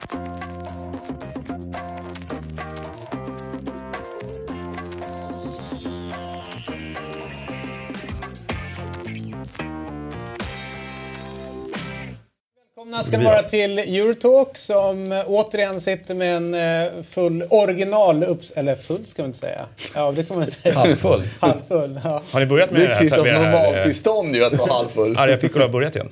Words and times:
Välkomna 0.00 0.24
ska 13.04 13.18
ni 13.18 13.24
vara 13.24 13.42
till 13.42 13.78
Eurotalk 13.78 14.58
som 14.58 15.22
återigen 15.26 15.80
sitter 15.80 16.14
med 16.14 16.36
en 16.36 16.54
eh, 16.54 17.02
full 17.02 17.44
original 17.50 18.24
upps... 18.24 18.50
Eller 18.50 18.74
full 18.74 19.06
ska 19.06 19.22
man 19.22 19.26
inte 19.26 19.38
säga. 19.38 19.66
Ja, 19.94 20.12
det 20.12 20.24
kan 20.24 20.38
man 20.38 20.46
säga. 20.46 20.74
Halvfull. 20.78 21.22
Halvfull, 21.40 22.00
ja. 22.04 22.22
Har 22.30 22.40
ni 22.40 22.46
börjat 22.46 22.70
med 22.70 22.80
Det 22.80 22.86
det 22.86 22.92
är 22.92 22.94
här? 22.94 23.24
Det 23.24 23.30
här, 23.30 23.44
eh, 23.44 23.62
normaltillstånd 23.62 24.34
ju 24.34 24.44
att 24.44 24.52
vara 24.52 24.72
halvfull. 24.72 25.18
Arga 25.18 25.36
Piccolo 25.36 25.64
har 25.64 25.68
börjat 25.72 25.96
igen? 25.96 26.08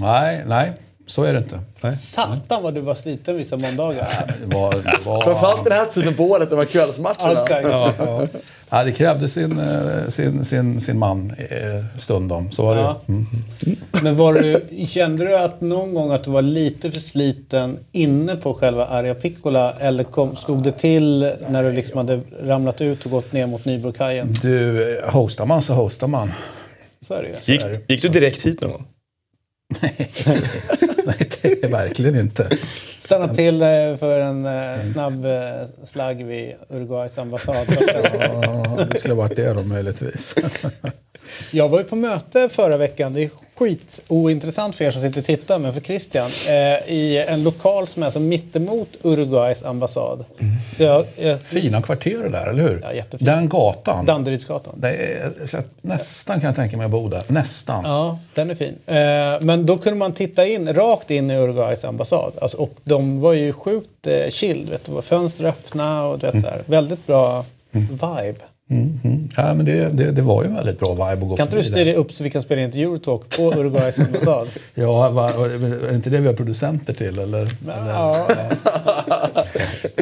Nej, 0.00 0.42
nej, 0.46 0.72
så 1.06 1.22
är 1.22 1.32
det 1.32 1.38
inte. 1.38 1.60
Satan 1.96 2.62
vad 2.62 2.74
du 2.74 2.80
var 2.80 2.94
sliten 2.94 3.36
vissa 3.36 3.56
måndagar. 3.56 4.08
Det, 4.40 4.54
var, 4.56 4.72
det, 4.72 4.98
var, 5.04 5.24
Framförallt 5.24 5.64
den 5.64 5.72
här 5.72 5.86
tiden 5.86 6.14
på 6.14 6.24
året, 6.24 6.50
de 6.50 6.56
här 6.56 6.64
kvällsmatcherna. 6.64 7.32
Ja, 7.32 7.42
exakt. 7.42 7.68
ja, 7.68 8.26
ja, 8.70 8.84
det 8.84 8.92
krävde 8.92 9.28
sin, 9.28 9.58
eh, 9.58 10.08
sin, 10.08 10.44
sin, 10.44 10.80
sin 10.80 10.98
man 10.98 11.30
eh, 11.38 11.84
stundom. 11.96 12.50
Så 12.50 12.64
var 12.64 12.74
det. 12.74 12.80
Ja. 12.80 13.00
Mm. 13.08 13.26
Men 14.02 14.16
var 14.16 14.34
du, 14.34 14.86
kände 14.86 15.24
du 15.24 15.36
att 15.36 15.60
någon 15.60 15.94
gång 15.94 16.12
att 16.12 16.24
du 16.24 16.30
var 16.30 16.42
lite 16.42 16.92
för 16.92 17.00
sliten 17.00 17.78
inne 17.92 18.36
på 18.36 18.54
själva 18.54 18.86
Arja 18.86 19.14
Piccola? 19.14 19.74
Eller 19.80 20.04
kom, 20.04 20.36
stod 20.36 20.62
det 20.62 20.72
till 20.72 21.32
när 21.48 21.62
du 21.62 21.72
liksom 21.72 21.96
hade 21.98 22.20
ramlat 22.42 22.80
ut 22.80 23.04
och 23.04 23.10
gått 23.10 23.32
ner 23.32 23.46
mot 23.46 23.64
Nybrokajen? 23.64 24.32
Du, 24.42 24.98
eh, 24.98 25.10
hostar 25.12 25.46
man 25.46 25.62
så 25.62 25.74
hostar 25.74 26.06
man. 26.06 26.32
Så 27.06 27.14
är 27.14 27.22
det 27.22 27.28
ju. 27.28 27.52
Gick, 27.52 27.90
gick 27.90 28.02
du 28.02 28.08
direkt 28.08 28.46
hit 28.46 28.60
någon 28.60 28.70
gång? 28.70 28.84
Nej, 31.06 31.28
det 31.42 31.64
är 31.64 31.68
verkligen 31.68 32.16
inte. 32.16 32.48
Stanna 32.98 33.34
till 33.34 33.62
eh, 33.62 33.96
för 33.98 34.20
en 34.20 34.46
eh, 34.46 34.92
snabb 34.92 35.24
eh, 35.24 35.84
slagg 35.84 36.24
vid 36.24 36.54
Uruguays 36.70 37.18
ambassad. 37.18 37.66
Ja, 38.18 38.86
det 38.90 38.98
skulle 38.98 39.14
varit 39.14 39.36
det 39.36 39.52
då 39.52 39.62
möjligtvis. 39.62 40.34
Jag 41.52 41.68
var 41.68 41.78
ju 41.78 41.84
på 41.84 41.96
möte 41.96 42.48
förra 42.48 42.76
veckan. 42.76 43.12
Det 43.12 43.22
är 43.22 43.30
skit 43.56 44.00
ointressant 44.08 44.76
för 44.76 44.84
er 44.84 44.90
som 44.90 45.02
sitter 45.02 45.20
och 45.20 45.26
tittar, 45.26 45.58
men 45.58 45.74
för 45.74 45.80
Christian. 45.80 46.28
Eh, 46.48 46.92
I 46.94 47.24
en 47.28 47.42
lokal 47.42 47.88
som 47.88 48.02
är 48.02 48.06
alltså 48.06 48.20
mittemot 48.20 48.88
Uruguays 49.02 49.62
ambassad. 49.62 50.24
Så 50.76 50.82
jag, 50.82 51.04
jag, 51.16 51.40
Fina 51.40 51.82
kvarter 51.82 52.28
där, 52.28 52.46
eller 52.46 52.62
hur? 52.62 52.80
Ja, 52.82 52.92
jättefint. 52.92 53.26
Den 53.26 53.48
gatan. 53.48 54.06
Danderydsgatan. 54.06 54.74
Det 54.76 54.88
är, 54.88 55.32
så 55.46 55.58
att 55.58 55.66
nästan 55.82 56.40
kan 56.40 56.48
jag 56.48 56.56
tänka 56.56 56.76
mig 56.76 56.84
att 56.84 56.90
bo 56.90 57.08
där. 57.08 57.22
Nästan. 57.26 57.84
Ja, 57.84 58.18
den 58.34 58.50
är 58.50 58.54
fin. 58.54 58.74
Eh, 58.86 58.94
men 59.40 59.66
då 59.66 59.78
kunde 59.78 59.98
man 59.98 60.12
titta 60.12 60.46
in, 60.46 60.74
rakt 60.74 61.10
in 61.10 61.30
i 61.30 61.36
Uruguays 61.36 61.84
ambassad. 61.84 62.32
Alltså, 62.40 62.56
och 62.56 62.72
de 62.84 63.20
var 63.20 63.32
ju 63.32 63.52
sjukt 63.52 64.06
eh, 64.06 64.28
chill. 64.28 64.66
Vet 64.70 64.84
du, 64.84 65.02
fönster 65.02 65.44
öppna 65.44 66.06
och 66.06 66.18
du 66.18 66.26
vet, 66.30 66.44
så 66.44 66.50
här, 66.50 66.62
väldigt 66.66 67.06
bra 67.06 67.44
vibe. 67.70 68.34
Mm, 68.70 69.00
mm. 69.04 69.28
Ja, 69.36 69.54
men 69.54 69.66
det, 69.66 69.88
det, 69.88 70.10
det 70.10 70.22
var 70.22 70.42
ju 70.42 70.48
en 70.48 70.54
väldigt 70.54 70.78
bra 70.78 70.92
vibe 70.94 71.22
att 71.24 71.28
gå 71.28 71.36
Kan 71.36 71.46
inte 71.46 71.56
du 71.56 71.62
styra 71.64 71.94
upp 71.94 72.12
så 72.12 72.24
vi 72.24 72.30
kan 72.30 72.42
spela 72.42 72.62
in 72.62 72.70
till 72.70 72.80
Eurotalk 72.80 73.36
på 73.36 73.42
Uruguays 73.52 73.98
ambassad? 74.06 74.48
Ja, 74.74 75.10
va, 75.10 75.30
är 75.30 75.94
inte 75.94 76.10
det 76.10 76.18
vi 76.20 76.26
har 76.26 76.34
producenter 76.34 76.94
till? 76.94 77.18
Eller? 77.18 77.40
eller? 77.40 77.88
Ja, 77.88 78.28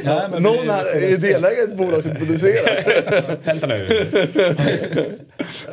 Nej, 0.05 0.21
men 0.31 0.43
Någon 0.43 0.57
vi- 0.63 0.71
här 0.71 0.85
är 0.87 1.17
delägare 1.17 1.61
i 1.61 1.65
ett 1.65 1.77
bolag 1.77 2.03
som 2.03 2.15
producerar. 2.15 2.85
Hämta 3.45 3.67
nu. 3.67 3.87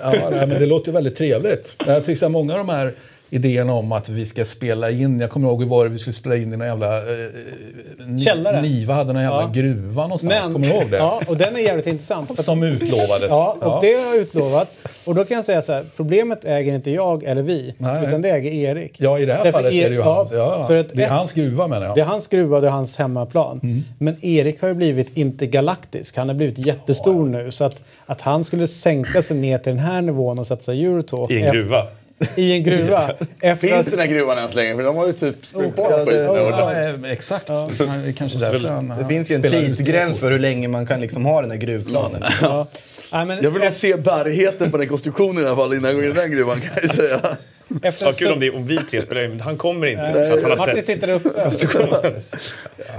Ja, 0.04 0.14
nej, 0.32 0.48
men 0.48 0.60
det 0.60 0.66
låter 0.66 0.88
ju 0.88 0.94
väldigt 0.94 1.16
trevligt. 1.16 1.76
Jag 1.88 2.04
tycker 2.06 2.30
många 2.30 2.54
av 2.54 2.58
de 2.60 2.70
här 2.70 2.94
idéerna 3.30 3.74
om 3.74 3.92
att 3.92 4.10
vi 4.10 4.26
ska 4.26 4.46
spela 4.46 4.92
in, 4.92 5.20
jag 5.20 5.30
kommer 5.30 5.48
ihåg 5.48 5.62
hur 5.62 5.70
var 5.70 5.84
det 5.84 5.90
vi 5.90 6.00
skulle 6.00 6.14
spela 6.14 6.36
in 6.36 6.54
i 6.54 6.58
någon 6.58 6.68
jävla... 6.68 6.98
Eh, 6.98 7.04
Ni- 8.08 8.20
Källare. 8.22 8.62
Niva 8.62 8.94
hade 8.94 9.14
någon 9.14 9.22
jävla 9.24 9.42
Ja. 9.42 9.52
gruva 9.54 10.02
någonstans, 10.04 10.34
men, 10.44 10.54
kommer 10.54 10.66
du 10.66 10.72
ihåg 10.74 10.92
det? 10.92 10.98
Ja, 11.10 11.22
och 11.28 11.38
den 11.38 11.56
är 11.56 11.60
jävligt 11.60 11.88
intressant. 11.88 12.38
Som 12.44 12.64
utlovades. 12.64 13.30
Ja, 13.30 13.58
och 13.62 13.82
det 13.84 13.94
har 13.94 14.20
utlovats. 14.22 14.78
Och 15.06 15.16
då 15.16 15.24
kan 15.26 15.36
jag 15.36 15.46
säga 15.46 15.62
så 15.62 15.72
här, 15.74 15.86
problemet 15.96 16.46
äger 16.46 16.74
inte 16.76 16.92
jag 16.92 17.24
eller 17.24 17.42
vi, 17.42 17.76
Nej. 17.78 18.08
utan 18.08 18.22
det 18.22 18.30
äger 18.30 18.52
Erik. 18.52 18.96
Ja, 18.98 19.20
i 19.20 19.26
det 19.26 19.34
här 19.34 19.44
Därför 19.44 19.58
fallet 19.60 19.74
är 19.74 19.90
det 19.90 19.96
ju 19.96 20.00
ja, 20.02 20.14
hans. 20.16 20.32
Ja, 20.32 20.68
för 20.68 20.76
att 20.78 20.90
det 20.90 21.02
är 21.02 21.06
ett- 21.06 21.10
hans 21.12 21.32
gruva 21.34 21.68
menar 21.68 21.86
jag. 21.86 21.96
Det 21.96 22.02
är 22.02 22.06
hans 22.06 22.28
gruva 22.28 22.56
och 22.56 22.62
det 22.62 22.68
är 22.68 22.72
hans 22.72 22.98
hemmaplan. 22.98 23.60
Mm. 23.64 23.84
Men 23.98 24.26
Erik 24.26 24.62
har 24.62 24.68
ju 24.68 24.74
blivit 24.74 25.18
intergalaktisk. 25.18 26.18
Han 26.18 26.28
har 26.28 26.36
blivit 26.36 26.66
jättestor 26.66 27.26
nu. 27.26 27.52
Så 27.52 27.64
att, 27.64 27.82
att 28.06 28.22
han 28.22 28.44
skulle 28.44 28.68
sänka 28.68 29.22
sig 29.22 29.38
ner 29.38 29.58
till 29.58 29.72
den 29.76 29.80
här 29.86 30.02
nivån 30.02 30.40
och 30.40 30.48
satsa 30.48 30.74
Eurotalk. 30.74 31.32
I 31.32 31.42
en 31.42 31.54
gruva. 31.54 31.84
I 32.36 32.54
en 32.54 32.64
gruva. 32.64 33.14
efter 33.42 33.68
Finns 33.68 33.88
att, 33.88 33.92
den 33.92 34.00
här 34.00 34.08
gruvan 34.08 34.38
än 34.38 34.50
så 34.50 34.56
länge? 34.56 34.76
För 34.76 34.84
de 34.84 34.96
har 34.98 35.08
ju 35.08 35.14
typ 35.14 35.46
sprungit 35.46 35.76
på 35.76 35.88
Ja, 35.92 35.98
den 35.98 36.06
det- 36.06 36.12
skiten. 36.12 36.36
Ja, 36.36 36.74
eh, 37.06 37.12
exakt. 37.12 37.50
Ja. 37.50 37.70
Kanske 38.18 38.40
därför 38.40 38.68
han, 38.70 38.94
Det 39.00 39.06
finns 39.06 39.32
ju 39.32 39.36
en 39.36 39.42
tidsgräns 39.42 40.20
för 40.20 40.32
hur 40.32 40.40
länge 40.40 40.68
man 40.68 40.86
kan 40.88 41.02
liksom 41.02 41.26
ha 41.26 41.42
den 41.42 41.52
här 41.52 41.58
gruvplanen. 41.58 42.24
ja. 42.42 42.68
Nej, 43.12 43.26
men 43.26 43.44
Jag 43.44 43.52
vill 43.52 43.62
nog 43.64 43.74
se 43.74 43.96
bärigheten 43.96 44.72
på 44.72 44.78
den 44.78 44.88
konstruktionen 44.88 45.44
i 45.44 45.48
alla 45.48 45.56
fall 45.56 45.74
innan 45.74 45.86
jag 45.86 45.96
går 45.96 46.06
in 46.06 46.12
i 46.12 46.14
den 46.14 46.32
gruvan 46.32 46.62
kan 46.62 46.70
jag 46.82 46.96
säga. 46.96 47.20
efter 47.84 48.06
Ja, 48.06 48.12
kul 48.14 48.32
om, 48.32 48.40
det, 48.40 48.50
om 48.52 48.68
vi 48.68 48.78
tre 48.78 49.02
spelar 49.02 49.24
in, 49.24 49.30
men 49.30 49.40
han 49.42 49.58
kommer 49.58 49.88
inte 49.88 50.12
för 50.14 50.34
att 50.38 50.42
han 50.42 50.52
har 50.52 50.58
Martin 50.58 50.76
sett 50.76 50.86
sitter 50.86 51.10
uppe. 51.10 51.30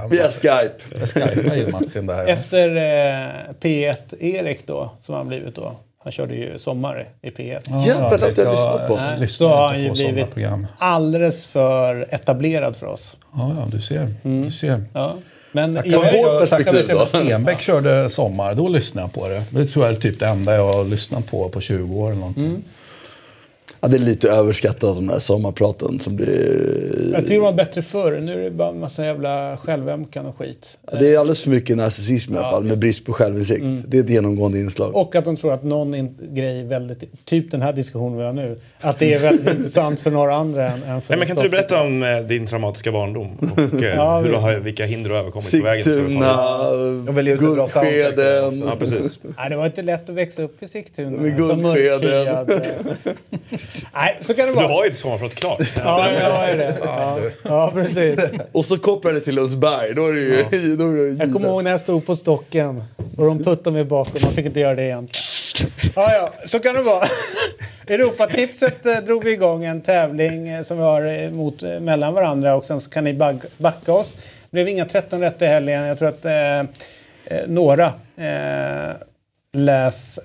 Via 0.09 0.27
Skype. 0.29 0.71
Jag 0.99 1.09
skypar 1.09 1.57
in 1.57 1.71
Martin 1.71 2.05
där. 2.05 2.25
Efter 2.27 2.75
eh, 2.75 3.53
P1-Erik 3.61 4.67
då, 4.67 4.91
som 5.01 5.15
han 5.15 5.27
blivit 5.27 5.55
då. 5.55 5.75
Han 6.03 6.11
körde 6.11 6.35
ju 6.35 6.57
Sommar 6.59 7.07
i 7.21 7.29
P1. 7.29 7.85
Jävlar 7.87 8.29
att 8.29 8.37
jag 8.37 8.51
lyssnat 8.51 8.87
på. 8.87 8.95
Nej, 8.95 9.27
så 9.27 9.47
har 9.47 9.67
han 9.67 9.83
ju 9.83 9.91
blivit 9.91 10.27
alldeles 10.77 11.45
för 11.45 12.07
etablerad 12.09 12.75
för 12.75 12.87
oss. 12.87 13.17
Ja, 13.35 13.51
ja, 13.59 13.67
du 13.71 13.81
ser. 13.81 14.13
Mm. 14.23 14.41
Du 14.41 14.51
ser. 14.51 14.83
Ja. 14.93 15.13
Men 15.51 15.75
Tack 15.75 15.85
i, 15.85 15.95
vårt 15.95 16.03
vare 16.03 16.39
perspektiv 16.39 16.85
till 16.85 16.95
då. 16.95 17.01
att 17.01 17.07
Stenbeck 17.09 17.61
körde 17.61 18.09
Sommar, 18.09 18.55
då 18.55 18.67
lyssnade 18.67 19.07
jag 19.07 19.13
på 19.13 19.27
det. 19.27 19.43
Det 19.49 19.65
tror 19.65 19.85
jag 19.85 19.95
är 19.95 19.99
typ 19.99 20.19
det 20.19 20.27
enda 20.27 20.55
jag 20.55 20.73
har 20.73 20.83
lyssnat 20.83 21.27
på 21.31 21.49
på 21.49 21.61
20 21.61 21.95
år 21.95 22.07
eller 22.07 22.19
någonting. 22.19 22.45
Mm. 22.45 22.63
Ja, 23.79 23.87
det 23.87 23.97
är 23.97 24.01
lite 24.01 24.29
överskattat 24.31 24.95
de 24.95 25.07
där 25.07 25.19
sommarpraten 25.19 25.99
som 25.99 26.15
blir... 26.15 27.09
jag 27.13 27.21
tycker 27.21 27.35
det 27.35 27.39
var 27.41 27.53
bättre 27.53 27.81
förr. 27.81 28.19
Nu 28.19 28.33
är 28.33 28.43
det 28.43 28.51
bara 28.51 28.69
en 28.69 28.79
massa 28.79 29.05
jävla 29.05 29.57
självömkan 29.63 30.25
och 30.25 30.37
skit. 30.37 30.77
Ja, 30.91 30.97
Det 30.99 31.13
är 31.13 31.19
alldeles 31.19 31.43
för 31.43 31.49
mycket 31.49 31.77
narcissism 31.77 32.33
i 32.33 32.37
alla 32.37 32.49
fall, 32.49 32.63
med 32.63 32.77
brist 32.77 33.05
på 33.05 33.13
självinsikt. 33.13 33.61
Mm. 33.61 33.81
Det 33.87 33.97
är 33.97 34.03
ett 34.03 34.09
genomgående 34.09 34.59
inslag. 34.59 34.95
Och 34.95 35.15
att 35.15 35.25
de 35.25 35.37
tror 35.37 35.53
att 35.53 35.63
någon 35.63 35.95
in- 35.95 36.17
grej 36.33 36.59
är 36.59 36.65
väldigt, 36.65 37.25
typ 37.25 37.51
den 37.51 37.61
här 37.61 37.73
diskussionen 37.73 38.17
vi 38.17 38.23
har 38.23 38.33
nu, 38.33 38.59
att 38.79 38.99
det 38.99 39.13
är 39.13 39.19
väldigt 39.19 39.49
intressant 39.57 39.99
för 39.99 40.11
några 40.11 40.35
andra 40.35 40.67
än, 40.67 40.83
än 40.83 41.01
för 41.01 41.09
Nej, 41.13 41.19
men 41.19 41.27
kan 41.27 41.29
inte 41.37 41.43
du 41.43 41.49
berätta 41.49 41.81
om 41.81 42.03
eh, 42.03 42.19
din 42.19 42.45
traumatiska 42.45 42.91
barndom? 42.91 43.37
Och 43.51 43.59
eh, 43.83 43.95
Ja, 43.95 44.19
hur 44.19 44.29
du 44.29 44.35
har, 44.35 44.55
vilka 44.55 44.85
hinder 44.85 45.09
du 45.09 45.15
har 45.15 45.21
överkommit 45.21 45.51
på 45.51 45.63
vägen 45.63 45.83
för 45.83 45.91
att 45.91 45.97
ta 45.97 46.07
Sigtuna, 47.23 47.35
Guldskeden. 47.35 48.59
Ja, 48.67 48.75
precis. 48.79 49.19
Nej, 49.37 49.49
det 49.49 49.55
var 49.55 49.65
inte 49.65 49.81
lätt 49.81 50.09
att 50.09 50.15
växa 50.15 50.41
upp 50.43 50.63
i 50.63 50.67
Sigtuna. 50.67 51.21
Med 51.21 51.37
guldskeden. 51.37 52.47
Nej, 53.93 54.17
så 54.21 54.33
kan 54.33 54.45
det 54.45 54.51
Du 54.51 54.55
vara. 54.55 54.67
har 54.67 54.83
ju 54.85 54.89
ett 54.89 54.97
sommarprat 54.97 55.35
klart. 55.35 55.59
Ja, 55.83 56.11
jag 56.11 56.31
har 56.31 56.47
ju 56.51 56.57
det. 56.57 56.75
Ja, 56.83 57.19
ja, 57.43 57.71
precis. 57.73 58.19
Och 58.51 58.65
så 58.65 58.77
kopplar 58.77 59.11
det 59.13 59.19
till 59.19 59.35
Lundsberg. 59.35 59.93
Då 59.93 60.07
är 60.07 60.13
det 60.13 60.19
ju... 60.19 60.75
Då 60.75 60.83
är 60.83 60.95
det 61.15 61.23
Jag 61.23 61.33
kommer 61.33 61.47
ihåg 61.47 61.63
när 61.63 61.71
jag 61.71 61.79
stod 61.79 62.05
på 62.05 62.15
stocken 62.15 62.83
och 63.17 63.25
de 63.25 63.43
puttade 63.43 63.71
mig 63.71 63.83
bakom. 63.85 64.13
Man 64.23 64.31
fick 64.31 64.45
inte 64.45 64.59
göra 64.59 64.75
det 64.75 64.83
egentligen. 64.83 65.25
Ja, 65.95 66.13
ja, 66.13 66.31
så 66.45 66.59
kan 66.59 66.75
det 66.75 66.81
vara. 66.81 67.07
Europatipset 67.87 68.85
eh, 68.85 68.97
drog 68.97 69.23
vi 69.23 69.31
igång 69.31 69.65
en 69.65 69.81
tävling 69.81 70.47
eh, 70.49 70.63
som 70.63 70.77
vi 70.77 70.83
har 70.83 71.05
eh, 71.23 71.31
mot, 71.31 71.63
eh, 71.63 71.79
mellan 71.79 72.13
varandra 72.13 72.55
och 72.55 72.65
sen 72.65 72.79
så 72.81 72.89
kan 72.89 73.03
ni 73.03 73.13
bag, 73.13 73.41
backa 73.57 73.93
oss. 73.93 74.15
Det 74.15 74.49
blev 74.51 74.67
inga 74.67 74.85
13 74.85 75.19
rätt 75.19 75.41
i 75.41 75.45
helgen. 75.45 75.83
Jag 75.83 75.99
tror 75.99 76.09
att 76.09 76.25
några 77.47 77.85
eh, 78.17 78.95
läs... 79.53 80.19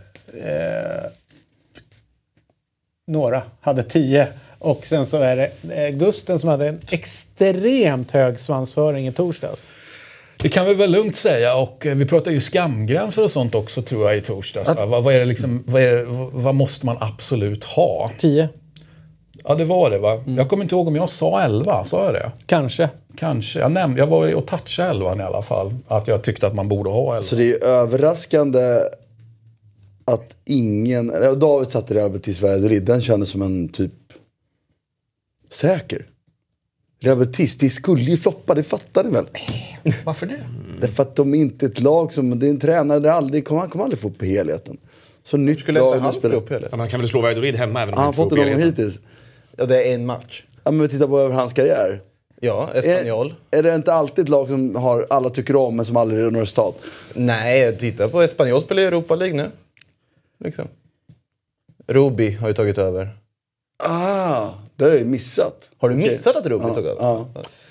Några 3.08 3.42
hade 3.60 3.82
10. 3.82 4.28
Och 4.58 4.84
sen 4.86 5.06
så 5.06 5.16
är 5.16 5.36
det 5.36 5.50
eh, 5.86 5.90
Gusten 5.90 6.38
som 6.38 6.48
hade 6.48 6.68
en 6.68 6.80
extremt 6.90 8.10
hög 8.10 8.38
svansföring 8.38 9.06
i 9.08 9.12
torsdags. 9.12 9.72
Det 10.36 10.48
kan 10.48 10.66
vi 10.66 10.74
väl 10.74 10.90
lugnt 10.90 11.16
säga. 11.16 11.54
Och 11.56 11.86
eh, 11.86 11.94
vi 11.94 12.06
pratar 12.06 12.30
ju 12.30 12.40
skamgränser 12.40 13.24
och 13.24 13.30
sånt 13.30 13.54
också 13.54 13.82
tror 13.82 14.08
jag 14.08 14.16
i 14.16 14.20
torsdags. 14.20 14.68
va? 14.68 14.86
Vad, 14.86 15.04
vad, 15.04 15.14
är 15.14 15.18
det 15.18 15.24
liksom, 15.24 15.62
vad, 15.66 15.82
är 15.82 15.92
det, 15.96 16.04
vad 16.32 16.54
måste 16.54 16.86
man 16.86 16.96
absolut 17.00 17.64
ha? 17.64 18.10
10. 18.18 18.48
Ja, 19.44 19.54
det 19.54 19.64
var 19.64 19.90
det 19.90 19.98
va? 19.98 20.22
Jag 20.26 20.48
kommer 20.48 20.62
inte 20.64 20.74
ihåg 20.74 20.88
om 20.88 20.96
jag 20.96 21.10
sa 21.10 21.42
11. 21.42 21.84
Sa 21.84 22.04
jag 22.04 22.14
det? 22.14 22.30
Kanske. 22.46 22.88
Kanske. 23.16 23.58
Jag, 23.58 23.70
näm- 23.72 23.98
jag 23.98 24.06
var 24.06 24.26
ju 24.26 24.34
och 24.34 24.46
touchade 24.46 24.90
11 24.90 25.16
i 25.16 25.22
alla 25.22 25.42
fall. 25.42 25.74
Att 25.88 26.08
jag 26.08 26.22
tyckte 26.22 26.46
att 26.46 26.54
man 26.54 26.68
borde 26.68 26.90
ha 26.90 27.10
11. 27.12 27.22
Så 27.22 27.36
det 27.36 27.42
är 27.42 27.46
ju 27.46 27.56
överraskande 27.56 28.80
att 30.06 30.36
ingen... 30.44 31.06
David 31.38 31.68
satte 31.68 31.94
Real 31.94 32.10
Betis 32.10 32.40
Valladolid. 32.42 32.82
Den 32.84 33.00
kändes 33.00 33.30
som 33.30 33.42
en 33.42 33.68
typ 33.68 33.92
säker. 35.52 36.06
Real 37.00 37.18
Betis, 37.18 37.58
det 37.58 37.70
skulle 37.70 38.02
ju 38.02 38.16
floppa, 38.16 38.54
det 38.54 38.62
fattar 38.62 39.04
ni 39.04 39.10
väl? 39.10 39.26
Varför 40.04 40.26
det? 40.26 40.40
Därför 40.80 41.02
att 41.02 41.16
de 41.16 41.34
är 41.34 41.38
inte 41.38 41.66
ett 41.66 41.80
lag 41.80 42.12
som... 42.12 42.38
Det 42.38 42.46
är 42.46 42.50
en 42.50 42.58
tränare 42.58 43.00
där 43.00 43.10
aldrig, 43.10 43.44
kommer, 43.46 43.60
han 43.60 43.70
kommer 43.70 43.84
aldrig 43.84 43.98
få 44.00 44.08
upp 44.08 44.22
helheten. 44.22 44.76
Så 45.22 45.36
nytt 45.36 45.58
Skulle 45.60 45.80
lag 45.80 45.88
inte 45.94 45.98
han 46.04 46.12
få 46.12 46.18
spelar- 46.18 46.36
upp 46.36 46.50
heller? 46.50 46.68
Ja, 46.70 46.76
Man 46.76 46.88
kan 46.88 47.00
väl 47.00 47.08
slå 47.08 47.20
Valladolid 47.20 47.56
hemma 47.56 47.82
även 47.82 47.94
om 47.94 47.98
Har 47.98 48.04
han 48.04 48.08
inte 48.10 48.16
får 48.16 48.22
fått 48.24 48.32
upp 48.32 48.38
det 48.38 48.44
någon 48.44 48.52
gång 48.52 48.60
helheten. 48.60 48.84
hittills? 48.84 49.00
Ja, 49.56 49.66
det 49.66 49.84
är 49.90 49.94
en 49.94 50.06
match. 50.06 50.44
Ja, 50.64 50.70
men 50.70 50.88
titta 50.88 51.08
på 51.08 51.18
över 51.20 51.34
hans 51.34 51.52
karriär. 51.52 52.00
Ja, 52.40 52.70
Espanyol. 52.74 53.34
Är, 53.50 53.58
är 53.58 53.62
det 53.62 53.74
inte 53.74 53.92
alltid 53.92 54.22
ett 54.24 54.28
lag 54.28 54.48
som 54.48 54.74
har, 54.76 55.06
alla 55.10 55.30
tycker 55.30 55.56
om 55.56 55.76
men 55.76 55.84
som 55.86 55.96
aldrig 55.96 56.32
något 56.32 56.42
resultat? 56.42 56.78
Nej, 57.14 57.76
titta 57.76 58.08
på 58.08 58.22
Espanyol 58.22 58.62
spelar 58.62 58.82
i 58.82 58.86
Europa 58.86 59.14
League 59.14 59.36
nu. 59.36 59.50
Liksom. 60.44 60.68
Ruby 61.86 62.30
har 62.36 62.48
ju 62.48 62.54
tagit 62.54 62.78
över. 62.78 63.08
Ah, 63.84 64.48
det 64.76 64.84
har 64.84 64.90
jag 64.90 64.98
ju 65.00 65.04
missat. 65.06 65.70
Har 65.78 65.88
du 65.88 65.94
missat 65.96 66.36
att 66.36 66.46
Ruby 66.46 66.64
tog 66.74 66.78
över? 66.86 67.02
ja. 67.02 67.26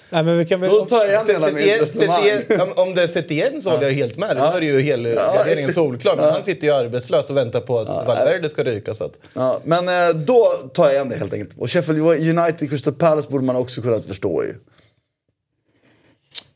Nej, 0.09 0.23
men 0.23 0.37
vi 0.37 0.45
kan 0.45 0.61
väl... 0.61 0.69
Då 0.71 0.85
tar 0.85 0.97
jag 0.97 1.07
igen 1.09 1.23
hela 1.27 1.51
mitt 1.51 1.81
resonemang. 1.81 2.71
Om- 2.75 2.95
det 2.95 3.03
är 3.03 3.07
Setien 3.07 3.61
så 3.61 3.69
håller 3.69 3.83
jag 3.83 3.91
helt 3.93 4.17
med. 4.17 4.35
Nu 4.35 4.41
är 4.41 4.59
det 4.59 4.65
ju 4.65 4.81
helgarderingen 4.81 5.73
solklar. 5.73 6.15
Men 6.15 6.25
han 6.33 6.43
sitter 6.43 6.67
ju 6.67 6.73
arbetslös 6.73 7.29
och 7.29 7.37
väntar 7.37 7.61
på 7.61 7.79
att 7.79 7.87
Valverde 8.07 8.49
ska 8.49 8.63
ryka. 8.63 8.93
Så 8.93 9.05
att, 9.05 9.19
Ja, 9.33 9.59
men 9.63 9.87
eh, 9.87 10.09
då 10.15 10.53
tar 10.73 10.85
jag 10.85 10.93
igen 10.93 11.09
det 11.09 11.15
helt 11.15 11.33
enkelt. 11.33 11.59
Och 11.59 11.71
Sheffield 11.71 11.99
United, 12.39 12.69
Crystal 12.69 12.93
Palace 12.93 13.29
borde 13.31 13.43
man 13.45 13.55
också 13.55 13.81
kunna 13.81 13.99
förstå 14.01 14.43
ju. 14.43 14.55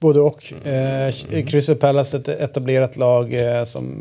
Både 0.02 0.20
och. 0.20 0.54
Eh, 0.68 1.14
Crystal 1.48 1.76
Palace 1.76 2.18
är 2.18 2.20
ett 2.22 2.28
etablerat 2.28 2.98
lag 2.98 3.34
eh, 3.34 3.64
som, 3.64 3.96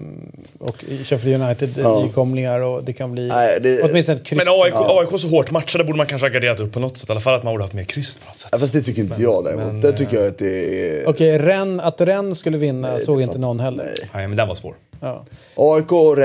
och 0.59 0.85
Sheffield 1.05 1.43
United 1.43 1.75
Ja. 1.79 2.03
nykomlingar 2.03 2.61
och 2.61 2.85
det 2.85 2.93
kan 2.93 3.13
bli 3.13 3.29
Nej, 3.29 3.59
det- 3.61 3.83
åtminstone 3.83 4.17
ett 4.19 4.25
kryss. 4.27 4.37
Men 4.39 4.47
AIK, 4.49 4.75
AIK 4.75 5.21
så 5.21 5.29
hårt 5.29 5.51
matchade 5.51 5.85
borde 5.85 5.97
man 5.97 6.07
kanske 6.07 6.27
ha 6.29 6.33
garderat 6.33 6.61
upp 6.61 6.73
på 6.73 6.81
något 6.81 6.97
sätt. 6.97 7.09
I 7.09 7.13
alla 7.13 7.21
fall 7.21 7.35
att 7.35 7.43
man 7.43 7.53
borde 7.55 7.65
haft 7.65 7.75
mer 7.75 7.85
kryss 7.85 8.17
på 8.17 8.27
något 8.29 8.39
sätt. 8.39 8.49
Ja, 8.53 8.59
fast 8.59 8.73
det 8.73 8.83
tycker 8.83 9.03
inte 9.03 9.23
jag 9.23 9.45
däremot. 9.45 9.83
det 9.83 9.93
tycker 9.93 10.17
jag 10.17 10.27
att 10.27 10.39
det 10.39 10.91
är... 11.01 11.09
Okej, 11.09 11.39
Ren, 11.39 11.81
att 11.81 12.01
Ren 12.01 12.35
skulle 12.35 12.59
vinna 12.59 12.99
såg 12.99 13.23
inte 13.23 13.39
någon 13.39 13.61
heller. 13.61 13.85
Nej. 13.85 14.11
Nej, 14.15 14.29
men 14.29 14.37
den 14.37 14.49
var 14.49 14.55
svår. 14.55 14.75
Ja. 15.01 15.25
AIK 15.55 15.93
och 15.93 16.17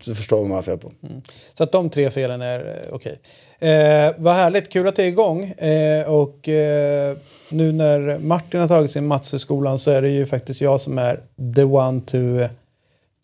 så 0.00 0.14
förstår 0.14 0.44
man 0.44 0.62
fel 0.62 0.78
på. 0.78 0.92
Så 1.54 1.62
att 1.64 1.72
de 1.72 1.90
tre 1.90 2.10
felen 2.10 2.42
är 2.42 2.58
eh, 2.60 2.94
okej. 2.94 3.18
Eh, 3.58 4.12
vad 4.18 4.34
härligt, 4.34 4.68
kul 4.68 4.88
att 4.88 4.96
det 4.96 5.02
är 5.02 5.06
igång. 5.06 5.44
Eh, 5.44 6.06
och 6.12 6.48
eh, 6.48 7.16
nu 7.48 7.72
när 7.72 8.18
Martin 8.18 8.60
har 8.60 8.68
tagit 8.68 8.90
sin 8.90 9.06
Matshögskolan 9.06 9.78
så 9.78 9.90
är 9.90 10.02
det 10.02 10.08
ju 10.10 10.26
faktiskt 10.26 10.60
jag 10.60 10.80
som 10.80 10.98
är 10.98 11.20
the 11.56 11.62
one 11.64 12.00
to, 12.00 12.16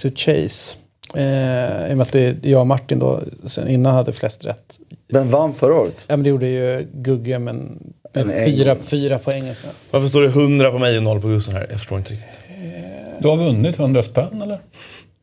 to 0.03 0.09
chase. 0.17 0.77
Eh, 1.15 1.91
I 1.91 1.93
och 1.93 1.97
med 1.97 2.01
att 2.01 2.13
det 2.13 2.21
är 2.21 2.37
jag 2.43 2.61
och 2.61 2.67
Martin 2.67 2.99
då 2.99 3.21
sen 3.45 3.69
innan 3.69 3.95
hade 3.95 4.13
flest 4.13 4.45
rätt. 4.45 4.79
Vem 5.09 5.31
vann 5.31 5.55
förra 5.55 5.75
året? 5.75 6.05
Ja 6.09 6.17
men 6.17 6.23
det 6.25 6.31
gjorde 6.31 6.47
ju 6.47 6.87
Gugge 6.93 7.39
men 7.39 7.79
med 8.13 8.45
fyra, 8.47 8.77
fyra 8.83 9.19
poäng. 9.19 9.51
och 9.51 9.57
Så. 9.57 9.67
Varför 9.91 10.09
står 10.09 10.23
det 10.23 10.29
100 10.29 10.71
på 10.71 10.79
mig 10.79 10.97
och 10.97 11.03
0 11.03 11.21
på 11.21 11.29
Gusten 11.29 11.55
här? 11.55 11.67
Jag 11.71 11.79
förstår 11.79 11.99
inte 11.99 12.13
riktigt. 12.13 12.41
Du 13.19 13.29
har 13.29 13.37
vunnit 13.37 13.79
100 13.79 14.03
spänn 14.03 14.43
eller? 14.43 14.59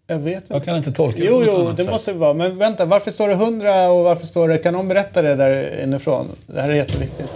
Jag 0.07 0.19
vet 0.19 0.41
inte. 0.41 0.53
Jag 0.53 0.63
kan 0.65 0.77
inte 0.77 0.91
tolka 0.91 1.19
det 1.19 1.25
Jo, 1.25 1.43
jo, 1.47 1.71
det 1.71 1.83
sätt. 1.83 1.91
måste 1.91 2.11
det 2.13 2.17
vara. 2.17 2.33
Men 2.33 2.57
vänta, 2.57 2.85
varför 2.85 3.11
står 3.11 3.27
det 3.27 3.33
100 3.33 3.89
och 3.89 4.03
varför 4.03 4.27
står 4.27 4.47
det... 4.47 4.57
Kan 4.57 4.73
någon 4.73 4.87
berätta 4.87 5.21
det 5.21 5.35
där 5.35 5.81
inifrån? 5.83 6.27
Det 6.47 6.61
här 6.61 6.69
är 6.69 6.73
jätteviktigt. 6.73 7.31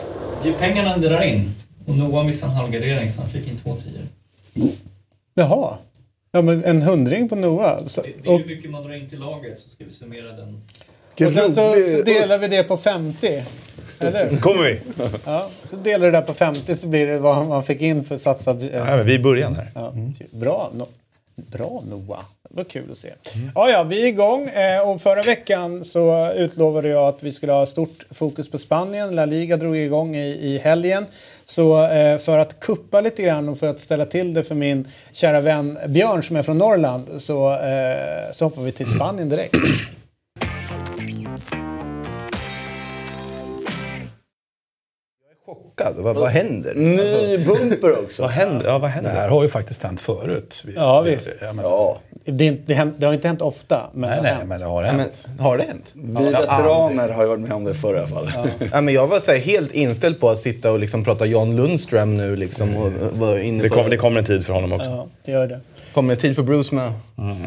Det 0.46 0.52
är 0.52 0.54
pengarna 0.54 0.98
det 0.98 1.10
drar 1.10 1.22
in. 1.22 1.56
Och 1.86 1.98
Noah 1.98 2.26
missade 2.26 2.52
en 2.52 2.58
halvgardering 2.58 3.10
så 3.10 3.22
han 3.22 3.30
fick 3.30 3.48
in 3.48 3.58
två 3.58 3.76
tior. 3.76 4.02
Jaha. 5.34 5.78
Ja, 6.32 6.42
men 6.42 6.64
en 6.64 6.82
hundring 6.82 7.30
på 7.30 7.36
Noah. 7.36 7.86
Så, 7.86 8.02
Det, 8.02 8.08
det 8.24 8.30
är 8.30 8.34
och, 8.34 8.40
hur 8.40 8.46
mycket 8.46 8.72
man 8.72 8.84
drar 8.84 8.94
in 8.94 9.10
till 9.10 9.20
laget 9.20 9.60
så 9.60 9.70
ska 9.70 9.86
vi 9.86 9.92
summera 9.92 10.32
den. 10.32 10.62
och 11.28 11.34
sen 11.34 11.56
så, 11.56 11.76
delar 12.06 12.38
vi 12.38 12.48
det 12.48 12.64
på 12.64 12.78
50. 12.78 13.44
Eller? 14.00 14.38
Kommer 14.38 14.64
vi? 14.64 14.80
Ja, 15.26 15.50
så 15.70 15.76
delar 15.76 16.06
du 16.06 16.12
det 16.12 16.18
där 16.18 16.26
på 16.26 16.34
50 16.34 16.76
så 16.76 16.88
blir 16.88 17.08
det 17.08 17.20
vad 17.20 17.48
man 17.48 17.64
fick 17.64 17.82
in 17.82 18.06
för 18.06 18.18
satsad... 18.18 18.70
Ja, 18.74 18.86
men 18.86 19.06
vi 19.06 19.16
är 19.16 19.20
i 19.20 19.24
början 19.24 19.56
här. 19.56 19.68
Ja, 19.74 19.94
bra, 20.32 20.72
no 20.76 20.88
bra 21.36 21.82
Noah. 21.90 22.24
Det 22.50 22.58
var 22.58 22.64
kul 22.64 22.92
att 22.92 22.98
se. 22.98 23.14
Ja, 23.56 23.70
ja, 23.70 23.84
vi 23.84 24.04
är 24.04 24.08
igång. 24.08 24.50
Eh, 24.50 24.90
och 24.90 25.02
förra 25.02 25.22
veckan 25.22 25.86
så 25.86 26.32
utlovade 26.32 26.88
jag 26.88 27.08
att 27.08 27.24
vi 27.24 27.32
skulle 27.32 27.52
ha 27.52 27.66
stort 27.66 28.06
fokus 28.12 28.50
på 28.50 28.58
Spanien. 28.58 29.16
La 29.16 29.26
Liga 29.26 29.58
drog 29.58 29.78
igång 29.78 30.16
i, 30.16 30.28
i 30.28 30.58
helgen. 30.58 31.06
Så 31.46 31.86
eh, 31.86 32.18
för 32.18 32.38
att 32.38 32.60
kuppa 32.60 33.02
lite 33.02 33.24
grann 33.24 33.50
och 33.50 33.58
för 33.58 33.68
att 33.68 33.80
ställa 33.80 34.06
till 34.06 34.34
det 34.34 34.44
för 34.44 34.56
min 34.56 34.88
kära 35.12 35.42
vän 35.42 35.78
Björn 35.88 36.24
som 36.24 36.36
är 36.36 36.44
från 36.44 36.58
Norrland 36.58 37.22
så, 37.22 37.54
eh, 37.54 38.32
så 38.34 38.46
hoppar 38.46 38.62
vi 38.62 38.72
till 38.72 38.96
Spanien 38.96 39.30
direkt. 39.30 39.56
Chockad. 45.78 45.96
Vad, 45.98 46.16
vad 46.16 46.30
händer? 46.30 46.74
Ny 46.76 47.38
bumper 47.38 48.00
också. 48.04 48.22
Vad 48.22 48.32
händer? 48.32 48.66
Ja, 48.68 48.72
vad 48.78 48.82
Det 48.90 48.94
händer? 48.94 49.12
här 49.12 49.30
har 49.30 49.44
ju 49.44 49.50
faktiskt 49.50 49.84
hänt 49.84 50.00
förut. 50.02 50.64
Vi- 50.66 50.74
Ja, 50.76 51.02
visst. 51.02 51.30
Ja, 51.42 51.54
men, 51.54 51.66
Ja, 51.66 51.98
Det, 52.26 52.50
det, 52.66 52.74
hänt, 52.74 52.96
det 52.98 53.06
har 53.06 53.14
inte 53.14 53.28
hänt 53.28 53.42
ofta, 53.42 53.90
men 53.94 54.10
nej, 54.10 54.10
det 54.10 54.16
har 54.16 54.24
nej, 54.24 54.34
hänt. 54.34 54.50
men 54.50 54.60
det 54.60 54.66
har 54.66 54.84
Ja, 54.84 54.92
men, 54.92 55.00
hänt. 55.00 55.28
har 55.40 55.58
det 55.58 55.64
hänt? 55.64 55.86
vi 55.94 56.26
veteraner 56.32 57.10
har 57.10 57.22
ju 57.24 57.28
varit 57.30 57.40
med 57.42 57.52
om 57.52 57.64
det 57.64 57.74
förr 57.74 57.96
i 57.96 58.00
alla 58.00 58.08
fall. 58.08 58.28
Ja, 58.72 58.82
men 58.82 58.94
jag 58.94 59.08
var 59.08 59.20
så 59.20 59.32
här, 59.32 59.38
helt 59.40 59.72
inställd 59.72 60.20
på 60.20 60.30
att 60.30 60.40
sitta 60.40 60.72
och 60.72 60.80
liksom 60.80 61.04
prata 61.04 61.26
John 61.26 61.56
Lundström 61.56 62.18
nu. 62.18 62.36
Liksom, 62.36 62.78
och, 62.78 62.86
och 62.86 63.18
var 63.18 63.38
inne 63.38 63.64
Det, 63.64 63.70
kom, 63.70 63.90
det 63.90 63.98
kommer 63.98 64.20
en 64.20 64.26
tid 64.26 64.46
för 64.46 64.54
honom 64.54 64.74
också. 64.74 64.90
Ja, 64.90 65.08
det 65.26 65.32
gör 65.32 65.48
det. 65.48 65.60
kommer 65.94 66.16
tid 66.16 66.36
för 66.36 66.44
Bruce 66.44 66.76
med. 66.76 66.94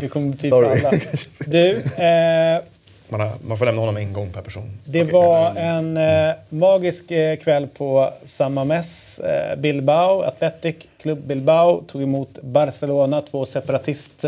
Det 0.00 0.08
kommer 0.08 0.32
tid 0.36 0.50
Sorry. 0.50 0.80
för 0.80 0.88
alla. 0.88 0.98
Du, 1.46 1.70
eh, 1.70 2.62
Man, 3.08 3.20
har, 3.20 3.30
man 3.40 3.58
får 3.58 3.66
lämna 3.66 3.80
honom 3.80 3.96
en 3.96 4.12
gång 4.12 4.30
per 4.30 4.42
person. 4.42 4.70
Det 4.84 5.02
Okej. 5.02 5.12
var 5.12 5.54
en 5.56 5.96
eh, 5.96 6.34
magisk 6.48 7.10
eh, 7.10 7.36
kväll 7.36 7.66
på 7.66 8.10
Samames 8.24 9.18
eh, 9.18 9.56
Bilbao. 9.56 10.22
Athletic 10.22 10.76
Club 11.02 11.18
Bilbao 11.18 11.82
tog 11.82 12.02
emot 12.02 12.38
Barcelona, 12.42 13.22
två 13.22 13.44
separatist... 13.44 14.24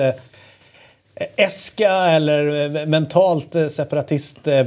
Eska 1.37 1.91
eller 1.91 2.77
eh, 2.77 2.87
mentalt 2.87 3.57
eh, 3.57 3.69
separatist 3.69 4.49
eh, 4.49 4.67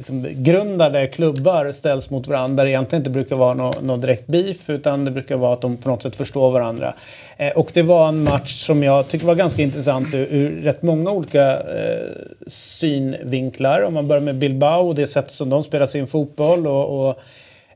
som 0.00 0.26
grundade 0.30 1.06
klubbar 1.06 1.72
ställs 1.72 2.10
mot 2.10 2.26
varandra 2.26 2.56
där 2.56 2.64
det 2.64 2.70
egentligen 2.70 3.00
inte 3.00 3.10
brukar 3.10 3.36
vara 3.36 3.54
någon 3.54 3.86
nå 3.86 3.96
direkt 3.96 4.26
beef 4.26 4.70
utan 4.70 5.04
det 5.04 5.10
brukar 5.10 5.36
vara 5.36 5.52
att 5.52 5.60
de 5.60 5.76
på 5.76 5.88
något 5.88 6.02
sätt 6.02 6.16
förstår 6.16 6.50
varandra. 6.50 6.94
Eh, 7.36 7.52
och 7.52 7.70
det 7.74 7.82
var 7.82 8.08
en 8.08 8.22
match 8.22 8.66
som 8.66 8.82
jag 8.82 9.08
tycker 9.08 9.26
var 9.26 9.34
ganska 9.34 9.62
intressant 9.62 10.14
ur, 10.14 10.26
ur 10.30 10.62
rätt 10.62 10.82
många 10.82 11.10
olika 11.10 11.60
eh, 11.60 12.06
synvinklar. 12.46 13.82
Om 13.82 13.94
man 13.94 14.08
börjar 14.08 14.22
med 14.22 14.34
Bilbao 14.34 14.88
och 14.88 14.94
det 14.94 15.06
sätt 15.06 15.30
som 15.30 15.50
de 15.50 15.64
spelar 15.64 15.86
sin 15.86 16.06
fotboll 16.06 16.66
och, 16.66 17.08
och 17.08 17.18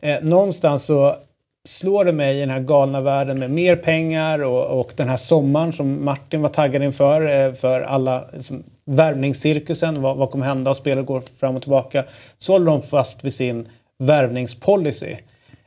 eh, 0.00 0.22
någonstans 0.22 0.84
så 0.84 1.16
slår 1.68 2.04
det 2.04 2.12
mig 2.12 2.36
i 2.36 2.40
den 2.40 2.50
här 2.50 2.60
galna 2.60 3.00
världen 3.00 3.38
med 3.38 3.50
mer 3.50 3.76
pengar 3.76 4.42
och, 4.42 4.80
och 4.80 4.92
den 4.96 5.08
här 5.08 5.16
sommaren 5.16 5.72
som 5.72 6.04
Martin 6.04 6.42
var 6.42 6.48
taggad 6.48 6.82
inför 6.82 7.46
eh, 7.46 7.52
för 7.52 7.80
alla 7.80 8.24
liksom, 8.32 8.62
värvningscirkusen, 8.84 10.02
vad, 10.02 10.16
vad 10.16 10.30
kommer 10.30 10.46
hända 10.46 10.70
och 10.70 10.76
spelet 10.76 11.06
går 11.06 11.22
fram 11.40 11.56
och 11.56 11.62
tillbaka. 11.62 12.04
Så 12.38 12.52
håller 12.52 12.66
de 12.66 12.82
fast 12.82 13.24
vid 13.24 13.34
sin 13.34 13.68
värvningspolicy. 13.98 15.16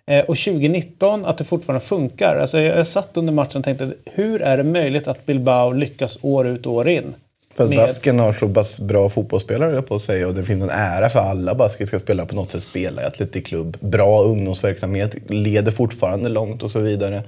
Eh, 0.08 0.20
och 0.20 0.38
2019, 0.38 1.26
att 1.26 1.38
det 1.38 1.44
fortfarande 1.44 1.86
funkar. 1.86 2.36
Alltså, 2.36 2.60
jag, 2.60 2.78
jag 2.78 2.88
satt 2.88 3.18
under 3.18 3.34
matchen 3.34 3.58
och 3.58 3.64
tänkte, 3.64 3.94
hur 4.06 4.42
är 4.42 4.58
det 4.58 4.64
möjligt 4.64 5.08
att 5.08 5.26
Bilbao 5.26 5.72
lyckas 5.72 6.18
år 6.22 6.48
ut 6.48 6.66
och 6.66 6.74
år 6.74 6.88
in? 6.88 7.14
För 7.56 7.64
att 7.64 7.70
Med- 7.70 7.80
basken 7.80 8.20
har 8.20 8.34
så 8.34 8.50
pass 8.50 8.80
bra 8.80 9.10
fotbollsspelare 9.10 9.82
på 9.82 10.00
säga 10.00 10.28
och 10.28 10.34
det 10.34 10.44
finns 10.44 10.64
en 10.64 10.70
ära 10.70 11.10
för 11.10 11.20
alla 11.20 11.56
baskiska 11.56 12.00
spelare 12.00 12.28
på 12.28 12.36
något 12.36 12.52
sätt 12.52 12.64
spela 12.64 13.02
i 13.02 13.06
atletiklubb. 13.06 13.78
Bra 13.80 14.24
ungdomsverksamhet, 14.24 15.16
leder 15.28 15.72
fortfarande 15.72 16.30
långt 16.30 16.64
och 16.64 16.72
så 16.72 16.80
vidare. 16.80 17.24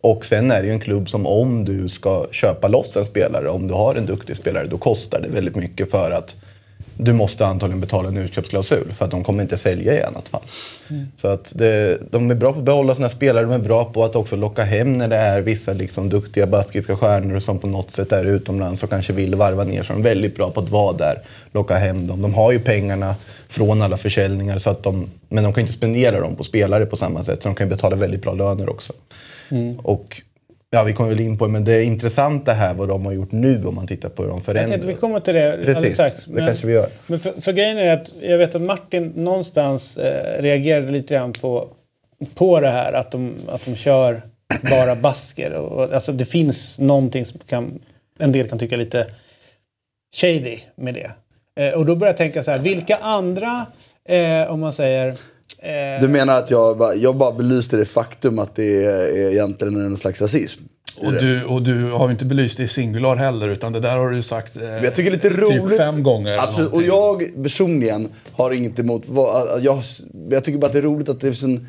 Och 0.00 0.24
sen 0.24 0.50
är 0.50 0.60
det 0.60 0.66
ju 0.66 0.72
en 0.72 0.80
klubb 0.80 1.10
som 1.10 1.26
om 1.26 1.64
du 1.64 1.88
ska 1.88 2.26
köpa 2.30 2.68
loss 2.68 2.96
en 2.96 3.04
spelare, 3.04 3.48
om 3.48 3.68
du 3.68 3.74
har 3.74 3.94
en 3.94 4.06
duktig 4.06 4.36
spelare, 4.36 4.66
då 4.66 4.78
kostar 4.78 5.20
det 5.20 5.28
väldigt 5.28 5.56
mycket 5.56 5.90
för 5.90 6.10
att 6.10 6.36
du 6.96 7.12
måste 7.12 7.46
antagligen 7.46 7.80
betala 7.80 8.08
en 8.08 8.16
utköpsklausul 8.16 8.92
för 8.96 9.04
att 9.04 9.10
de 9.10 9.24
kommer 9.24 9.42
inte 9.42 9.58
sälja 9.58 9.94
i 9.94 10.02
annat 10.02 10.28
fall. 10.28 10.40
Så 11.16 11.28
att 11.28 11.52
det, 11.54 11.98
de 12.10 12.30
är 12.30 12.34
bra 12.34 12.52
på 12.52 12.58
att 12.58 12.64
behålla 12.64 12.94
sina 12.94 13.08
spelare, 13.08 13.44
de 13.44 13.52
är 13.52 13.58
bra 13.58 13.84
på 13.84 14.04
att 14.04 14.16
också 14.16 14.36
locka 14.36 14.62
hem 14.62 14.98
när 14.98 15.08
det 15.08 15.16
är 15.16 15.40
vissa 15.40 15.72
liksom 15.72 16.08
duktiga 16.08 16.46
baskiska 16.46 16.96
stjärnor 16.96 17.38
som 17.38 17.58
på 17.58 17.66
något 17.66 17.92
sätt 17.92 18.12
är 18.12 18.24
utomlands 18.24 18.82
och 18.82 18.90
kanske 18.90 19.12
vill 19.12 19.34
varva 19.34 19.64
ner. 19.64 19.82
Så 19.82 19.92
de 19.92 19.98
är 19.98 20.04
väldigt 20.04 20.36
bra 20.36 20.50
på 20.50 20.60
att 20.60 20.68
vara 20.68 20.96
där, 20.96 21.18
locka 21.52 21.74
hem 21.74 22.06
dem. 22.06 22.22
De 22.22 22.34
har 22.34 22.52
ju 22.52 22.58
pengarna 22.58 23.14
från 23.48 23.82
alla 23.82 23.96
försäljningar, 23.96 24.58
så 24.58 24.70
att 24.70 24.82
de, 24.82 25.10
men 25.28 25.44
de 25.44 25.52
kan 25.52 25.60
inte 25.60 25.72
spendera 25.72 26.20
dem 26.20 26.36
på 26.36 26.44
spelare 26.44 26.86
på 26.86 26.96
samma 26.96 27.22
sätt. 27.22 27.42
Så 27.42 27.48
de 27.48 27.54
kan 27.54 27.68
betala 27.68 27.96
väldigt 27.96 28.22
bra 28.22 28.34
löner 28.34 28.70
också. 28.70 28.92
Och 29.82 30.22
ja, 30.74 30.82
vi 30.82 30.92
kommer 30.92 31.10
väl 31.10 31.20
in 31.20 31.38
på 31.38 31.46
det, 31.46 31.52
men 31.52 31.64
det 31.64 31.72
är 31.72 31.82
intressant 31.82 32.46
det 32.46 32.52
här 32.52 32.74
vad 32.74 32.88
de 32.88 33.06
har 33.06 33.12
gjort 33.12 33.32
nu 33.32 33.64
om 33.66 33.74
man 33.74 33.86
tittar 33.86 34.08
på 34.08 34.22
hur 34.22 34.30
de 34.30 34.40
förändras. 34.40 34.70
tänkte 34.70 34.86
vi 34.86 34.94
kommer 34.94 35.20
till 35.20 35.34
det 35.34 35.60
Precis, 35.64 35.94
strax. 35.94 36.24
det 36.24 36.46
kanske 36.46 36.66
vi 36.66 36.72
gör. 36.72 36.88
Men 37.06 37.18
för, 37.20 37.40
för 37.40 37.52
grejen 37.52 37.78
är 37.78 37.96
att 37.96 38.12
jag 38.22 38.38
vet 38.38 38.54
att 38.54 38.62
Martin 38.62 39.12
någonstans 39.16 39.98
eh, 39.98 40.42
reagerade 40.42 40.90
lite 40.90 41.14
grann 41.14 41.32
på, 41.32 41.68
på 42.34 42.60
det 42.60 42.70
här 42.70 42.92
att 42.92 43.10
de, 43.10 43.34
att 43.48 43.64
de 43.64 43.76
kör 43.76 44.22
bara 44.70 44.94
basker. 44.94 45.52
Och, 45.52 45.72
och, 45.72 45.92
alltså 45.94 46.12
det 46.12 46.24
finns 46.24 46.78
någonting 46.78 47.24
som 47.24 47.40
kan, 47.46 47.78
en 48.18 48.32
del 48.32 48.48
kan 48.48 48.58
tycka 48.58 48.76
lite 48.76 49.06
shady 50.16 50.58
med 50.76 50.94
det. 50.94 51.10
Eh, 51.62 51.74
och 51.74 51.86
då 51.86 51.96
börjar 51.96 52.12
jag 52.12 52.18
tänka 52.18 52.44
så 52.44 52.50
här, 52.50 52.58
vilka 52.58 52.96
andra, 52.96 53.66
eh, 54.08 54.50
om 54.50 54.60
man 54.60 54.72
säger... 54.72 55.14
Eh, 55.58 56.00
Du 56.00 56.08
menar 56.08 56.38
att 56.38 56.50
jag 56.50 56.78
bara, 56.78 56.94
jag 56.94 57.16
bara 57.16 57.32
belyste 57.32 57.76
det 57.76 57.84
faktum 57.84 58.38
att 58.38 58.54
det 58.56 58.84
är, 58.84 59.16
är 59.16 59.30
egentligen 59.32 59.84
en 59.86 59.96
slags 59.96 60.22
rasism? 60.22 60.62
Och 61.04 61.12
du, 61.12 61.44
och 61.44 61.62
du 61.62 61.90
har 61.90 62.06
ju 62.06 62.12
inte 62.12 62.24
belyst 62.24 62.56
det 62.56 62.62
i 62.62 62.68
singular 62.68 63.16
heller, 63.16 63.48
utan 63.48 63.72
det 63.72 63.80
där 63.80 63.96
har 63.96 64.10
du 64.10 64.22
sagt 64.22 64.56
eh, 64.56 64.62
Jag 64.84 64.94
tycker 64.94 65.10
det 65.10 65.24
är 65.24 65.30
lite 65.30 65.40
roligt. 65.40 65.68
typ 65.70 65.78
fem 65.78 66.02
gånger. 66.02 66.32
eller 66.32 66.42
Absolut. 66.42 66.72
Och 66.72 66.82
jag 66.82 67.42
personligen 67.42 68.08
har 68.32 68.50
inget 68.50 68.78
emot... 68.78 69.02
Jag, 69.62 69.82
jag 70.30 70.44
tycker 70.44 70.58
bara 70.58 70.66
att 70.66 70.72
det 70.72 70.78
är 70.78 70.82
roligt 70.82 71.08
att 71.08 71.20
det 71.20 71.28
är 71.28 71.32
sån 71.32 71.66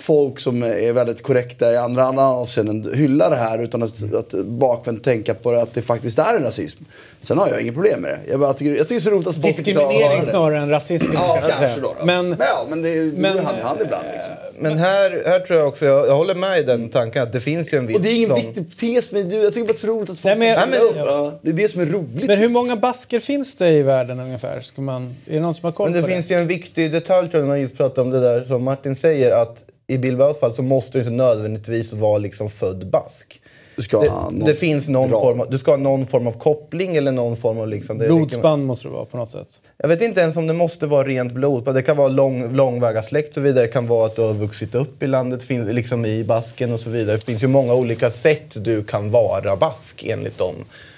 folk 0.00 0.40
som 0.40 0.62
är 0.62 0.92
väldigt 0.92 1.22
korrekta 1.22 1.72
i 1.72 1.76
andra, 1.76 2.02
andra 2.04 2.22
avseenden 2.24 2.94
hyllar 2.94 3.30
det 3.30 3.36
här 3.36 3.62
utan 3.62 3.82
att, 3.82 4.14
att 4.14 4.30
bakvänt 4.44 5.04
tänka 5.04 5.34
på 5.34 5.52
det, 5.52 5.62
att 5.62 5.74
det 5.74 5.82
faktiskt 5.82 6.18
är 6.18 6.36
en 6.36 6.42
rasism. 6.42 6.84
Sen 7.22 7.38
har 7.38 7.48
jag 7.48 7.60
inget 7.62 7.74
problem 7.74 8.00
med 8.00 8.10
det. 8.10 8.30
Jag, 8.30 8.40
bara 8.40 8.52
tycker, 8.52 8.70
jag 8.70 8.78
tycker 8.88 8.94
det 8.94 8.98
är 8.98 9.00
så 9.00 9.10
roligt 9.10 9.26
att 9.26 9.34
folk 9.34 9.46
Diskriminering 9.46 10.20
det. 10.20 10.26
snarare 10.26 10.58
än 10.58 10.70
rasism. 10.70 11.06
Ja, 11.14 11.38
kanske 11.58 11.80
då. 11.80 11.94
då. 12.00 12.06
Men, 12.06 12.28
Men, 12.28 12.38
ja, 12.40 12.66
men 12.68 12.82
det, 12.82 13.10
det 13.10 13.20
men- 13.20 13.34
går 13.36 13.42
hand 13.42 13.58
i 13.58 13.62
hand 13.62 13.80
ibland. 13.84 14.04
Liksom. 14.12 14.30
Men 14.62 14.78
här, 14.78 15.22
här 15.26 15.40
tror 15.40 15.58
jag 15.58 15.68
också, 15.68 15.86
jag, 15.86 16.06
jag 16.08 16.16
håller 16.16 16.34
med 16.34 16.58
i 16.60 16.62
den 16.62 16.88
tanken 16.88 17.22
att 17.22 17.32
det 17.32 17.40
finns 17.40 17.74
ju 17.74 17.78
en 17.78 17.86
viss... 17.86 17.96
Och 17.96 18.02
det 18.02 18.08
är 18.10 18.14
ingen 18.16 18.28
sån- 18.28 18.36
viktig 18.40 18.76
tes, 18.78 19.12
men 19.12 19.28
du, 19.28 19.36
jag 19.36 19.54
tycker 19.54 19.66
bara 19.66 19.72
det 19.72 19.76
är 19.76 19.80
så 19.80 19.86
roligt 19.86 20.10
att 20.10 20.20
folk 20.20 20.36
Nej, 20.38 20.56
men- 20.56 20.70
Nej, 20.70 20.80
upp. 20.80 20.94
men- 20.94 21.04
Ja, 21.06 21.32
det 21.42 21.48
är 21.50 21.52
det 21.54 21.68
som 21.68 21.80
är 21.80 21.86
roligt. 21.86 22.26
men 22.26 22.38
hur 22.38 22.48
många 22.48 22.76
basker 22.76 23.18
finns 23.20 23.56
det 23.56 23.68
i 23.70 23.82
världen 23.82 24.20
ungefär? 24.20 24.60
Ska 24.60 24.82
man, 24.82 25.14
är 25.26 25.34
det 25.34 25.40
någon 25.40 25.54
som 25.54 25.64
har 25.64 25.72
koll 25.72 25.90
Men 25.90 25.96
det 25.96 26.02
på 26.02 26.08
finns 26.14 26.26
det? 26.28 26.34
ju 26.34 26.40
en 26.40 26.46
viktig 26.46 26.92
detalj 26.92 27.28
tror 27.30 27.40
jag, 27.40 27.48
när 27.48 27.54
man 27.54 27.60
just 27.60 27.76
pratar 27.76 28.02
om 28.02 28.10
det 28.10 28.20
där 28.20 28.44
som 28.44 28.62
Martin 28.64 28.96
säger 28.96 29.30
att 29.30 29.62
i 29.90 29.98
Bilbaos 29.98 30.40
fall 30.40 30.54
så 30.54 30.62
måste 30.62 30.98
du 30.98 31.02
inte 31.02 31.10
nödvändigtvis 31.10 31.92
vara 31.92 32.18
liksom 32.18 32.50
född 32.50 32.90
bask. 32.90 33.40
Du 33.76 33.82
ska 33.82 34.00
Det, 34.00 34.08
ha 34.08 34.30
någon 34.30 34.44
det 34.44 34.54
finns 34.54 34.88
någon 34.88 35.10
form 35.10 35.40
av, 35.40 35.50
du 35.50 35.58
ska 35.58 35.70
ha 35.70 35.78
någon 35.78 36.06
form 36.06 36.26
av 36.26 36.32
koppling 36.32 36.96
eller 36.96 37.12
någon 37.12 37.36
form 37.36 37.58
av... 37.58 37.68
Liksom, 37.68 37.98
det, 37.98 38.06
Blodsband 38.06 38.66
måste 38.66 38.88
det 38.88 38.92
vara 38.92 39.04
på 39.04 39.16
något 39.16 39.30
sätt. 39.30 39.48
Jag 39.76 39.88
vet 39.88 40.02
inte 40.02 40.20
ens 40.20 40.36
om 40.36 40.46
det 40.46 40.52
måste 40.52 40.86
vara 40.86 41.08
rent 41.08 41.32
blod. 41.32 41.74
Det 41.74 41.82
kan 41.82 41.96
vara 41.96 42.08
lång, 42.08 42.56
långväga 42.56 43.02
släkt 43.02 43.28
och 43.28 43.34
så 43.34 43.40
vidare. 43.40 43.66
Det 43.66 43.72
kan 43.72 43.86
vara 43.86 44.06
att 44.06 44.16
du 44.16 44.22
har 44.22 44.34
vuxit 44.34 44.74
upp 44.74 45.02
i 45.02 45.06
landet, 45.06 45.42
finns, 45.42 45.72
liksom 45.72 46.06
i 46.06 46.24
basken 46.24 46.72
och 46.72 46.80
så 46.80 46.90
vidare. 46.90 47.16
Det 47.16 47.24
finns 47.24 47.42
ju 47.42 47.46
många 47.46 47.74
olika 47.74 48.10
sätt 48.10 48.64
du 48.64 48.84
kan 48.84 49.10
vara 49.10 49.56
bask 49.56 50.04
enligt 50.08 50.38
dem. 50.38 50.54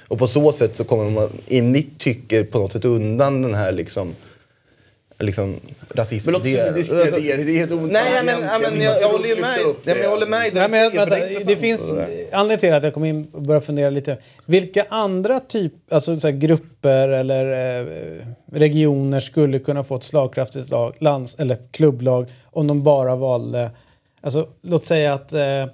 Och 0.08 0.18
på 0.18 0.26
så 0.26 0.52
sätt 0.52 0.76
så 0.76 0.84
kommer 0.84 1.10
man 1.10 1.28
i 1.46 1.62
mitt 1.62 1.98
tycke 1.98 2.44
på 2.44 2.58
något 2.58 2.72
sätt 2.72 2.84
undan 2.84 3.42
den 3.42 3.54
här 3.54 3.72
liksom, 3.72 4.14
liksom 5.22 5.56
rasismen. 5.94 6.32
Men 6.32 6.32
låt 6.32 6.42
oss 6.42 6.48
inte 6.48 6.72
diskutera 6.72 7.02
Alltså- 7.02 7.20
det. 7.20 7.36
Det 7.36 7.52
är 7.52 7.66
helt. 7.66 7.92
Nej, 7.92 8.22
men, 8.24 8.42
ja, 8.42 8.58
men 8.62 8.80
jag, 8.80 9.00
jag 9.00 9.08
håller 9.08 9.28
ju 9.28 9.40
med. 9.40 9.58
Ja, 9.60 9.74
men 9.84 9.96
jag 10.02 10.10
håller 10.10 10.26
med 10.26 10.46
i 10.46 10.50
det 10.50 10.60
Nej, 10.60 10.70
men, 10.70 10.96
vänta, 10.96 11.16
det, 11.16 11.30
intressant 11.32 11.60
finns 11.60 11.80
och 11.80 11.86
sådär. 11.86 12.08
anledning 12.32 12.58
till 12.60 12.72
att 12.72 12.84
jag 12.84 12.94
kom 12.94 13.04
in 13.04 13.28
och 13.32 13.42
började 13.42 13.66
fundera 13.66 13.90
lite. 13.90 14.16
Vilka 14.46 14.86
andra 14.88 15.40
typ, 15.40 15.72
alltså 15.92 16.20
så 16.20 16.28
här, 16.28 16.34
grupper 16.36 17.08
eller 17.08 17.80
eh, 17.80 17.86
regioner 18.52 19.20
skulle 19.20 19.58
kunna 19.58 19.84
få 19.84 19.96
ett 19.96 20.04
slagkraftigt 20.04 20.70
lag, 20.70 20.94
lands, 21.00 21.34
eller 21.38 21.58
klubblag 21.70 22.26
om 22.44 22.66
de 22.66 22.82
bara 22.82 23.16
valde... 23.16 23.70
Alltså, 24.20 24.48
låt 24.62 24.86
säga 24.86 25.14
att 25.14 25.32
eh, 25.32 25.66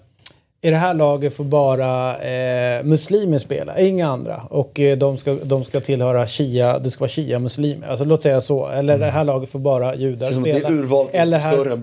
i 0.63 0.71
det 0.71 0.77
här 0.77 0.95
laget 0.95 1.37
får 1.37 1.45
bara 1.45 2.19
eh, 2.19 2.83
muslimer 2.85 3.39
spela, 3.39 3.79
inga 3.79 4.09
andra. 4.09 4.43
Och 4.51 4.81
eh, 4.81 4.99
de, 4.99 5.19
ska, 5.19 5.35
de 5.43 5.65
ska 5.65 5.81
tillhöra 5.81 6.27
shia, 6.27 6.79
det 6.79 6.91
ska 6.91 7.01
vara 7.01 7.09
shia-muslimer. 7.09 7.89
Alltså, 7.89 8.05
låt 8.05 8.23
säga 8.23 8.41
så. 8.41 8.69
Eller 8.69 8.99
det 8.99 9.11
här 9.11 9.25
laget 9.25 9.51
får 9.51 9.59
bara 9.59 9.95
judar 9.95 10.27
spela. 10.27 10.59
det 10.59 10.65
är 10.65 10.73
urvalet 10.73 11.15
Eller 11.15 11.39
här, 11.39 11.53
större 11.53 11.73
än. 11.73 11.83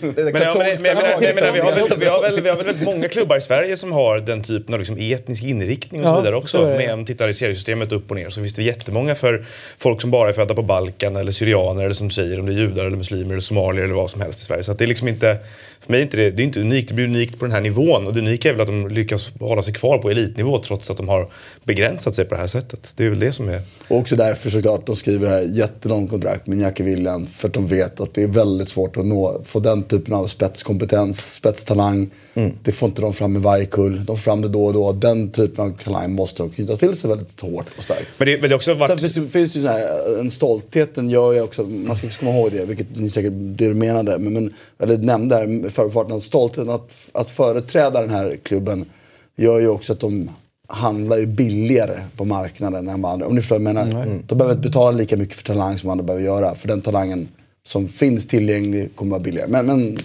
Men, 0.00 0.82
menar, 0.82 1.52
vi, 1.52 1.60
har 2.06 2.22
väl, 2.22 2.42
vi, 2.42 2.48
har 2.48 2.56
väldigt 2.56 2.82
många 2.82 3.08
klubbar 3.08 3.36
i 3.36 3.40
Sverige 3.40 3.76
som 3.76 3.92
har 3.92 4.18
den 4.18 4.42
typen 4.42 4.74
av 4.74 4.80
liksom 4.80 4.96
etnisk 5.00 5.42
inriktning 5.42 6.00
och 6.00 6.06
så 6.06 6.12
Ja, 6.12 6.20
vidare 6.20 6.34
så 6.34 6.38
också. 6.38 6.64
om 6.64 6.86
man 6.96 7.04
tittar 7.04 7.28
i 7.28 7.34
seriesystemet 7.34 7.92
upp 7.92 8.10
och 8.10 8.16
ner 8.16 8.30
så 8.30 8.40
finns 8.40 8.54
det 8.54 8.62
jättemånga 8.62 9.14
för 9.14 9.44
folk 9.78 10.00
som 10.00 10.10
bara 10.10 10.28
är 10.28 10.32
födda 10.32 10.54
på 10.54 10.62
Balkan 10.62 11.16
eller 11.16 11.32
syrianer 11.32 11.84
eller 11.84 11.94
som 11.94 12.10
säger 12.10 12.40
om 12.40 12.46
det 12.46 12.52
är 12.52 12.56
judar 12.56 12.84
eller 12.84 12.96
muslimer 12.96 13.30
eller 13.30 13.40
somalier 13.40 13.84
eller 13.84 13.94
vad 13.94 14.10
som 14.10 14.20
helst 14.20 14.40
i 14.40 14.42
Sverige. 14.44 14.64
Så 14.64 14.72
att 14.72 14.78
det 14.78 14.84
är 14.84 14.86
liksom 14.86 15.08
inte, 15.08 15.38
för 15.82 15.92
mig 15.92 16.00
är 16.00 16.02
inte 16.02 16.16
det, 16.16 16.30
det 16.30 16.42
är 16.42 16.44
inte 16.44 16.60
unikt, 16.60 16.88
det 16.88 16.94
blir 16.94 17.04
unikt 17.04 17.38
på 17.38 17.44
den 17.44 17.52
här 17.52 17.60
nivån 17.60 18.06
och 18.06 18.14
det 18.14 18.20
unika 18.20 18.48
är 18.48 18.52
väl 18.52 18.60
att 18.60 18.66
de 18.66 18.88
lyckas 18.88 19.32
hålla 19.40 19.62
sig 19.62 19.74
kvar 19.74 19.98
på 19.98 20.10
elitnivå 20.10 20.58
trots 20.58 20.90
att 20.90 20.96
de 20.96 21.08
har 21.08 21.28
begränsat 21.64 22.14
sig 22.14 22.24
på 22.24 22.34
det 22.34 22.40
här 22.40 22.46
sättet. 22.46 22.92
Det 22.96 23.04
är 23.04 23.10
väl 23.10 23.18
det 23.18 23.32
som 23.32 23.48
är... 23.48 23.62
Och 23.88 23.96
också 23.98 24.16
därför 24.16 24.50
såklart 24.50 24.86
de 24.86 24.96
skriver 24.96 25.28
här 25.28 25.42
jättelångt 25.42 26.10
kontrakt 26.10 26.46
med 26.46 26.60
Jackie 26.60 26.86
William. 26.86 27.26
För 27.26 27.48
att 27.48 27.54
de 27.54 27.66
vet 27.66 28.00
att 28.00 28.14
det 28.14 28.22
är 28.22 28.26
väldigt 28.26 28.68
svårt 28.68 28.96
att 28.96 29.06
nå, 29.06 29.42
få 29.44 29.60
den 29.60 29.82
typen 29.82 30.14
av 30.14 30.26
spetskompetens, 30.26 31.34
spetstalang. 31.34 32.10
Det 32.62 32.72
får 32.72 32.88
inte 32.88 33.02
de 33.02 33.12
fram 33.12 33.36
i 33.36 33.38
varje 33.38 33.66
kull. 33.66 34.04
De 34.04 34.06
får 34.06 34.22
fram 34.22 34.42
det 34.42 34.48
då 34.48 34.64
och 34.64 34.72
då. 34.72 34.92
Den 34.92 35.30
typen 35.30 35.64
av 35.64 35.78
talang 35.84 36.12
måste 36.12 36.42
de 36.42 36.50
knyta 36.50 36.76
till 36.76 36.94
sig 36.94 37.10
väldigt 37.10 37.40
hårt 37.40 37.66
och 37.78 37.84
starkt. 37.84 38.08
Men 38.18 38.26
det, 38.26 38.40
men 38.40 38.50
det 38.50 38.56
också 38.56 38.74
varit... 38.74 38.88
Sen 38.88 38.98
finns 38.98 39.14
det, 39.14 39.28
finns 39.28 39.52
det 39.52 39.58
ju 39.58 39.64
så 39.64 39.70
här, 39.70 40.20
en 40.20 40.30
stoltheten 40.30 41.10
gör 41.10 41.32
ju 41.32 41.40
också, 41.40 41.62
man 41.62 41.96
ska 41.96 42.08
komma 42.08 42.30
ihåg 42.30 42.52
det, 42.52 42.64
vilket 42.64 42.86
ni 42.96 43.10
säkert 43.10 43.32
det 43.34 43.68
du 43.68 43.74
menade, 43.74 44.18
men, 44.18 44.32
men, 44.32 44.54
eller 44.78 44.98
nämnde 44.98 45.36
här 45.36 45.46
med 45.46 45.72
förbifarten, 45.72 46.16
att 46.16 46.22
stoltheten 46.22 46.70
att, 46.70 46.92
att 47.12 47.30
företräda 47.30 48.00
den 48.00 48.10
här 48.10 48.38
klubben 48.42 48.84
gör 49.36 49.60
ju 49.60 49.68
också 49.68 49.92
att 49.92 50.00
de 50.00 50.30
handlar 50.66 51.16
ju 51.16 51.26
billigare 51.26 52.00
på 52.16 52.24
marknaden 52.24 52.88
än 52.88 53.02
vad 53.02 53.12
andra. 53.12 53.26
Om 53.26 53.34
ni 53.34 53.40
förstår 53.40 53.58
vad 53.58 53.76
jag 53.76 53.86
menar. 53.86 54.20
De 54.26 54.38
behöver 54.38 54.56
inte 54.56 54.68
betala 54.68 54.90
lika 54.98 55.16
mycket 55.16 55.36
för 55.36 55.44
talang 55.44 55.78
som 55.78 55.90
andra 55.90 56.04
behöver 56.04 56.24
göra. 56.24 56.54
För 56.54 56.68
den 56.68 56.80
talangen 56.80 57.28
som 57.66 57.88
finns 57.88 58.28
tillgänglig 58.28 58.96
kommer 58.96 59.10
vara 59.10 59.20
billigare. 59.20 59.48
Men, 59.50 59.66
men 59.66 59.98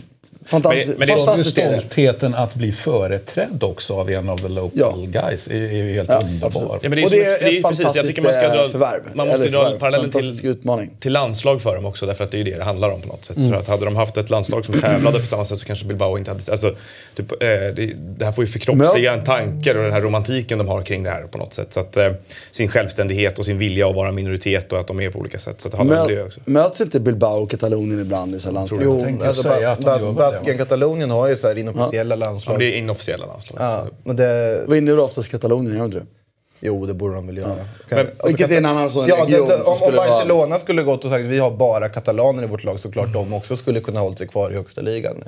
fantastiskt, 0.48 0.88
Men- 0.88 0.98
men 1.00 1.08
det 1.08 1.14
är 1.14 1.18
fantastiskt 1.18 1.50
stoltheten 1.52 2.36
att 2.36 2.56
bli 2.56 2.72
företrädd 2.72 3.64
också 3.64 3.94
av 4.00 4.10
en 4.10 4.30
av 4.30 4.38
the 4.38 4.48
local 4.48 5.10
Ja. 5.14 5.22
guys 5.22 5.48
är, 5.48 5.54
är 5.56 5.84
ju 5.84 5.94
helt 5.94 6.10
Ja, 6.10 6.20
underbar. 6.24 6.62
Ja, 6.72 6.80
men 6.82 6.92
det 6.92 7.02
är 7.02 7.04
Och 7.04 7.10
som 7.10 7.20
det 7.20 7.26
ett, 7.26 7.42
är, 7.42 7.58
ett 7.58 7.64
precis, 7.64 7.96
jag 7.96 8.06
tycker 8.06 8.22
man 8.22 8.34
ska 8.34 8.48
dra, 8.48 8.66
eh, 8.66 8.70
förvärv. 8.72 9.02
man 9.14 9.28
måste 9.28 9.50
dra 9.50 9.72
parallellen 9.80 10.12
till, 10.12 10.46
utmaning. 10.46 10.92
till 11.00 11.14
landslag 11.14 11.62
för 11.62 11.76
dem 11.76 11.86
också 11.86 12.06
därför 12.06 12.24
att 12.24 12.32
det 12.32 12.38
är 12.38 12.40
ju 12.40 12.52
det 12.52 12.58
det 12.58 12.64
handlar 12.64 12.90
om 12.90 13.02
på 13.02 13.08
något 13.08 13.26
sätt. 13.26 13.38
Mm. 13.38 13.50
Så 13.50 13.56
att 13.56 13.68
hade 13.68 13.86
de 13.86 13.96
haft 13.96 14.18
ett 14.18 14.30
landslag 14.30 14.66
som 14.66 14.80
tävlade 14.82 15.20
på 15.20 15.26
samma 15.26 15.46
sätt 15.46 15.60
så 15.60 15.66
kanske 15.66 15.86
Bilbao 15.86 16.18
inte 16.18 16.32
hade... 16.32 16.52
Alltså, 16.52 16.76
typ, 17.16 17.32
eh, 17.32 17.38
det, 17.48 17.94
det 18.18 18.26
här 18.26 18.32
får 18.32 18.44
ju 18.44 18.48
förkroppsliga 18.48 19.14
en 19.14 19.24
tankar 19.24 19.76
och 19.76 19.84
den 19.84 19.94
här 19.94 20.02
romantiken 20.02 20.58
de 20.58 20.68
har 20.68 20.82
kring 20.82 21.04
det 21.04 21.10
här 21.10 21.22
på 21.24 21.38
något 21.38 21.54
sätt. 21.54 21.74
Så 21.74 21.80
att, 21.80 21.98
eh, 21.98 22.12
sin 22.52 22.68
självständighet 22.68 23.40
och 23.40 23.46
sin 23.46 23.58
vilja 23.58 23.88
att 23.90 23.96
vara 23.96 24.12
minoritet 24.12 24.74
och 24.74 24.80
att 24.80 24.88
de 24.88 25.02
är 25.02 25.10
på 25.10 25.20
olika 25.20 25.40
sätt. 25.40 25.62
Så 25.62 25.68
att 25.68 25.72
det 25.72 25.78
handlar 25.78 26.02
om 26.02 26.08
det 26.08 26.24
också. 26.24 26.40
Möts 26.46 26.82
inte 26.82 27.00
Bilbao 27.00 27.44
och 27.44 27.52
Katalonien 27.52 28.02
ibland 28.02 28.36
i 28.36 28.40
landslag? 28.52 28.84
jag 28.84 29.00
tänkte 29.04 29.28
alltså, 29.28 29.44
säga 29.44 29.72
att 29.72 29.80
de 29.80 29.86
Bas- 29.86 30.34
gör 30.34 30.37
Basken, 30.40 30.58
Katalonien 30.58 31.10
har 31.12 31.28
ju 31.28 31.36
så 31.38 31.48
här 31.48 31.58
inofficiella 31.58 32.16
Ja, 32.16 32.20
landslag. 32.20 32.54
men 32.54 32.60
det 32.60 32.66
är 32.66 32.78
inofficiella 32.78 33.26
landslag. 33.26 33.58
Ja, 33.62 33.86
men 34.04 34.16
det, 34.16 34.64
Vad 34.68 34.78
innebär 34.78 35.00
oftast 35.00 35.32
Katalonien? 35.32 35.78
Gör 35.78 35.86
inte 35.86 35.98
det? 36.00 36.06
jo, 36.60 36.86
det 36.86 36.94
borde 36.94 37.16
de 37.16 37.28
väl 37.28 37.38
göra. 37.38 37.56
Men- 37.90 38.00
Alltså, 38.00 38.28
Vilket 38.28 38.52
är 38.52 38.58
en 38.58 38.66
annan 38.66 38.92
sån 38.92 39.08
Ja, 39.08 39.16
det, 39.16 39.22
region 39.32 39.48
det, 39.48 39.58
som 39.64 39.74
om, 39.74 39.84
om 39.84 39.96
Barcelona 39.96 40.60
skulle 40.60 40.84
gått 40.84 41.06
och 41.06 41.12
sagt 41.12 41.24
vi 41.26 41.38
har 41.40 41.52
bara 41.52 41.90
katalaner 41.90 42.44
i 42.44 42.46
vårt 42.46 42.64
lag 42.64 42.80
så 42.80 42.92
klart 42.92 43.14
de 43.14 43.34
också 43.34 43.58
skulle 43.58 43.80
kunna 43.80 44.00
hålla 44.00 44.16
sig 44.16 44.28
kvar 44.28 44.52
i 44.52 44.54
högsta 44.56 44.82
ligan. 44.82 45.24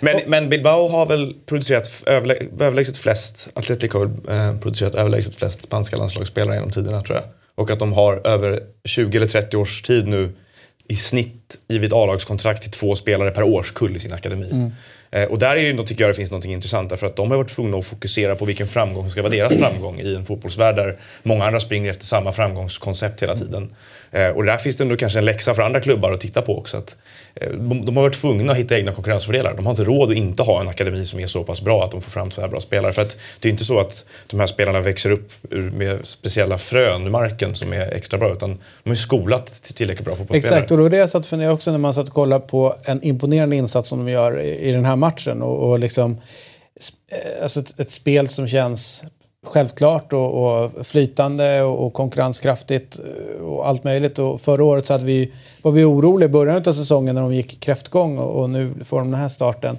Men, 0.00 0.16
men 0.26 0.48
Bilbao 0.48 0.88
har 0.88 1.06
väl 1.06 1.34
producerat 1.46 2.02
överlä 2.06 2.34
överlägset 2.60 2.96
flest, 2.96 3.50
Atletico 3.54 3.98
har 3.98 4.04
eh, 4.48 4.58
producerat 4.60 4.94
överlägset 4.94 5.36
flest 5.36 5.62
spanska 5.62 5.96
landslagsspelare 5.96 6.54
genom 6.54 6.70
tiderna 6.70 7.02
tror 7.02 7.16
jag. 7.18 7.24
Och 7.54 7.70
att 7.70 7.78
de 7.78 7.92
har 7.92 8.26
över 8.26 8.60
20 8.84 9.16
eller 9.16 9.26
30 9.26 9.56
års 9.56 9.82
tid 9.82 10.08
nu 10.08 10.32
i 10.90 10.96
snitt 10.96 11.58
givit 11.68 11.92
A-lagskontrakt 11.92 12.62
till 12.62 12.70
två 12.70 12.94
spelare 12.94 13.30
per 13.30 13.42
årskull 13.42 13.96
i 13.96 14.00
sin 14.00 14.12
akademi. 14.12 14.70
Eh, 15.10 15.24
och 15.24 15.38
där 15.38 15.56
är 15.56 15.72
det, 15.72 15.82
tycker 15.82 16.04
jag 16.04 16.10
det 16.10 16.14
finns 16.14 16.30
något 16.30 16.44
intressant 16.44 16.90
därför 16.90 17.06
att 17.06 17.16
de 17.16 17.30
har 17.30 17.36
varit 17.38 17.48
tvungna 17.48 17.76
att 17.76 17.86
fokusera 17.86 18.36
på 18.36 18.44
vilken 18.44 18.66
framgång 18.66 19.02
som 19.02 19.10
ska 19.10 19.22
vara 19.22 19.32
deras 19.32 19.56
framgång 19.56 20.00
i 20.00 20.14
en 20.14 20.24
fotbollsvärld 20.24 20.76
där 20.76 20.98
många 21.22 21.44
andra 21.44 21.60
springer 21.60 21.90
efter 21.90 22.04
samma 22.04 22.32
framgångskoncept 22.32 23.22
hela 23.22 23.36
tiden. 23.36 23.70
Eh, 24.12 24.28
och 24.28 24.44
där 24.44 24.56
finns 24.56 24.76
det 24.76 24.84
ändå 24.84 24.96
kanske 24.96 25.18
en 25.18 25.24
läxa 25.24 25.54
för 25.54 25.62
andra 25.62 25.80
klubbar 25.80 26.12
att 26.12 26.20
titta 26.20 26.42
på 26.42 26.58
också. 26.58 26.76
Att, 26.76 26.96
eh, 27.34 27.48
de, 27.48 27.84
de 27.84 27.96
har 27.96 28.02
varit 28.02 28.20
tvungna 28.20 28.52
att 28.52 28.58
hitta 28.58 28.76
egna 28.76 28.92
konkurrensfördelar. 28.92 29.54
De 29.54 29.66
har 29.66 29.72
inte 29.72 29.84
råd 29.84 30.10
att 30.10 30.16
inte 30.16 30.42
ha 30.42 30.60
en 30.60 30.68
akademi 30.68 31.06
som 31.06 31.20
är 31.20 31.26
så 31.26 31.44
pass 31.44 31.62
bra 31.62 31.84
att 31.84 31.90
de 31.90 32.00
får 32.00 32.10
fram 32.10 32.30
så 32.30 32.40
här 32.40 32.48
bra 32.48 32.60
spelare. 32.60 32.92
För 32.92 33.02
att 33.02 33.16
det 33.40 33.48
är 33.48 33.50
inte 33.50 33.64
så 33.64 33.80
att 33.80 34.04
de 34.26 34.40
här 34.40 34.46
spelarna 34.46 34.80
växer 34.80 35.10
upp 35.10 35.32
med 35.72 36.06
speciella 36.06 36.58
frön 36.58 37.06
i 37.06 37.10
marken 37.10 37.54
som 37.54 37.72
är 37.72 37.94
extra 37.94 38.18
bra 38.18 38.32
utan 38.32 38.50
de 38.50 38.90
har 38.90 38.92
ju 38.92 38.96
skolat 38.96 39.46
till 39.46 39.74
tillräckligt 39.74 40.04
bra 40.04 40.16
fotbollsspelare. 40.16 40.58
Exakt, 40.58 40.70
och 40.70 40.76
det 40.76 40.82
var 40.82 40.90
det 40.90 40.96
jag 40.96 41.10
satt 41.10 41.22
och 41.22 41.28
funderade 41.28 41.54
också 41.54 41.70
när 41.70 41.78
man 41.78 41.94
satt 41.94 42.08
och 42.08 42.14
kollade 42.14 42.46
på 42.46 42.76
en 42.84 43.02
imponerande 43.02 43.56
insats 43.56 43.88
som 43.88 44.04
de 44.04 44.12
gör 44.12 44.40
i, 44.40 44.72
den 44.72 44.84
här 44.84 44.96
matchen. 44.96 45.42
Och, 45.42 45.70
och 45.70 45.78
liksom, 45.78 46.18
eh, 47.10 47.42
alltså 47.42 47.60
ett, 47.60 47.80
ett 47.80 47.90
spel 47.90 48.28
som 48.28 48.48
känns 48.48 49.02
självklart 49.46 50.12
och, 50.12 50.64
och 50.64 50.86
flytande 50.86 51.62
och, 51.62 51.86
och 51.86 51.92
konkurrenskraftigt 51.92 52.98
eh, 52.98 53.42
och 53.42 53.68
allt 53.68 53.84
möjligt. 53.84 54.18
Och 54.18 54.40
förra 54.40 54.64
året 54.64 54.86
så 54.86 54.98
vi, 54.98 55.32
var 55.62 55.72
vi 55.72 55.84
oroliga 55.84 56.28
i 56.28 56.32
början 56.32 56.56
av 56.56 56.72
säsongen 56.72 57.14
när 57.14 57.22
de 57.22 57.34
gick 57.34 57.60
kräftgång 57.60 58.18
och, 58.18 58.42
och 58.42 58.50
nu 58.50 58.74
får 58.84 58.98
de 58.98 59.10
den 59.10 59.20
här 59.20 59.28
starten. 59.28 59.78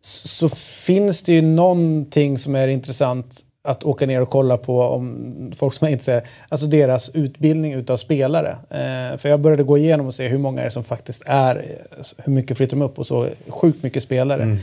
Så, 0.00 0.28
så 0.28 0.48
finns 0.86 1.22
det 1.22 1.32
ju 1.32 1.42
någonting 1.42 2.38
som 2.38 2.54
är 2.54 2.68
intressant 2.68 3.44
att 3.62 3.84
åka 3.84 4.06
ner 4.06 4.22
och 4.22 4.28
kolla 4.28 4.56
på 4.56 4.80
om 4.80 5.52
folk 5.56 5.74
som 5.74 5.86
är 5.86 5.92
intresserade, 5.92 6.26
alltså 6.48 6.66
deras 6.66 7.10
utbildning 7.10 7.72
utav 7.72 7.96
spelare. 7.96 8.50
Eh, 8.70 9.18
för 9.18 9.28
jag 9.28 9.40
började 9.40 9.62
gå 9.62 9.78
igenom 9.78 10.06
och 10.06 10.14
se 10.14 10.28
hur 10.28 10.38
många 10.38 10.60
är 10.60 10.64
det 10.64 10.70
som 10.70 10.84
faktiskt 10.84 11.22
är, 11.26 11.56
eh, 11.56 12.04
hur 12.16 12.32
mycket 12.32 12.56
flyttar 12.56 12.76
de 12.76 12.82
upp 12.82 12.98
och 12.98 13.06
så 13.06 13.28
sjukt 13.48 13.82
mycket 13.82 14.02
spelare. 14.02 14.58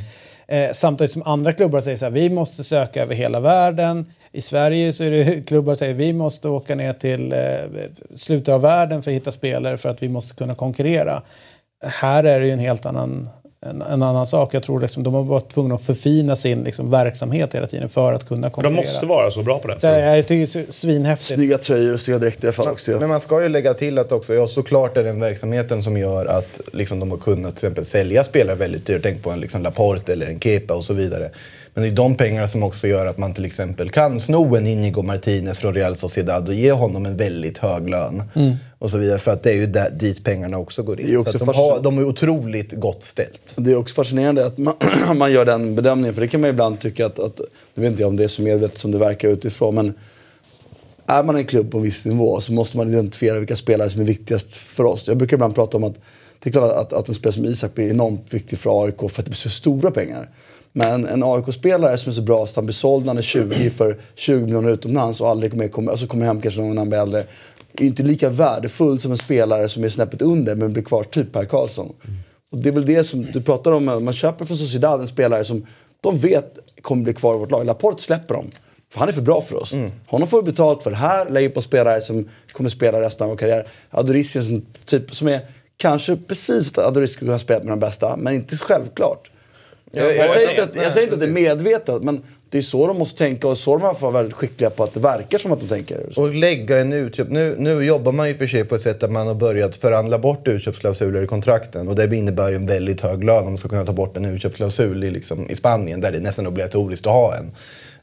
Eh, 0.48 0.70
samtidigt 0.74 1.12
som 1.12 1.24
andra 1.26 1.52
klubbar 1.52 1.82
säger 1.82 1.98
så 1.98 2.06
här, 2.06 2.12
vi 2.12 2.30
måste 2.30 2.64
söka 2.64 3.02
över 3.02 3.16
hela 3.16 3.40
världen. 3.40 4.06
I 4.38 4.42
Sverige 4.42 4.94
så 4.94 5.04
är 5.04 5.12
det 5.12 5.42
klubbar 5.48 5.74
som 5.74 5.80
säger 5.80 5.94
vi 5.94 6.14
måste 6.14 6.50
åka 6.50 6.76
ner 6.76 6.94
till 6.94 7.34
eh, 7.34 7.40
slutet 8.16 8.54
av 8.54 8.62
världen 8.62 9.04
för 9.04 9.12
att 9.12 9.16
hitta 9.16 9.32
spelare 9.32 9.78
för 9.78 9.90
att 9.90 10.04
vi 10.04 10.10
måste 10.10 10.36
kunna 10.36 10.56
konkurrera. 10.56 11.22
Här 11.86 12.24
är 12.24 12.40
det 12.40 12.46
ju 12.46 12.52
en 12.52 12.60
helt 12.60 12.86
annan 12.86 13.30
en, 13.62 13.82
en 13.82 14.04
annan 14.04 14.28
sak. 14.28 14.54
Jag 14.54 14.64
tror 14.64 14.80
liksom, 14.80 15.04
de 15.04 15.14
har 15.14 15.24
varit 15.24 15.50
tvungna 15.50 15.76
att 15.76 15.82
förfina 15.82 16.36
sin 16.36 16.64
liksom, 16.64 16.92
verksamhet 16.92 17.56
hela 17.56 17.68
tiden 17.68 17.90
för 17.90 18.14
att 18.14 18.28
kunna 18.28 18.48
De 18.48 18.50
konkurrera. 18.54 18.76
måste 18.82 19.06
vara 19.06 19.32
så 19.32 19.44
bra 19.44 19.60
på 19.60 19.68
det. 19.68 19.80
Så 19.80 19.88
jag 19.88 20.28
tycker 20.28 20.60
det 20.60 20.68
är 20.68 20.72
svinhäftigt. 20.72 21.36
Snygga 21.36 21.58
tröjor 21.58 21.94
och 21.94 22.00
snygga 22.00 22.20
dräkter 22.20 22.44
i 22.44 22.48
alla 22.48 22.54
fall 22.54 22.68
också. 22.68 22.92
Men 22.92 23.10
man 23.10 23.20
ska 23.20 23.42
ju 23.42 23.50
lägga 23.50 23.74
till 23.74 23.98
att 23.98 24.12
också, 24.12 24.34
ja 24.34 24.48
såklart 24.48 24.98
är 24.98 25.04
det 25.04 25.10
den 25.10 25.20
verksamheten 25.20 25.84
som 25.84 25.98
gör 25.98 26.26
att 26.26 26.62
liksom, 26.74 27.00
de 27.00 27.12
har 27.12 27.18
kunnat 27.18 27.56
till 27.56 27.66
exempel 27.66 27.86
sälja 27.86 28.24
spelare 28.24 28.56
väldigt 28.56 28.86
dyrt. 28.86 29.04
Tänk 29.04 29.24
på 29.24 29.32
en 29.32 29.40
liksom, 29.40 29.62
Laporte 29.62 30.14
eller 30.14 30.28
en 30.28 30.40
Kepa 30.40 30.74
och 30.74 30.86
så 30.86 30.94
vidare. 30.94 31.30
Men 31.78 31.84
det 31.84 31.90
är 31.90 31.96
de 31.96 32.16
pengarna 32.16 32.48
som 32.48 32.64
också 32.64 32.88
gör 32.88 33.06
att 33.06 33.18
man 33.18 33.34
till 33.34 33.46
exempel 33.46 33.90
kan 33.90 34.20
sno 34.20 34.56
en 34.56 34.68
Inigo 34.68 35.02
Martinez 35.02 35.58
från 35.58 35.74
Real 35.74 35.96
Sociedad 35.96 36.48
och 36.48 36.54
ge 36.54 36.72
honom 36.72 37.06
en 37.06 37.18
väldigt 37.18 37.58
hög 37.58 37.90
lön. 37.90 38.24
Och 38.80 38.92
så 38.92 38.98
vidare. 38.98 39.20
För 39.20 39.32
att 39.32 39.44
det 39.44 39.52
är 39.52 39.56
ju 39.56 39.66
där, 39.66 39.90
dit 39.90 40.24
pengarna 40.24 40.58
också 40.58 40.84
går 40.84 41.00
in. 41.00 41.18
också 41.18 41.40
Så 41.40 41.50
att 41.50 41.56
de, 41.56 41.62
har, 41.62 41.82
de 41.82 41.98
är 41.98 42.04
otroligt 42.04 42.72
gott 42.72 43.04
ställt. 43.04 43.54
Det 43.56 43.72
är 43.72 43.76
också 43.76 43.96
fascinerande 43.96 44.46
att 44.46 44.58
man, 44.58 44.74
man 45.18 45.32
gör 45.32 45.46
den 45.46 45.76
bedömningen. 45.76 46.14
För 46.14 46.22
det 46.22 46.28
kan 46.28 46.42
man 46.42 46.50
ibland 46.50 46.80
tycka 46.80 47.06
att, 47.06 47.20
att 47.20 47.42
nu 47.74 47.82
vet 47.82 47.92
inte 47.92 48.02
jag 48.02 48.10
om 48.10 48.16
det 48.18 48.24
är 48.24 48.28
så 48.28 48.42
medvetet 48.42 48.78
som 48.78 48.92
det 48.92 48.98
verkar 48.98 49.30
utifrån. 49.30 49.76
Men 49.76 49.94
är 51.06 51.24
man 51.24 51.36
en 51.36 51.46
klubb 51.46 51.72
på 51.72 51.78
en 51.78 51.84
viss 51.84 52.06
nivå 52.06 52.42
så 52.42 52.54
måste 52.54 52.78
man 52.78 52.90
identifiera 52.90 53.40
vilka 53.40 53.56
spelare 53.56 53.90
som 53.90 54.02
är 54.02 54.06
viktigast 54.06 54.54
för 54.54 54.84
oss. 54.84 55.08
Jag 55.08 55.18
brukar 55.18 55.38
ibland 55.38 55.56
prata 55.56 55.78
om 55.78 55.84
att 55.84 55.96
det 56.44 56.50
är 56.50 56.52
klart 56.52 56.72
att, 56.72 56.94
att 56.94 57.10
en 57.10 57.16
spelare 57.16 57.36
som 57.36 57.46
Isak 57.46 57.76
blir 57.76 57.90
enormt 57.90 58.34
viktig 58.34 58.60
för 58.60 58.86
AIK 58.86 58.98
för 58.98 59.06
att 59.06 59.16
det 59.16 59.24
blir 59.24 59.34
så 59.34 59.50
stora 59.50 59.92
pengar. 59.92 60.30
Men 60.78 61.06
en 61.06 61.24
AIK-spelare 61.24 61.98
som 61.98 62.10
är 62.10 62.14
så 62.14 62.22
bra 62.22 62.38
så 62.38 62.44
att 62.44 62.56
han 62.56 62.66
blir 62.66 62.74
såld 62.74 63.06
när 63.06 63.10
han 63.10 63.18
är 63.18 63.22
20 63.22 63.70
för 63.70 63.98
20 64.16 64.46
miljoner 64.46 64.70
utomlands 64.70 65.22
och 65.22 65.30
aldrig 65.30 65.52
kommer, 65.52 65.68
kommer, 65.68 65.92
alltså 65.92 66.08
kommer 66.08 66.26
hem 66.26 66.42
kanske 66.42 66.62
någon 66.62 66.70
när 66.70 66.82
han 66.82 66.90
blir 66.90 67.00
äldre. 67.00 67.24
Är 67.74 67.86
inte 67.86 68.04
lika 68.04 68.30
värdefull 68.30 69.00
som 69.00 69.12
en 69.12 69.18
spelare 69.18 69.70
som 69.70 69.84
är 69.84 69.90
snäppet 69.90 70.22
under 70.22 70.56
men 70.56 70.74
blir 70.74 70.84
kvar, 70.84 71.04
typ 71.04 71.34
Per 71.34 71.46
Karlsson. 71.46 71.94
Och 72.52 72.58
det 72.58 72.70
är 72.70 72.74
väl 72.74 72.86
det 72.86 73.04
som 73.04 73.22
du 73.22 73.42
pratar 73.42 73.72
om, 73.72 73.86
man 73.86 74.14
köper 74.14 74.46
från 74.46 74.58
Sociedad 74.58 75.02
en 75.02 75.08
spelare 75.08 75.44
som 75.44 75.66
de 76.02 76.18
vet 76.18 76.60
kommer 76.82 77.04
bli 77.04 77.14
kvar 77.14 77.36
i 77.36 77.38
vårt 77.38 77.52
lag. 77.52 77.66
Laporte 77.66 78.04
släpper 78.04 78.34
dem. 78.34 78.50
För 78.90 79.00
han 79.00 79.10
är 79.10 79.14
för 79.14 79.22
bra 79.22 79.42
för 79.42 79.56
oss. 79.56 79.74
Honom 80.08 80.28
får 80.28 80.42
vi 80.42 80.52
betalt 80.52 80.84
för 80.84 80.90
det 80.90 80.98
här, 80.98 81.30
lägger 81.30 81.50
på 81.50 81.62
spelare 81.62 82.02
som 82.02 82.30
kommer 82.52 82.70
spela 82.70 83.02
resten 83.02 83.24
av 83.24 83.30
vår 83.30 83.38
karriär. 83.38 83.68
Adorisian 83.90 84.46
som, 84.46 84.66
typ, 84.86 85.16
som 85.16 85.28
är 85.28 85.40
kanske 85.78 86.16
precis 86.16 86.78
att 86.78 86.86
Adoris 86.86 87.14
skulle 87.14 87.30
kunna 87.30 87.40
spela 87.40 87.60
med 87.60 87.72
de 87.72 87.80
bästa, 87.80 88.18
men 88.18 88.34
inte 88.34 88.58
självklart. 88.58 89.30
Jag, 89.92 90.16
jag, 90.16 90.30
säger 90.30 90.50
inte 90.50 90.64
att, 90.64 90.76
jag 90.76 90.94
säger 90.94 91.08
inte 91.08 91.14
att 91.14 91.20
det 91.20 91.26
är 91.26 91.32
medvetet, 91.32 92.04
men 92.04 92.22
det 92.50 92.58
är 92.58 92.62
så 92.62 92.88
de 92.88 92.98
måste 92.98 93.18
tänka 93.18 93.48
och 93.48 93.58
så 93.58 93.78
de 93.78 93.96
vara 94.00 94.12
väldigt 94.12 94.34
skickliga 94.34 94.70
på 94.70 94.84
att 94.84 94.94
det 94.94 95.00
verkar 95.00 95.38
som 95.38 95.52
att 95.52 95.60
de 95.60 95.68
tänker. 95.68 96.20
Och 96.20 96.36
lägga 96.36 96.80
en 96.80 96.94
utköp. 96.94 97.30
Nu, 97.30 97.56
nu 97.58 97.84
jobbar 97.84 98.12
man 98.12 98.28
ju 98.28 98.36
för 98.36 98.48
sig 98.48 98.66
på 98.66 98.76
ett 98.76 98.82
sätt 98.82 99.04
att 99.04 99.12
man 99.12 99.28
har 99.28 99.36
börjat 99.36 99.76
förhandla 99.76 100.20
bort 100.20 100.48
utköpsklausuler 100.48 101.24
i 101.24 101.28
kontrakten. 101.28 101.88
Och 101.88 101.96
det 101.96 102.16
innebär 102.16 102.50
ju 102.50 102.56
en 102.56 102.66
väldigt 102.66 103.02
hög 103.02 103.24
lön 103.24 103.40
om 103.40 103.46
man 103.46 103.58
ska 103.58 103.70
kunna 103.70 103.86
ta 103.86 103.94
bort 103.94 104.18
en 104.18 104.26
utköpsklausul 104.26 105.04
i, 105.04 105.12
liksom, 105.12 105.50
i 105.50 105.56
Spanien 105.56 106.02
där 106.02 106.12
det 106.12 106.18
är 106.18 106.22
nästan 106.22 106.48
obligatoriskt 106.48 107.08
att 107.08 107.14
ha 107.14 107.36
en. 107.36 107.52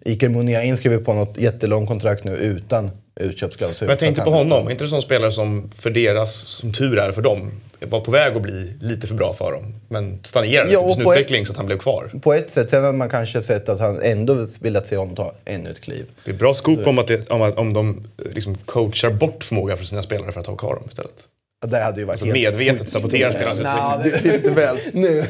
Iker 0.05 0.29
Muniain 0.29 0.77
skriver 0.77 0.99
på 0.99 1.13
något 1.15 1.39
jättelångt 1.39 1.89
kontrakt 1.89 2.25
nu 2.25 2.37
utan 2.37 2.91
utköpsklausul. 3.21 3.89
Jag 3.89 3.99
tänkte 3.99 4.23
på 4.23 4.31
honom, 4.31 4.71
inte 4.71 4.85
en 4.85 4.91
sån 4.91 5.03
spelare 5.03 5.33
som 5.33 5.71
för 5.75 5.91
deras, 5.91 6.35
som 6.35 6.73
tur 6.73 6.99
är 6.99 7.13
för 7.13 7.23
dem, 7.23 7.51
var 7.81 8.01
på 8.01 8.11
väg 8.11 8.37
att 8.37 8.43
bli 8.43 8.73
lite 8.81 9.07
för 9.07 9.15
bra 9.15 9.35
för 9.35 9.53
dem. 9.53 9.75
Men 9.89 10.19
stagnerade 10.23 10.73
Ja, 10.73 10.79
och 10.79 10.95
sin 10.95 11.05
på 11.05 11.13
ett- 11.13 11.19
utveckling 11.19 11.47
så 11.47 11.53
att 11.53 11.57
han 11.57 11.67
blev 11.67 11.79
kvar. 11.79 12.11
På 12.23 12.33
ett 12.35 12.51
sätt. 12.51 12.71
Sen 12.71 12.85
hade 12.85 12.99
man 12.99 13.09
kanske 13.11 13.43
sett 13.43 13.69
att 13.69 13.81
han 13.81 14.03
ändå 14.03 14.47
velat 14.61 14.87
se 14.87 14.97
honom 14.97 15.17
ta 15.17 15.35
ännu 15.45 15.71
ett 15.71 15.81
kliv. 15.81 16.05
Det 16.25 16.31
är 16.31 16.35
bra 16.35 16.55
scoop 16.55 16.87
om, 16.87 16.99
att 16.99 17.07
det, 17.07 17.31
om, 17.31 17.53
om 17.57 17.73
de 17.73 18.07
liksom 18.33 18.55
coachar 18.65 19.11
bort 19.11 19.45
förmåga 19.45 19.77
för 19.77 19.85
sina 19.85 20.03
spelare 20.03 20.33
för 20.33 20.41
att 20.41 20.47
ha 20.47 20.57
kvar 20.57 20.75
dem 20.75 20.85
istället. 20.89 21.25
Det 21.67 21.79
hade 21.79 22.01
ju 22.01 22.07
varit 22.07 22.23
Alltså 22.23 22.27
medvetet 22.27 22.89
sabotera 22.89 23.33
spelarnas 23.33 23.59
utveckling. 23.59 24.23
Det, 24.23 24.29
det 24.29 24.29
är 24.29 24.39
lite 24.39 24.51
väl... 24.51 24.77
nu. 24.93 25.25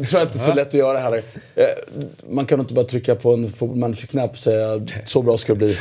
Jag 0.00 0.08
tror 0.08 0.20
att 0.20 0.32
det 0.32 0.38
är 0.38 0.42
så 0.42 0.54
lätt 0.54 0.68
att 0.68 0.74
göra 0.74 0.98
heller. 0.98 1.22
Eh, 1.54 1.64
Man 2.28 2.46
kan 2.46 2.60
inte 2.60 2.74
bara 2.74 2.84
trycka 2.84 3.14
på 3.14 3.32
en 3.32 3.50
fotbollmanager-knapp 3.50 4.30
och 4.30 4.38
säga 4.38 4.86
så 5.06 5.22
bra 5.22 5.38
ska 5.38 5.54
det 5.54 5.58
bli. 5.58 5.76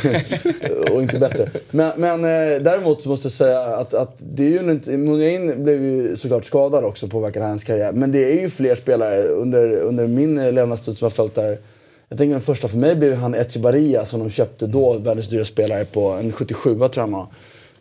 och 0.92 1.02
inte 1.02 1.20
bättre. 1.20 1.50
Men, 1.72 1.92
men 1.98 2.24
eh, 2.24 2.62
däremot 2.62 3.02
så 3.02 3.10
måste 3.10 3.26
jag 3.26 3.34
säga 3.34 3.60
att, 3.60 3.94
att 3.94 4.16
det 4.18 4.44
är 4.44 4.50
ju 4.50 4.72
inte... 4.72 4.92
Munain 4.98 5.64
blev 5.64 5.84
ju 5.84 6.18
såklart 6.18 6.46
skadad 6.46 6.86
också 6.86 7.08
påverkade 7.08 7.46
hans 7.46 7.64
karriär. 7.64 7.92
Men 7.92 8.12
det 8.12 8.24
är 8.24 8.42
ju 8.42 8.50
fler 8.50 8.76
spelare 8.76 9.22
under, 9.22 9.78
under 9.78 10.08
min 10.08 10.38
eh, 10.38 10.52
levnadstid 10.52 10.98
som 10.98 11.06
har 11.06 11.10
följt 11.10 11.36
där. 11.36 11.58
Jag 12.10 12.18
tänker 12.18 12.32
den 12.32 12.42
första 12.42 12.68
för 12.68 12.78
mig 12.78 12.96
blev 12.96 13.16
han 13.16 13.36
Echebarria 13.36 14.06
som 14.06 14.20
de 14.20 14.30
köpte 14.30 14.68
då, 14.68 14.94
världens 14.94 15.30
dyra 15.30 15.46
spelare 15.46 15.86
på 15.86 16.10
en 16.10 16.32
77 16.32 16.76
tror 16.76 16.92
jag. 16.96 17.28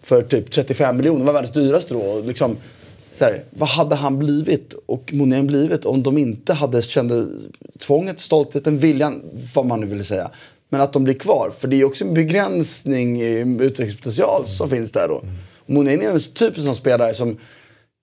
För 0.04 0.22
typ 0.22 0.50
35 0.50 0.96
miljoner, 0.96 1.24
var 1.24 1.32
världens 1.32 1.52
dyraste 1.52 1.94
då. 1.94 2.22
Liksom, 2.24 2.56
så 3.12 3.24
här, 3.24 3.42
vad 3.50 3.68
hade 3.68 3.94
han 3.94 4.18
blivit 4.18 4.74
och 4.86 5.12
Monain 5.12 5.46
blivit 5.46 5.84
om 5.84 6.02
de 6.02 6.18
inte 6.18 6.52
hade 6.52 6.82
kände 6.82 7.26
tvånget, 7.78 8.20
stoltheten, 8.20 8.78
viljan, 8.78 9.22
vad 9.54 9.66
man 9.66 9.80
nu 9.80 9.86
vill 9.86 10.04
säga. 10.04 10.30
Men 10.68 10.80
att 10.80 10.92
de 10.92 11.04
blir 11.04 11.14
kvar. 11.14 11.50
För 11.58 11.68
det 11.68 11.80
är 11.80 11.84
också 11.84 12.04
en 12.04 12.14
begränsning 12.14 13.22
i 13.22 13.38
utvecklingspotential 13.60 14.46
som 14.46 14.70
finns 14.70 14.92
där 14.92 15.08
då. 15.08 15.22
Monain 15.66 16.02
är 16.02 16.10
en 16.10 16.20
typisk 16.20 16.66
sån 16.66 16.74
spelare 16.74 17.14
som 17.14 17.38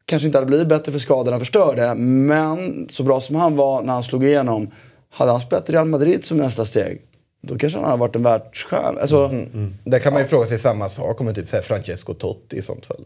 kanske 0.05 0.25
inte 0.25 0.37
hade 0.37 0.47
blivit 0.47 0.67
bättre 0.67 0.91
för 0.91 0.99
skadorna 0.99 1.39
förstörde. 1.39 1.95
Men 1.95 2.89
så 2.91 3.03
bra 3.03 3.21
som 3.21 3.35
han 3.35 3.55
var 3.55 3.81
när 3.81 3.93
han 3.93 4.03
slog 4.03 4.23
igenom. 4.23 4.71
Hade 5.09 5.31
han 5.31 5.41
spelat 5.41 5.69
i 5.69 5.73
Real 5.73 5.87
Madrid 5.87 6.25
som 6.25 6.37
nästa 6.37 6.65
steg. 6.65 7.01
Då 7.41 7.57
kanske 7.57 7.79
han 7.79 7.89
hade 7.89 7.99
varit 7.99 8.15
en 8.15 8.23
världsstjärna. 8.23 9.01
Alltså, 9.01 9.31
Där 9.83 9.99
kan 9.99 10.13
man 10.13 10.21
ju 10.21 10.27
fråga 10.27 10.45
sig 10.45 10.59
samma 10.59 10.89
sak 10.89 11.21
om 11.21 11.33
typ 11.33 11.47
så 11.49 11.55
här 11.55 11.63
Francesco 11.63 12.13
Totti 12.13 12.57
i 12.57 12.61
sånt 12.61 12.85
fall. 12.85 13.03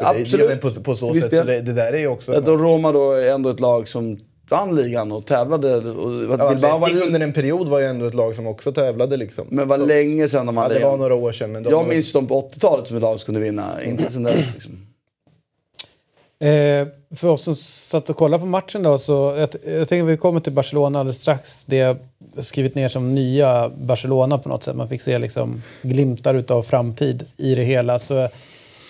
Absolut. 0.00 0.32
Det, 0.32 0.48
men 0.48 0.58
på, 0.74 0.80
på 0.80 0.94
så 0.94 1.12
Visst 1.12 1.22
sätt, 1.22 1.30
det. 1.30 1.36
så 1.40 1.44
det, 1.46 1.60
det 1.60 1.72
där 1.72 1.92
är 1.92 1.98
ju 1.98 2.06
också... 2.08 2.32
Att 2.32 2.46
då 2.46 2.56
Roma 2.56 2.92
då 2.92 3.12
är 3.12 3.30
ändå 3.34 3.50
ett 3.50 3.60
lag 3.60 3.88
som 3.88 4.18
vann 4.50 4.76
ligan 4.76 5.12
och 5.12 5.26
tävlade. 5.26 5.74
Och, 5.76 6.12
Ja, 6.38 6.50
Bilbao 6.50 6.78
var, 6.78 6.86
Atletic 6.86 7.06
under 7.06 7.20
en 7.20 7.32
period 7.32 7.68
var 7.68 7.78
ju 7.80 7.84
ändå 7.86 8.06
ett 8.06 8.14
lag 8.14 8.34
som 8.34 8.46
också 8.46 8.72
tävlade 8.72 9.16
liksom. 9.16 9.46
men 9.50 9.68
var 9.68 9.78
länge 9.78 10.28
sedan 10.28 10.46
de 10.46 10.56
Ja, 10.56 10.62
hade 10.62 10.74
det 10.74 10.84
var 10.84 10.96
några 10.96 11.14
år 11.14 11.32
sedan. 11.32 11.52
Men 11.52 11.62
de 11.62 11.70
Jag 11.70 11.76
var- 11.76 11.88
minns 11.88 12.12
dem 12.12 12.26
på 12.26 12.40
80-talet 12.50 12.86
som 12.86 12.96
ett 12.96 13.02
lag 13.02 13.20
som 13.20 13.26
kunde 13.26 13.40
vinna. 13.40 13.84
Inte 13.84 14.12
sen 14.12 14.22
dess. 14.22 14.54
Liksom. 14.54 14.86
Eh, 16.40 16.88
för 17.16 17.28
oss 17.28 17.42
som 17.42 17.56
satt 17.56 18.10
och 18.10 18.16
kollade 18.16 18.40
på 18.40 18.46
matchen 18.46 18.82
då, 18.82 18.98
så 18.98 19.34
jag, 19.38 19.48
jag 19.78 19.88
tänker 19.88 20.02
att 20.02 20.08
vi 20.10 20.16
kommer 20.16 20.40
till 20.40 20.52
Barcelona 20.52 21.00
alldeles 21.00 21.22
strax. 21.22 21.64
Det 21.64 21.76
jag 21.76 21.96
skrivit 22.38 22.74
ner 22.74 22.88
som 22.88 23.14
nya 23.14 23.68
Barcelona 23.68 24.38
på 24.38 24.48
något 24.48 24.62
sätt. 24.62 24.76
Man 24.76 24.88
fick 24.88 25.02
se 25.02 25.18
liksom 25.18 25.62
glimtar 25.82 26.34
utav 26.34 26.62
framtid 26.62 27.26
i 27.36 27.54
det 27.54 27.62
hela. 27.62 27.98
Så 27.98 28.28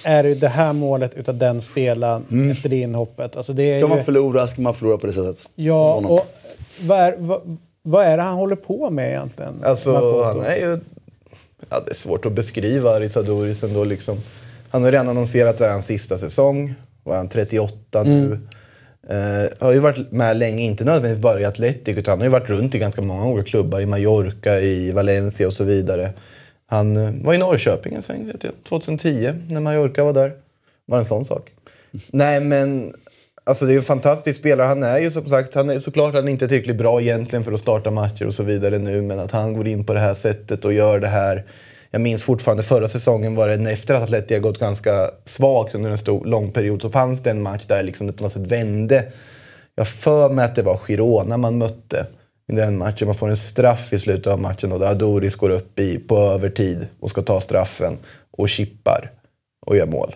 är 0.04 0.22
det 0.22 0.28
ju 0.28 0.34
det 0.34 0.48
här 0.48 0.72
målet 0.72 1.14
utav 1.14 1.36
den 1.38 1.60
spelaren 1.60 2.50
efter 2.50 2.68
det 2.68 2.76
inhoppet. 2.76 3.36
Alltså 3.36 3.52
det 3.52 3.62
är 3.62 3.76
Mm. 3.76 3.88
Ska 3.88 3.96
man 3.96 4.04
förlora 4.04 4.46
ska 4.46 4.62
man 4.62 4.74
förlora 4.74 4.98
på 4.98 5.06
det 5.06 5.12
sättet. 5.12 5.50
ja, 5.54 5.94
och 5.94 6.26
vad 6.80 6.98
är, 6.98 7.14
vad, 7.18 7.58
vad 7.82 8.04
är 8.04 8.16
det 8.16 8.22
han 8.22 8.34
håller 8.34 8.56
på 8.56 8.90
med 8.90 9.08
egentligen? 9.08 9.62
Alltså, 9.64 9.92
Makoto? 9.92 10.22
han 10.22 10.40
är 10.44 10.56
ju... 10.56 10.80
Ja, 11.68 11.80
det 11.84 11.90
är 11.90 11.94
svårt 11.94 12.26
att 12.26 12.32
beskriva 12.32 12.90
Arizadoris 12.90 13.62
ändå 13.62 13.84
liksom. 13.84 14.18
Han 14.70 14.82
har 14.82 14.92
redan 14.92 15.08
annonserat 15.08 15.50
att 15.50 15.58
det 15.58 15.66
är 15.66 15.72
hans 15.72 15.86
sista 15.86 16.18
säsong. 16.18 16.74
Och 17.08 17.16
han 17.16 17.28
38 17.28 18.02
nu. 18.02 18.38
Eh, 19.08 19.48
har 19.58 19.72
ju 19.72 19.78
varit 19.78 20.12
med 20.12 20.36
länge, 20.36 20.62
inte 20.62 20.84
nödvändigtvis 20.84 21.22
bara 21.22 21.40
i 21.40 21.44
Atletic, 21.44 21.96
utan 21.96 22.12
han 22.12 22.18
har 22.18 22.26
ju 22.26 22.30
varit 22.30 22.48
runt 22.48 22.74
i 22.74 22.78
ganska 22.78 23.02
många 23.02 23.26
olika 23.26 23.50
klubbar. 23.50 23.80
I 23.80 23.86
Mallorca, 23.86 24.60
i 24.60 24.92
Valencia 24.92 25.46
och 25.46 25.52
så 25.52 25.64
vidare. 25.64 26.12
Han 26.66 26.96
eh, 26.96 27.12
var 27.22 27.34
i 27.34 27.38
Norrköping 27.38 27.94
en 27.94 28.02
sväng, 28.02 28.26
vet 28.26 28.44
jag, 28.44 28.52
2010, 28.68 29.34
när 29.48 29.60
Mallorca 29.60 30.04
var 30.04 30.12
där. 30.12 30.32
Var 30.86 30.98
en 30.98 31.04
sån 31.04 31.24
sak. 31.24 31.50
Nej, 32.10 32.40
men 32.40 32.92
Alltså 33.48 33.66
det 33.66 33.72
är 33.72 33.76
en 33.76 33.82
fantastisk 33.82 34.38
spelare. 34.38 34.66
Han 34.66 34.82
är 34.82 34.98
ju 34.98 35.10
som 35.10 35.28
sagt, 35.28 35.54
han 35.54 35.70
är 35.70 35.78
såklart 35.78 36.14
han 36.14 36.28
är 36.28 36.32
inte 36.32 36.48
tillräckligt 36.48 36.76
bra 36.76 37.00
egentligen 37.00 37.44
för 37.44 37.52
att 37.52 37.60
starta 37.60 37.90
matcher 37.90 38.26
och 38.26 38.34
så 38.34 38.42
vidare 38.42 38.78
nu. 38.78 39.02
Men 39.02 39.18
att 39.18 39.30
han 39.30 39.52
går 39.52 39.68
in 39.68 39.84
på 39.84 39.94
det 39.94 40.00
här 40.00 40.14
sättet 40.14 40.64
och 40.64 40.72
gör 40.72 41.00
det 41.00 41.08
här. 41.08 41.44
Jag 41.90 42.00
minns 42.00 42.22
fortfarande 42.22 42.62
förra 42.62 42.88
säsongen 42.88 43.34
var 43.34 43.48
det 43.48 43.70
efter 43.72 43.94
att 43.94 44.02
Atleti 44.02 44.38
gått 44.38 44.58
ganska 44.58 45.10
svagt 45.24 45.74
under 45.74 45.90
en 45.90 45.98
stor, 45.98 46.24
lång 46.24 46.52
period. 46.52 46.82
Så 46.82 46.90
fanns 46.90 47.22
det 47.22 47.30
en 47.30 47.42
match 47.42 47.64
där 47.66 47.82
liksom 47.82 48.06
det 48.06 48.12
på 48.12 48.22
något 48.22 48.32
sätt 48.32 48.42
vände. 48.46 49.04
Jag 49.74 49.88
för 49.88 50.28
mig 50.28 50.44
att 50.44 50.54
det 50.54 50.62
var 50.62 50.76
Girona 50.76 51.36
man 51.36 51.58
mötte 51.58 52.06
i 52.52 52.54
den 52.54 52.78
matchen. 52.78 53.06
Man 53.06 53.14
får 53.14 53.28
en 53.28 53.36
straff 53.36 53.92
i 53.92 53.98
slutet 53.98 54.26
av 54.26 54.40
matchen 54.40 54.72
och 54.72 54.78
där 54.80 54.86
Adoris 54.86 55.36
går 55.36 55.50
upp 55.50 55.78
i, 55.78 55.98
på 55.98 56.16
övertid 56.16 56.86
och 57.00 57.10
ska 57.10 57.22
ta 57.22 57.40
straffen 57.40 57.98
och 58.30 58.48
chippar 58.48 59.10
och 59.66 59.76
gör 59.76 59.86
mål. 59.86 60.14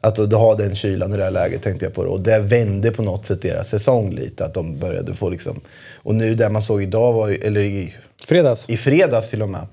Att 0.00 0.16
då 0.16 0.36
ha 0.36 0.54
den 0.54 0.76
kylan 0.76 1.14
i 1.14 1.16
det 1.16 1.24
här 1.24 1.30
läget 1.30 1.62
tänkte 1.62 1.86
jag 1.86 1.94
på. 1.94 2.04
Det. 2.04 2.08
Och 2.10 2.20
det 2.20 2.38
vände 2.38 2.90
på 2.90 3.02
något 3.02 3.26
sätt 3.26 3.42
deras 3.42 3.68
säsong 3.68 4.10
lite. 4.10 4.44
Att 4.44 4.54
de 4.54 4.78
började 4.78 5.14
få 5.14 5.28
liksom... 5.28 5.60
Och 5.94 6.14
nu 6.14 6.34
det 6.34 6.48
man 6.48 6.62
såg 6.62 6.82
idag, 6.82 7.12
var, 7.12 7.28
ju- 7.28 7.34
eller 7.36 7.60
i, 7.60 7.94
Fredags. 8.26 8.70
i 8.70 8.76
fredags 8.76 9.30
till 9.30 9.42
och 9.42 9.48
med, 9.48 9.66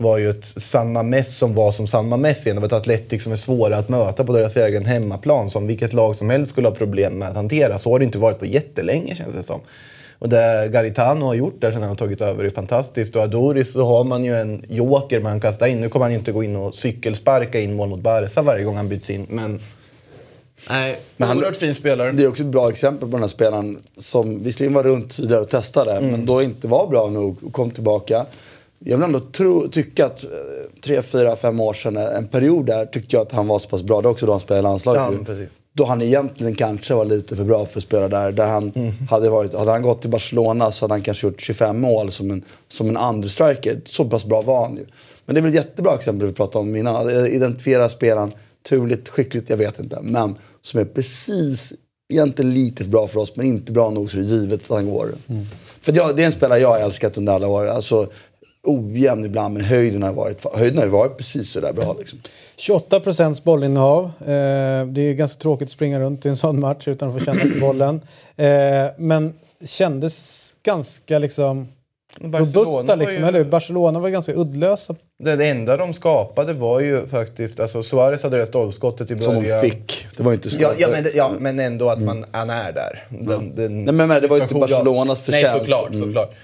var 0.00 0.18
ju 0.18 0.30
ett 0.30 0.44
San 0.44 0.92
Mamés 0.92 1.36
som 1.38 1.54
var 1.54 1.72
som 1.72 1.86
San 1.86 2.08
Mamés 2.08 2.46
igen. 2.46 2.56
Det 2.56 2.60
var 2.60 2.66
ett 2.66 2.72
Atletic 2.72 3.22
som 3.22 3.32
är 3.32 3.36
svåra 3.36 3.76
att 3.76 3.88
möta 3.88 4.24
på 4.24 4.32
deras 4.32 4.56
egen 4.56 4.84
hemmaplan. 4.86 5.50
Som 5.50 5.66
vilket 5.66 5.92
lag 5.92 6.16
som 6.16 6.30
helst 6.30 6.52
skulle 6.52 6.68
ha 6.68 6.74
problem 6.74 7.12
med 7.18 7.28
att 7.28 7.34
hantera. 7.34 7.78
Så 7.78 7.90
har 7.90 7.98
det 7.98 8.04
inte 8.04 8.18
varit 8.18 8.38
på 8.38 8.46
jättelänge 8.46 9.16
känns 9.16 9.34
det 9.34 9.42
som. 9.42 9.60
Och 10.18 10.28
det 10.28 10.68
Garitano 10.72 11.26
har 11.26 11.34
gjort 11.34 11.60
där 11.60 11.70
sen 11.72 11.80
han 11.80 11.88
har 11.88 11.96
tagit 11.96 12.20
över 12.20 12.44
är 12.44 12.50
fantastiskt. 12.50 13.16
Och 13.16 13.22
Adoris 13.22 13.72
så 13.72 13.84
har 13.84 14.04
man 14.04 14.24
ju 14.24 14.36
en 14.40 14.64
joker 14.68 15.20
man 15.20 15.40
kastar 15.40 15.66
in. 15.66 15.80
Nu 15.80 15.88
kommer 15.88 16.04
han 16.04 16.12
ju 16.12 16.18
inte 16.18 16.32
gå 16.32 16.42
in 16.44 16.56
och 16.56 16.74
cykelsparka 16.74 17.60
in 17.60 17.74
mål 17.76 17.88
mot 17.88 18.00
Barca 18.00 18.42
varje 18.42 18.64
gång 18.64 18.76
han 18.76 18.88
byts 18.88 19.10
in. 19.10 19.26
Men 19.30 19.60
Nej, 20.70 20.96
Men 21.16 21.28
han- 21.28 21.38
oerhört 21.38 21.56
fin 21.56 21.74
spelare. 21.74 22.12
Det 22.12 22.22
är 22.22 22.28
också 22.28 22.42
ett 22.42 22.48
bra 22.48 22.70
exempel 22.70 23.08
på 23.08 23.16
den 23.16 23.20
här 23.22 23.28
spelaren 23.28 23.78
som 23.98 24.42
visserligen 24.42 24.74
var 24.74 24.82
runt 24.82 25.10
tidigare 25.16 25.40
och 25.40 25.48
testade, 25.48 25.92
Mm. 25.92 26.10
men 26.10 26.26
då 26.26 26.42
inte 26.42 26.66
var 26.68 26.86
bra 26.86 27.06
nog 27.08 27.36
och 27.44 27.52
kom 27.52 27.70
tillbaka. 27.70 28.26
Jag 28.84 28.96
vill 28.96 29.04
ändå 29.04 29.20
tro, 29.20 29.68
tycka 29.68 30.06
att 30.06 30.24
eh, 30.24 30.30
tre, 30.84 31.02
fyra, 31.02 31.36
fem 31.36 31.60
år 31.60 31.74
sedan, 31.74 31.96
en 31.96 32.26
period 32.28 32.66
där, 32.66 32.86
tyckte 32.86 33.16
jag 33.16 33.22
att 33.22 33.32
han 33.32 33.46
var 33.46 33.58
så 33.58 33.68
pass 33.68 33.82
bra. 33.82 34.00
Det 34.02 34.08
också 34.08 34.26
då 34.26 34.32
han 34.32 34.40
spelade 34.40 34.60
i 34.60 34.62
landslaget. 34.62 35.02
Ja, 35.28 35.34
då 35.72 35.84
han 35.84 36.02
egentligen 36.02 36.54
kanske 36.54 36.94
var 36.94 37.04
lite 37.04 37.36
för 37.36 37.44
bra 37.44 37.66
för 37.66 37.78
att 37.78 37.84
spela 37.84 38.08
där. 38.08 38.32
där 38.32 38.46
han 38.46 38.72
Mm. 38.74 38.92
hade, 39.10 39.30
varit, 39.30 39.54
hade 39.54 39.70
han 39.70 39.82
gått 39.82 40.00
till 40.00 40.10
Barcelona 40.10 40.72
så 40.72 40.84
hade 40.84 40.94
han 40.94 41.02
kanske 41.02 41.26
gjort 41.26 41.40
25 41.40 41.80
mål 41.80 42.12
som 42.12 42.30
en, 42.30 42.42
som 42.68 42.88
en 42.88 42.96
andra 42.96 43.28
striker. 43.28 43.80
Så 43.86 44.04
pass 44.04 44.24
bra 44.24 44.40
var 44.42 44.66
han 44.66 44.76
ju. 44.76 44.86
Men 45.26 45.34
det 45.34 45.40
är 45.40 45.42
väl 45.42 45.48
ett 45.50 45.54
jättebra 45.56 45.94
exempel 45.94 46.26
vi 46.26 46.32
pratade 46.34 46.58
om 46.62 46.76
innan. 46.76 46.96
Att 46.96 47.28
identifiera 47.28 47.88
spelaren, 47.88 48.32
turligt, 48.68 49.08
skickligt, 49.08 49.50
jag 49.50 49.56
vet 49.56 49.78
inte. 49.78 49.98
Men 50.02 50.34
som 50.62 50.80
är 50.80 50.84
precis, 50.84 51.72
egentligen 52.12 52.54
lite 52.54 52.84
för 52.84 52.90
bra 52.90 53.06
för 53.06 53.20
oss 53.20 53.36
men 53.36 53.46
inte 53.46 53.72
bra 53.72 53.90
nog 53.90 54.10
så 54.10 54.16
det 54.16 54.22
är 54.22 54.26
givet 54.26 54.60
att 54.70 54.76
han 54.76 54.90
går. 54.90 55.08
För 55.80 55.92
jag, 55.92 56.16
det 56.16 56.22
är 56.22 56.26
en 56.26 56.32
spelare 56.32 56.58
jag 56.58 56.68
har 56.68 56.78
älskat 56.78 57.18
under 57.18 57.32
alla 57.32 57.46
år. 57.48 57.66
Alltså, 57.66 58.06
ojämn 58.64 59.24
ibland 59.24 59.54
men 59.54 59.64
höjden 59.64 60.02
har 60.02 60.12
varit, 60.12 60.44
höjden 60.54 60.78
har 60.78 60.84
ju 60.84 60.90
varit 60.90 61.16
precis 61.16 61.50
sådär 61.52 61.72
bra. 61.72 61.96
Liksom. 61.98 62.18
28 62.56 63.00
procents 63.00 63.44
bollinnehav. 63.44 64.04
Eh, 64.04 64.86
det 64.86 65.00
är 65.00 65.12
ganska 65.14 65.40
tråkigt 65.42 65.66
att 65.66 65.72
springa 65.72 66.00
runt 66.00 66.26
i 66.26 66.28
en 66.28 66.36
sån 66.36 66.60
match 66.60 66.88
utan 66.88 67.08
att 67.08 67.14
få 67.18 67.24
känna 67.24 67.40
på 67.54 67.60
bollen. 67.60 68.00
Eh, 68.36 68.46
men 68.96 69.34
kändes 69.64 70.46
ganska 70.62 71.18
liksom 71.18 71.68
robusta 72.20 72.94
liksom, 72.94 73.22
ju- 73.22 73.28
eller? 73.28 73.44
Barcelona 73.44 74.00
var 74.00 74.08
ganska 74.08 74.32
uddlösa. 74.32 74.94
Det, 75.22 75.46
enda 75.48 75.76
de 75.76 75.92
skapade 75.92 76.52
var 76.52 76.80
ju 76.80 77.06
faktiskt... 77.06 77.60
Alltså 77.60 77.82
Suarez 77.82 78.22
hade 78.22 78.36
det 78.38 78.46
stolpskottet 78.46 79.10
i 79.10 79.18
Som 79.18 79.34
början. 79.34 79.62
de 79.62 79.70
fick. 79.70 80.06
Det 80.16 80.22
var 80.22 80.30
ju 80.30 80.34
inte 80.34 80.50
så. 80.50 80.56
Ja, 80.62 80.72
ja, 80.78 80.88
men, 80.92 81.06
ja, 81.14 81.30
men 81.38 81.60
ändå 81.60 81.88
att 81.90 82.02
man, 82.02 82.24
han 82.32 82.50
är 82.50 82.72
där. 82.72 83.04
Den, 83.08 83.56
den, 83.56 83.84
Nej, 83.84 83.94
men- 83.94 84.08
men 84.08 84.22
det 84.22 84.28
var 84.28 84.36
ju 84.36 84.42
inte 84.42 84.54
Barcelonas 84.54 85.20
förtjänst. 85.20 85.48
Nej, 85.52 85.60
såklart. 85.60 85.88
Mm. 85.88 86.00
såklart. 86.00 86.28
Eh, 86.30 86.34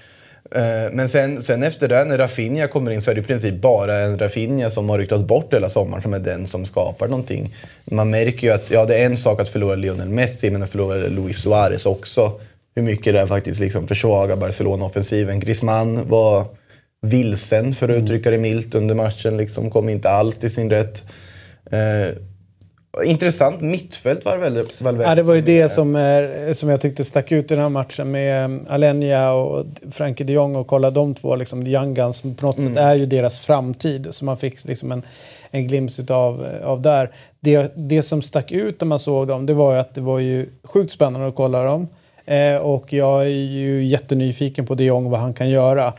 Men 0.91 1.09
sen, 1.09 1.43
sen 1.43 1.63
efter 1.63 1.87
det, 1.87 2.05
när 2.05 2.17
Rafinha 2.17 2.67
kommer 2.67 2.91
in 2.91 3.01
så 3.01 3.11
är 3.11 3.15
det 3.15 3.21
i 3.21 3.23
princip 3.23 3.61
bara 3.61 3.97
en 3.97 4.19
Rafinha 4.19 4.69
som 4.69 4.89
har 4.89 4.97
ryktats 4.97 5.23
bort 5.23 5.53
hela 5.53 5.69
sommaren 5.69 6.01
som 6.01 6.13
är 6.13 6.19
den 6.19 6.47
som 6.47 6.65
skapar 6.65 7.07
någonting. 7.07 7.55
Man 7.85 8.09
märker 8.09 8.47
ju 8.47 8.53
att 8.53 8.71
ja, 8.71 8.85
det 8.85 8.97
är 8.97 9.05
en 9.05 9.17
sak 9.17 9.39
att 9.39 9.49
förlora 9.49 9.75
Lionel 9.75 10.09
Messi, 10.09 10.49
men 10.49 10.63
att 10.63 10.69
förlora 10.69 10.95
Luis 10.95 11.37
Suarez 11.37 11.85
också. 11.85 12.39
Hur 12.75 12.83
mycket 12.83 13.13
det 13.13 13.27
faktiskt 13.27 13.59
liksom 13.59 13.87
försvagar 13.87 14.35
Barcelona-offensiven. 14.35 15.39
Griezmann 15.39 16.09
var 16.09 16.45
vilsen, 17.01 17.73
för 17.73 17.89
att 17.89 17.95
uttrycka 17.95 18.31
det 18.31 18.37
milt, 18.37 18.75
under 18.75 18.95
matchen. 18.95 19.37
Liksom, 19.37 19.71
kom 19.71 19.89
inte 19.89 20.09
alls 20.09 20.37
till 20.37 20.51
sin 20.51 20.69
rätt. 20.69 21.05
Eh, 21.71 22.15
intressant 23.03 23.61
mittfält 23.61 24.25
var 24.25 24.37
väldigt... 24.37 24.81
Valverde 24.81 25.09
Ja, 25.09 25.15
det 25.15 25.23
var 25.23 25.33
ju 25.33 25.41
det 25.41 25.69
som, 25.69 25.95
är, 25.95 26.53
som 26.53 26.69
jag 26.69 26.81
tyckte 26.81 27.03
stack 27.03 27.31
ut 27.31 27.45
i 27.45 27.55
den 27.55 27.63
här 27.63 27.69
matchen 27.69 28.11
med 28.11 28.45
um, 28.45 28.65
Alenia 28.69 29.31
och 29.33 29.65
Frankie 29.91 30.25
de 30.25 30.33
Jong 30.33 30.55
och 30.55 30.67
kolla 30.67 30.91
de 30.91 31.15
två, 31.15 31.35
liksom, 31.35 31.65
the 31.65 31.71
young 31.71 31.93
guns, 31.93 32.21
på 32.21 32.45
något 32.45 32.55
sätt 32.55 32.77
är 32.77 32.95
ju 32.95 33.05
deras 33.05 33.39
framtid. 33.39 34.07
Så 34.11 34.25
man 34.25 34.37
fick 34.37 34.65
liksom 34.65 34.91
en, 34.91 35.03
en 35.51 35.67
glimt 35.67 35.99
utav, 35.99 36.45
av 36.63 36.81
där. 36.81 37.11
Det, 37.39 37.71
det 37.75 38.01
som 38.01 38.21
stack 38.21 38.51
ut 38.51 38.81
när 38.81 38.85
man 38.87 38.99
såg 38.99 39.27
dem, 39.27 39.45
det 39.45 39.53
var 39.53 39.73
ju 39.73 39.79
att 39.79 39.95
det 39.95 40.01
var 40.01 40.19
ju 40.19 40.49
sjukt 40.63 40.91
spännande 40.91 41.27
att 41.27 41.35
kolla 41.35 41.63
dem. 41.63 41.87
Eh, 42.25 42.55
och 42.57 42.93
jag 42.93 43.21
är 43.21 43.29
ju 43.29 43.83
jättenyfiken 43.83 44.65
på 44.65 44.75
de 44.75 44.83
Jong, 44.83 45.09
vad 45.09 45.19
han 45.19 45.33
kan 45.33 45.49
göra. 45.49 45.93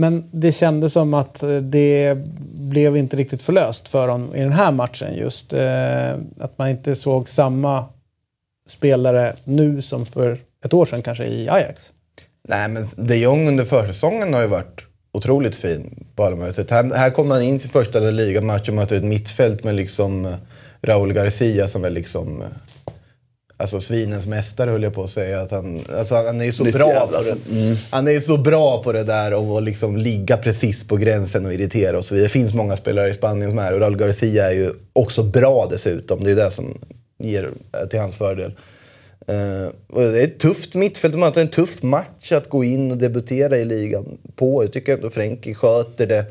Men 0.00 0.24
det 0.30 0.52
kändes 0.52 0.92
som 0.92 1.14
att 1.14 1.42
eh, 1.42 1.56
det 1.56 2.18
blev 2.52 2.96
inte 2.96 3.16
riktigt 3.16 3.42
förlöst 3.42 3.88
för 3.88 4.08
dem 4.08 4.34
i 4.34 4.40
den 4.40 4.52
här 4.52 4.72
matchen 4.72 5.14
just. 5.14 5.52
Eh, 5.52 6.10
att 6.40 6.58
man 6.58 6.68
inte 6.68 6.96
såg 6.96 7.28
samma 7.28 7.84
spelare 8.68 9.32
nu 9.44 9.82
som 9.82 10.06
för 10.06 10.38
ett 10.64 10.74
år 10.74 10.84
sedan 10.84 11.02
kanske 11.02 11.24
i 11.24 11.48
Ajax. 11.48 11.92
Nej, 12.48 12.68
men 12.68 12.88
de 12.96 13.16
Jong 13.16 13.48
under 13.48 13.64
försäsongen 13.64 14.34
har 14.34 14.40
ju 14.40 14.46
varit 14.46 14.80
otroligt 15.12 15.56
fin 15.56 16.06
på 16.16 16.24
alla 16.24 16.36
möjliga 16.36 16.52
sätt. 16.52 16.70
Här, 16.70 16.94
här 16.94 17.10
kommer 17.10 17.34
han 17.34 17.44
in 17.44 17.58
till 17.58 17.70
första 17.70 18.00
ligamatch 18.00 18.68
och 18.68 18.74
möter 18.74 18.96
ett 18.96 19.04
mittfält 19.04 19.64
med 19.64 19.74
liksom 19.74 20.26
eh, 20.26 20.34
Raúl 20.82 21.12
Garcia 21.12 21.68
som 21.68 21.84
är 21.84 21.90
liksom... 21.90 22.42
Alltså 23.60 23.80
svinens 23.80 24.26
mästare 24.26 24.70
höll 24.70 24.82
jag 24.82 24.94
på 24.94 25.02
att 25.02 25.10
säga. 25.10 25.40
Att 25.40 25.50
han, 25.50 25.80
alltså 25.98 26.14
han 26.14 26.40
är 26.40 26.44
ju 26.44 26.52
så 26.52 26.64
bra 26.64 26.88
jävla, 26.88 27.18
på 27.18 27.24
det. 27.24 27.76
Han 27.90 28.08
är 28.08 28.12
ju 28.12 28.20
så 28.20 28.36
bra 28.36 28.82
på 28.82 28.92
det 28.92 29.04
där 29.04 29.34
och 29.34 29.58
att 29.58 29.64
liksom 29.64 29.96
ligga 29.96 30.36
precis 30.36 30.88
på 30.88 30.96
gränsen 30.96 31.46
och 31.46 31.54
irritera 31.54 31.98
och 31.98 32.04
så 32.04 32.14
vidare. 32.14 32.28
Det 32.28 32.32
finns 32.32 32.54
många 32.54 32.76
spelare 32.76 33.10
i 33.10 33.14
Spanien 33.14 33.50
som 33.50 33.58
är 33.58 33.72
och 33.72 33.80
Raúl 33.80 33.96
Garcia 33.96 34.46
är 34.46 34.54
ju 34.54 34.72
också 34.92 35.22
bra 35.22 35.66
dessutom. 35.70 36.24
Det 36.24 36.30
är 36.30 36.36
det 36.36 36.50
som 36.50 36.78
ger 37.18 37.50
till 37.90 38.00
hans 38.00 38.14
fördel. 38.14 38.52
Och 39.88 40.02
det 40.02 40.20
är 40.20 40.24
ett 40.24 40.38
tufft 40.38 40.74
mittfält 40.74 41.14
att 41.14 41.20
möta, 41.20 41.40
en 41.40 41.48
tuff 41.48 41.82
match 41.82 42.32
att 42.32 42.48
gå 42.48 42.64
in 42.64 42.90
och 42.90 42.96
debutera 42.96 43.58
i 43.58 43.64
ligan 43.64 44.18
på. 44.36 44.64
Jag 44.64 44.72
tycker 44.72 44.92
ändå 44.92 45.10
Frenkie 45.10 45.54
sköter 45.54 46.06
det 46.06 46.24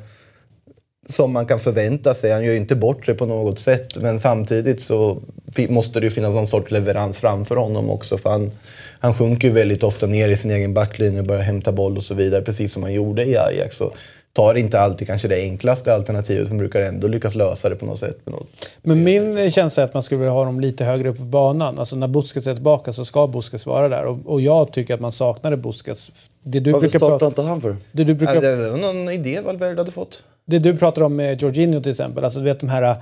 som 1.09 1.33
man 1.33 1.45
kan 1.45 1.59
förvänta 1.59 2.13
sig. 2.13 2.31
Han 2.31 2.43
gör 2.43 2.51
ju 2.51 2.57
inte 2.57 2.75
bort 2.75 3.05
sig 3.05 3.15
på 3.15 3.25
något 3.25 3.59
sätt. 3.59 3.97
Men 3.97 4.19
samtidigt 4.19 4.81
så 4.81 5.21
måste 5.69 5.99
det 5.99 6.03
ju 6.03 6.11
finnas 6.11 6.33
någon 6.33 6.47
sorts 6.47 6.71
leverans 6.71 7.17
framför 7.17 7.55
honom 7.55 7.89
också. 7.89 8.17
För 8.17 8.29
han, 8.29 8.51
han 8.99 9.13
sjunker 9.13 9.47
ju 9.47 9.53
väldigt 9.53 9.83
ofta 9.83 10.07
ner 10.07 10.29
i 10.29 10.37
sin 10.37 10.51
egen 10.51 10.73
backlinje 10.73 11.19
och 11.19 11.25
börjar 11.25 11.41
hämta 11.41 11.71
boll 11.71 11.97
och 11.97 12.03
så 12.03 12.13
vidare. 12.13 12.41
Precis 12.41 12.73
som 12.73 12.83
han 12.83 12.93
gjorde 12.93 13.25
i 13.25 13.37
Ajax. 13.37 13.81
Och 13.81 13.93
tar 14.39 14.55
inte 14.57 14.79
alltid 14.79 15.07
kanske 15.07 15.27
det 15.27 15.35
enklaste 15.41 15.93
alternativet 15.93 16.47
men 16.47 16.57
brukar 16.57 16.81
ändå 16.81 17.07
lyckas 17.07 17.35
lösa 17.35 17.69
det 17.69 17.75
på 17.75 17.85
något 17.85 17.99
sätt. 17.99 18.17
Med 18.23 18.31
något. 18.33 18.47
Men 18.81 19.03
min 19.03 19.51
känsla 19.51 19.83
är 19.83 19.87
att 19.87 19.93
man 19.93 20.03
skulle 20.03 20.19
vilja 20.19 20.31
ha 20.31 20.45
dem 20.45 20.59
lite 20.59 20.83
högre 20.85 21.09
upp 21.09 21.17
på 21.17 21.23
banan. 21.23 21.79
Alltså 21.79 21.95
när 21.95 22.07
Busquets 22.07 22.47
är 22.47 22.53
tillbaka 22.53 22.93
så 22.93 23.05
ska 23.05 23.27
Busquets 23.27 23.65
vara 23.65 23.89
där. 23.89 24.05
Och, 24.05 24.17
och 24.25 24.41
jag 24.41 24.71
tycker 24.71 24.93
att 24.93 24.99
man 24.99 25.11
saknade 25.11 25.57
Busquets. 25.57 26.11
Det 26.43 26.59
du, 26.59 26.71
Varför 26.71 26.81
brukar 26.81 26.99
startar 26.99 27.17
prata, 27.19 27.25
inte 27.25 27.41
han 27.41 27.61
för? 27.61 27.77
det, 27.91 28.03
du 28.03 28.13
brukar, 28.15 28.35
Ja, 28.35 28.41
det 28.41 28.69
var 28.69 28.77
någon 28.77 29.09
idé 29.09 29.41
Valverde 29.41 29.81
hade 29.81 29.91
fått. 29.91 30.23
det 30.45 30.59
du 30.59 30.77
pratar 30.77 31.01
om 31.01 31.15
med 31.15 31.41
Jorginho 31.41 31.81
till 31.81 31.89
exempel. 31.91 32.23
Alltså 32.23 32.39
du 32.39 32.45
vet 32.45 32.59
de 32.59 32.69
här 32.69 32.95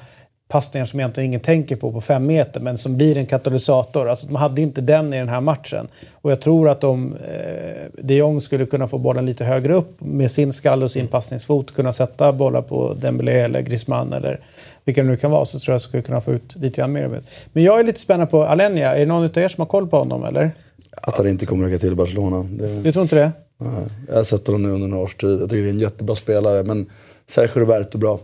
passningar 0.47 0.85
som 0.85 0.99
egentligen 0.99 1.29
ingen 1.29 1.39
tänker 1.41 1.75
på 1.75 1.91
på 1.91 2.01
fem 2.01 2.25
meter 2.25 2.59
men 2.59 2.77
som 2.77 2.97
blir 2.97 3.17
en 3.17 3.25
katalysator. 3.25 4.09
Alltså 4.09 4.27
de 4.27 4.35
hade 4.35 4.61
inte 4.61 4.81
den 4.81 5.13
i 5.13 5.17
den 5.17 5.29
här 5.29 5.41
matchen. 5.41 5.87
Och 6.13 6.31
jag 6.31 6.41
tror 6.41 6.69
att 6.69 6.83
om 6.83 7.13
eh, 7.13 8.01
de 8.01 8.15
Jong 8.15 8.41
skulle 8.41 8.65
kunna 8.65 8.87
få 8.87 8.97
bollen 8.97 9.25
lite 9.25 9.43
högre 9.45 9.73
upp 9.73 10.01
med 10.01 10.31
sin 10.31 10.53
skalle 10.53 10.85
och 10.85 10.91
sin 10.91 11.07
passningsfot 11.07 11.73
kunna 11.75 11.93
sätta 11.93 12.33
bollar 12.33 12.61
på 12.61 12.93
Dembélé 12.93 13.31
eller 13.43 13.61
Griezmann 13.61 14.13
eller 14.13 14.39
vilka 14.85 15.01
det 15.03 15.07
nu 15.09 15.17
kan 15.17 15.31
vara 15.31 15.45
så 15.45 15.59
tror 15.59 15.73
jag 15.73 15.81
skulle 15.81 16.03
kunna 16.03 16.21
få 16.21 16.31
ut 16.33 16.55
lite 16.55 16.81
grann 16.81 16.91
mer. 16.91 17.19
Men 17.53 17.63
jag 17.63 17.79
är 17.79 17.83
lite 17.83 17.99
spänd 17.99 18.29
på 18.29 18.43
Alenia. 18.43 18.95
Är 18.95 18.99
det 18.99 19.05
någon 19.05 19.23
av 19.25 19.37
er 19.37 19.47
som 19.47 19.61
har 19.61 19.65
koll 19.67 19.87
på 19.87 19.97
honom 19.97 20.23
eller? 20.23 20.51
Att 20.91 21.17
han 21.17 21.27
inte 21.27 21.45
kommer 21.45 21.65
att 21.65 21.71
räcka 21.71 21.79
till 21.79 21.95
Barcelona. 21.95 22.43
Det, 22.51 22.81
Du 22.81 22.91
tror 22.91 23.03
inte 23.03 23.15
det? 23.15 23.31
nej. 23.57 23.71
Jag 24.07 24.15
har 24.15 24.23
sett 24.23 24.47
honom 24.47 24.63
nu 24.63 24.69
under 24.69 24.87
några 24.87 25.03
års 25.03 25.15
tid. 25.15 25.41
Jag 25.41 25.49
tycker 25.49 25.63
det 25.63 25.69
är 25.69 25.73
en 25.73 25.79
jättebra 25.79 26.15
spelare. 26.15 26.63
Men 26.63 26.85
Sergio 27.27 27.59
Roberto 27.59 27.97
bra. 27.97 28.19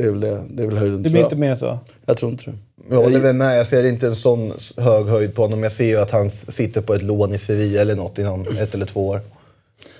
Det 0.00 0.06
är 0.06 0.10
väl, 0.10 0.20
det, 0.20 0.42
det 0.50 0.62
är 0.62 0.66
väl 0.66 0.78
höjden 0.78 1.02
Det 1.02 1.10
blir 1.10 1.22
inte 1.22 1.36
mer 1.36 1.50
än 1.50 1.56
så? 1.56 1.78
Jag 2.06 2.16
tror 2.16 2.32
inte 2.32 2.50
det. 2.50 2.56
Jag 2.90 3.02
håller 3.02 3.20
väl 3.20 3.34
med. 3.34 3.58
Jag 3.58 3.66
ser 3.66 3.84
inte 3.84 4.06
en 4.06 4.16
sån 4.16 4.52
hög 4.76 5.06
höjd 5.06 5.34
på 5.34 5.42
honom. 5.42 5.62
Jag 5.62 5.72
ser 5.72 5.84
ju 5.84 5.96
att 5.96 6.10
han 6.10 6.30
sitter 6.30 6.80
på 6.80 6.94
ett 6.94 7.02
lån 7.02 7.34
i 7.34 7.38
Sevilla 7.38 7.80
eller 7.80 7.94
något 7.94 8.18
i 8.18 8.22
någon, 8.22 8.58
ett 8.58 8.74
eller 8.74 8.86
två 8.86 9.08
år. 9.08 9.20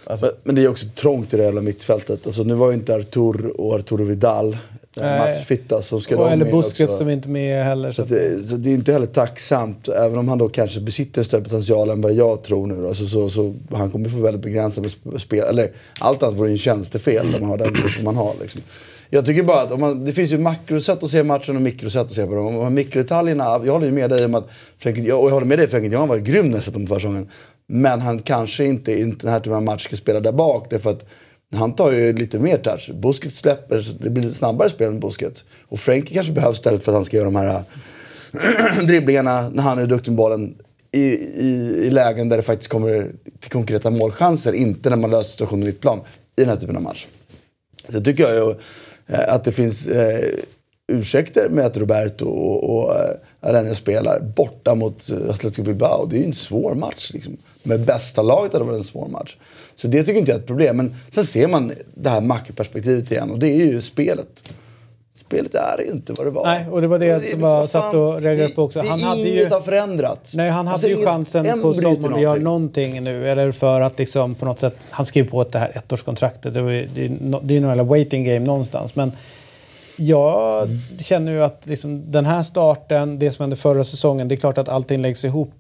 Alltså, 0.05 0.27
Men, 0.27 0.35
men 0.43 0.55
det 0.55 0.65
är 0.65 0.69
också 0.69 0.87
trångt 0.95 1.35
i 1.35 1.37
det 1.37 1.43
jävla 1.43 1.61
mittfältet. 1.61 2.27
Alltså, 2.27 2.43
nu 2.43 2.55
var 2.55 2.69
ju 2.69 2.75
inte 2.75 2.95
Artur 2.95 3.61
och 3.61 3.75
Arturo 3.75 4.05
Vidal 4.05 4.57
eh, 4.97 5.03
matchfitta. 5.03 5.83
Så 5.83 6.01
ska 6.01 6.19
Och, 6.19 6.31
eller 6.31 6.53
Busquets 6.53 6.99
som 6.99 7.09
inte 7.11 7.29
är 7.29 7.31
med 7.31 7.65
heller. 7.65 7.91
Så 7.91 7.95
Så 7.95 8.03
att, 8.03 8.09
det, 8.09 8.49
så 8.49 8.57
det 8.57 8.71
är 8.71 8.75
inte 8.75 8.93
heller 8.93 9.07
tacksamt, 9.07 9.89
även 9.89 10.19
om 10.19 10.29
han 10.29 10.39
då 10.39 10.49
kanske 10.49 10.81
besitter 10.81 11.23
större 11.23 11.43
potential 11.43 11.91
än 11.91 12.01
vad 12.01 12.13
jag 12.13 12.43
tror 12.43 12.67
nu. 12.67 12.83
Då, 12.83 12.95
så, 12.95 13.31
så, 13.31 13.55
han 13.73 13.91
kommer 13.91 14.09
få 14.09 14.17
väldigt 14.17 14.43
begränsade 14.43 14.89
sp- 14.89 15.19
spel. 15.19 15.45
Eller 15.49 15.71
allt 15.99 16.23
annat 16.23 16.35
vore 16.35 16.49
ju 16.49 16.53
en 16.53 16.59
tjänstefel 16.59 17.27
om 17.35 17.41
man 17.41 17.51
har 17.51 17.59
den 17.59 17.73
gruppen 17.73 18.05
man 18.05 18.17
har. 18.17 18.35
Liksom. 18.41 18.61
Jag 19.11 19.27
tycker 19.27 19.43
bara 19.43 19.63
att 19.63 19.73
om 19.73 19.81
man, 19.81 20.05
det 20.05 20.13
finns 20.13 20.33
ju 20.33 20.39
makrosätt 20.39 21.03
att 21.03 21.11
se 21.11 21.23
matchen 21.23 21.57
och 21.57 21.63
mikrosätt 21.63 22.07
att 22.07 22.15
se 22.15 22.27
på 22.27 22.35
dem. 22.35 22.47
Om 22.47 22.55
man 22.55 22.75
mikrodetaljerna, 22.75 23.45
jag 23.45 23.73
håller 23.73 23.87
ju 23.87 23.93
med 23.93 24.11
dig 24.11 24.25
om 24.25 24.35
att 24.35 24.49
Frenkie, 24.79 25.13
och 25.13 25.27
jag 25.27 25.35
håller 25.35 25.47
med 25.47 25.59
dig 25.59 25.69
Frenkie 25.69 25.91
de 25.91 26.09
var 26.09 26.17
grym 26.17 26.47
när 26.47 26.55
jag 26.55 26.65
sett 26.65 26.75
honom 26.75 26.89
på 26.89 26.95
försäsongen. 26.95 27.29
Men 27.67 28.01
han 28.01 28.19
kanske 28.19 28.65
inte 28.65 28.93
i 28.93 29.05
den 29.05 29.31
här 29.31 29.41
typen 29.41 29.53
av 29.53 29.63
match 29.63 29.85
ska 29.85 29.97
spela 29.97 30.21
där 30.21 30.33
bak. 30.33 30.67
Därför 30.71 30.91
att 30.91 31.07
han 31.53 31.73
tar 31.73 31.93
ju 31.93 32.13
lite 32.13 32.39
mer 32.39 32.59
touch. 32.59 32.91
Busket 32.95 33.33
släpper, 33.33 33.83
så 33.83 33.93
det 33.93 34.11
blir 34.11 34.23
lite 34.23 34.35
snabbare 34.35 34.71
spel 34.71 34.91
med 34.93 35.01
busket. 35.01 35.45
Och 35.69 35.81
Frenkie 35.81 36.15
kanske 36.15 36.33
behövs 36.33 36.57
istället 36.57 36.85
för 36.85 36.93
att 36.93 36.97
han 36.97 37.05
ska 37.05 37.17
göra 37.17 37.31
de 37.31 37.37
här 37.37 37.63
dribblingarna 38.87 39.49
när 39.49 39.63
han 39.63 39.79
är 39.79 39.87
duktig 39.87 40.11
med 40.11 40.17
bollen 40.17 40.55
i, 40.93 41.01
i, 41.01 41.83
i 41.87 41.91
lägen 41.91 42.29
där 42.29 42.37
det 42.37 42.43
faktiskt 42.43 42.71
kommer 42.71 43.13
till 43.41 43.51
konkreta 43.51 43.91
målchanser. 43.91 44.53
Inte 44.53 44.91
när 44.91 44.97
man 44.97 45.11
löser 45.11 45.31
situationen 45.31 45.63
i 45.63 45.67
mittplan 45.67 45.99
i 46.37 46.41
den 46.41 46.49
här 46.49 46.57
typen 46.57 46.77
av 46.77 46.83
match. 46.83 47.07
Så 47.89 48.01
tycker 48.01 48.23
jag 48.23 48.35
ju 48.35 48.55
Eh, 49.13 49.35
att 49.35 49.45
det 49.45 49.53
finns 49.53 49.87
eh, 49.87 50.35
ursäkter 50.87 51.49
med 51.49 51.67
att 51.67 51.77
Roberto 51.77 52.29
och, 52.29 52.77
och 52.77 52.95
eh, 52.95 53.11
Arena 53.41 53.75
spelar 53.75 54.21
borta 54.21 54.75
mot 54.75 55.11
eh, 55.11 55.31
Atletico 55.31 55.63
Bilbao. 55.63 56.07
Det 56.07 56.17
är 56.17 56.21
ju 56.21 56.27
en 56.27 56.35
svår 56.35 56.75
match. 56.75 57.11
Liksom. 57.15 57.37
Med 57.63 57.81
bästa 57.81 58.23
laget 58.23 58.53
hade 58.53 58.65
det 58.65 58.69
varit 58.69 58.79
en 58.79 58.85
svår 58.85 59.09
match. 59.09 59.37
Så 59.77 59.89
det 59.89 60.05
tycker 60.05 60.21
inte 60.21 60.31
jag 60.31 60.37
är 60.37 60.41
ett 60.41 60.47
problem. 60.47 60.77
Men 60.77 60.95
sen 61.11 61.27
ser 61.27 61.49
man 61.49 61.73
det 61.95 62.11
här 62.11 62.21
makroperspektivet 62.21 63.11
igen 63.11 63.31
och 63.31 63.39
det 63.39 63.49
är 63.49 63.67
ju 63.67 63.81
spelet. 63.83 64.53
Spelet 65.31 65.55
är 65.55 65.79
ju 65.79 65.91
inte 65.91 66.13
vad 66.13 66.27
det 66.27 66.31
var. 66.31 66.45
Nej, 66.47 66.67
och 66.71 66.81
det 66.81 66.87
var 66.89 66.99
det 66.99 67.07
är 67.07 67.15
som 67.15 67.21
liksom, 67.23 67.41
jag 67.41 67.49
vad 67.61 67.71
satt 67.71 67.95
och 67.95 68.23
reagerade 68.23 68.55
på 68.55 68.63
också. 68.63 68.83
det- 68.83 68.89
Han 68.89 69.03
hade 69.03 69.21
ju- 69.21 69.49
har 69.49 69.61
förändrats. 69.61 70.35
Nej, 70.35 70.51
han 70.51 70.67
hade 70.67 70.75
Alltså, 70.75 70.89
ju 70.89 71.05
chansen 71.05 71.47
en 71.47 71.63
på 71.63 71.75
sommaren 71.75 72.15
att 72.15 72.21
göra 72.21 72.35
någonting. 72.41 73.03
nu. 73.03 73.29
Eller 73.29 73.53
för 73.53 73.81
att 73.81 73.99
liksom 73.99 74.35
på 74.35 74.45
något 74.47 74.59
sätt... 74.59 74.77
Han 74.91 75.07
skrev 75.07 75.31
på 75.31 75.43
det 75.45 75.59
här 75.59 75.73
ettårskontraktet. 75.75 76.55
Det, 76.55 76.63
var 76.63 76.71
ju- 76.71 76.89
det, 76.95 77.05
är 77.05 77.41
det 77.43 77.57
är 77.57 77.61
nog 77.61 77.71
en 77.73 77.87
waiting 77.87 78.25
game 78.25 78.39
någonstans. 78.47 78.95
Men 78.97 79.13
jag 79.97 80.69
känner 81.01 81.33
ju 81.33 81.43
att 81.43 81.67
liksom, 81.67 82.11
den 82.13 82.27
här 82.27 82.43
starten, 82.43 83.19
det 83.19 83.31
som 83.31 83.43
hände 83.43 83.57
förra 83.57 83.85
säsongen, 83.85 84.29
det 84.29 84.35
är 84.35 84.37
klart 84.37 84.59
att 84.59 84.69
allting 84.69 85.03
läggs 85.03 85.25
ihop. 85.25 85.53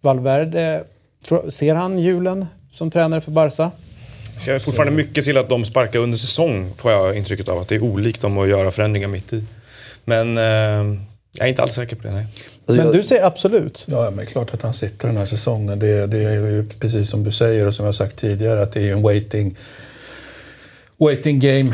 Valverde, 0.00 0.84
tror- 1.28 1.50
ser 1.50 1.74
han 1.74 1.98
julen 1.98 2.46
som 2.72 2.90
tränare 2.90 3.20
för 3.20 3.30
Barca? 3.30 3.70
Jag 4.46 4.54
är 4.54 4.58
fortfarande 4.58 4.94
mycket 4.94 5.24
till 5.24 5.36
att 5.36 5.48
de 5.48 5.64
sparkar 5.64 5.98
under 5.98 6.18
säsong, 6.18 6.72
får 6.76 6.92
jag 6.92 7.16
intrycket 7.16 7.48
av. 7.48 7.58
Att 7.58 7.68
det 7.68 7.74
är 7.74 7.82
olikt 7.82 8.20
dem 8.20 8.38
att 8.38 8.48
göra 8.48 8.70
förändringar 8.70 9.08
mitt 9.08 9.32
i. 9.32 9.44
Men 10.04 10.38
eh, 10.38 10.98
jag 11.36 11.44
är 11.44 11.46
inte 11.46 11.62
alls 11.62 11.74
säker 11.74 11.96
på 11.96 12.02
det, 12.02 12.12
nej. 12.12 12.26
Men 12.66 12.92
du 12.92 13.02
säger 13.02 13.24
absolut. 13.24 13.84
Ja, 13.88 14.10
men 14.10 14.26
klart 14.26 14.54
att 14.54 14.62
han 14.62 14.74
sitter 14.74 15.08
den 15.08 15.16
här 15.16 15.26
säsongen. 15.26 15.78
Det, 15.78 16.06
det 16.06 16.24
är 16.24 16.32
ju 16.32 16.68
precis 16.80 17.10
som 17.10 17.24
du 17.24 17.30
säger 17.30 17.66
och 17.66 17.74
som 17.74 17.84
jag 17.84 17.88
har 17.88 17.92
sagt 17.92 18.16
tidigare 18.16 18.62
att 18.62 18.72
det 18.72 18.88
är 18.88 18.92
en 18.92 19.02
waiting, 19.02 19.56
waiting 20.98 21.38
game. 21.38 21.72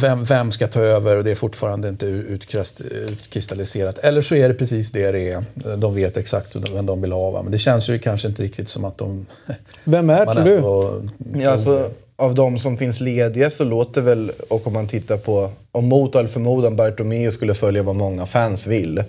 Vem, 0.00 0.24
vem 0.24 0.52
ska 0.52 0.66
ta 0.66 0.80
över? 0.80 1.16
Och 1.16 1.24
det 1.24 1.30
är 1.30 1.34
fortfarande 1.34 1.88
inte 1.88 2.06
utkristalliserat. 2.06 3.98
Eller 3.98 4.20
så 4.20 4.34
är 4.34 4.48
det 4.48 4.54
precis 4.54 4.92
det 4.92 5.12
det 5.12 5.30
är. 5.30 5.42
De 5.76 5.94
vet 5.94 6.16
exakt 6.16 6.56
vem 6.56 6.86
de 6.86 7.02
vill 7.02 7.12
ha. 7.12 7.30
va. 7.30 7.42
Men 7.42 7.52
det 7.52 7.58
känns 7.58 7.88
ju 7.88 7.98
kanske 7.98 8.28
inte 8.28 8.42
riktigt 8.42 8.68
som 8.68 8.84
att 8.84 8.98
de... 8.98 9.26
Vem 9.84 10.10
är, 10.10 10.26
tror 10.26 10.44
du? 10.44 11.40
Ja, 11.40 11.50
alltså, 11.50 11.90
av 12.16 12.34
de 12.34 12.58
som 12.58 12.78
finns 12.78 13.00
lediga 13.00 13.50
så 13.50 13.64
låter 13.64 14.00
väl, 14.00 14.32
och 14.48 14.66
om 14.66 14.72
man 14.72 14.88
tittar 14.88 15.16
på, 15.16 15.50
om 15.72 15.88
mot 15.88 16.16
all 16.16 16.28
förmodan 16.28 16.76
Bartomeu 16.76 17.30
skulle 17.30 17.54
följa 17.54 17.82
vad 17.82 17.96
många 17.96 18.26
fans 18.26 18.66
vill, 18.66 19.04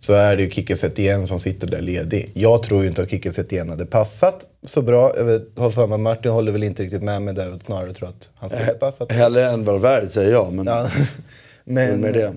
så 0.00 0.14
är 0.14 0.36
det 0.36 0.42
ju 0.42 0.50
Kike 0.50 0.76
Setien 0.76 1.26
som 1.26 1.40
sitter 1.40 1.66
där 1.66 1.80
ledig. 1.80 2.30
Jag 2.34 2.62
tror 2.62 2.82
ju 2.82 2.88
inte 2.88 3.02
att 3.02 3.10
Kike 3.10 3.32
Setien 3.32 3.70
hade 3.70 3.86
passat 3.86 4.46
så 4.66 4.82
bra. 4.82 5.12
Jag 5.16 5.24
vet, 5.24 5.42
har 5.56 5.70
för 5.70 5.86
mig, 5.86 5.98
Martin 5.98 6.30
håller 6.30 6.52
väl 6.52 6.62
inte 6.62 6.82
riktigt 6.82 7.02
med 7.02 7.22
mig 7.22 7.34
där 7.34 7.52
och 7.52 7.60
snarare 7.66 7.94
tror 7.94 8.08
att 8.08 8.28
han 8.34 8.48
skulle 8.50 8.66
passat. 8.66 9.12
Hellre 9.12 9.50
än 9.50 9.64
Valverde 9.64 10.08
säger 10.08 10.30
jag. 10.32 10.52
Men 10.52 10.66
Ja. 10.66 10.88
Men 11.68 12.00
med 12.00 12.14
det? 12.14 12.32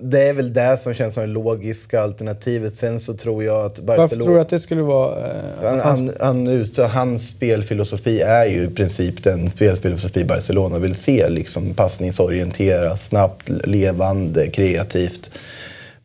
det 0.00 0.28
är 0.28 0.32
väl 0.34 0.52
det 0.52 0.76
som 0.76 0.94
känns 0.94 1.14
som 1.14 1.22
det 1.22 1.28
logiska 1.28 2.00
alternativet. 2.00 2.74
Sen 2.74 3.00
så 3.00 3.14
tror 3.14 3.44
jag 3.44 3.66
att 3.66 3.78
Barcelona... 3.78 3.96
Varför 4.02 4.16
tror 4.16 4.34
du 4.34 4.40
att 4.40 4.48
det 4.48 4.60
skulle 4.60 4.82
vara... 4.82 5.16
Eh, 5.26 5.34
Han, 5.62 5.80
han, 5.80 6.12
han, 6.20 6.46
ut- 6.48 6.76
hans 6.78 7.28
spelfilosofi 7.28 8.20
är 8.20 8.46
ju 8.46 8.64
i 8.64 8.68
princip 8.68 9.24
den 9.24 9.50
spelfilosofi 9.50 10.24
Barcelona 10.24 10.78
vill 10.78 10.94
se. 10.94 11.28
Liksom 11.28 11.74
passningsorienterat, 11.74 13.00
snabbt, 13.06 13.48
levande, 13.48 14.46
kreativt. 14.46 15.30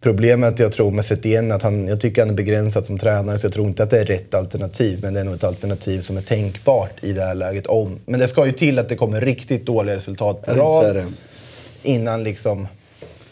Problemet 0.03 0.59
jag 0.59 0.71
tror 0.71 0.91
med 0.91 1.05
Setien 1.05 1.51
att 1.51 1.61
han, 1.61 1.87
jag 1.87 2.01
tycker 2.01 2.21
han 2.21 2.29
är 2.29 2.33
begränsad 2.33 2.85
som 2.85 2.99
tränare 2.99 3.37
så 3.37 3.45
jag 3.45 3.53
tror 3.53 3.67
inte 3.67 3.83
att 3.83 3.89
det 3.89 3.99
är 3.99 4.05
rätt 4.05 4.33
alternativ. 4.33 4.99
Men 5.01 5.13
det 5.13 5.19
är 5.19 5.23
nog 5.23 5.33
ett 5.33 5.43
alternativ 5.43 6.01
som 6.01 6.17
är 6.17 6.21
tänkbart 6.21 6.91
i 7.01 7.13
det 7.13 7.21
här 7.21 7.35
läget. 7.35 7.67
Om. 7.67 7.99
Men 8.05 8.19
det 8.19 8.27
ska 8.27 8.45
ju 8.45 8.51
till 8.51 8.79
att 8.79 8.89
det 8.89 8.95
kommer 8.95 9.21
riktigt 9.21 9.65
dåliga 9.65 9.95
resultat 9.95 10.45
på 10.45 10.51
rad 10.51 11.13
innan 11.83 12.23
liksom 12.23 12.67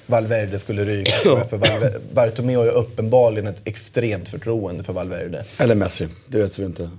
Valverde 0.05 0.60
skulle 0.60 0.86
ryka. 0.86 1.12
För 1.49 1.57
Valverde, 1.57 1.99
Bartomeu 2.13 2.55
har 2.55 2.65
ju 2.65 2.71
uppenbarligen 2.71 3.47
ett 3.47 3.62
extremt 3.63 4.29
förtroende 4.29 4.84
för 4.84 4.93
Valverde. 4.93 5.43
Eller 5.60 5.75
Messi, 5.75 6.07
det 6.27 6.38
vet 6.38 6.60
vi 6.60 6.65
inte. 6.65 6.89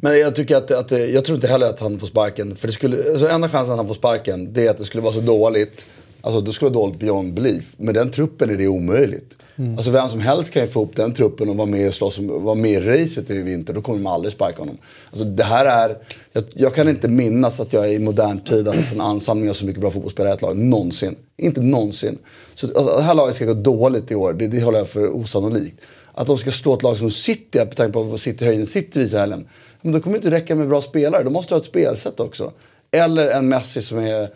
Men 0.00 0.18
jag 0.18 0.36
tycker 0.36 0.56
att, 0.56 0.70
att 0.70 0.90
jag 0.90 1.24
tror 1.24 1.34
inte 1.34 1.48
heller 1.48 1.66
att 1.66 1.80
han 1.80 2.00
får 2.00 2.06
sparken. 2.06 2.56
För 2.56 2.66
det 2.66 2.72
skulle, 2.72 3.10
alltså 3.10 3.28
enda 3.28 3.48
chansen 3.48 3.72
att 3.72 3.78
han 3.78 3.86
får 3.86 3.94
sparken, 3.94 4.52
det 4.52 4.66
är 4.66 4.70
att 4.70 4.78
det 4.78 4.84
skulle 4.84 5.02
vara 5.02 5.12
så 5.14 5.20
dåligt. 5.20 5.86
Alltså 6.22 6.40
det 6.40 6.52
skulle 6.52 6.70
vara 6.70 6.84
dåligt 6.84 7.00
beyond 7.00 7.34
belief. 7.34 7.74
Med 7.76 7.94
den 7.94 8.10
truppen 8.10 8.50
är 8.50 8.56
det 8.56 8.68
omöjligt. 8.68 9.36
Alltså 9.76 9.90
vem 9.90 10.08
som 10.08 10.20
helst 10.20 10.52
kan 10.52 10.62
ju 10.62 10.68
få 10.68 10.82
upp 10.84 10.96
den 10.96 11.14
truppen 11.14 11.48
och 11.48 11.56
vara 11.56 11.66
med 11.66 11.88
och 11.88 11.94
slåss, 11.94 12.18
vara 12.18 12.54
med 12.54 12.70
i 12.70 12.80
racet 12.80 13.30
i 13.30 13.42
vinter. 13.42 13.74
Då 13.74 13.82
kommer 13.82 13.98
man 13.98 14.12
aldrig 14.12 14.32
sparka 14.32 14.58
honom. 14.58 14.78
Alltså 15.10 15.24
det 15.24 15.44
här 15.44 15.66
är, 15.66 15.96
jag, 16.32 16.44
jag 16.54 16.74
kan 16.74 16.88
inte 16.88 17.08
minnas 17.08 17.60
att 17.60 17.72
jag 17.72 17.92
i 17.92 17.98
modern 17.98 18.40
tid 18.40 18.66
har 18.66 18.74
sett 18.74 18.92
en 18.92 19.00
ansamling 19.00 19.50
av 19.50 19.54
så 19.54 19.66
mycket 19.66 19.80
bra 19.80 19.90
fotbollsspelare 19.90 20.32
i 20.32 20.34
ett 20.34 20.42
lag. 20.42 20.56
Någonsin. 20.56 21.16
Inte 21.36 21.60
någonsin. 21.60 22.18
Så 22.54 22.66
alltså, 22.66 22.96
det 22.96 23.02
här 23.02 23.14
laget 23.14 23.36
ska 23.36 23.44
gå 23.44 23.54
dåligt 23.54 24.10
i 24.10 24.14
år, 24.14 24.32
det, 24.32 24.46
det 24.46 24.62
håller 24.62 24.78
jag 24.78 24.88
för 24.88 25.08
osannolikt. 25.08 25.80
Att 26.14 26.26
de 26.26 26.38
ska 26.38 26.50
slå 26.50 26.74
ett 26.74 26.82
lag 26.82 26.98
som 26.98 27.10
City, 27.10 27.58
med 27.58 27.76
tanke 27.76 27.92
på 27.92 28.02
vad 28.02 28.20
City 28.20 28.44
höjden 28.44 28.66
City 28.66 28.98
visar 28.98 29.20
helgen. 29.20 29.48
Men 29.80 29.92
då 29.92 30.00
kommer 30.00 30.14
det 30.14 30.18
inte 30.18 30.30
räcka 30.30 30.54
med 30.54 30.68
bra 30.68 30.82
spelare, 30.82 31.22
då 31.22 31.30
måste 31.30 31.54
ha 31.54 31.60
ett 31.60 31.66
spelsätt 31.66 32.20
också. 32.20 32.52
Eller 32.90 33.30
en 33.30 33.48
Messi 33.48 33.82
som 33.82 33.98
är 33.98 34.28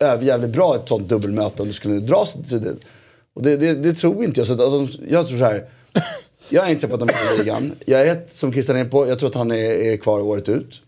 över 0.00 0.24
jävligt 0.24 0.50
bra 0.50 0.74
ett 0.76 0.88
sånt 0.88 1.08
dubbelmöte 1.08 1.62
om 1.62 1.68
det 1.68 1.74
skulle 1.74 2.00
dra 2.00 2.26
sig 2.26 2.44
till 2.44 2.60
det. 2.62 2.74
Och 3.34 3.42
det, 3.42 3.56
det, 3.56 3.74
det 3.74 3.94
tror 3.94 4.24
inte 4.24 4.40
jag. 4.40 4.46
Så 4.46 4.52
att, 4.52 4.58
de, 4.58 4.88
jag 5.10 5.28
tror 5.28 5.38
så 5.38 5.44
här. 5.44 5.64
Jag 6.48 6.66
är 6.66 6.70
inte 6.70 6.80
säker 6.80 6.96
på 6.96 7.02
att 7.04 7.08
de 7.08 7.14
vinner 7.14 7.44
ligan. 7.44 7.72
Jag 7.86 8.00
är 8.08 8.20
som 8.30 8.52
Christian 8.52 8.76
är 8.76 8.84
på. 8.84 9.08
Jag 9.08 9.18
tror 9.18 9.28
att 9.28 9.34
han 9.34 9.50
är, 9.50 9.70
är 9.70 9.96
kvar 9.96 10.20
året 10.20 10.48
ut. 10.48 10.80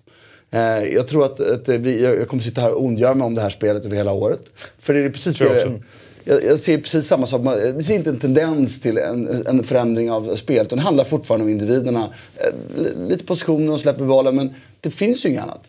Eh, 0.51 0.61
jag 0.95 1.09
tror 1.09 1.25
att, 1.25 1.41
att 1.41 1.69
vi, 1.69 2.03
jag, 2.03 2.17
jag 2.17 2.29
kommer 2.29 2.43
sitta 2.43 2.61
här 2.61 2.73
och 2.73 2.85
ondgöra 2.85 3.15
mig 3.15 3.27
om 3.27 3.35
det 3.35 3.43
här 3.43 3.51
spelet 3.51 3.85
över 3.85 3.97
hela 3.97 4.13
året. 4.13 4.41
För 4.79 4.95
det 4.95 5.01
är 5.05 5.11
precis 5.11 5.35
Tror 5.39 5.55
jag 5.57 5.69
det. 5.73 5.81
Jag, 6.25 6.45
jag 6.45 6.61
ser 6.61 6.79
precis 6.79 7.07
samma 7.07 7.27
sak. 7.27 7.43
Man- 7.43 7.59
Det 7.77 7.83
ser 7.83 7.95
inte 7.95 8.11
en 8.11 8.19
tendens 8.19 8.81
till 8.81 8.99
en, 8.99 9.47
en 9.47 9.65
förändring 9.65 10.11
av 10.11 10.37
spelet. 10.37 10.71
Det 10.71 10.81
handlar 10.81 11.05
fortfarande 11.05 11.45
om 11.45 11.51
individerna. 11.51 12.09
Eh, 12.37 12.83
li- 12.83 13.09
Lite 13.09 13.25
positioner 13.25 13.73
och 13.73 13.81
släpper 13.81 14.05
bollen. 14.05 14.37
Men 14.37 14.55
det 14.81 14.91
finns 14.91 15.25
ju 15.27 15.29
inget 15.29 15.43
annat. 15.43 15.61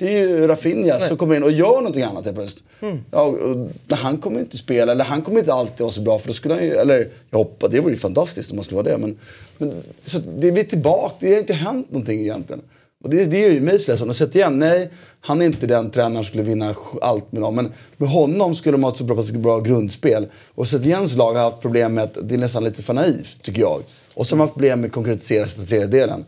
Det 0.00 0.16
är 0.16 0.28
ju 0.28 0.46
Rafinha 0.46 1.00
som 1.00 1.16
kommer 1.16 1.36
in 1.36 1.42
och 1.42 1.52
gör 1.52 1.76
någonting 1.76 2.02
annat 2.02 2.24
helt 2.24 2.36
plötsligt. 2.36 2.64
Ja, 3.10 3.22
och, 3.22 3.34
och, 3.34 3.96
han 3.96 4.18
kommer 4.18 4.40
inte 4.40 4.58
spela, 4.58 4.92
eller 4.92 5.04
han 5.04 5.22
kommer 5.22 5.38
inte 5.38 5.52
alltid 5.52 5.80
vara 5.80 5.92
så 5.92 6.00
bra. 6.00 6.18
För 6.18 6.28
då 6.28 6.34
skulle 6.34 6.54
han 6.54 6.64
ju, 6.64 6.70
eller 6.70 7.08
jag 7.30 7.38
hoppas, 7.38 7.70
det 7.70 7.80
vore 7.80 7.92
ju 7.92 7.98
fantastiskt 7.98 8.50
om 8.50 8.58
han 8.58 8.64
skulle 8.64 8.82
vara 8.82 8.92
det. 8.92 8.98
Men, 8.98 9.18
men 9.58 9.82
så 10.02 10.18
det, 10.18 10.50
vi 10.50 10.60
är 10.60 10.64
tillbaka, 10.64 11.16
det 11.20 11.32
har 11.32 11.38
inte 11.38 11.52
hänt 11.52 11.90
någonting 11.90 12.20
egentligen. 12.20 12.62
Och 13.04 13.10
det, 13.10 13.24
det 13.24 13.44
är 13.44 13.50
ju 13.50 13.78
så 13.78 13.90
ledsen. 13.90 14.08
Och 14.08 14.16
sett 14.16 14.34
igen, 14.34 14.58
nej, 14.58 14.90
han 15.20 15.42
är 15.42 15.46
inte 15.46 15.66
den 15.66 15.90
tränaren 15.90 16.14
som 16.14 16.24
skulle 16.24 16.42
vinna 16.42 16.74
allt 17.02 17.32
med 17.32 17.42
dem. 17.42 17.54
Men 17.54 17.72
med 17.96 18.08
honom 18.08 18.54
skulle 18.54 18.76
de 18.76 18.84
ha 18.84 18.90
ett 18.90 18.96
så 18.96 19.04
bra, 19.04 19.22
bra 19.32 19.60
grundspel. 19.60 20.26
Och 20.54 20.68
sett 20.68 20.84
Jens 20.84 21.16
lag 21.16 21.34
har 21.34 21.40
haft 21.40 21.60
problem 21.60 21.94
med 21.94 22.04
att 22.04 22.16
det 22.22 22.34
är 22.34 22.38
nästan 22.38 22.64
lite 22.64 22.82
för 22.82 22.94
naivt, 22.94 23.42
tycker 23.42 23.60
jag. 23.60 23.82
Och 24.14 24.26
så 24.26 24.34
har 24.34 24.38
man 24.38 24.46
haft 24.46 24.54
problem 24.54 24.80
med 24.80 24.88
att 24.88 24.94
konkretisera 24.94 25.46
sista 25.46 25.62
tredjedelen. 25.62 26.24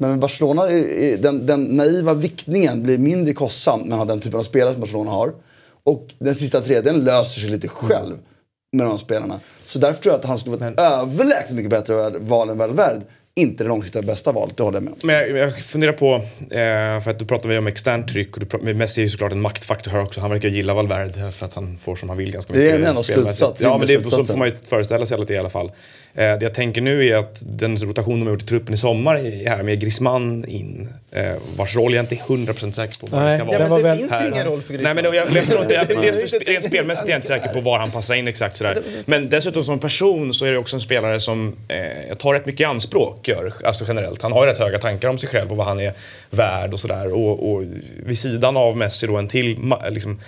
Men 0.00 0.10
med 0.10 0.18
Barcelona, 0.18 0.66
den, 1.18 1.46
den 1.46 1.64
naiva 1.64 2.14
viktningen 2.14 2.82
blir 2.82 2.98
mindre 2.98 3.34
kostsam 3.34 3.92
har 3.92 4.06
den 4.06 4.20
typen 4.20 4.40
av 4.40 4.44
spelare 4.44 4.74
som 4.74 4.80
Barcelona 4.80 5.10
har. 5.10 5.32
Och 5.84 6.14
den 6.18 6.34
sista 6.34 6.60
tredjedelen 6.60 7.04
löser 7.04 7.40
sig 7.40 7.50
lite 7.50 7.68
själv 7.68 8.18
med 8.72 8.86
de 8.86 8.98
spelarna. 8.98 9.40
Så 9.66 9.78
därför 9.78 10.02
tror 10.02 10.12
jag 10.12 10.20
att 10.20 10.28
han 10.28 10.38
skulle 10.38 10.56
vara 10.56 10.70
ett 10.70 10.80
överlägset 10.80 11.56
mycket 11.56 11.70
bättre 11.70 12.18
val 12.18 12.50
än 12.50 12.58
Valverde. 12.58 13.00
Inte 13.38 13.64
det 13.64 13.68
långsiktiga 13.68 14.02
bästa 14.02 14.32
valet, 14.32 14.56
det 14.56 14.62
håller 14.62 14.76
jag 14.76 14.82
med 14.84 14.92
om. 14.92 14.98
Men 15.02 15.16
jag, 15.16 15.30
jag 15.38 15.58
funderar 15.58 15.92
på, 15.92 16.14
eh, 16.14 17.00
för 17.04 17.10
att 17.10 17.18
du 17.18 17.24
pratar 17.24 17.48
vi 17.48 17.58
om 17.58 17.66
externt 17.66 18.08
tryck 18.08 18.34
och 18.34 18.40
du 18.40 18.46
pratar, 18.46 18.74
Messi 18.74 19.00
är 19.00 19.02
ju 19.02 19.08
såklart 19.08 19.32
en 19.32 19.40
maktfaktor 19.40 19.90
här 19.90 20.00
också. 20.02 20.20
Han 20.20 20.30
verkar 20.30 20.48
gilla 20.48 20.74
Valverde 20.74 21.32
för 21.32 21.46
att 21.46 21.54
han 21.54 21.78
får 21.78 21.96
som 21.96 22.08
han 22.08 22.18
vill 22.18 22.32
ganska 22.32 22.52
Det 22.52 22.58
är 22.58 22.62
mycket. 22.64 22.80
en 22.80 22.86
enda 22.86 23.02
slutsats, 23.02 23.60
Ja, 23.60 23.78
men 23.78 23.86
det, 23.86 23.94
är- 23.94 24.02
så 24.02 24.24
får 24.24 24.36
man 24.36 24.48
ju 24.48 24.54
föreställa 24.54 25.06
sig 25.06 25.18
det 25.26 25.34
i 25.34 25.38
alla 25.38 25.50
fall. 25.50 25.66
Eh, 26.14 26.22
det 26.38 26.38
jag 26.42 26.54
tänker 26.54 26.80
nu 26.80 27.08
är 27.08 27.16
att 27.16 27.42
den 27.46 27.76
rotation 27.76 28.18
de 28.20 28.26
har 28.26 28.32
gjort 28.32 28.42
i 28.42 28.46
truppen 28.46 28.74
i 28.74 28.76
sommar 28.76 29.14
är 29.16 29.48
här 29.48 29.62
med 29.62 29.80
Griezmann 29.80 30.44
in, 30.48 30.88
eh, 31.12 31.32
vars 31.56 31.76
roll 31.76 31.94
jag 31.94 32.02
inte 32.02 32.14
är 32.14 32.18
100% 32.18 32.72
säker 32.74 32.98
på 33.00 33.06
vad 33.06 33.20
Nej, 33.22 33.30
det 33.32 33.36
ska 33.38 33.44
vara. 33.44 33.58
det 33.58 33.68
men 33.68 33.76
det 33.76 33.82
väl- 33.82 33.98
finns 33.98 34.10
här. 34.10 34.28
ingen 34.32 34.44
roll 34.46 34.62
för 34.62 34.72
Nej 34.72 34.78
Griezmann. 34.78 34.94
men 34.94 35.04
då, 35.04 35.14
jag, 35.14 35.26
jag 35.36 35.44
förstår 35.44 35.62
inte, 35.62 35.74
jag, 35.74 35.86
dels 36.02 36.30
för, 36.30 36.38
rent 36.52 36.64
spelmässigt 36.64 37.06
är 37.08 37.10
jag 37.12 37.18
inte 37.18 37.28
säker 37.28 37.48
på 37.48 37.60
var 37.60 37.78
han 37.78 37.90
passar 37.90 38.14
in 38.14 38.28
exakt 38.28 38.56
sådär. 38.56 38.82
Men 39.06 39.28
dessutom 39.28 39.62
som 39.64 39.78
person 39.78 40.32
så 40.32 40.44
är 40.44 40.52
det 40.52 40.58
också 40.58 40.76
en 40.76 40.80
spelare 40.80 41.20
som 41.20 41.56
eh, 41.68 42.14
tar 42.16 42.32
rätt 42.34 42.46
mycket 42.46 42.60
i 42.60 42.64
anspråk, 42.64 43.27
gör, 43.28 43.52
alltså 43.64 43.84
generellt. 43.88 44.22
Han 44.22 44.32
har 44.32 44.46
ju 44.46 44.50
rätt 44.50 44.58
höga 44.58 44.78
tankar 44.78 45.08
om 45.08 45.18
sig 45.18 45.28
själv 45.28 45.50
och 45.50 45.56
vad 45.56 45.66
han 45.66 45.80
är 45.80 45.92
värd 46.30 46.72
och 46.72 46.80
sådär. 46.80 47.14
Och, 47.14 47.52
och 47.52 47.62
vid 47.96 48.18
sidan 48.18 48.56
av 48.56 48.76
Messi 48.76 49.06
då 49.06 49.16
en 49.16 49.28
till 49.28 49.72
liksom, 49.90 50.20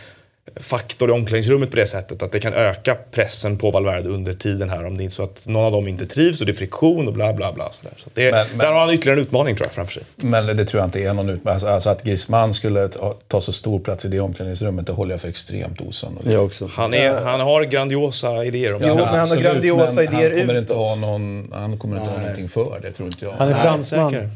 faktor 0.56 1.08
i 1.10 1.12
omklädningsrummet 1.12 1.70
på 1.70 1.76
det 1.76 1.86
sättet 1.86 2.22
att 2.22 2.32
det 2.32 2.38
kan 2.40 2.52
öka 2.54 2.96
pressen 3.10 3.56
på 3.58 3.70
Valverde 3.70 4.08
under 4.08 4.34
tiden 4.34 4.70
här 4.70 4.86
om 4.86 4.98
det 4.98 5.04
är 5.04 5.08
så 5.08 5.22
att 5.22 5.44
någon 5.48 5.64
av 5.64 5.72
dem 5.72 5.88
inte 5.88 6.06
trivs 6.06 6.40
och 6.40 6.46
det 6.46 6.52
är 6.52 6.56
friktion 6.56 7.06
och 7.08 7.12
bla 7.14 7.32
bla 7.32 7.52
bla. 7.52 7.68
Sådär. 7.72 7.92
Så 7.96 8.06
att 8.06 8.14
det, 8.14 8.30
Men- 8.32 8.46
men- 8.50 8.58
där 8.58 8.72
har 8.72 8.80
han 8.80 8.90
ytterligare 8.94 9.18
en 9.20 9.22
utmaning 9.26 9.56
tror 9.56 9.66
jag 9.66 9.74
framför 9.74 9.92
sig. 9.92 10.02
Men 10.16 10.56
det 10.56 10.64
tror 10.64 10.80
jag 10.80 10.86
inte 10.86 11.00
är 11.02 11.14
någon 11.14 11.28
utmaning. 11.30 11.54
Alltså, 11.54 11.68
alltså 11.68 11.90
att 11.90 12.02
Griezmann 12.02 12.54
skulle 12.54 12.88
ta, 13.28 13.40
så 13.40 13.52
stor 13.52 13.80
plats 13.80 14.04
i 14.04 14.08
det 14.08 14.20
omklädningsrummet, 14.20 14.86
det 14.86 14.92
håller 14.92 15.10
jag 15.14 15.20
för 15.20 15.28
extremt 15.28 15.80
osannolikt. 15.80 16.32
Jag 16.34 16.44
också. 16.44 16.66
Han, 16.76 16.94
är, 16.94 17.20
han 17.20 17.40
har 17.40 17.62
grandiosa 17.64 18.44
idéer 18.44 18.74
om 18.74 18.80
Jo, 18.82 18.86
sig 18.88 18.96
men 18.96 19.06
han 19.18 19.28
har 19.28 19.36
grandiosa 19.36 19.92
men 19.92 20.04
idéer 20.04 20.30
han 20.30 20.40
kommer 20.40 20.58
inte 20.58 20.72
utåt. 20.72 20.88
ha 20.88 20.94
någon, 20.94 21.50
Han 21.52 21.78
kommer 21.78 21.96
inte 21.96 22.10
ha 22.10 22.18
någonting 22.20 22.48
för 22.48 22.78
det, 22.82 22.90
tror 22.92 23.08
inte 23.08 23.24
jag. 23.24 23.32
Han 23.32 23.48
är 23.48 23.54
fransman. 23.54 24.30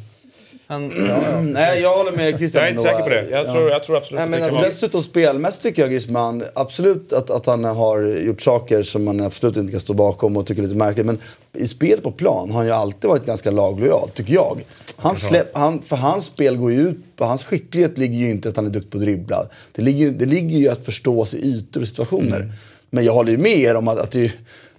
Han, 0.66 0.92
ja, 0.96 1.18
ja. 1.31 1.40
Nej, 1.42 1.81
jag 1.83 1.94
håller 1.96 2.12
med 2.12 2.38
Christian. 2.38 2.61
Jag 2.62 2.66
är 2.68 2.70
inte 2.70 2.83
säker 2.83 3.03
på 3.03 3.09
det. 3.09 3.29
Jag 3.31 3.53
tror, 3.53 3.70
jag 3.70 3.85
tror 3.85 3.96
absolut 3.96 4.18
Nej, 4.18 4.24
att 4.24 4.31
men 4.31 4.40
det 4.40 4.46
kan 4.48 4.57
alltså. 4.57 4.70
Dessutom 4.70 5.03
spelmässigt 5.03 5.62
tycker 5.62 5.83
jag 5.83 5.90
Griezmann, 5.90 6.42
absolut 6.55 7.12
att, 7.12 7.31
att 7.31 7.46
han 7.46 7.64
har 7.64 8.03
gjort 8.03 8.42
saker 8.42 8.83
som 8.83 9.05
man 9.05 9.20
absolut 9.20 9.57
inte 9.57 9.70
kan 9.70 9.81
stå 9.81 9.92
bakom 9.94 10.37
och 10.37 10.46
tycker 10.46 10.62
är 10.62 10.66
lite 10.66 10.77
märkligt. 10.79 11.07
Men 11.07 11.18
i 11.53 11.68
spel 11.68 12.00
på 12.00 12.11
plan 12.11 12.50
har 12.50 12.57
han 12.59 12.66
ju 12.66 12.72
alltid 12.72 13.09
varit 13.11 13.27
ganska 13.27 13.50
laglojal, 13.50 14.09
tycker 14.14 14.35
jag. 14.35 14.61
Han 14.96 15.16
släpp, 15.18 15.57
han, 15.57 15.83
för 15.83 15.96
hans 15.96 16.27
spel 16.27 16.57
går 16.57 16.72
ju 16.72 16.88
ut 16.88 16.96
på, 17.16 17.24
hans 17.24 17.44
skicklighet 17.44 17.98
ligger 17.98 18.18
ju 18.18 18.31
inte 18.31 18.48
att 18.48 18.57
han 18.57 18.66
är 18.66 18.70
duktig 18.70 18.90
på 18.90 18.96
att 18.98 19.03
dribbla. 19.05 19.46
Det 19.72 19.83
ligger, 19.83 20.05
ju- 20.05 20.12
det 20.12 20.27
ligger 20.27 20.59
ju 20.59 20.68
att 20.68 20.85
förstå 20.85 21.27
sig 21.27 21.40
ytor 21.48 21.81
och 21.81 21.88
situationer. 21.88 22.53
Men 22.90 23.05
jag 23.05 23.12
håller 23.12 23.33
ju 23.33 23.38
med 23.38 23.57
er 23.59 23.74
om 23.77 23.88
att, 23.88 23.98
att 23.98 24.11
det, 24.11 24.33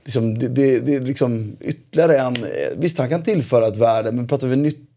liksom, 0.06 0.40
det, 0.40 0.48
det, 0.48 0.80
det 0.80 0.96
är 0.96 1.00
liksom 1.00 1.56
ytterligare 1.62 2.18
en... 2.18 2.36
eh, 2.36 2.78
Visst, 2.78 2.98
han 2.98 3.10
kan 3.10 3.24
tillföra 3.24 3.68
ett 3.68 3.78
värde, 3.78 4.12
men 4.12 4.28
pratar 4.28 4.48
vi 4.48 4.56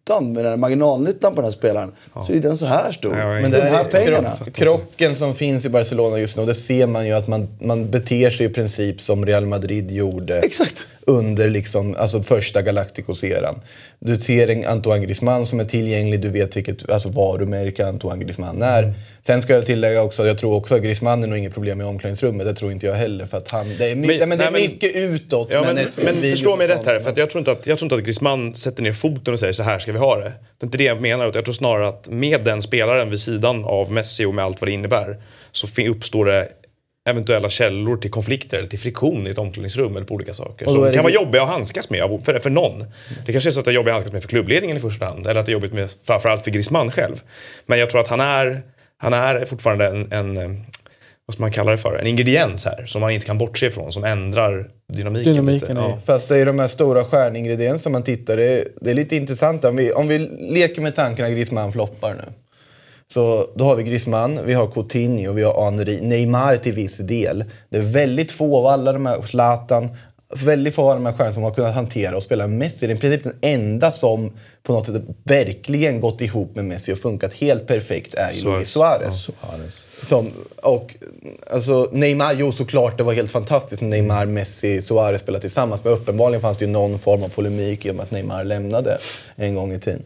nyttan, 0.09 0.33
med 0.33 0.45
den 0.45 0.51
här 0.51 0.57
marginalnyttan 0.57 1.35
på 1.35 1.41
den 1.41 1.45
här 1.51 1.59
spelaren, 1.59 1.93
så 2.27 2.33
är 2.33 2.41
den 2.41 2.59
så 2.59 2.67
här 2.67 2.93
stor. 2.93 3.17
Ja, 3.19 3.27
men 3.27 3.55
är 3.55 3.61
de 3.63 3.69
här 3.71 3.81
är 3.81 3.85
pengarna. 3.85 4.31
krock- 4.31 4.53
krocken 4.55 5.15
som 5.17 5.35
finns 5.35 5.65
i 5.65 5.69
Barcelona 5.69 6.19
just 6.19 6.37
nu, 6.37 6.47
det 6.47 6.55
ser 6.55 6.87
man 6.87 7.07
ju 7.07 7.13
att 7.13 7.27
man, 7.29 7.49
man 7.61 7.91
beter 7.91 8.31
sig 8.31 8.47
i 8.47 8.49
princip 8.49 9.01
som 9.01 9.27
Real 9.27 9.47
Madrid 9.47 9.91
gjorde 9.91 10.39
Exakt. 10.39 10.87
Under 11.09 11.49
liksom, 11.49 11.97
alltså 11.97 12.23
första 12.23 12.63
Galacticos-eran. 12.63 13.61
Du 13.99 14.21
ser 14.21 14.49
en 14.51 14.67
Antoine 14.67 15.03
Griezmann 15.03 15.47
som 15.47 15.61
är 15.61 15.65
tillgänglig, 15.65 16.21
du 16.21 16.29
vet 16.29 16.57
vilket 16.57 16.91
alltså 16.91 17.09
varumärke 17.09 17.87
Antoine 17.87 18.21
Griezmann 18.21 18.63
är. 18.63 18.95
Sen 19.27 19.43
ska 19.43 19.53
jag 19.53 19.67
tillägga 19.67 20.03
också, 20.03 20.27
jag 20.27 20.39
tror 20.39 20.55
också 20.55 20.75
att 20.75 20.83
Griezmann 20.83 21.23
är 21.23 21.27
nog 21.27 21.39
inget 21.39 21.55
problem 21.55 21.81
i 21.81 21.85
omklädningsrummet, 21.85 22.47
det 22.47 22.55
tror 22.55 22.73
inte 22.73 22.87
jag 22.87 22.95
heller. 22.95 23.27
För 23.27 23.39
att 23.39 23.51
han, 23.51 23.67
det 23.79 23.87
är, 23.91 23.95
my- 23.95 24.07
Men- 24.07 24.19
men, 24.19 24.29
men 24.29 24.39
det 24.39 24.45
är 24.45 24.51
nej, 24.51 24.63
men- 24.63 24.71
mycket 24.71 24.97
utåt. 24.97 25.49
Ja, 25.53 25.63
men, 25.63 25.75
men 25.97 26.15
video 26.15 26.31
förstå 26.31 26.57
mig 26.57 26.67
rätt 26.67 26.87
här, 26.87 27.01
för 27.01 27.15
jag, 27.17 27.31
tror 27.31 27.39
inte 27.41 27.51
att, 27.53 27.67
jag 27.67 27.79
tror 27.79 27.87
inte 27.87 27.95
att 27.95 28.03
Griezmann 28.05 28.55
sätter 28.55 28.83
ner 28.83 28.93
foten 28.93 29.35
och 29.35 29.41
säger 29.41 29.53
så 29.53 29.63
här 29.63 29.79
ska 29.79 29.93
vi 29.93 29.99
ha 29.99 30.17
det. 30.17 30.23
Det 30.59 30.65
är 30.65 30.67
inte 30.67 30.79
det 30.79 30.85
jag 30.85 31.01
menar, 31.01 31.27
utan 31.27 31.39
jag 31.39 31.45
tror 31.45 31.55
snarare 31.55 31.89
att 31.89 32.09
med 32.09 32.45
den 32.45 32.63
spelaren 32.63 33.11
vid 33.11 33.21
sidan 33.21 33.65
av 33.65 33.93
Messi 33.93 34.25
och 34.25 34.35
med 34.35 34.45
allt 34.45 34.61
vad 34.61 34.69
det 34.69 34.73
innebär 34.73 35.17
så 35.53 35.67
uppstår 35.91 36.25
det 36.27 36.49
eventuella 37.09 37.49
källor 37.49 37.97
till 37.97 38.11
konflikter 38.11 38.59
eller 38.59 38.69
till 38.69 38.79
friktion 38.79 39.27
i 39.27 39.31
ett 39.31 39.39
omklädningsrum 39.39 39.97
eller 39.97 40.07
på 40.07 40.15
olika 40.15 40.35
saker. 40.35 40.67
Som 40.67 40.83
det 40.83 40.93
kan 40.93 41.03
vara 41.03 41.13
jobbiga 41.13 41.43
att 41.43 41.49
handskas 41.49 41.91
med 41.91 42.21
för, 42.25 42.39
för 42.39 42.51
någon. 42.51 42.85
Det 43.27 43.33
kanske 43.33 43.51
är 43.51 43.53
så 43.53 43.61
att 43.61 43.65
det 43.65 43.71
är 43.71 43.75
jobbigt 43.75 43.89
att 43.89 43.95
handskas 43.95 44.13
med 44.13 44.23
för 44.23 44.29
klubbledningen 44.29 44.77
i 44.77 44.81
första 44.81 45.07
hand. 45.07 45.27
Eller 45.27 45.41
att 45.41 45.47
det 45.47 45.51
är 45.51 45.55
jobbigt 45.55 45.73
med 45.73 45.91
framförallt 46.05 46.45
för 46.45 46.51
Griezmann 46.51 46.91
själv. 46.91 47.17
Men 47.67 47.79
jag 47.79 47.91
tror 47.91 48.01
att 48.01 48.09
han 48.09 48.21
är, 48.21 48.63
han 48.99 49.13
är 49.13 49.45
fortfarande 49.45 49.87
en, 49.87 50.13
en 50.13 50.37
eh, 50.37 50.51
vad 51.29 51.35
ska 51.35 51.43
man 51.43 51.53
kalla 51.53 51.71
det 51.71 51.79
för? 51.79 51.99
En 51.99 52.07
ingrediens 52.07 52.65
här 52.65 52.87
som 52.87 53.01
man 53.01 53.11
inte 53.11 53.27
kan 53.27 53.39
bortse 53.39 53.67
ifrån. 53.67 53.93
Som 53.93 54.05
ändrar 54.05 54.71
dynamiken, 54.93 55.33
Dynamiken 55.33 55.77
lite. 55.77 55.81
Ja. 55.81 55.99
Fast 56.07 56.29
det 56.29 56.39
är 56.39 56.47
de 56.47 56.59
här 56.59 56.67
stora 56.67 57.05
stjärningredienserna 57.05 57.93
man 57.93 58.03
tittar, 58.03 58.37
det 58.37 58.45
är, 58.45 58.69
det 58.81 58.91
är 58.91 58.95
lite 58.95 59.17
intressant. 59.17 59.65
Om 59.65 59.77
vi, 59.77 59.93
om 59.93 60.09
vi 60.09 60.19
leker 60.39 60.83
med 60.83 60.95
tanken 60.95 61.25
att 61.25 61.31
Griezmann 61.31 61.73
floppar 61.73 62.15
nu. 62.15 62.33
Så 63.13 63.49
då 63.55 63.65
har 63.65 63.75
vi 63.75 63.83
Griezmann, 63.83 64.41
vi 64.45 64.55
har 64.55 64.67
Coutinho, 64.67 65.33
vi 65.33 65.43
har 65.43 65.65
Henry, 65.65 66.01
Neymar 66.01 66.57
till 66.57 66.73
viss 66.73 66.99
del. 66.99 67.45
Det 67.69 67.77
är 67.77 67.83
väldigt 67.83 68.33
få 68.33 68.59
av 68.59 68.67
alla 68.67 68.93
de 68.93 69.07
här, 69.07 69.23
Zlatan, 69.23 69.89
väldigt 70.35 70.75
få 70.75 70.91
av 70.91 70.97
de 70.97 71.07
här 71.07 71.13
stjärnorna 71.13 71.35
som 71.35 71.43
har 71.43 71.51
kunnat 71.51 71.75
hantera 71.75 72.17
och 72.17 72.23
spela 72.23 72.47
Messi. 72.47 72.87
Det 72.87 72.93
är 72.93 72.97
i 72.97 73.01
princip 73.01 73.23
den 73.23 73.37
enda 73.41 73.91
som 73.91 74.33
på 74.63 74.73
något 74.73 74.87
sätt 74.87 75.03
verkligen 75.25 76.01
gått 76.01 76.21
ihop 76.21 76.55
med 76.55 76.65
Messi 76.65 76.93
och 76.93 76.99
funkat 76.99 77.35
helt 77.35 77.67
perfekt 77.67 78.15
är 78.15 78.31
ju. 78.31 78.51
Luis 78.51 78.69
Suarez. 78.69 79.25
Suarez. 79.25 79.87
Som, 79.93 80.31
och 80.63 80.95
alltså 81.51 81.89
Neymar, 81.93 82.33
jo 82.33 82.53
såklart 82.53 82.99
det 82.99 83.03
var 83.03 83.13
helt 83.13 83.31
fantastiskt 83.31 83.83
när 83.83 83.89
Neymar, 83.89 84.27
Messi, 84.27 84.83
Suarez 84.83 85.23
spelade 85.23 85.41
tillsammans. 85.41 85.85
Men 85.85 85.93
uppenbarligen 85.93 86.43
fanns 86.43 86.59
det 86.59 86.65
ju 86.65 86.71
någon 86.71 86.99
form 86.99 87.23
av 87.23 87.29
polemik 87.29 87.87
i 87.87 87.91
och 87.91 87.95
med 87.95 88.03
att 88.03 88.11
Neymar 88.11 88.45
lämnade 88.45 88.99
en 89.37 89.55
gång 89.55 89.73
i 89.73 89.81
tiden. 89.81 90.03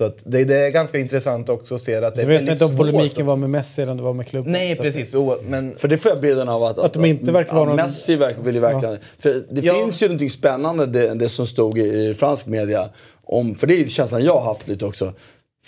Så 0.00 0.04
att 0.06 0.18
det, 0.24 0.44
det 0.44 0.56
är 0.58 0.70
ganska 0.70 0.98
intressant 0.98 1.48
också 1.48 1.74
att 1.74 1.80
se 1.80 1.94
att 1.94 2.14
det 2.16 2.22
Så 2.22 2.28
är 2.30 2.38
vet 2.38 2.48
inte 2.48 2.64
om 2.64 2.70
svårt 2.70 2.78
polemiken 2.78 3.22
att- 3.22 3.26
var 3.26 3.36
med 3.36 3.50
Messi 3.50 3.82
eller 3.82 3.90
om 3.92 3.96
det 3.98 4.02
var 4.04 4.12
med 4.14 4.26
klubben. 4.26 4.52
Nej, 4.52 4.72
att- 4.72 4.78
precis. 4.78 5.14
O, 5.14 5.36
men 5.44 5.74
För 5.76 5.88
det 5.88 5.98
får 5.98 6.10
jag 6.12 6.20
bilden 6.20 6.48
av 6.48 6.62
att, 6.64 6.78
Att 6.78 6.92
de 6.92 7.04
inte 7.04 7.32
verkar 7.32 7.54
vara 7.54 7.64
någon- 7.64 7.76
Messi 7.76 8.16
verk, 8.16 8.36
vill 8.44 8.54
ju 8.54 8.60
verkligen... 8.60 8.98
För 9.18 9.42
det 9.50 9.60
Ja. 9.60 9.74
finns 9.74 10.02
ju 10.02 10.06
någonting 10.06 10.30
spännande, 10.30 10.86
det, 10.86 11.14
det 11.14 11.28
som 11.28 11.46
stod 11.46 11.78
i, 11.78 11.82
i 11.82 12.14
fransk 12.14 12.46
media. 12.46 12.88
Om, 13.24 13.54
för 13.54 13.66
det 13.66 13.80
är 13.80 13.86
känslan 13.86 14.24
jag 14.24 14.32
har 14.34 14.54
haft 14.54 14.68
lite 14.68 14.86
också. 14.86 15.12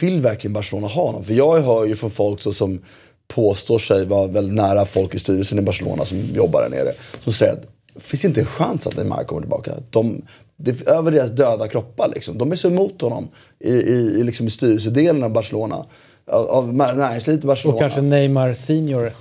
Vill 0.00 0.20
verkligen 0.20 0.52
Barcelona 0.52 0.86
ha 0.86 1.02
honom? 1.06 1.24
För 1.24 1.34
jag 1.34 1.60
hör 1.60 1.84
ju 1.84 1.96
från 1.96 2.10
folk 2.10 2.42
så, 2.42 2.52
som 2.52 2.80
påstår 3.34 3.78
sig 3.78 4.04
vara 4.04 4.26
väldigt 4.26 4.54
nära 4.56 4.86
folk 4.86 5.14
i 5.14 5.18
styrelsen 5.18 5.58
i 5.58 5.62
Barcelona 5.62 6.04
som 6.04 6.18
jobbar 6.34 6.62
där 6.62 6.70
nere. 6.70 6.92
Som 7.24 7.32
säger 7.32 7.52
att 7.52 7.62
det 7.94 8.00
finns 8.00 8.24
inte 8.24 8.40
en 8.40 8.46
chans 8.46 8.86
att 8.86 8.96
Neymar 8.96 9.24
kommer 9.24 9.40
tillbaka. 9.42 9.72
De, 9.90 10.22
det 10.64 10.70
är 10.80 10.88
över 10.90 11.10
deras 11.10 11.30
döda 11.30 11.68
kroppar 11.68 12.08
liksom. 12.14 12.38
De 12.38 12.52
är 12.52 12.56
så 12.56 12.68
emot 12.68 13.00
honom 13.02 13.28
i, 13.58 13.70
i, 13.72 14.16
i, 14.20 14.22
liksom 14.24 14.46
i 14.46 14.50
styrelsedelen 14.50 15.22
av 15.24 15.30
Barcelona. 15.32 15.84
Av, 16.26 16.46
av 16.50 16.74
näringslivet 16.74 17.44
i 17.44 17.46
Barcelona. 17.46 17.74
Och 17.74 17.80
kanske 17.80 18.00
Neymar 18.00 18.52
senior. 18.52 19.12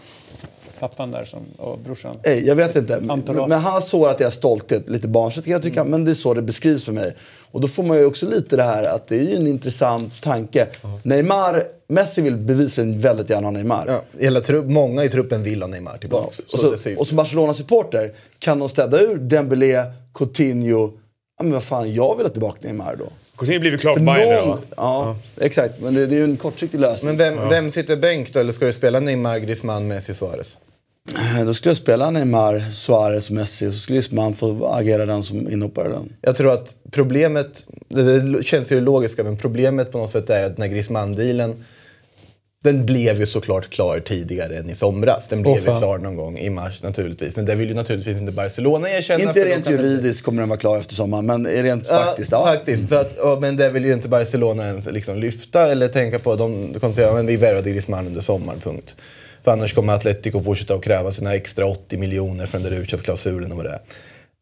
Pappan 0.79 1.11
där 1.11 1.25
som, 1.25 1.39
och 1.57 1.79
brorsan. 1.79 2.15
Nej, 2.25 2.47
jag 2.47 2.55
vet 2.55 2.75
inte. 2.75 2.99
Men, 2.99 3.11
Entourage. 3.11 3.49
men 3.49 3.59
han 3.59 3.73
har 3.73 3.81
sårat 3.81 4.17
deras 4.17 4.35
stolthet 4.35 4.89
lite 4.89 5.07
barnsligt 5.07 5.45
kan 5.45 5.51
jag 5.51 5.61
tycka. 5.63 5.83
Men 5.83 6.05
det 6.05 6.11
är 6.11 6.15
så 6.15 6.33
det 6.33 6.41
beskrivs 6.41 6.85
för 6.85 6.91
mig. 6.91 7.15
Och 7.51 7.61
då 7.61 7.67
får 7.67 7.83
man 7.83 7.97
ju 7.97 8.05
också 8.05 8.29
lite 8.29 8.55
det 8.55 8.63
här 8.63 8.83
att 8.83 9.07
det 9.07 9.15
är 9.15 9.23
ju 9.23 9.35
en 9.35 9.47
intressant 9.47 10.21
tanke. 10.21 10.67
Neymar, 11.03 11.63
Messi 11.87 12.21
vill 12.21 12.37
bevisligen 12.37 12.99
väldigt 12.99 13.29
gärna 13.29 13.47
ha 13.47 13.51
Neymar. 13.51 13.85
ja, 13.87 14.01
hela 14.19 14.41
trupp, 14.41 14.65
många 14.65 15.03
i 15.03 15.09
truppen 15.09 15.43
vill 15.43 15.61
ha 15.61 15.67
Neymar 15.67 15.91
Ja. 15.93 15.97
tillbaka. 15.97 16.27
Och, 16.27 16.33
Så 16.59 16.77
så, 16.77 16.89
ut. 16.89 16.99
och 16.99 17.07
som 17.07 17.17
Barcelona-supporter, 17.17 18.11
kan 18.39 18.59
de 18.59 18.69
städa 18.69 18.99
ur 19.01 19.15
Dembélé, 19.17 19.83
Coutinho? 20.13 20.91
Ja 21.41 21.43
men 21.43 21.53
vad 21.53 21.63
fan, 21.63 21.93
jag 21.93 22.15
vill 22.15 22.25
ha 22.25 22.31
tillbaka 22.31 22.59
Neymar 22.61 22.95
då. 22.95 23.05
Coutinho 23.37 23.59
blir 23.59 23.71
väl 23.71 23.79
klar 23.79 23.93
för 23.93 23.99
För 23.99 24.05
Bayern 24.05 24.29
nu 24.29 24.35
någon, 24.35 24.49
va? 24.49 24.59
ja, 24.77 25.15
exakt. 25.39 25.81
Men 25.81 25.93
det, 25.93 26.07
det 26.07 26.15
är 26.15 26.17
ju 26.17 26.23
en 26.23 26.37
kortsiktig 26.37 26.79
lösning. 26.79 27.17
Men 27.17 27.35
vem, 27.35 27.49
vem 27.49 27.71
sitter 27.71 27.97
bänk 27.97 28.33
då? 28.33 28.39
Eller 28.39 28.51
ska 28.51 28.65
du 28.65 28.73
spela 28.73 28.99
Neymar, 28.99 29.37
Griezmann, 29.37 29.87
Messi, 29.87 30.13
Suarez? 30.13 30.57
Då 31.45 31.53
skulle 31.53 31.69
jag 31.69 31.77
spela 31.77 32.11
Neymar, 32.11 32.59
Suarez 32.73 33.29
och 33.29 33.35
Messi. 33.35 33.67
Och 33.67 33.73
så 33.73 33.79
skulle 33.79 33.95
Griezmann 33.95 34.33
få 34.33 34.67
agera 34.67 35.05
den 35.05 35.23
som 35.23 35.49
inhoppare. 35.51 35.89
Den. 35.89 36.13
Jag 36.21 36.35
tror 36.35 36.53
att 36.53 36.75
problemet, 36.91 37.67
det, 37.87 38.45
känns 38.45 38.71
ju 38.71 38.81
logiska, 38.81 39.23
men 39.23 39.37
problemet 39.37 39.91
på 39.91 39.97
något 39.97 40.09
sätt 40.09 40.29
är 40.29 40.45
att 40.45 40.55
den 40.55 40.61
här 40.61 40.69
Griezmann-dealen 40.69 41.63
den 42.63 42.85
blev 42.85 43.19
ju 43.19 43.25
såklart 43.25 43.69
klar 43.69 43.99
tidigare 43.99 44.57
än 44.57 44.69
i 44.69 44.75
somras. 44.75 45.27
Den 45.27 45.41
blev 45.41 45.53
Åh, 45.53 45.59
ju 45.59 45.63
klar 45.63 45.97
någon 45.97 46.15
gång 46.15 46.37
i 46.37 46.49
mars 46.49 46.83
naturligtvis. 46.83 47.35
Men 47.35 47.45
det 47.45 47.55
vill 47.55 47.67
ju 47.67 47.73
naturligtvis 47.73 48.17
inte 48.17 48.31
Barcelona 48.31 48.89
erkänna. 48.89 49.23
Inte 49.23 49.45
rent 49.45 49.69
juridiskt 49.69 50.25
kommer 50.25 50.41
den 50.41 50.49
vara 50.49 50.59
klar 50.59 50.77
efter 50.77 50.95
sommaren, 50.95 51.25
men 51.25 51.47
rent 51.47 51.87
faktiskt. 51.87 52.31
Ja. 52.31 52.45
faktiskt. 52.45 52.91
Att, 52.91 53.13
ja, 53.17 53.37
men 53.41 53.57
det 53.57 53.69
vill 53.69 53.85
ju 53.85 53.93
inte 53.93 54.07
Barcelona 54.07 54.65
ens 54.65 54.85
liksom 54.85 55.17
lyfta 55.17 55.71
eller 55.71 55.87
tänka 55.87 56.19
på. 56.19 56.35
De, 56.35 56.73
de 56.73 56.79
kommer 56.79 56.93
säga 56.93 57.11
att 57.11 57.25
vi 57.25 57.35
värvade 57.35 57.69
Griezmann 57.69 58.07
under 58.07 58.21
sommaren, 58.21 58.59
punkt. 58.59 58.95
För 59.43 59.51
annars 59.51 59.73
kommer 59.73 59.93
Atletico 59.93 60.43
fortsätta 60.43 60.73
att 60.73 60.83
kräva 60.83 61.11
sina 61.11 61.35
extra 61.35 61.65
80 61.65 61.97
miljoner 61.97 62.45
för 62.45 62.59
den 62.59 62.71
där 62.71 62.77
utköpsklausulen 62.77 63.51
och 63.51 63.57
vad 63.57 63.65
det 63.65 63.71
är. 63.71 63.79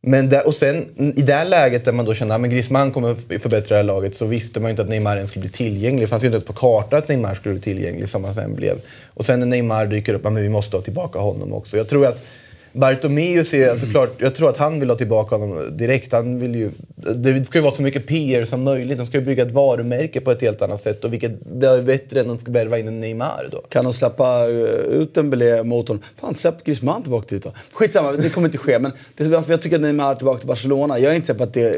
Men 0.02 0.30
där, 0.30 0.48
och 0.48 0.56
sen 0.56 0.86
i 1.16 1.22
det 1.22 1.34
här 1.34 1.46
läget 1.46 1.86
där 1.86 1.92
man 1.92 2.06
då 2.06 2.14
kände 2.14 2.34
ah, 2.34 2.38
att 2.38 2.50
Griezmann 2.50 2.92
kommer 2.92 3.16
förbättra 3.40 3.76
det 3.76 3.76
här 3.76 3.84
laget 3.84 4.16
så 4.16 4.26
visste 4.26 4.60
man 4.60 4.70
ju 4.70 4.72
inte 4.72 4.82
att 4.82 4.90
Neymar 4.90 5.16
ens 5.16 5.30
skulle 5.30 5.42
bli 5.42 5.52
tillgänglig. 5.52 6.04
Det 6.04 6.08
fanns 6.08 6.24
ju 6.24 6.28
inte 6.28 6.36
ens 6.36 6.48
på 6.48 6.54
kartan 6.54 7.00
att 7.00 7.08
Neymar 7.08 7.36
skulle 7.36 7.54
bli 7.54 7.62
tillgänglig 7.62 8.10
som 8.10 8.24
han 8.24 8.34
sen 8.34 8.56
blev. 8.56 8.78
Och 9.14 9.26
sen 9.26 9.40
när 9.40 9.48
Neymar 9.48 9.86
dyker 9.86 10.14
upp, 10.14 10.26
ah, 10.26 10.30
men 10.30 10.44
vi 10.44 10.50
måste 10.50 10.78
ha 10.78 10.82
tillbaka 10.82 11.20
honom 11.20 11.54
också. 11.54 11.78
Jag 11.78 11.90
tror 11.90 12.06
att 12.06 12.26
Bartomeu 12.74 13.44
ser, 13.44 13.76
såklart, 13.78 14.16
jag 14.18 14.36
tror 14.36 14.50
att 14.50 14.58
han 14.58 14.80
vill 14.80 14.90
ha 14.90 14.98
tillbaka 14.98 15.36
honom 15.36 15.78
direkt. 15.78 16.12
Han 16.12 16.40
vill 16.40 16.56
ju, 16.56 16.72
det 17.16 17.46
ska 17.46 17.58
ju 17.58 17.64
vara 17.64 17.76
så 17.76 17.82
mycket 17.82 18.08
PR 18.08 18.46
som 18.46 18.64
möjligt. 18.64 18.98
De 18.98 19.08
ska 19.08 19.18
ju 19.18 19.24
bygga 19.24 19.44
ett 19.44 19.52
varumärke 19.52 20.22
på 20.22 20.32
ett 20.32 20.42
helt 20.42 20.62
annat 20.62 20.82
sätt. 20.82 21.04
Och 21.04 21.14
vilket 21.14 21.32
är 21.62 21.82
bättre 21.82 22.20
än 22.20 22.30
att 22.30 22.48
värva 22.48 22.80
in 22.80 22.88
en 22.88 23.00
Neymar 23.00 23.50
då. 23.52 23.62
Kan 23.62 23.84
de 23.84 23.94
släppa 23.94 24.50
eh, 24.50 25.02
ut 25.02 25.14
Dembélé 25.14 25.64
mot 25.64 25.88
honom? 25.88 26.04
Fan, 26.22 26.36
släpp 26.36 26.64
Griezmann 26.64 27.02
tillbaka 27.02 27.28
dit 27.30 27.44
då. 27.44 27.54
Skitsamma, 27.74 28.12
det 28.12 28.30
kommer 28.30 28.48
inte 28.48 28.58
ske. 28.58 28.80
Men 28.80 28.92
det 29.18 29.24
är 29.24 29.30
varför 29.30 29.54
jag 29.54 29.62
tycker 29.62 29.76
att 29.76 29.82
Neymar 29.82 30.12
är 30.12 30.16
tillbaka 30.16 30.40
till 30.40 30.48
Barcelona. 30.48 31.00
Jag 31.00 31.12
är 31.12 31.16
inte 31.16 31.28
säker 31.28 31.38
på 31.38 31.44
att 31.44 31.54
det... 31.54 31.78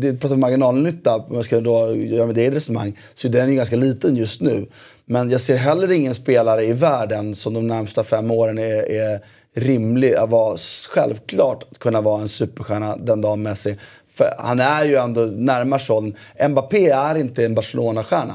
Det 0.00 0.12
pratar 0.12 0.34
om 0.34 0.40
marginalnytta, 0.40 1.16
om 1.16 1.36
jag 1.36 1.44
ska 1.44 1.60
då 1.60 1.94
göra 1.96 2.26
med 2.26 2.34
det 2.34 2.50
resonemang. 2.50 2.98
Så 3.14 3.28
den 3.28 3.46
är 3.46 3.50
ju 3.50 3.56
ganska 3.56 3.76
liten 3.76 4.16
just 4.16 4.40
nu. 4.40 4.66
Men 5.04 5.30
jag 5.30 5.40
ser 5.40 5.56
heller 5.56 5.92
ingen 5.92 6.14
spelare 6.14 6.64
i 6.64 6.72
världen 6.72 7.34
som 7.34 7.54
de 7.54 7.66
närmsta 7.66 8.04
fem 8.04 8.30
åren 8.30 8.58
är, 8.58 8.90
är 8.90 9.20
rimlig 9.60 10.14
att 10.14 10.30
vara 10.30 10.58
självklart 10.90 11.64
att 11.70 11.78
kunna 11.78 12.00
vara 12.00 12.22
en 12.22 12.28
superstjärna 12.28 12.96
den 12.96 13.20
dagen 13.20 13.42
Messi. 13.42 13.76
För 14.08 14.34
han 14.38 14.60
är 14.60 14.84
ju 14.84 14.96
ändå 14.96 15.20
närmare 15.20 15.80
sån. 15.80 16.14
Mbappé 16.48 16.90
är 16.90 17.14
inte 17.14 17.44
en 17.44 17.54
Barcelona-stjärna. 17.54 18.34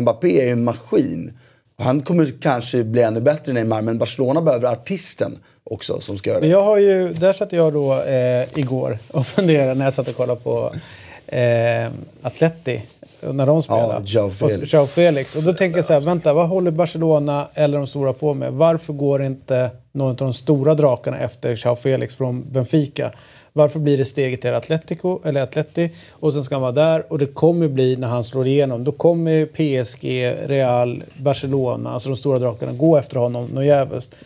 Mbappé 0.00 0.40
är 0.40 0.44
ju 0.44 0.52
en 0.52 0.64
maskin. 0.64 1.38
Han 1.78 2.00
kommer 2.00 2.32
kanske 2.42 2.84
bli 2.84 3.02
ännu 3.02 3.20
bättre 3.20 3.50
än 3.50 3.54
Neymar, 3.54 3.82
men 3.82 3.98
Barcelona 3.98 4.42
behöver 4.42 4.72
artisten 4.72 5.38
också 5.64 6.00
som 6.00 6.18
ska 6.18 6.30
göra 6.30 6.40
Men 6.40 6.50
jag 6.50 6.62
har 6.62 6.78
ju, 6.78 7.08
där 7.08 7.32
satt 7.32 7.52
jag 7.52 7.72
då 7.72 8.02
eh, 8.02 8.58
igår 8.58 8.98
och 9.08 9.26
funderade 9.36 9.74
när 9.74 9.84
jag 9.84 9.94
satt 9.94 10.08
och 10.08 10.16
kollade 10.16 10.40
på 10.40 10.72
eh, 11.26 11.90
Atleti. 12.22 12.82
När 13.20 13.46
de 13.46 13.62
spelade. 13.62 14.04
Joao 14.06 14.30
Felix. 14.30 14.56
Och 14.56 14.66
Joao 14.66 14.86
Felix. 14.86 15.36
Och 15.36 15.42
då 15.42 15.52
tänker 15.52 15.78
jag 15.78 15.84
så 15.84 15.92
här, 15.92 16.00
vänta, 16.00 16.34
vad 16.34 16.48
håller 16.48 16.70
Barcelona 16.70 17.48
eller 17.54 17.78
de 17.78 17.86
stora 17.86 18.12
på 18.12 18.34
med? 18.34 18.52
Varför 18.52 18.92
går 18.92 19.22
inte 19.22 19.70
någon 19.92 20.10
av 20.10 20.16
de 20.16 20.34
stora 20.34 20.74
drakarna 20.74 21.18
efter 21.18 21.56
Joao 21.64 21.76
Felix 21.76 22.14
från 22.14 22.52
Benfica? 22.52 23.12
Varför 23.52 23.80
blir 23.80 23.98
det 23.98 24.04
steget 24.04 24.40
till 24.40 24.54
Atletico, 24.54 25.20
eller 25.24 25.42
Atleti 25.42 25.90
och 26.10 26.32
sen 26.32 26.44
ska 26.44 26.54
han 26.54 26.62
vara 26.62 26.72
där 26.72 27.12
och 27.12 27.18
det 27.18 27.26
kommer 27.26 27.68
bli 27.68 27.96
när 27.96 28.08
han 28.08 28.24
slår 28.24 28.46
igenom, 28.46 28.84
då 28.84 28.92
kommer 28.92 29.46
PSG, 29.46 30.34
Real, 30.50 31.02
Barcelona, 31.16 31.90
alltså 31.90 32.08
de 32.08 32.16
stora 32.16 32.38
drakarna 32.38 32.72
gå 32.72 32.96
efter 32.96 33.16
honom 33.16 33.46
något 33.46 33.64
jävligt. 33.64 34.16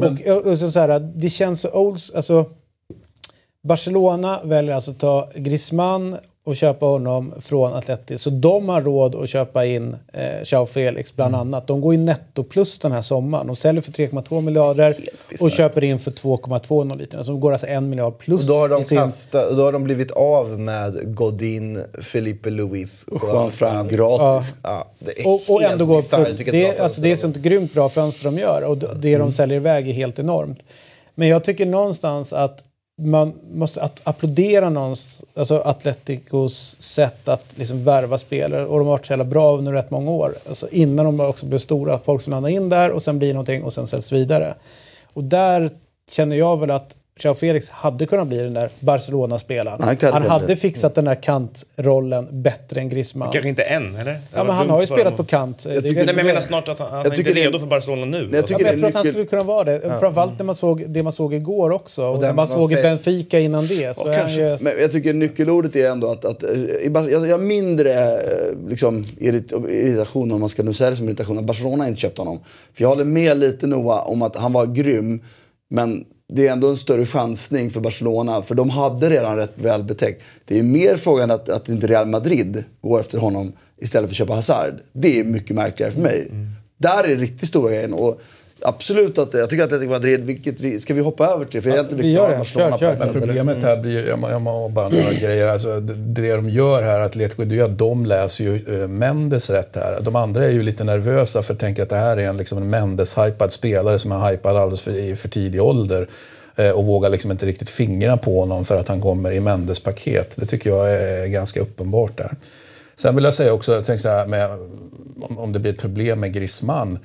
Och, 0.00 0.46
och 0.46 0.58
så, 0.58 0.70
så 0.70 0.80
här, 0.80 1.00
det 1.14 1.30
känns 1.30 1.60
så 1.60 1.70
old, 1.70 2.00
alltså 2.14 2.44
Barcelona 3.62 4.40
väljer 4.44 4.74
alltså 4.74 4.90
att 4.90 4.98
ta 4.98 5.30
Griezmann 5.34 6.16
och 6.48 6.56
köpa 6.56 6.86
honom 6.86 7.34
från 7.40 7.72
Atleti. 7.74 8.18
Så 8.18 8.30
de 8.30 8.68
har 8.68 8.82
råd 8.82 9.14
att 9.14 9.28
köpa 9.28 9.64
in 9.64 9.96
eh, 10.12 10.42
Joao 10.44 10.66
Felix 10.66 11.16
bland 11.16 11.34
Mm. 11.34 11.40
annat. 11.40 11.66
De 11.66 11.80
går 11.80 11.94
ju 11.94 12.00
netto 12.00 12.44
plus 12.44 12.78
den 12.78 12.92
här 12.92 13.02
sommaren. 13.02 13.46
De 13.46 13.56
säljer 13.56 13.82
för 13.82 13.92
3,2 13.92 14.40
miljarder 14.40 14.96
och 15.40 15.50
köper 15.50 15.84
in 15.84 15.98
för 15.98 16.10
2,2 16.10 16.84
någon 16.84 16.98
liten. 16.98 17.24
Så 17.24 17.30
de 17.30 17.40
går 17.40 17.52
alltså 17.52 17.66
en 17.66 17.88
miljard 17.90 18.18
plus 18.18 18.40
Och 18.40 18.46
då 18.46 18.54
har 18.54 18.68
de, 18.68 18.84
sin... 18.84 18.98
kastat, 18.98 19.56
då 19.56 19.64
har 19.64 19.72
de 19.72 19.84
blivit 19.84 20.10
av 20.10 20.60
med 20.60 21.14
Godin, 21.14 21.84
Felipe 22.02 22.50
Luis 22.50 23.04
och 23.08 23.22
Juan 23.22 23.50
Fran 23.50 23.88
gratis. 23.88 24.54
Ja, 24.62 24.86
det 24.98 25.20
är 25.20 25.26
Och, 25.26 25.40
och 25.46 25.62
ändå 25.62 25.86
går 25.86 26.02
plus. 26.24 26.36
Det, 26.38 26.66
är- 26.68 26.82
alltså, 26.82 27.00
det 27.00 27.12
är 27.12 27.16
sånt 27.16 27.36
grymt 27.36 27.74
bra 27.74 27.88
fönster 27.88 28.24
de 28.24 28.38
gör 28.38 28.62
och 28.62 28.78
det 28.78 28.94
det 28.94 29.18
de 29.18 29.32
säljer 29.32 29.56
iväg 29.56 29.88
är 29.88 29.92
helt 29.92 30.18
enormt. 30.18 30.58
Men 31.14 31.28
jag 31.28 31.44
tycker 31.44 31.66
någonstans 31.66 32.32
att 32.32 32.64
man 32.98 33.32
måste 33.52 33.82
att 33.82 34.00
applådera 34.04 34.70
någons, 34.70 35.22
alltså 35.34 35.56
Atleticos 35.58 36.80
sätt 36.80 37.28
att 37.28 37.44
liksom 37.54 37.84
värva 37.84 38.18
spelare 38.18 38.66
och 38.66 38.78
de 38.78 38.86
har 38.86 38.94
varit 38.94 39.06
så 39.06 39.12
jävla 39.12 39.24
bra 39.24 39.56
under 39.56 39.72
rätt 39.72 39.90
många 39.90 40.10
år. 40.10 40.34
Alltså 40.48 40.68
innan 40.68 41.06
de 41.06 41.20
också 41.20 41.46
blev 41.46 41.58
stora, 41.58 41.98
folk 41.98 42.22
som 42.22 42.30
landar 42.30 42.50
in 42.50 42.68
där 42.68 42.90
och 42.90 43.02
sen 43.02 43.18
blir 43.18 43.32
någonting 43.32 43.64
och 43.64 43.72
sen 43.72 43.86
säljs 43.86 44.12
vidare. 44.12 44.54
Och 45.12 45.24
där 45.24 45.70
känner 46.10 46.36
jag 46.36 46.60
väl 46.60 46.70
att 46.70 46.94
Joao 47.24 47.34
Felix 47.34 47.68
hade 47.68 48.06
kunnat 48.06 48.26
bli 48.28 48.38
den 48.42 48.54
där 48.54 48.68
Barcelona-spelaren. 48.80 49.82
Han 49.82 49.96
Han 50.12 50.22
hade 50.22 50.46
det. 50.46 50.56
fixat 50.56 50.94
den 50.94 51.04
där 51.04 51.14
kantrollen 51.14 52.28
bättre 52.42 52.80
än 52.80 52.88
Griezmann. 52.88 53.32
Kanske 53.32 53.48
inte 53.48 53.62
än, 53.62 53.96
eller? 53.96 54.18
Ja, 54.34 54.44
men 54.44 54.54
han 54.54 54.70
har 54.70 54.80
ju 54.80 54.86
spelat 54.86 55.16
på 55.16 55.24
kant. 55.24 55.66
Är 55.66 55.80
tycker- 55.80 55.94
Nej, 55.94 55.94
men 55.94 56.06
jag 56.06 56.18
är- 56.18 56.24
menar 56.24 56.40
snart 56.40 56.68
att 56.68 56.78
han, 56.78 56.90
han 56.90 57.00
är 57.00 57.04
tycker 57.10 57.18
inte 57.18 57.32
det- 57.40 57.46
redo 57.46 57.58
för 57.58 57.66
Barcelona 57.66 58.06
nu. 58.06 58.28
Jag 58.32 58.38
Ja, 58.38 58.42
tycker 58.42 58.54
men 58.58 58.66
jag 58.66 58.74
är 58.74 58.78
tror 58.78 58.88
att 58.88 58.94
han 58.94 59.04
skulle 59.06 59.24
kunna 59.24 59.42
vara 59.42 59.64
det. 59.64 59.80
Framförallt 60.00 60.38
när 60.38 60.44
man 60.44 60.54
såg 60.54 60.84
det 60.90 61.02
man 61.02 61.12
såg 61.12 61.34
igår 61.34 61.70
också. 61.70 62.02
Och, 62.02 62.14
Och 62.14 62.20
när 62.20 62.28
man 62.28 62.36
man 62.36 62.46
såg 62.48 62.70
sett- 62.70 62.82
Benfica 62.82 63.38
innan 63.40 63.66
det. 63.66 63.96
Så 63.96 64.02
Ja, 64.06 64.12
är 64.12 64.28
ju, 64.28 64.58
Men 64.60 64.72
jag 64.80 64.92
tycker 64.92 65.12
nyckelordet 65.12 65.76
är 65.76 65.90
ändå 65.90 66.10
att, 66.10 66.24
att 66.24 66.42
eh, 66.42 66.50
jag, 66.94 67.10
jag 67.10 67.20
har 67.30 67.38
mindre 67.38 67.92
eh, 67.92 68.68
liksom, 68.68 69.04
irrit, 69.18 69.52
irritation, 69.68 70.32
om 70.32 70.40
man 70.40 70.48
ska 70.48 70.62
nu 70.62 70.72
säga 70.72 70.90
det 70.90 70.96
som 70.96 71.08
irritation, 71.08 71.38
att 71.38 71.44
Barcelona 71.44 71.88
inte 71.88 72.00
köpt 72.00 72.18
honom. 72.18 72.40
För 72.74 72.82
jag 72.84 72.88
håller 72.88 73.04
med 73.04 73.38
lite 73.38 73.66
Noah 73.66 74.08
om 74.08 74.22
att 74.22 74.36
han 74.36 74.52
var 74.52 74.66
grym, 74.66 75.20
men 75.70 76.04
det 76.28 76.46
är 76.46 76.52
ändå 76.52 76.68
en 76.68 76.76
större 76.76 77.06
chansning 77.06 77.70
för 77.70 77.80
Barcelona, 77.80 78.42
för 78.42 78.54
de 78.54 78.70
hade 78.70 79.10
redan 79.10 79.36
rätt 79.36 79.52
väl 79.54 79.82
betäckt. 79.82 80.22
Det 80.44 80.58
är 80.58 80.62
mer 80.62 80.96
frågan 80.96 81.30
att, 81.30 81.48
att 81.48 81.68
inte 81.68 81.86
Real 81.86 82.08
Madrid 82.08 82.64
går 82.80 83.00
efter 83.00 83.18
honom 83.18 83.52
istället 83.76 84.10
för 84.10 84.12
att 84.12 84.18
köpa 84.18 84.34
Hazard. 84.34 84.74
Det 84.92 85.20
är 85.20 85.24
mycket 85.24 85.56
märkligare 85.56 85.92
för 85.92 86.00
mig. 86.00 86.30
Där 86.76 87.04
är 87.04 87.08
det 87.08 87.22
riktigt 87.22 87.48
stora 87.48 87.70
grejen. 87.70 87.92
Och 87.92 88.20
absolut 88.62 89.18
att 89.18 89.34
jag 89.34 89.50
tycker 89.50 89.62
att 89.64 89.68
Atletico 89.72 89.90
Madrid, 89.90 90.20
vilket 90.20 90.60
vi, 90.60 90.80
ska 90.80 90.94
vi 90.94 91.00
hoppa 91.00 91.26
över 91.26 91.44
till? 91.44 91.62
För 91.62 91.68
jag 91.70 91.78
är 91.78 91.82
inte 91.82 91.94
vi 91.94 92.12
gör 92.12 92.38
det. 92.38 92.44
Kör, 92.44 92.78
kör. 92.78 92.96
Men 92.98 93.12
problemet 93.12 93.62
här 93.62 93.76
blir, 93.76 94.08
jag 94.08 94.18
må- 94.18 94.30
jag 94.30 94.42
må 94.42 94.68
bara 94.68 94.88
några 94.88 95.12
grejer, 95.12 95.46
alltså, 95.48 95.80
det, 95.80 96.32
de 96.36 96.48
gör 96.48 96.82
här, 96.82 97.00
Atletico, 97.00 97.44
det 97.44 97.58
är 97.58 97.64
att 97.64 97.78
de 97.78 98.06
läser 98.06 98.44
ju 98.44 98.82
eh, 98.82 98.88
Mendes 98.88 99.50
rätt 99.50 99.76
här. 99.76 99.98
De 100.02 100.16
andra 100.16 100.44
är 100.46 100.50
ju 100.50 100.62
lite 100.62 100.84
nervösa 100.84 101.42
för 101.42 101.54
att 101.54 101.60
tänka 101.60 101.82
att 101.82 101.88
det 101.88 101.96
här 101.96 102.16
är 102.16 102.28
en, 102.28 102.36
liksom 102.36 102.58
en 102.58 102.70
Mendes-hypad 102.70 103.48
spelare 103.52 103.98
som 103.98 104.12
är 104.12 104.30
hypad 104.30 104.56
alldeles 104.56 104.82
för, 104.82 104.92
i 104.92 105.16
för 105.16 105.28
tidig 105.28 105.62
ålder. 105.62 106.08
eh, 106.56 106.70
Och 106.70 106.84
vågar 106.86 107.10
liksom 107.10 107.30
inte 107.30 107.46
riktigt 107.46 107.70
fingra 107.70 108.16
på 108.16 108.40
honom 108.40 108.64
för 108.64 108.76
att 108.76 108.88
han 108.88 109.00
kommer 109.00 109.32
i 109.32 109.40
Mendes 109.40 109.80
paket. 109.80 110.32
Det 110.36 110.46
tycker 110.46 110.70
jag 110.70 110.92
är 110.94 111.26
ganska 111.26 111.60
uppenbart 111.60 112.16
där. 112.16 112.30
Sen 112.94 113.14
vill 113.14 113.24
jag 113.24 113.34
säga 113.34 113.52
också, 113.52 113.72
jag 113.74 113.84
tänker 113.84 114.02
så 114.02 114.08
här 114.08 114.26
med, 114.26 114.50
om, 115.20 115.38
om 115.38 115.52
det 115.52 115.58
blir 115.58 115.72
ett 115.72 115.78
problem 115.80 116.20
med 116.20 116.32
Griezmann 116.32 116.98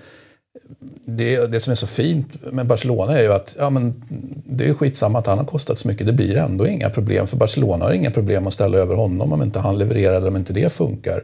det, 1.06 1.48
det 1.48 1.60
som 1.60 1.72
är 1.72 1.76
så 1.76 1.88
fint 1.88 2.52
med 2.52 2.68
Barcelona 2.68 3.20
är 3.20 3.24
ju 3.24 3.34
att 3.34 3.56
ja, 3.60 3.70
men 3.70 4.04
det 4.46 4.66
är 4.66 4.74
skitsamma 4.74 5.20
att 5.20 5.28
han 5.28 5.38
har 5.38 5.46
kostat 5.46 5.80
så 5.80 5.88
mycket. 5.88 6.08
Det 6.08 6.14
blir 6.14 6.38
ändå 6.38 6.68
inga 6.68 6.90
problem. 6.90 7.28
För 7.28 7.38
Barcelona 7.38 7.86
har 7.86 7.92
inga 7.92 8.12
problem 8.12 8.48
att 8.48 8.54
ställa 8.54 8.78
över 8.78 8.96
honom 8.96 9.34
om 9.34 9.42
inte 9.42 9.60
han 9.60 9.78
levererar 9.78 10.16
eller 10.16 10.28
om 10.28 10.36
inte 10.36 10.54
det 10.54 10.74
funkar. 10.74 11.24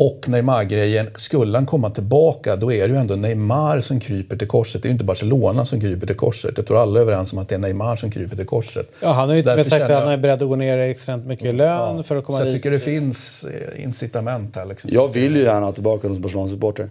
Och 0.00 0.28
Neymar-grejen, 0.28 1.06
skulle 1.16 1.58
han 1.58 1.66
komma 1.66 1.90
tillbaka 1.90 2.56
då 2.56 2.72
är 2.72 2.88
det 2.88 2.94
ju 2.94 3.00
ändå 3.00 3.14
Neymar 3.16 3.80
som 3.80 4.00
kryper 4.00 4.36
till 4.36 4.48
korset. 4.48 4.82
Det 4.82 4.86
är 4.86 4.90
ju 4.90 4.92
inte 4.92 5.04
Barcelona 5.04 5.64
som 5.64 5.80
kryper 5.80 6.06
till 6.06 6.16
korset. 6.16 6.52
Jag 6.56 6.66
tror 6.66 6.78
alla 6.82 6.98
är 6.98 7.02
överens 7.02 7.32
om 7.32 7.38
att 7.38 7.48
det 7.48 7.54
är 7.54 7.58
Neymar 7.58 7.96
som 7.96 8.10
kryper 8.10 8.36
till 8.36 8.46
korset. 8.46 8.92
ja, 9.02 9.12
han 9.12 9.28
har 9.28 9.36
ju 9.36 9.42
sagt 9.42 9.72
att 9.72 9.90
han 9.90 10.12
är 10.12 10.16
beredd 10.16 10.42
att 10.42 10.48
gå 10.48 10.56
ner 10.56 10.78
extremt 10.78 11.26
mycket 11.26 11.44
i 11.46 11.52
lön 11.52 12.04
för 12.04 12.16
att 12.16 12.24
komma 12.24 12.38
Så 12.38 12.44
jag 12.44 12.48
dit. 12.52 12.54
tycker 12.54 12.70
det 12.70 12.78
finns 12.78 13.46
incitament 13.76 14.56
här. 14.56 14.66
Liksom. 14.66 14.90
Jag 14.92 15.08
vill 15.12 15.36
ju 15.36 15.42
gärna 15.42 15.66
ha 15.66 15.72
tillbaka 15.72 16.02
honom 16.02 16.16
som 16.16 16.22
Barcelona-supporter. 16.22 16.90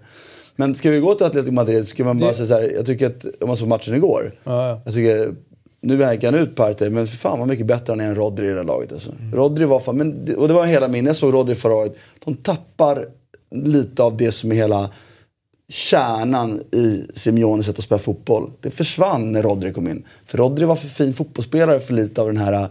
Men 0.60 0.76
ska 0.76 0.90
vi 0.90 1.00
gå 1.00 1.14
till 1.16 1.26
Atletico 1.26 1.52
Madrid 1.52 1.84
så 1.84 1.90
ska 1.90 2.04
man 2.06 2.20
bara 2.20 2.30
Det- 2.30 2.36
säga 2.36 2.48
så 2.48 2.54
här. 2.54 2.72
Jag 2.76 2.86
tycker 2.86 3.08
att, 3.08 3.26
om 3.42 3.48
man 3.48 3.58
såg 3.58 3.68
matchen 3.68 3.96
igår. 3.96 4.36
Ja, 4.44 4.70
ja. 4.70 4.82
Jag 4.86 4.94
tycker, 4.94 5.36
nu 5.82 6.12
gick 6.14 6.24
han 6.24 6.36
ut 6.36 6.56
Partey, 6.56 6.90
men 6.90 7.08
för 7.08 7.18
fan 7.18 7.40
vad 7.40 7.48
mycket 7.48 7.66
bättre 7.66 7.92
han 7.92 8.00
är 8.00 8.06
än 8.08 8.16
Rodri 8.16 8.46
i 8.46 8.50
det 8.50 8.56
här 8.56 8.64
laget. 8.64 8.92
Alltså. 8.94 9.12
Rodri 9.34 9.66
var 9.66 9.80
fan, 9.80 9.98
men, 9.98 10.36
och 10.36 10.48
det 10.48 10.54
var 10.54 10.66
hela 10.66 10.88
min, 10.88 11.06
jag 11.06 11.16
såg 11.16 11.34
Rodri 11.34 11.56
förra 11.56 11.74
året. 11.76 11.96
De 12.26 12.36
tappar 12.36 13.08
lite 13.56 14.04
av 14.04 14.18
det 14.18 14.32
som 14.32 14.52
är 14.52 14.56
hela 14.56 14.90
kärnan 15.70 16.62
i 16.72 17.04
Simeones 17.16 17.66
sätt 17.66 17.78
att 17.78 17.84
spela 17.86 18.00
fotboll. 18.00 18.52
Det 18.62 18.72
försvann 18.72 19.32
när 19.32 19.44
Rodri 19.44 19.74
kom 19.74 19.88
in. 19.88 20.04
För 20.26 20.38
Rodri 20.38 20.66
var 20.66 20.76
för 20.76 20.88
fin 20.88 21.14
fotbollsspelare 21.14 21.80
för 21.80 21.94
lite 21.94 22.22
av 22.22 22.28
den 22.28 22.38
här 22.38 22.68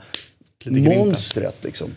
glimten. 0.64 0.98
monstret 0.98 1.56
liksom. 1.64 1.88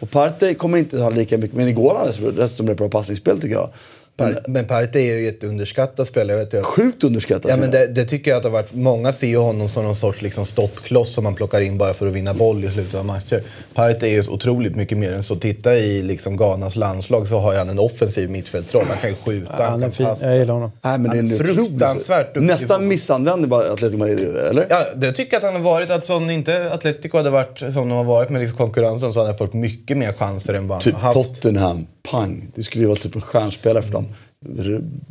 Och 0.00 0.10
Partey 0.10 0.54
kommer 0.54 0.78
inte 0.78 0.98
ha 0.98 1.10
lika 1.10 1.38
mycket, 1.38 1.56
men 1.56 1.68
igår 1.68 1.94
hade 1.94 2.12
han 2.24 2.34
dessutom 2.36 2.68
ett 2.68 2.76
bra 2.76 2.88
passningsspel 2.88 3.40
tycker 3.40 3.54
jag. 3.54 3.70
Par, 4.16 4.38
men 4.48 4.64
Partey 4.64 5.10
är 5.10 5.16
ju 5.16 5.28
ett 5.28 5.44
underskattat 5.44 6.08
spelare. 6.08 6.36
Vet 6.38 6.52
jag. 6.52 6.64
Sjukt 6.64 7.04
underskattat. 7.04 7.50
Ja, 7.50 7.56
men 7.56 7.70
det, 7.70 7.86
det 7.86 8.04
tycker 8.04 8.30
jag 8.30 8.36
att 8.36 8.42
det 8.42 8.48
har 8.48 8.52
varit. 8.52 8.74
Många 8.74 9.12
ser 9.12 9.26
ju 9.26 9.36
honom 9.36 9.68
som 9.68 9.84
någon 9.84 9.94
sorts 9.96 10.22
liksom 10.22 10.44
stoppkloss 10.46 11.14
som 11.14 11.24
man 11.24 11.34
plockar 11.34 11.60
in 11.60 11.78
bara 11.78 11.94
för 11.94 12.06
att 12.06 12.12
vinna 12.12 12.34
boll 12.34 12.64
i 12.64 12.70
slutet 12.70 12.94
av 12.94 13.04
matcher. 13.04 13.42
Partey 13.74 14.08
är 14.10 14.22
ju 14.22 14.28
otroligt 14.28 14.76
mycket 14.76 14.98
mer 14.98 15.12
än 15.12 15.22
så. 15.22 15.36
Titta 15.36 15.76
i 15.76 16.02
liksom 16.02 16.36
Ghanas 16.36 16.76
landslag 16.76 17.28
så 17.28 17.38
har 17.38 17.54
han 17.54 17.68
en 17.68 17.78
offensiv 17.78 18.30
mittfältsroll. 18.30 18.84
Han 18.88 18.96
kan 18.98 19.10
ju 19.10 19.16
skjuta, 19.16 19.52
Ja, 19.58 19.64
han 19.64 19.72
han 19.72 19.82
är 19.82 19.86
kan 19.86 19.92
fin. 19.92 20.06
passa. 20.06 20.26
Jag 20.26 20.38
gillar 20.38 20.54
honom. 20.54 20.70
Nej, 20.82 20.98
men 20.98 21.10
det 21.10 21.16
är 21.18 21.22
Han 21.22 21.32
är 21.32 21.54
fruktansvärt 21.54 22.34
duktig 22.34 22.46
Nästan 22.46 22.88
missanvänd 22.88 23.48
bara 23.48 23.72
Atletico 23.72 23.98
Madrid, 23.98 24.36
eller? 24.36 24.66
Ja, 24.70 24.84
det 24.96 25.12
tycker 25.12 25.32
jag 25.32 25.38
att 25.38 25.44
han 25.54 25.62
har 25.64 25.70
varit. 25.72 25.90
Att 25.90 26.10
om 26.10 26.30
inte 26.30 26.72
Atletico 26.72 27.16
hade 27.16 27.30
varit 27.30 27.58
som 27.58 27.74
de 27.74 27.90
har 27.90 28.04
varit 28.04 28.30
med 28.30 28.40
liksom 28.40 28.56
konkurrensen 28.58 29.12
så 29.12 29.18
hade 29.20 29.30
han 29.30 29.38
fått 29.38 29.52
mycket 29.54 29.96
mer 29.96 30.12
chanser 30.12 30.54
än 30.54 30.68
vad 30.68 30.74
han 30.76 30.82
Typ 30.82 30.94
har 30.94 31.00
haft. 31.00 31.34
Tottenham, 31.34 31.86
pang. 32.10 32.48
Det 32.54 32.62
skulle 32.62 32.82
ju 32.84 32.88
vara 32.88 32.98
typ 32.98 33.14
en 33.14 33.20
stjärnspelare 33.20 33.82
för 33.82 33.92
dem. 33.92 34.05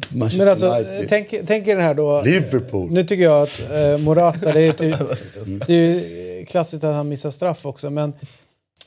Manchester 0.09 0.37
Men 0.37 0.47
alltså, 0.47 0.67
United. 0.67 1.05
tänk, 1.09 1.35
tänk 1.47 1.67
er 1.67 1.75
den 1.75 1.85
här 1.85 1.93
då. 1.93 2.21
Liverpool. 2.21 2.91
Nu 2.91 3.03
tycker 3.03 3.23
jag 3.23 3.41
att 3.41 3.71
eh, 3.71 3.97
Morata, 3.97 4.53
det 4.53 4.61
är, 4.61 4.71
typ, 4.71 4.95
det 5.67 5.73
är 5.73 6.39
ju 6.39 6.45
klassiskt 6.45 6.83
att 6.83 6.95
han 6.95 7.09
missar 7.09 7.31
straff 7.31 7.65
också, 7.65 7.89
men... 7.89 8.13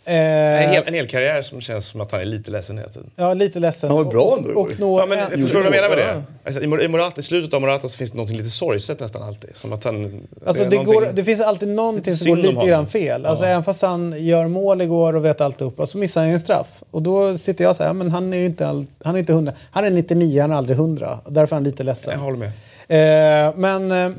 Eh, 0.09 0.65
En 0.65 0.71
hel, 0.71 0.83
en 0.87 0.95
hel 0.95 1.09
karriär 1.09 1.43
som 1.43 1.61
känns 1.61 1.87
som 1.87 2.01
att 2.01 2.11
han 2.13 2.21
är 2.21 2.25
lite 2.25 2.51
ledsen 2.51 2.79
hela 2.79 2.89
tiden. 2.89 3.11
Ja, 3.17 3.35
lite 3.35 3.59
ledsen. 3.61 3.91
Han 3.91 4.05
var 4.05 4.05
bra 4.13 4.23
och, 4.25 4.39
ändå 4.39 4.51
och, 4.51 4.61
och 4.71 4.81
nå 4.81 4.99
Ja, 5.01 5.07
men, 5.07 5.19
en- 5.19 5.43
förstår 5.43 5.59
du 5.59 5.65
vad 5.71 5.77
jag 5.77 5.83
menar 5.83 5.97
med 5.97 6.05
Ja. 6.09 6.13
det? 6.15 6.23
Alltså, 6.45 6.63
i, 6.63 6.67
Mor- 6.67 6.83
i, 6.83 6.89
Morata, 6.89 7.21
I 7.21 7.25
slutet 7.25 7.55
av 7.55 7.61
Morata 7.61 7.89
så 7.89 7.97
finns 7.97 8.11
det 8.11 8.17
något 8.19 8.31
lite 8.31 8.51
sorgset 8.51 9.01
nästan 9.01 9.23
alltid. 9.23 9.51
Som 9.57 9.73
att 9.73 9.85
han... 9.85 10.21
Alltså 10.47 10.65
det, 10.65 10.71
någonting- 10.77 10.95
går, 10.95 11.09
det 11.13 11.25
finns 11.25 11.41
alltid 11.41 11.69
någonting 11.69 12.15
som 12.15 12.29
går 12.29 12.37
lite 12.37 12.67
grann 12.67 12.87
fel. 12.87 13.27
Alltså 13.27 13.45
Även 13.45 13.63
fast 13.65 13.83
han 13.83 14.15
gör 14.25 14.49
mål 14.49 14.81
igår 14.83 15.17
och 15.17 15.25
vet 15.25 15.41
alltihopa 15.41 15.87
så 15.87 15.99
missar 15.99 16.21
han 16.21 16.31
en 16.31 16.41
straff. 16.41 16.83
Och 16.91 17.03
då 17.03 17.39
sitter 17.39 17.65
jag 17.65 17.77
så 17.77 17.83
här, 17.83 17.93
men 17.93 18.11
han 18.11 18.33
är 18.33 18.39
ju 18.39 18.45
inte, 18.47 18.67
all, 18.69 18.87
han 19.05 19.15
är 19.15 19.19
inte 19.19 19.33
100. 19.33 19.53
Han 19.71 19.85
är 19.85 19.91
99, 19.91 20.41
han 20.41 20.53
är 20.53 20.57
aldrig 20.57 20.77
100. 20.79 21.19
Därför 21.29 21.55
är 21.55 21.57
han 21.57 21.65
lite 21.65 21.83
ledsen. 21.83 22.13
Jag 22.13 22.21
håller 22.21 22.39
med. 22.39 22.51
Eh, 22.91 23.55
men 23.57 23.91
eh, 23.93 24.11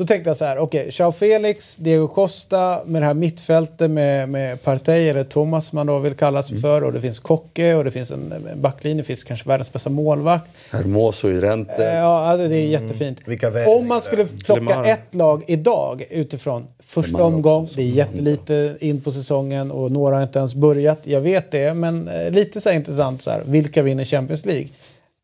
då 0.00 0.06
tänkte 0.06 0.30
jag 0.30 0.36
så 0.36 0.44
här, 0.44 0.58
okej, 0.58 0.88
Joao 0.92 1.12
Felix, 1.12 1.76
Diego 1.76 2.08
Costa 2.08 2.80
med 2.86 3.02
det 3.02 3.06
här 3.06 3.14
mittfältet 3.14 3.90
med, 3.90 4.28
med 4.28 4.62
Partey, 4.62 5.08
eller 5.08 5.24
Thomas 5.24 5.66
som 5.66 5.76
man 5.76 5.86
då 5.86 5.98
vill 5.98 6.14
kalla 6.14 6.42
sig 6.42 6.60
för. 6.60 6.84
Och 6.84 6.92
det 6.92 7.00
finns 7.00 7.18
Kocke 7.18 7.74
och 7.74 7.84
det 7.84 7.90
finns 7.90 8.10
en, 8.10 8.32
en 8.32 8.62
backlinje, 8.62 9.02
det 9.02 9.06
finns 9.06 9.24
kanske 9.24 9.48
världens 9.48 9.72
bästa 9.72 9.90
målvakt. 9.90 10.50
Hermoso 10.70 11.28
i 11.28 11.40
Rente. 11.40 11.86
Eh, 11.90 11.98
Ja, 11.98 12.26
alltså, 12.26 12.48
det 12.48 12.56
är 12.56 12.66
jättefint. 12.66 13.18
Vilka 13.24 13.50
värvningar. 13.50 13.78
Om 13.80 13.88
man 13.88 14.02
skulle 14.02 14.24
plocka 14.24 14.60
Lemar. 14.60 14.84
ett 14.84 15.14
lag 15.14 15.44
idag 15.46 16.06
utifrån 16.10 16.66
första 16.78 17.16
Lemar 17.18 17.26
omgång, 17.34 17.64
också, 17.64 17.76
det 17.76 17.82
är 17.82 17.86
jättelite 17.86 18.76
in 18.80 19.00
på 19.00 19.12
säsongen 19.12 19.70
och 19.70 19.92
några 19.92 20.14
har 20.16 20.22
inte 20.22 20.38
ens 20.38 20.54
börjat. 20.54 20.98
Jag 21.02 21.20
vet 21.20 21.50
det, 21.50 21.74
men 21.74 22.08
eh, 22.08 22.30
lite 22.30 22.60
så 22.60 22.68
här 22.68 22.76
intressant 22.76 23.22
så 23.22 23.30
här, 23.30 23.42
vilka 23.46 23.82
vinner 23.82 24.04
Champions 24.04 24.46
League? 24.46 24.68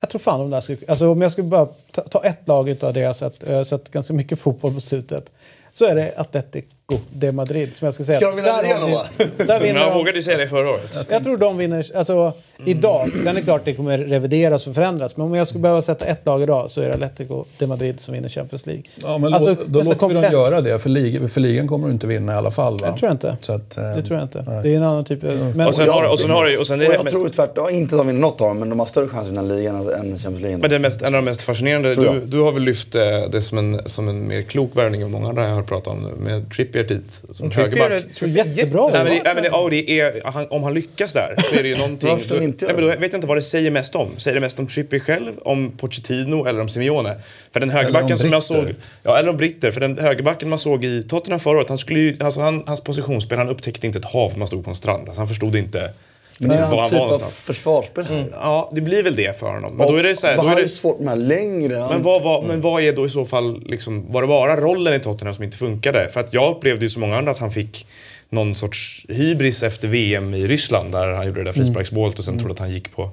Jag 0.01 0.11
tror 0.11 0.19
fan 0.19 0.41
om 0.41 0.51
det 0.51 0.57
här 0.57 0.61
skulle, 0.61 0.79
alltså 0.89 1.09
om 1.09 1.23
jag 1.23 1.33
skulle 1.33 1.49
bara 1.49 1.67
ta, 1.93 2.03
ta 2.03 2.25
ett 2.25 2.49
lag 2.49 2.69
utav 2.69 2.93
det 2.93 3.01
jag 3.01 3.09
har 3.09 3.15
sett, 3.15 3.35
jag 3.47 3.57
har 3.57 3.65
sett 3.65 3.91
ganska 3.91 4.15
mycket 4.15 4.39
fotboll 4.41 4.75
på 4.75 4.81
slutet, 4.81 5.31
så 5.71 5.85
är 5.85 5.95
det 5.95 6.13
Atletico 6.17 6.99
de 7.13 7.33
Madrid 7.33 7.75
som 7.77 7.85
jag 7.85 7.95
skulle 7.95 8.07
säga. 8.07 8.19
Ska 8.21 8.27
de 8.31 8.37
vinna 8.37 8.49
Där 8.57 8.63
ligan 8.63 8.81
då, 8.91 9.05
vi- 9.39 9.45
Där 9.45 9.61
vinner 9.61 9.81
jag 9.81 9.91
de. 9.93 9.99
vågade 9.99 10.19
ju 10.19 10.23
säga 10.23 10.39
det 10.39 10.49
förra 10.49 10.71
året. 10.71 11.07
Jag 11.11 11.23
tror 11.23 11.37
de 11.37 11.57
vinner, 11.59 11.97
alltså 11.97 12.33
idag. 12.65 13.11
Sen 13.13 13.27
är 13.29 13.35
det 13.35 13.43
klart 13.43 13.65
det 13.65 13.75
kommer 13.75 13.99
revideras 13.99 14.67
och 14.67 14.75
förändras. 14.75 15.17
Men 15.17 15.27
om 15.27 15.35
jag 15.35 15.49
skulle 15.49 15.63
behöva 15.63 15.83
sätta 15.83 16.05
ett 16.05 16.21
lag 16.27 16.43
idag 16.43 16.71
så 16.71 16.81
är 16.83 16.89
det 16.89 16.95
Atletico 16.95 17.45
de 17.59 17.67
Madrid 17.67 18.01
som 18.01 18.15
vinner 18.15 18.29
Champions 18.29 18.67
League. 18.67 18.83
Ja, 19.03 19.19
men 19.19 19.35
Alltså, 19.35 19.49
då 19.49 19.55
nästan 19.55 19.73
låter 19.73 19.85
vi 19.85 19.89
dem 19.89 19.99
komplett. 20.23 20.33
göra 20.33 20.61
det, 20.61 20.79
för, 20.79 20.91
lig, 20.91 21.31
för 21.31 21.41
ligan 21.41 21.69
kommer 21.69 21.87
du 21.87 21.93
inte 21.93 22.07
vinna 22.07 22.33
i 22.33 22.37
alla 22.37 22.51
fall. 22.51 22.79
Va? 22.79 22.91
Det 22.91 22.99
tror 22.99 23.09
jag 23.09 23.15
inte. 23.15 23.37
Så 23.41 23.53
att, 23.53 23.77
eh, 23.77 23.83
Det 23.97 24.03
tror 24.03 24.19
jag 24.19 24.25
inte. 24.25 24.45
nej. 24.49 24.61
Det 24.63 24.73
är 24.73 24.77
en 24.77 24.83
annan 24.83 25.05
typ 25.05 25.25
av... 25.25 25.53
Men, 25.57 25.67
Och 25.67 25.75
sen 25.75 25.89
har, 25.89 26.09
och 26.09 26.19
sen 26.19 26.31
har 26.31 26.45
och 26.45 26.67
sen 26.67 26.81
är 26.81 26.85
och 26.85 26.91
det, 26.91 26.97
jag 26.97 27.05
men, 27.05 27.13
tror 27.13 27.29
tvärtom, 27.29 27.71
inte 27.71 27.95
att 27.95 28.01
de 28.01 28.07
vinner 28.07 28.21
något 28.21 28.41
av 28.41 28.49
dem, 28.49 28.59
men 28.59 28.69
de 28.69 28.79
har 28.79 28.87
större 28.87 29.09
chans 29.09 29.23
att 29.27 29.29
vinna 29.33 29.43
ligan 29.43 29.77
än 29.77 30.19
Champions 30.19 30.41
League. 30.41 30.59
men 30.59 30.71
det 30.71 30.77
är 30.77 30.81
mest, 30.81 31.03
en 31.03 31.07
av 31.07 31.13
de 31.13 31.25
mest 31.25 31.43
fascinerande, 31.43 31.95
du, 31.95 32.21
du 32.27 32.41
har 32.41 32.53
väl 32.53 32.63
lyft 32.63 32.95
eh, 32.95 33.03
det 33.33 33.41
som 33.41 33.59
en, 33.59 33.81
som 33.89 34.09
en 34.09 34.29
mer 34.29 34.43
klok 34.43 34.71
värvning 34.77 35.03
än 35.03 35.11
många 35.11 35.29
andra 35.29 35.49
jag 35.49 35.55
har 35.55 35.63
pratat 35.63 35.87
om 35.93 36.03
nu, 36.03 36.11
med 36.25 36.51
Trippier 36.51 36.67
Trippier 36.85 36.99
dit 36.99 37.23
som 37.31 37.51
Trippier 37.51 37.65
högerback. 37.83 38.05
är- 38.11 38.15
Så 38.15 38.27
jättebra. 38.27 38.83
Nej, 38.93 38.93
men 38.93 39.05
det, 39.05 39.21
nej, 39.25 39.35
men 39.35 39.43
det, 39.43 39.49
ja, 39.53 39.69
det 39.71 40.01
är, 40.01 40.21
han, 40.25 40.47
om 40.51 40.63
han 40.63 40.75
lyckas 40.75 41.13
där 41.13 41.35
så 41.39 41.59
är 41.59 41.63
det 41.63 41.69
ju 41.69 41.77
någonting... 41.79 42.09
Han 42.47 42.53
inte 42.53 42.65
nej, 42.67 42.75
göra 42.75 42.83
men 42.89 42.97
då 42.97 43.01
vet 43.01 43.13
jag 43.13 43.19
inte 43.19 43.27
vad 43.27 43.37
det 43.37 43.43
säger 43.43 43.71
mest 43.71 43.95
om. 43.95 44.09
Säger 44.17 44.35
det 44.35 44.41
mest 44.41 44.59
om 44.59 44.67
Trippier 44.67 45.01
själv, 45.01 45.33
om 45.39 45.73
Pochettino 45.77 46.47
eller 46.47 46.61
om 46.61 46.69
Simeone? 46.69 47.15
För 47.53 47.61
den 47.61 47.71
högerbacken 47.71 48.13
om 48.13 48.19
som 48.19 48.33
jag 48.33 48.43
såg... 48.43 48.75
Ja, 49.03 49.19
eller 49.19 49.29
om 49.31 49.37
britter. 49.37 49.71
För 49.71 49.81
den 49.81 49.99
högerbacken 49.99 50.49
man 50.49 50.59
såg 50.59 50.85
i 50.85 51.03
Tottenham 51.03 51.41
förra 51.41 51.57
året, 51.57 51.69
han 51.69 51.79
skulle 51.79 52.01
ju, 52.01 52.17
alltså 52.21 52.41
han, 52.41 52.63
hans 52.67 52.81
positionsspel, 52.85 53.39
han 53.39 53.49
upptäckte 53.49 53.87
inte 53.87 53.99
ett 53.99 54.05
hav 54.05 54.33
man 54.39 54.49
stod 54.49 54.65
på 54.65 54.71
en 54.71 54.77
strand. 54.77 55.09
Alltså 55.09 55.21
han 55.21 55.29
förstod 55.29 55.57
inte 55.57 55.91
Men 56.39 56.49
liksom, 56.49 56.71
var 56.71 56.71
han 56.71 56.79
han 56.79 56.89
typ 56.89 56.93
var 56.93 57.01
av 57.01 57.07
någonstans. 57.07 57.41
försvarsspelare? 57.41 58.25
Ja, 58.33 58.71
det 58.75 58.81
blir 58.81 59.03
väl 59.03 59.17
det 59.17 59.39
för 59.39 59.47
honom. 59.47 59.77
Men 59.77 59.87
då 59.89 59.97
är 59.97 60.03
det 60.03 60.17
så 60.17 60.27
här, 60.27 60.37
Vad 60.37 60.47
då 60.47 60.51
är 60.51 60.57
det, 60.57 60.63
ju 60.63 60.69
svårt 60.69 61.01
med 61.01 61.19
längre. 61.19 61.87
men 61.91 62.03
vad, 62.03 62.23
var, 62.23 62.43
men 62.43 62.61
vad 62.61 62.83
är 62.83 62.93
då 62.93 63.07
i 63.07 63.11
så 63.11 63.25
fall, 63.25 63.63
liksom, 63.67 64.13
var 64.13 64.23
det 64.23 64.29
bara 64.29 64.57
rollen 64.57 64.95
i 64.95 65.01
Tottenham 65.01 65.35
som 65.35 65.45
inte 65.45 65.57
funkade? 65.57 66.09
För 66.09 66.21
att 66.21 66.35
jag 66.35 66.57
upplevde 66.57 66.85
ju 66.85 66.89
så 66.89 67.01
många 67.01 67.17
andra 67.19 67.31
att 67.31 67.39
han 67.39 67.51
fick 67.51 67.87
någon 68.31 68.55
sorts 68.55 69.07
hybris 69.09 69.63
efter 69.63 69.89
VM 69.89 70.35
i 70.35 70.47
Ryssland 70.47 70.93
där 70.93 71.09
han 71.13 71.27
gjorde 71.27 71.41
det 71.41 71.45
där 71.45 71.53
frisparksmålet 71.53 72.19
och 72.19 72.25
sen 72.25 72.39
trodde 72.39 72.53
att 72.53 72.59
han 72.59 72.71
gick 72.73 72.93
på, 72.93 73.11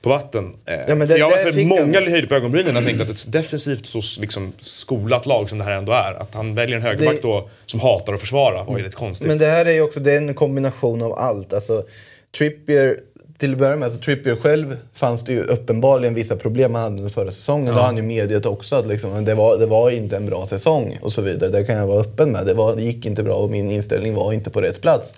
på 0.00 0.08
vatten. 0.08 0.54
Eh, 0.66 0.74
Ja, 0.88 0.94
men 0.94 1.08
för 1.08 1.14
det- 1.14 1.20
jag 1.20 1.30
det 1.46 1.52
för 1.52 1.64
många 1.64 2.00
han. 2.00 2.10
höjde 2.10 2.26
på 2.26 2.34
ögonbrynen 2.34 2.76
och 2.76 2.84
tänkte 2.84 3.02
att 3.04 3.10
ett 3.10 3.32
defensivt 3.32 3.86
så 3.86 4.00
liksom, 4.20 4.52
skolat 4.58 5.26
lag 5.26 5.48
som 5.50 5.58
det 5.58 5.64
här 5.64 5.72
ändå 5.72 5.92
är, 5.92 6.12
att 6.14 6.34
han 6.34 6.54
väljer 6.54 6.76
en 6.76 6.82
högerback 6.82 7.16
Det- 7.16 7.22
då 7.22 7.48
som 7.66 7.80
hatar 7.80 8.12
att 8.12 8.20
försvara 8.20 8.64
var 8.64 8.78
ju 8.78 8.84
lite 8.84 8.96
konstigt. 8.96 9.26
Men 9.28 9.38
det 9.38 9.46
här 9.46 9.66
är 9.66 9.72
ju 9.72 9.80
också 9.80 10.00
det 10.00 10.12
är 10.12 10.16
en 10.16 10.34
kombination 10.34 11.02
av 11.02 11.12
allt. 11.12 11.52
Alltså, 11.52 11.84
Trippier, 12.38 12.98
till 13.38 13.52
att 13.52 13.58
börja 13.58 13.76
med, 13.76 13.86
alltså, 13.86 14.00
Trippier 14.00 14.36
själv 14.36 14.76
fanns 14.92 15.24
det 15.24 15.32
ju 15.32 15.44
uppenbarligen 15.44 16.14
vissa 16.14 16.36
problem 16.36 16.74
han 16.74 16.82
hade 16.84 16.96
under 16.96 17.10
förra 17.10 17.30
säsongen. 17.30 17.74
Då 17.74 17.80
har 17.80 17.86
han 17.86 17.96
ju 17.96 18.02
medgett 18.02 18.46
också 18.46 18.76
att 18.76 18.86
liksom, 18.86 19.24
det, 19.24 19.34
var, 19.34 19.58
det 19.58 19.66
var 19.66 19.90
inte 19.90 20.16
en 20.16 20.26
bra 20.26 20.46
säsong 20.46 20.98
och 21.02 21.12
så 21.12 21.22
vidare. 21.22 21.50
Det 21.50 21.64
kan 21.64 21.76
jag 21.76 21.86
vara 21.86 22.00
öppen 22.00 22.32
med. 22.32 22.46
Det, 22.46 22.54
var, 22.54 22.76
det 22.76 22.82
gick 22.82 23.06
inte 23.06 23.22
bra 23.22 23.34
och 23.34 23.50
min 23.50 23.70
inställning 23.70 24.14
var 24.14 24.32
inte 24.32 24.50
på 24.50 24.60
rätt 24.60 24.80
plats. 24.80 25.14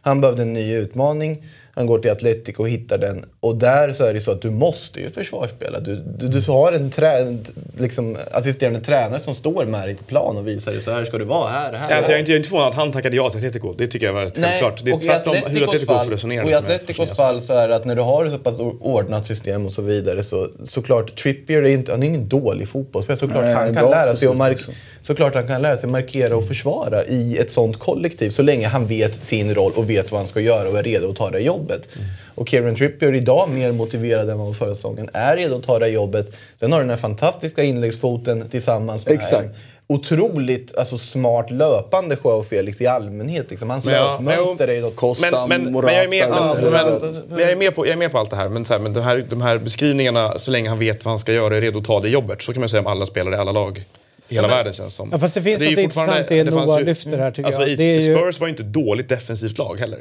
Han 0.00 0.20
behövde 0.20 0.42
en 0.42 0.52
ny 0.52 0.74
utmaning. 0.74 1.42
Han 1.74 1.86
går 1.86 1.98
till 1.98 2.10
Atletico 2.10 2.62
och 2.62 2.68
hittar 2.68 2.98
den. 2.98 3.24
Och 3.40 3.56
där 3.56 3.92
så 3.92 4.04
är 4.04 4.14
det 4.14 4.20
så 4.20 4.30
att 4.30 4.42
du 4.42 4.50
måste 4.50 5.00
ju 5.00 5.10
försvarsspela. 5.10 5.80
Du, 5.80 5.96
du, 6.18 6.28
du 6.28 6.40
har 6.40 6.72
en, 6.72 6.90
trä, 6.90 7.18
en 7.18 7.44
liksom, 7.78 8.16
assisterande 8.32 8.80
tränare 8.80 9.20
som 9.20 9.34
står 9.34 9.66
med 9.66 9.88
dig 9.88 9.94
på 9.94 10.04
plan 10.04 10.36
och 10.36 10.48
visar 10.48 10.72
dig 10.72 10.82
så 10.82 10.90
här 10.90 11.04
ska 11.04 11.18
du 11.18 11.24
vara, 11.24 11.48
här, 11.48 11.72
här. 11.72 11.96
Alltså, 11.96 12.10
jag, 12.10 12.16
är 12.16 12.18
inte, 12.18 12.30
jag 12.30 12.34
är 12.34 12.38
inte 12.38 12.48
förvånad 12.48 12.68
att 12.68 12.74
han 12.74 12.92
tackade 12.92 13.16
ja 13.16 13.30
till 13.30 13.38
Atletico. 13.38 13.74
Det 13.78 13.86
tycker 13.86 14.06
jag 14.06 14.12
var 14.12 14.22
rätt 14.22 14.38
självklart. 14.38 14.84
Det 14.84 14.90
är 14.90 14.94
och 14.94 15.02
tvärtom 15.02 15.36
hur 15.46 15.64
Atletico 15.64 15.92
fall- 15.92 16.10
resonerar. 16.10 16.44
Och 16.44 16.50
i 16.50 16.54
Atleticos 16.54 17.16
fall 17.16 17.40
så 17.40 17.54
är 17.54 17.68
det 17.68 17.76
att 17.76 17.84
när 17.84 17.96
du 17.96 18.02
har 18.02 18.24
ett 18.24 18.32
så 18.32 18.38
pass 18.38 18.60
ordnat 18.80 19.26
system 19.26 19.66
och 19.66 19.72
så 19.72 19.82
vidare 19.82 20.22
så 20.22 20.48
såklart 20.64 21.22
Trippier 21.22 21.62
är 21.62 21.66
inte, 21.66 21.92
han 21.92 22.02
är 22.02 22.06
ingen 22.06 22.28
dålig 22.28 22.68
fotbollsspelare. 22.68 23.18
Såklart 23.20 23.44
Nej, 23.44 23.54
han 23.54 23.74
kan 23.74 23.90
lära 23.90 24.16
sig 24.16 24.28
fysik 24.28 24.36
mark-. 24.36 24.60
Såklart 25.02 25.34
han 25.34 25.46
kan 25.46 25.62
lära 25.62 25.76
sig 25.76 25.88
markera 25.88 26.36
och 26.36 26.44
försvara 26.44 27.04
i 27.04 27.36
ett 27.38 27.52
sånt 27.52 27.78
kollektiv 27.78 28.30
så 28.30 28.42
länge 28.42 28.68
han 28.68 28.86
vet 28.86 29.22
sin 29.22 29.54
roll 29.54 29.72
och 29.76 29.90
vet 29.90 30.12
vad 30.12 30.20
han 30.20 30.28
ska 30.28 30.40
göra 30.40 30.68
och 30.68 30.78
är 30.78 30.82
redo 30.82 31.10
att 31.10 31.16
ta 31.16 31.30
det 31.30 31.40
jobbet. 31.40 31.88
Mm. 31.96 32.08
Och 32.34 32.48
Kieran 32.48 32.74
Trippier 32.74 33.08
är 33.08 33.14
idag 33.14 33.48
mer 33.50 33.72
motiverad 33.72 34.20
än 34.20 34.26
vad 34.26 34.38
han 34.38 34.46
var 34.46 34.52
förra 34.52 34.74
säsongen. 34.74 35.10
Är 35.12 35.36
redo 35.36 35.56
att 35.56 35.64
ta 35.64 35.78
det 35.78 35.88
jobbet. 35.88 36.32
Den 36.58 36.72
har 36.72 36.80
den 36.80 36.90
här 36.90 36.96
fantastiska 36.96 37.62
inläggsfoten 37.62 38.48
tillsammans 38.48 39.06
med 39.06 39.14
Exakt. 39.14 39.48
otroligt 39.86 40.76
alltså, 40.76 40.98
smart 40.98 41.50
löpande 41.50 42.16
Joao 42.24 42.42
Felix 42.42 42.80
i 42.80 42.86
allmänhet. 42.86 43.50
Liksom. 43.50 43.70
Hans 43.70 43.84
Men 43.84 43.94
ja, 43.94 44.12
löpmönster 44.12 44.68
är 44.68 44.72
ju 44.72 44.80
något 44.80 44.96
Costa, 44.96 45.46
men, 45.46 45.62
men, 45.62 45.72
Morata, 45.72 45.86
men 45.86 45.94
jag 45.94 46.04
är 46.04 46.08
med, 46.08 46.22
eller- 46.22 46.70
men, 46.70 47.12
men, 47.28 47.38
jag 47.38 47.50
är 47.50 47.56
med 47.56 47.74
på, 47.74 47.86
jag 47.86 47.92
är 47.92 47.96
med 47.96 48.12
på 48.12 48.18
allt 48.18 48.30
det 48.30 48.36
här. 48.36 48.48
Men, 48.48 48.64
så 48.64 48.72
här, 48.72 48.80
men 48.80 48.92
de, 48.92 49.00
här, 49.00 49.24
de 49.30 49.42
här 49.42 49.58
beskrivningarna, 49.58 50.38
så 50.38 50.50
länge 50.50 50.68
han 50.68 50.78
vet 50.78 51.04
vad 51.04 51.12
han 51.12 51.18
ska 51.18 51.32
göra, 51.32 51.56
är 51.56 51.60
redo 51.60 51.78
att 51.78 51.84
ta 51.84 52.00
det 52.00 52.08
jobbet. 52.08 52.42
Så 52.42 52.52
kan 52.52 52.60
man 52.60 52.68
säga 52.68 52.80
om 52.80 52.86
alla 52.86 53.06
spelare 53.06 53.34
i 53.34 53.38
alla 53.38 53.52
lag 53.52 53.84
hela 54.32 54.48
världen 54.48 54.72
känns 54.72 54.94
som. 54.94 55.08
Ja, 55.12 55.18
fast 55.18 55.34
det 55.34 55.42
finns 55.42 55.60
något 55.60 55.78
intressant 55.78 56.30
i 56.30 56.42
det 56.42 56.50
Noah 56.50 56.78
ju- 56.78 56.84
lyfter 56.84 57.18
här, 57.18 57.30
tycker 57.30 57.46
alltså, 57.46 57.66
jag. 57.66 57.78
Det 57.78 57.84
är 57.84 57.94
ju- 57.94 58.00
Spurs 58.00 58.40
var 58.40 58.46
ju 58.46 58.50
inte 58.50 58.62
ett 58.62 58.72
dåligt 58.72 59.08
defensivt 59.08 59.58
lag 59.58 59.76
heller. 59.78 59.98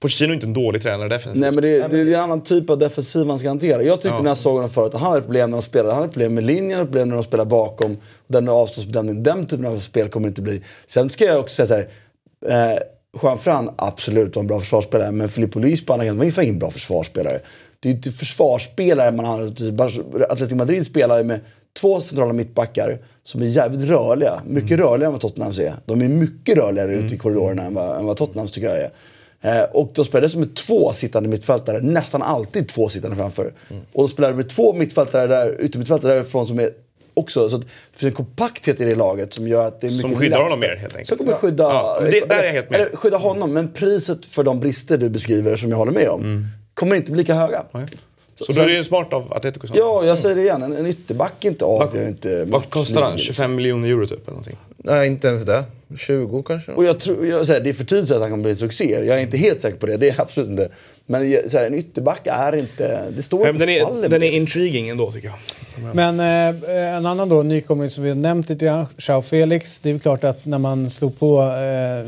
Pochettino 0.00 0.30
är 0.30 0.34
inte 0.34 0.46
en 0.46 0.52
dålig 0.52 0.82
tränare 0.82 1.08
defensivt. 1.08 1.40
Nej 1.40 1.52
men 1.52 1.62
det, 1.62 1.88
det 1.88 1.98
är 1.98 2.14
en 2.14 2.20
annan 2.20 2.44
typ 2.44 2.70
av 2.70 2.78
defensiv 2.78 3.26
man 3.26 3.38
ska 3.38 3.48
hantera. 3.48 3.82
Jag 3.82 4.00
tyckte 4.00 4.22
när 4.22 4.30
jag 4.30 4.38
såg 4.38 4.54
honom 4.54 4.70
förut 4.70 4.94
att 4.94 5.00
han 5.00 5.10
hade 5.10 5.22
problem 5.22 5.50
när 5.50 5.56
de 5.58 5.62
spelade. 5.62 5.90
Han 5.94 6.02
hade 6.02 6.12
problem 6.12 6.34
med 6.34 6.44
linjen, 6.44 6.70
han 6.70 6.78
hade 6.78 6.86
problem 6.86 7.08
när 7.08 7.14
de 7.14 7.24
spelar 7.24 7.44
bakom. 7.44 7.96
Den 8.26 8.48
avståndsbedömningen, 8.48 9.22
den 9.22 9.46
typen 9.46 9.66
av 9.66 9.80
spel 9.80 10.08
kommer 10.08 10.28
inte 10.28 10.42
bli. 10.42 10.62
Sen 10.86 11.10
ska 11.10 11.24
jag 11.24 11.40
också 11.40 11.66
säga 11.66 11.66
så 11.66 11.74
här. 12.50 12.72
Eh, 12.74 12.78
Juan 13.22 13.38
Fran, 13.38 13.70
absolut 13.76 14.36
var 14.36 14.40
en 14.42 14.46
bra 14.46 14.60
försvarsspelare. 14.60 15.10
Men 15.10 15.28
Filippo 15.28 15.60
Luis 15.60 15.86
på 15.86 15.92
andra 15.92 16.06
kanten 16.06 16.18
var 16.18 16.24
ju 16.24 16.32
fan 16.32 16.44
ingen 16.44 16.58
bra 16.58 16.70
försvarsspelare. 16.70 17.38
Det 17.80 17.88
är 17.88 17.90
ju 17.90 17.96
inte 17.96 18.10
försvarsspelare 18.12 19.10
man 19.10 19.24
har. 19.24 19.42
Atletico 20.30 20.54
Madrid 20.54 20.86
spelar 20.86 21.18
ju 21.18 21.24
med 21.24 21.40
två 21.80 22.00
centrala 22.00 22.32
mittbackar 22.32 22.98
som 23.22 23.42
är 23.42 23.46
jävligt 23.46 23.88
rörliga. 23.90 24.42
Mycket 24.46 24.78
rörligare 24.78 25.06
än 25.06 25.12
vad 25.12 25.20
Tottenhams 25.20 25.58
är. 25.58 25.74
De 25.86 26.02
är 26.02 26.08
mycket 26.08 26.56
rörligare 26.56 26.94
ute 26.94 27.14
i 27.14 27.18
korridorerna 27.18 27.62
än 27.62 27.74
vad, 27.74 27.98
än 27.98 28.06
vad 28.06 28.16
Tottenhams 28.16 28.52
tycker 28.52 28.68
jag 28.68 28.78
är. 28.78 28.90
Eh, 29.40 29.64
och 29.72 29.90
de 29.94 30.04
spelade 30.04 30.28
som 30.28 30.40
med 30.40 30.56
två 30.56 30.92
sittande 30.92 31.28
mittfältare, 31.28 31.80
nästan 31.80 32.22
alltid 32.22 32.68
två 32.68 32.88
sittande 32.88 33.16
framför. 33.16 33.52
Och 33.92 34.02
de 34.02 34.08
spelade 34.08 34.34
med 34.34 34.48
två 34.48 34.72
mittfältare 34.72 35.26
där, 35.26 35.56
yttermittfältare 35.60 36.14
därifrån 36.14 36.46
som 36.46 36.60
är 36.60 36.70
också, 37.14 37.48
så 37.48 37.56
det 37.56 37.64
finns 37.92 38.10
en 38.10 38.16
kompakthet 38.16 38.80
i 38.80 38.84
det 38.84 38.94
laget 38.94 39.34
som 39.34 39.48
gör 39.48 39.66
att 39.66 39.80
det 39.80 39.86
är 39.86 39.88
mycket 39.88 40.00
Som 40.00 40.10
skyddar 40.16 40.24
lättare. 40.30 40.42
honom 40.42 40.60
mer, 40.60 40.76
helt 40.76 40.96
enkelt. 40.96 41.08
Som 41.08 41.18
kommer 41.18 41.32
skydda, 41.38 41.64
Ja, 41.64 41.98
det- 42.00 42.28
där 42.28 42.38
är 42.38 42.44
jag 42.44 42.52
helt 42.52 42.70
med. 42.70 42.80
Eller 42.80 42.96
skydda 42.96 43.16
honom, 43.16 43.52
men 43.52 43.72
priset 43.72 44.26
för 44.26 44.42
de 44.42 44.60
brister 44.60 44.98
du 44.98 45.08
beskriver 45.08 45.56
som 45.56 45.70
jag 45.70 45.76
håller 45.76 45.92
med 45.92 46.08
om 46.08 46.46
kommer 46.74 46.96
inte 46.96 47.10
bli 47.10 47.18
lika 47.22 47.34
höga. 47.34 47.62
Så 48.44 48.52
då 48.52 48.62
är 48.62 48.66
det 48.66 48.72
ju 48.74 48.84
smart 48.84 49.12
av 49.12 49.32
Atletico. 49.34 49.66
så. 49.66 49.74
Ja, 49.76 50.04
jag 50.04 50.18
säger 50.18 50.36
det 50.36 50.42
igen, 50.42 50.62
en, 50.62 50.76
en 50.76 50.86
ytterback 50.86 51.44
inte 51.44 51.64
avgör 51.64 52.08
inte 52.08 52.44
Vad 52.44 52.70
kostar 52.70 52.94
han? 53.02 53.10
matchlinjen. 53.10 53.18
25 53.34 53.54
miljoner 53.54 53.88
euro 53.88 54.06
typ? 54.06 54.18
Eller 54.18 54.30
någonting. 54.30 54.56
Nej, 54.76 55.06
inte 55.06 55.28
ens 55.28 55.42
det. 55.42 55.64
20 55.96 56.42
kanske. 56.42 56.72
Och 56.72 56.84
jag 56.84 57.00
tror, 57.00 57.26
jag 57.26 57.46
säger, 57.46 57.60
det 57.60 57.70
är 57.70 57.74
för 57.74 57.84
tidigt 57.84 58.10
att 58.10 58.20
han 58.20 58.30
kommer 58.30 58.42
bli 58.42 58.50
en 58.50 58.56
succé. 58.56 58.90
Jag 58.90 59.16
är 59.18 59.22
inte 59.22 59.36
helt 59.36 59.62
säker 59.62 59.78
på 59.78 59.86
det, 59.86 59.96
det 59.96 60.08
är 60.08 60.20
absolut 60.20 60.48
inte. 60.48 60.68
Men 61.10 61.20
här, 61.52 61.66
en 61.66 61.74
ytterback 61.74 62.20
är 62.24 62.56
inte, 62.56 63.10
det 63.16 63.22
står 63.22 63.38
Men 63.38 63.48
inte 63.48 63.66
den, 63.66 63.74
är, 63.74 64.00
med 64.00 64.10
den 64.10 64.22
är 64.22 64.30
intriguing 64.30 64.88
ändå 64.88 65.10
tycker 65.10 65.28
jag. 65.28 65.94
Men 65.94 66.20
eh, 66.20 66.96
en 66.96 67.06
annan 67.06 67.28
då, 67.28 67.42
nykomling 67.42 67.90
som 67.90 68.04
vi 68.04 68.10
har 68.10 68.16
nämnt 68.16 68.48
lite 68.48 68.64
grann, 68.64 68.86
Joao 68.98 69.22
Felix. 69.22 69.80
Det 69.80 69.88
är 69.88 69.92
väl 69.92 70.00
klart 70.00 70.24
att 70.24 70.44
när 70.44 70.58
man 70.58 70.90
slog 70.90 71.18
på 71.18 71.40
eh, 71.40 72.06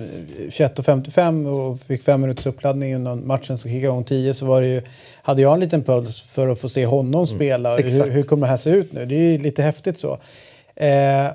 21.55 0.49 1.47
och 1.47 1.81
fick 1.81 2.03
fem 2.03 2.21
minuters 2.21 2.47
uppladdning 2.47 2.93
innan 2.93 3.27
matchen 3.27 3.59
så 3.59 3.63
kickade 3.63 3.85
igång 3.85 4.05
10 4.05 4.35
så 4.35 4.47
var 4.47 4.63
det 4.63 4.69
ju, 4.69 4.83
hade 5.23 5.43
jag 5.43 5.55
en 5.55 5.61
liten 5.61 5.83
puls 5.83 6.21
för 6.21 6.49
att 6.49 6.61
få 6.61 6.69
se 6.69 6.87
honom 6.87 7.27
spela. 7.27 7.77
Hur, 7.77 8.11
hur 8.11 8.23
kommer 8.23 8.47
det 8.47 8.51
här 8.51 8.57
se 8.57 8.71
ut 8.71 8.93
nu? 8.93 9.07
Det 9.07 9.15
är 9.15 9.33
ju 9.33 9.39
lite 9.39 9.63
häftigt 9.63 9.99
så. 9.99 10.19
Eh, 10.77 11.27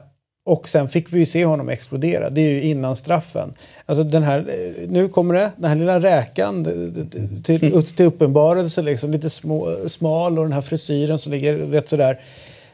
och 0.45 0.69
sen 0.69 0.87
fick 0.87 1.13
vi 1.13 1.19
ju 1.19 1.25
se 1.25 1.45
honom 1.45 1.69
explodera. 1.69 2.29
Det 2.29 2.41
är 2.41 2.49
ju 2.49 2.61
innan 2.61 2.95
straffen. 2.95 3.53
Alltså 3.85 4.03
den 4.03 4.23
här, 4.23 4.37
eh, 4.39 4.89
nu 4.89 5.07
kommer 5.09 5.33
det, 5.33 5.51
den 5.57 5.69
här 5.69 5.75
lilla 5.75 5.99
räkan 5.99 6.63
d- 6.63 6.71
d- 6.75 7.01
d- 7.11 7.41
till, 7.43 7.85
till 7.95 8.05
uppenbarelse. 8.05 8.81
Liksom, 8.81 9.11
lite 9.11 9.29
små, 9.29 9.75
smal 9.87 10.39
och 10.39 10.45
den 10.45 10.53
här 10.53 10.61
frisyren 10.61 11.19
som 11.19 11.31
ligger 11.31 11.53
rätt 11.53 11.89
sådär. 11.89 12.19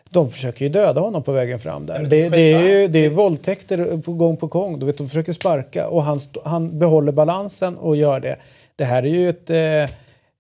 De 0.09 0.29
försöker 0.31 0.65
ju 0.65 0.69
döda 0.69 1.01
honom 1.01 1.23
på 1.23 1.31
vägen 1.31 1.59
fram 1.59 1.85
där. 1.85 2.03
Det, 2.03 2.29
det 2.29 2.53
är 2.53 2.79
ju 2.81 2.87
det 2.87 3.05
är 3.05 3.09
våldtäkter 3.09 4.01
på 4.01 4.13
gång 4.13 4.37
på 4.37 4.47
gång. 4.47 4.79
Du 4.79 4.85
vet, 4.85 4.97
de 4.97 5.09
försöker 5.09 5.33
sparka 5.33 5.87
och 5.87 6.03
han, 6.03 6.19
han 6.45 6.79
behåller 6.79 7.11
balansen 7.11 7.77
och 7.77 7.95
gör 7.95 8.19
det. 8.19 8.35
Det 8.75 8.83
här 8.85 9.03
är 9.03 9.07
ju 9.07 9.29
ett... 9.29 9.49
Eh, 9.49 9.95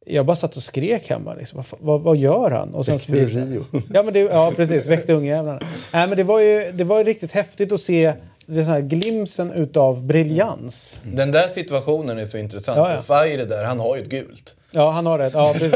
jag 0.05 0.25
bara 0.25 0.35
satt 0.35 0.55
och 0.55 0.63
skrek 0.63 1.09
hemma. 1.09 1.33
Liksom. 1.33 1.63
Vad, 1.69 1.79
vad, 1.79 2.01
vad 2.01 2.17
gör 2.17 2.51
han? 2.51 2.73
Och 2.73 2.85
sen 2.85 2.97
Väckte 2.97 3.13
Rio. 3.13 3.65
Ja, 3.93 4.03
men 4.03 4.13
det, 4.13 4.19
ja 4.19 4.53
precis. 4.55 4.87
Väckte 4.87 5.13
ungjävlarna. 5.13 5.59
Nej, 5.93 6.07
men 6.07 6.17
det 6.17 6.23
var 6.23 6.39
ju 6.39 6.71
det 6.71 6.83
var 6.83 6.97
ju 6.97 7.03
riktigt 7.03 7.31
häftigt 7.31 7.71
att 7.71 7.81
se 7.81 8.13
den 8.45 8.65
här 8.65 8.81
glimsen 8.81 9.51
utav 9.51 10.03
briljans. 10.03 10.97
Den 11.03 11.31
där 11.31 11.47
situationen 11.47 12.17
är 12.17 12.25
så 12.25 12.37
intressant. 12.37 12.77
Ja, 12.77 12.93
ja. 12.93 13.01
För 13.01 13.27
Fire 13.27 13.45
där, 13.45 13.63
han 13.63 13.79
har 13.79 13.95
ju 13.95 14.01
ett 14.01 14.09
gult. 14.09 14.55
Ja, 14.73 14.91
han 14.91 15.05
har 15.05 15.17
rätt. 15.19 15.33
Ja, 15.33 15.53
precis. 15.53 15.71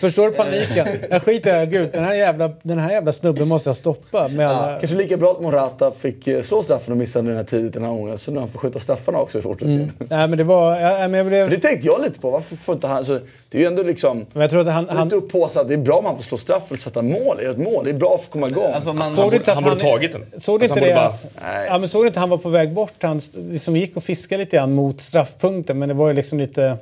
Förstår 0.00 0.24
du 0.24 0.30
paniken? 0.32 0.86
Jag 1.10 1.22
skiter 1.22 1.62
i 1.62 1.66
gult. 1.66 1.92
Den 1.92 2.04
här 2.04 2.14
jävla, 2.14 2.50
den 2.62 2.78
här 2.78 2.90
jävla 2.90 3.12
snubben 3.12 3.48
måste 3.48 3.68
jag 3.68 3.76
stoppa. 3.76 4.28
Med 4.28 4.48
alla... 4.48 4.78
Kanske 4.80 4.96
lika 4.96 5.16
bra 5.16 5.30
att 5.30 5.40
Morata 5.40 5.90
fick 5.90 6.26
eh, 6.26 6.42
slå 6.42 6.62
straffen 6.62 6.92
och 6.92 6.98
missade 6.98 7.28
den 7.28 7.36
här 7.36 7.44
tidigt 7.44 7.72
den 7.72 7.84
här 7.84 7.90
gången. 7.90 8.18
Så 8.18 8.30
nu 8.30 8.38
han 8.40 8.48
får 8.48 8.58
skjuta 8.58 8.78
straffarna 8.78 9.18
också 9.18 9.38
i 9.38 9.42
fortsättningen. 9.42 9.92
Nej, 9.98 10.28
men 10.28 10.38
det 10.38 10.44
var... 10.44 10.80
Ja, 10.80 10.98
men 11.08 11.14
jag, 11.14 11.26
blev, 11.26 11.44
För 11.48 11.56
det 11.56 11.62
tänkte 11.62 11.86
jag 11.86 12.00
lite 12.02 12.20
på. 12.20 12.30
Varför 12.30 12.56
får 12.56 12.74
inte 12.74 12.86
han... 12.86 13.04
Så 13.04 13.18
det 13.48 13.58
är 13.58 13.60
ju 13.60 13.66
ändå 13.66 13.82
liksom... 13.82 14.26
men 14.32 14.40
jag 14.42 14.50
tror 14.50 14.60
att 14.60 14.66
han... 14.66 14.88
Han, 14.88 14.96
han 14.96 15.06
lite 15.08 15.16
upphaussad. 15.16 15.68
Det 15.68 15.74
är 15.74 15.78
bra 15.78 15.96
om 15.96 16.04
han 16.04 16.16
får 16.16 16.22
slå 16.22 16.38
straff 16.38 16.62
eller 16.68 16.78
sätta 16.78 17.02
mål. 17.02 17.36
Göra 17.42 17.50
ett 17.50 17.58
mål. 17.58 17.84
Det 17.84 17.90
är 17.90 17.94
bra 17.94 18.18
för 18.18 18.24
att 18.24 18.30
komma 18.30 18.48
igång. 18.48 18.72
Alltså, 18.74 18.92
man, 18.92 19.16
Såg 19.16 19.34
att 19.34 19.46
han 19.46 19.62
borde 19.62 19.76
tagit 19.80 20.12
den. 20.12 20.40
Såg 20.40 20.60
du 20.60 20.64
Alltså, 20.64 20.78
inte 20.78 20.94
han 20.94 21.04
det? 21.12 21.18
borde 21.18 21.52
Nej. 21.54 21.66
Ja, 21.68 21.78
men 21.78 21.88
såg 21.88 22.06
inte 22.06 22.20
han 22.20 22.30
var 22.30 22.38
på 22.38 22.48
väg 22.48 22.72
bort? 22.72 23.02
Han 23.02 23.20
liksom 23.34 23.76
gick 23.76 23.96
och 23.96 24.04
fiskade 24.04 24.44
lite 24.44 24.56
grann 24.56 24.72
mot 24.74 25.00
straffpunkten, 25.00 25.78
men 25.78 25.88
det 25.88 25.94
var 25.94 26.08
ju 26.08 26.14
liksom 26.14 26.38
lite... 26.38 26.76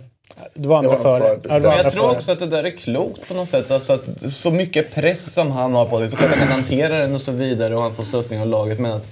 Det 0.55 0.69
var 0.69 0.79
andra 0.79 0.97
före. 0.97 1.19
för 1.19 1.41
Ja, 1.49 1.59
Men 1.59 1.79
jag 1.79 1.93
tror 1.93 2.11
också 2.11 2.33
att 2.33 2.39
det 2.39 2.47
där 2.47 2.65
är 2.65 2.71
klokt 2.71 3.29
på 3.29 3.35
något 3.35 3.49
sätt. 3.49 3.71
Alltså 3.71 3.93
att 3.93 4.33
så 4.33 4.51
mycket 4.51 4.95
press 4.95 5.35
som 5.35 5.51
han 5.51 5.75
har 5.75 5.87
på 5.87 5.99
sig, 5.99 6.11
så 6.11 6.17
klart 6.17 6.31
han 6.31 6.39
kan 6.39 6.49
hantera 6.49 6.99
den 6.99 7.15
och 7.15 7.21
så 7.21 7.33
vidare 7.33 7.77
och 7.77 7.83
han 7.83 7.95
får 7.95 8.03
stöttning 8.03 8.41
av 8.41 8.47
laget. 8.47 8.79
Men 8.79 8.93
att 8.93 9.07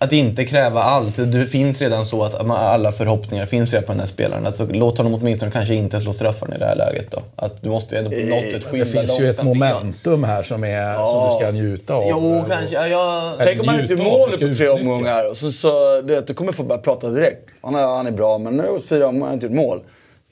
att 0.00 0.12
inte 0.12 0.44
kräva 0.44 0.82
allt. 0.82 1.16
Det 1.16 1.46
finns 1.46 1.80
redan 1.80 2.06
så 2.06 2.24
att 2.24 2.50
alla 2.50 2.92
förhoppningar 2.92 3.46
finns 3.46 3.72
redan 3.72 3.86
på 3.86 3.92
den 3.92 4.00
här 4.00 4.06
spelaren. 4.06 4.46
Alltså, 4.46 4.66
låt 4.72 4.98
honom 4.98 5.14
åtminstone 5.14 5.50
kanske 5.50 5.74
inte 5.74 6.00
slå 6.00 6.12
straffar 6.12 6.54
i 6.54 6.58
det 6.58 6.64
här 6.64 6.76
läget 6.76 7.10
då. 7.10 7.22
Att 7.36 7.62
du 7.62 7.70
måste 7.70 7.98
ändå 7.98 8.10
på 8.10 8.16
något 8.16 8.50
sätt 8.50 8.64
skynda 8.64 8.84
Det 8.84 8.90
finns 8.90 9.20
ju 9.20 9.30
ett 9.30 9.42
momentum 9.42 10.24
här 10.24 10.42
som, 10.42 10.64
är, 10.64 10.94
som 10.94 11.28
du 11.28 11.44
ska 11.44 11.52
njuta 11.52 11.94
av. 11.94 12.04
Jo, 12.10 12.44
kanske. 12.48 12.74
Ja, 12.74 12.86
jag... 12.86 13.32
Tänk 13.38 13.60
om 13.60 13.68
han 13.68 13.80
inte 13.80 13.96
mål 13.96 14.30
på 14.30 14.54
tre 14.54 14.68
omgångar 14.68 15.30
och 15.30 15.36
så, 15.36 15.52
så 15.52 16.02
du, 16.02 16.14
vet, 16.14 16.26
du 16.26 16.34
kommer 16.34 16.52
få 16.52 16.62
börja 16.62 16.80
prata 16.80 17.10
direkt. 17.10 17.50
Han 17.62 17.74
är, 17.74 17.86
han 17.86 18.06
är 18.06 18.12
bra, 18.12 18.38
men 18.38 18.56
nu 18.56 18.68
har 18.68 18.78
fyra 18.78 19.06
omgångar 19.06 19.28
och 19.28 19.34
inte 19.34 19.46
gjort 19.46 19.56
mål. 19.56 19.80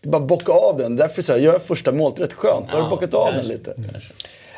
Det 0.06 0.08
är 0.08 0.20
bara 0.20 0.22
bocka 0.26 0.52
av 0.52 0.76
den. 0.76 0.96
Därför 0.96 1.22
så 1.22 1.32
här, 1.32 1.38
göra 1.40 1.58
första 1.58 1.92
målet 1.92 2.20
rätt 2.20 2.32
skönt. 2.32 2.66
Då 2.70 2.76
har 2.76 2.84
du 2.84 2.90
bockat 2.90 3.14
av 3.14 3.32
den 3.32 3.46
lite. 3.48 3.74
Nej, 3.76 3.86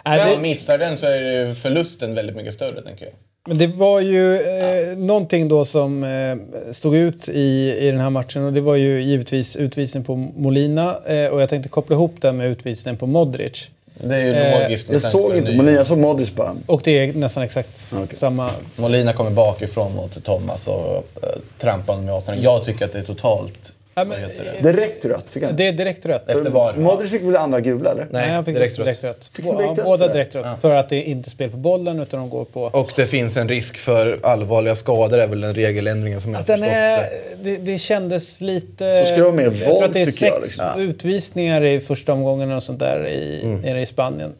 När 0.04 0.24
det- 0.26 0.32
man 0.32 0.42
missar 0.42 0.78
den 0.78 0.96
så 0.96 1.06
är 1.06 1.46
ju 1.46 1.54
förlusten 1.54 2.14
väldigt 2.14 2.36
mycket 2.36 2.54
större, 2.54 2.82
tänker 2.82 3.04
jag. 3.04 3.14
Men 3.46 3.58
det 3.58 3.66
var 3.66 4.00
ju 4.00 4.34
eh, 4.40 4.96
någonting 4.96 5.48
då 5.48 5.64
som 5.64 6.04
eh, 6.04 6.72
stod 6.72 6.96
ut 6.96 7.28
i, 7.28 7.76
i 7.80 7.90
den 7.90 8.00
här 8.00 8.10
matchen 8.10 8.44
och 8.44 8.52
det 8.52 8.60
var 8.60 8.74
ju 8.74 9.02
givetvis 9.02 9.56
utvisning 9.56 10.04
på 10.04 10.16
Molina 10.16 10.96
eh, 11.06 11.26
och 11.28 11.42
jag 11.42 11.48
tänkte 11.48 11.68
koppla 11.68 11.94
ihop 11.96 12.14
det 12.20 12.32
med 12.32 12.48
utvisningen 12.50 12.96
på 12.96 13.06
Modric. 13.06 13.66
Det 13.94 14.16
är 14.16 14.20
ju 14.20 14.32
Eh, 14.34 14.62
logiskt. 14.62 14.88
med 14.88 14.94
Jag 14.94 15.02
såg 15.02 15.30
den 15.30 15.38
inte 15.38 15.52
Molina, 15.52 15.76
jag 15.78 15.86
såg 15.86 15.98
Modric 15.98 16.30
bara. 16.34 16.56
Och 16.66 16.80
det 16.84 16.98
är 16.98 17.12
nästan 17.12 17.42
exakt 17.42 17.94
samma. 18.12 18.50
Molina 18.76 19.12
kommer 19.12 19.30
bakifrån 19.30 19.94
mot 19.94 20.24
Thomas 20.24 20.68
och 20.68 20.96
äh, 20.96 21.28
trampar 21.58 21.94
honom 21.94 22.08
i 22.08 22.12
asen. 22.12 22.42
Jag 22.42 22.64
tycker 22.64 22.84
att 22.84 22.92
det 22.92 22.98
är 22.98 23.02
totalt... 23.02 23.72
Ja, 23.98 24.04
men, 24.04 24.20
det? 24.62 24.72
Direkt 24.72 25.04
rött 25.04 25.26
fick 25.28 25.42
han. 25.42 25.56
Det 25.56 25.66
är 25.66 25.72
direkt 25.72 26.06
rött. 26.06 26.28
Efter 26.30 26.50
VAR. 26.50 26.74
Modric 26.76 27.10
fick 27.10 27.22
väl 27.22 27.36
andra 27.36 27.60
gula 27.60 27.90
eller? 27.90 28.06
Nej, 28.10 28.28
han 28.30 28.44
fick 28.44 28.54
direkt 28.54 28.76
direkt, 28.76 29.04
rött. 29.04 29.16
rött. 29.16 29.28
Fick 29.32 29.44
han 29.44 29.54
Ja, 29.54 29.60
direkt 29.60 29.78
rött 29.78 29.86
båda 29.86 30.08
direkt 30.12 30.34
rött. 30.34 30.46
För 30.60 30.74
att 30.74 30.88
det 30.88 30.96
är 30.96 31.02
inte 31.02 31.30
spel 31.30 31.50
på 31.50 31.56
bollen 31.56 32.00
utan 32.00 32.20
de 32.20 32.30
går 32.30 32.44
på... 32.44 32.62
Och 32.62 32.90
det 32.96 33.06
finns 33.06 33.36
en 33.36 33.48
risk 33.48 33.76
för 33.78 34.18
allvarliga 34.22 34.74
skador, 34.74 35.18
är 35.18 35.26
väl 35.26 35.40
den 35.40 35.54
regeländringen 35.54 36.20
som 36.20 36.32
jag 36.32 36.40
har 36.40 36.46
den 36.46 36.58
förstått 36.58 36.74
är, 36.76 36.98
det. 37.42 37.56
det, 37.56 37.56
det 37.56 37.78
kändes 37.78 38.40
lite... 38.40 38.98
Då 39.00 39.04
ska 39.04 39.14
det 39.16 39.22
vara 39.22 39.32
mer 39.32 39.44
Jag 39.44 39.54
tror 39.54 39.72
våld, 39.72 39.84
att 39.84 39.92
det 39.92 40.00
är 40.00 40.06
tycker 40.06 40.18
sex 40.18 40.32
jag, 40.32 40.42
liksom. 40.42 40.80
utvisningar 40.80 41.64
i 41.64 41.80
första 41.80 42.12
omgången 42.12 42.52
och 42.52 42.62
sånt 42.62 42.78
där 42.78 43.06
i, 43.06 43.40
Mm. 43.42 43.60
nere 43.60 43.80
i 43.80 43.86
Spanien. 43.86 44.32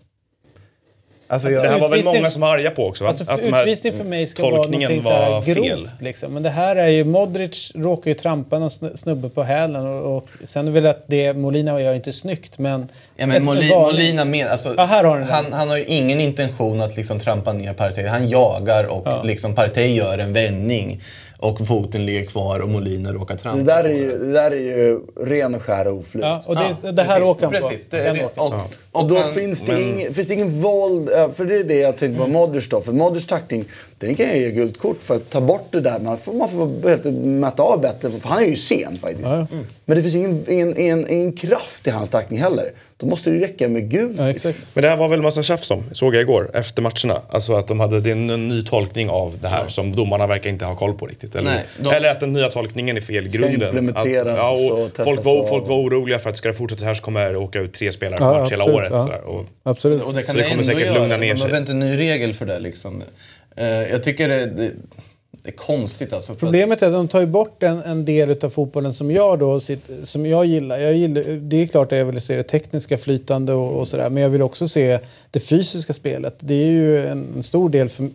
Alltså, 1.31 1.49
Det 1.49 1.55
jag, 1.55 1.63
här 1.63 1.79
var 1.79 1.89
väl 1.89 2.05
många 2.05 2.31
som 2.31 2.43
var 2.43 2.55
arga 2.59 2.71
på 2.71 2.87
också? 2.87 3.05
Va? 3.05 3.11
Alltså, 3.11 3.31
att 3.31 3.45
de 3.45 3.53
här 3.53 3.63
utvisning 3.63 3.93
för 3.93 4.05
mig 4.05 4.27
ska 4.27 4.43
vara 4.43 4.57
tolkningen 4.63 4.91
här 4.91 5.31
var 5.31 5.43
grovt. 5.43 5.67
fel. 5.69 5.91
Liksom. 6.01 6.35
Men 6.35 6.43
det 6.43 6.51
här 6.51 6.77
är 6.77 6.89
ju... 6.89 7.05
Modric 7.05 7.73
råkar 7.75 8.11
ju 8.11 8.15
trampa 8.15 8.59
någon 8.59 8.69
sn- 8.69 8.97
snubbe 8.97 9.29
på 9.29 9.43
hälen. 9.43 9.87
Och, 9.87 10.17
och 10.17 10.29
sen 10.45 10.69
är 10.69 10.73
väl 10.73 10.87
att 10.87 11.05
det 11.07 11.33
Molina 11.33 11.81
gör 11.81 11.95
inte 11.95 12.13
snyggt, 12.13 12.59
men... 12.59 12.89
ja, 13.17 13.27
men 13.27 13.45
Moli, 13.45 13.71
vanligt- 13.71 13.95
Molina 13.97 14.25
med, 14.25 14.47
alltså, 14.47 14.75
Ja, 14.77 14.85
här 14.85 15.05
har 15.05 15.21
han, 15.21 15.53
han 15.53 15.69
har 15.69 15.77
ju 15.77 15.85
ingen 15.85 16.21
intention 16.21 16.81
att 16.81 16.97
liksom 16.97 17.19
trampa 17.21 17.53
ner 17.53 17.73
Partey. 17.73 18.07
Han 18.07 18.29
jagar 18.29 18.85
och 18.85 19.03
Ja. 19.07 19.23
liksom 19.23 19.55
Partey 19.55 19.95
gör 19.95 20.19
en 20.19 20.33
vändning 20.33 21.03
och 21.41 21.67
foten 21.67 22.07
ligger 22.07 22.27
kvar 22.27 22.61
och 22.61 22.69
Molina 22.69 23.13
råkar 23.13 23.37
trampa 23.37 23.59
Det 23.59 23.65
där 23.65 23.85
är 23.85 23.89
ju, 23.95 24.19
det 24.19 24.33
där 24.33 24.51
är 24.51 24.57
ju 24.57 25.01
ren 25.27 25.55
och 25.55 25.63
skär 25.63 25.89
oflyt. 25.89 26.23
Ja, 26.25 26.43
och 26.47 26.57
det, 26.57 26.63
Ja, 26.83 26.93
det 26.93 27.03
här 27.03 27.09
precis, 27.15 27.25
åker 27.29 27.43
han 27.47 27.53
på. 27.63 27.69
Precis, 27.69 27.87
det 27.91 28.13
det. 28.13 28.25
Och, 28.37 28.47
Och 28.47 28.55
och 28.93 29.09
då 29.09 29.19
han- 29.19 29.33
finns, 29.35 29.63
det 29.63 29.83
ing, 29.83 30.15
finns 30.15 30.29
det 30.29 30.35
ingen 30.35 30.61
våld, 30.61 31.09
för 31.35 31.45
det 31.45 31.57
är 31.57 31.65
det 31.65 31.75
jag 31.79 31.97
tänkte 31.97 32.23
på 32.25 32.27
Modric 32.31 32.69
då. 32.69 32.81
För 32.81 32.93
Modric 32.93 33.27
tackling, 33.27 33.65
den 33.99 34.15
kan 34.15 34.27
jag 34.27 34.39
ge 34.39 34.51
gult 34.51 34.79
kort 34.79 35.03
för 35.03 35.17
att 35.17 35.31
ta 35.31 35.41
bort 35.41 35.69
det 35.71 35.81
där. 35.81 35.99
Man 35.99 36.19
får, 36.19 36.33
man 36.33 36.49
får 36.49 36.89
helt 36.89 37.05
mäta 37.25 37.63
av 37.63 37.81
bättre, 37.81 38.11
för 38.21 38.29
han 38.29 38.43
är 38.43 38.47
ju 38.47 38.57
sen 38.57 38.97
faktiskt. 39.01 39.23
Ja, 39.29 39.37
ja. 39.37 39.47
Mm. 39.53 39.67
Men 39.85 39.97
det 39.97 40.03
finns 40.03 40.15
ingen, 40.17 40.45
ingen, 40.51 40.79
ingen, 40.79 41.09
ingen 41.11 41.33
kraft 41.33 41.87
i 41.87 41.91
hans 41.91 42.11
tackling 42.11 42.41
heller. 42.41 42.65
Då 42.97 43.07
måste 43.07 43.31
det 43.31 43.37
ju 43.37 43.43
räcka 43.43 43.69
med 43.69 43.91
gult. 43.91 44.19
Ja. 44.45 44.53
Men 44.75 44.83
det 44.83 44.89
här 44.91 44.97
var 44.97 45.09
väl 45.09 45.23
massa 45.23 45.43
tjafs 45.43 45.71
om, 45.71 45.83
såg 45.93 46.15
jag 46.15 46.23
igår, 46.23 46.51
efter 46.55 46.83
matcherna. 46.83 47.23
Alltså 47.31 47.53
att 47.55 47.67
de 47.67 47.81
hade, 47.81 48.01
det 48.01 48.11
är 48.11 48.13
en, 48.13 48.31
en 48.31 48.49
ny 48.49 48.63
tolkning 48.65 49.11
av 49.11 49.39
det 49.43 49.49
här 49.49 49.65
som 49.69 49.97
domarna 49.97 50.27
verkar 50.27 50.51
inte 50.51 50.65
ha 50.65 50.77
koll 50.77 50.95
på 50.95 51.07
riktigt. 51.07 51.35
Eller, 51.35 51.51
Nej, 51.51 51.65
de- 51.83 51.89
eller 51.95 52.09
att 52.09 52.21
den 52.21 52.33
nya 52.33 52.49
tolkningen 52.49 52.97
är 52.97 53.01
fel 53.01 53.27
i 53.27 53.31
Ska 53.31 53.39
grunden. 53.39 53.63
implementeras 53.69 54.29
att, 54.29 54.37
ja, 54.39 54.51
och 54.73 54.83
och 54.83 54.91
folk, 55.05 55.25
var, 55.25 55.47
folk 55.47 55.69
var 55.69 55.77
oroliga 55.77 56.19
för 56.19 56.31
att 56.31 56.37
ska 56.37 56.49
det 56.49 56.55
fortsätta 56.55 56.81
så 56.81 56.87
här 56.87 56.95
så 56.95 57.03
kommer 57.03 57.33
det 57.33 57.39
åka 57.39 57.61
ut 57.61 57.73
tre 57.73 57.93
spelare 57.93 58.21
Ja, 58.25 58.33
per 58.33 58.41
match 58.41 58.51
hela 58.51 58.65
absolut, 58.65 58.88
året. 58.93 59.01
ja. 59.01 59.05
Sådär. 59.07 59.25
Och, 59.25 59.45
Absolut. 59.63 60.03
Och 60.03 60.15
det 60.15 60.23
kan 60.23 60.33
Så 60.33 60.37
det 60.39 60.43
det 60.45 60.51
kommer 60.51 60.63
säkert 60.63 60.87
göra. 60.87 60.99
lugna 60.99 61.17
ner 61.17 61.29
Man 61.29 61.39
sig. 61.39 61.45
behöver 61.51 61.59
inte 61.61 61.73
en 61.73 61.79
ny 61.81 61.99
regel 61.99 62.35
för 62.35 62.47
det 62.47 62.59
liksom. 62.59 63.03
Eh, 63.57 63.67
jag 63.67 64.05
tycker 64.05 64.29
det, 64.29 64.47
det, 64.47 64.71
det 65.43 65.49
är 65.49 65.53
konstigt 65.53 66.13
alltså. 66.13 66.35
Problemet 66.35 66.83
är 66.83 66.87
att 66.87 66.93
de 66.93 67.09
tar 67.09 67.21
ju 67.21 67.27
bort 67.27 67.63
en, 67.63 67.83
en 67.83 68.05
del 68.05 68.37
av 68.45 68.51
fotbollen 68.51 68.93
som 68.95 69.11
jag 69.11 69.39
då 69.39 69.61
som 70.03 70.27
jag 70.27 70.47
gillar. 70.47 70.79
jag 70.79 70.95
gillar. 70.95 71.23
Det 71.23 71.63
är 71.63 71.67
klart 71.67 71.93
att 71.93 71.99
jag 71.99 72.05
vill 72.05 72.21
se 72.21 72.37
det 72.37 72.43
tekniska 72.43 72.99
flytande 72.99 73.53
och, 73.53 73.81
och 73.81 73.89
sådär. 73.89 74.11
Men 74.11 74.23
jag 74.23 74.31
vill 74.31 74.43
också 74.43 74.69
se 74.69 74.99
det 75.31 75.41
fysiska 75.41 75.93
spelet. 75.93 76.35
Det 76.41 76.55
är 76.55 76.67
ju 76.71 77.07
en, 77.07 77.27
en 77.37 77.43
stor 77.43 77.69
del 77.71 77.89
för, 77.89 78.09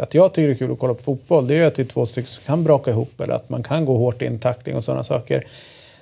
att 0.00 0.14
jag 0.14 0.34
tycker 0.34 0.48
det 0.48 0.54
är 0.54 0.58
kul 0.58 0.72
att 0.72 0.78
kolla 0.78 0.94
på 0.94 1.02
fotboll. 1.02 1.46
Det 1.46 1.54
är 1.54 1.58
ju 1.58 1.64
att 1.64 1.74
det 1.74 1.82
är 1.82 1.86
två 1.86 2.06
stycken 2.06 2.28
som 2.28 2.44
kan 2.44 2.64
braka 2.64 2.90
ihop 2.90 3.20
eller 3.20 3.34
att 3.34 3.48
man 3.50 3.62
kan 3.62 3.84
gå 3.84 3.96
hårt 3.96 4.22
i 4.22 4.26
en 4.26 4.38
tackling 4.38 4.76
och 4.76 4.84
sådana 4.84 5.04
saker. 5.04 5.46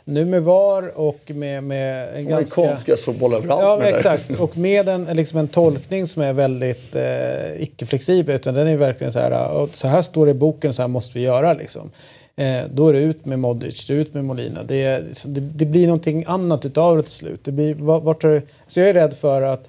Nu 0.05 0.25
med 0.25 0.43
VAR 0.43 0.99
och 0.99 1.31
med, 1.35 1.65
med 1.65 2.17
en 2.17 2.29
ganska... 2.29 2.63
konstgräsfotboll 2.63 3.35
överallt. 3.35 3.63
Ja, 3.63 3.77
men 3.81 3.95
exakt. 3.95 4.41
Och 4.41 4.57
med 4.57 4.89
en, 4.89 5.05
liksom 5.05 5.39
en 5.39 5.49
tolkning 5.49 6.07
som 6.07 6.23
är 6.23 6.33
väldigt 6.33 6.97
eh, 6.97 7.63
icke-flexibel. 7.63 8.35
Utan 8.35 8.55
den 8.55 8.67
är 8.67 8.77
verkligen 8.77 9.13
så 9.13 9.19
här, 9.19 9.51
och 9.51 9.69
så 9.73 9.89
här 9.89 10.03
står 10.03 10.27
det 10.27 10.31
i 10.31 10.35
boken, 10.35 10.75
så 10.75 10.83
här 10.83 10.89
måste 10.89 11.19
vi 11.19 11.25
göra. 11.25 11.53
Liksom. 11.53 11.91
Eh, 12.37 12.63
då 12.75 12.89
är 12.89 12.93
det 12.93 13.01
ut 13.01 13.27
med 13.27 13.39
Modric, 13.39 13.87
det 13.87 13.95
är 13.95 13.99
ut 13.99 14.15
med 14.15 14.25
Molina. 14.25 14.63
Det, 14.63 15.03
det, 15.25 15.41
det 15.41 15.65
blir 15.65 15.87
någonting 15.87 16.25
annat 16.27 16.65
utav 16.65 16.97
det 16.97 17.03
till 17.03 17.13
slut. 17.13 17.45
Det 17.45 17.53
blir, 17.53 17.75
vart, 17.75 18.03
vart 18.03 18.25
är, 18.25 18.43
så 18.67 18.81
jag 18.81 18.89
är 18.89 18.95
rädd 18.95 19.15
för 19.15 19.43
att 19.43 19.69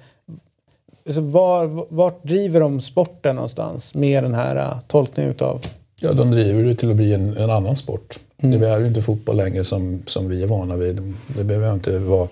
alltså, 1.06 1.20
var, 1.20 1.86
vart 1.88 2.24
driver 2.24 2.60
de 2.60 2.80
sporten 2.80 3.36
någonstans 3.36 3.94
med 3.94 4.24
den 4.24 4.34
här 4.34 4.56
uh, 4.56 4.80
tolkningen 4.86 5.30
utav... 5.30 5.60
Ja, 6.00 6.12
de 6.12 6.30
driver 6.30 6.64
det 6.64 6.74
till 6.74 6.90
att 6.90 6.96
bli 6.96 7.14
en, 7.14 7.36
en 7.36 7.50
annan 7.50 7.76
sport. 7.76 8.18
Det 8.42 8.68
är 8.68 8.80
ju 8.80 8.86
inte 8.86 9.02
fotboll 9.02 9.36
längre 9.36 9.64
som, 9.64 10.02
som 10.06 10.28
vi 10.28 10.42
är 10.42 10.46
vana 10.46 10.76
vid. 10.76 11.14
Det 11.36 11.44
behöver 11.44 11.74
inte 11.74 11.98
vara 11.98 12.28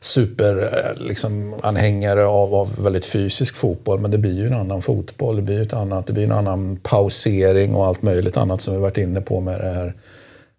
superanhängare 0.00 0.94
liksom, 0.96 1.54
anhängare 1.62 2.26
av, 2.26 2.54
av 2.54 2.82
väldigt 2.82 3.06
fysisk 3.06 3.56
fotboll 3.56 4.00
men 4.00 4.10
det 4.10 4.18
blir 4.18 4.38
ju 4.38 4.46
en 4.46 4.54
annan 4.54 4.82
fotboll. 4.82 5.36
Det 5.36 5.42
blir 5.42 5.62
ett 5.62 5.72
annat, 5.72 6.06
det 6.06 6.12
blir 6.12 6.24
en 6.24 6.32
annan 6.32 6.76
pausering 6.76 7.74
och 7.74 7.86
allt 7.86 8.02
möjligt 8.02 8.36
annat 8.36 8.60
som 8.60 8.74
vi 8.74 8.80
varit 8.80 8.98
inne 8.98 9.20
på 9.20 9.40
med 9.40 9.60
det 9.60 9.70
här 9.70 9.94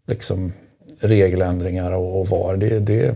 liksom, 0.08 0.54
regeländringar 1.00 1.92
och, 1.92 2.22
och 2.22 2.28
VAR. 2.28 2.58
Det, 2.58 2.80
det, 2.80 3.16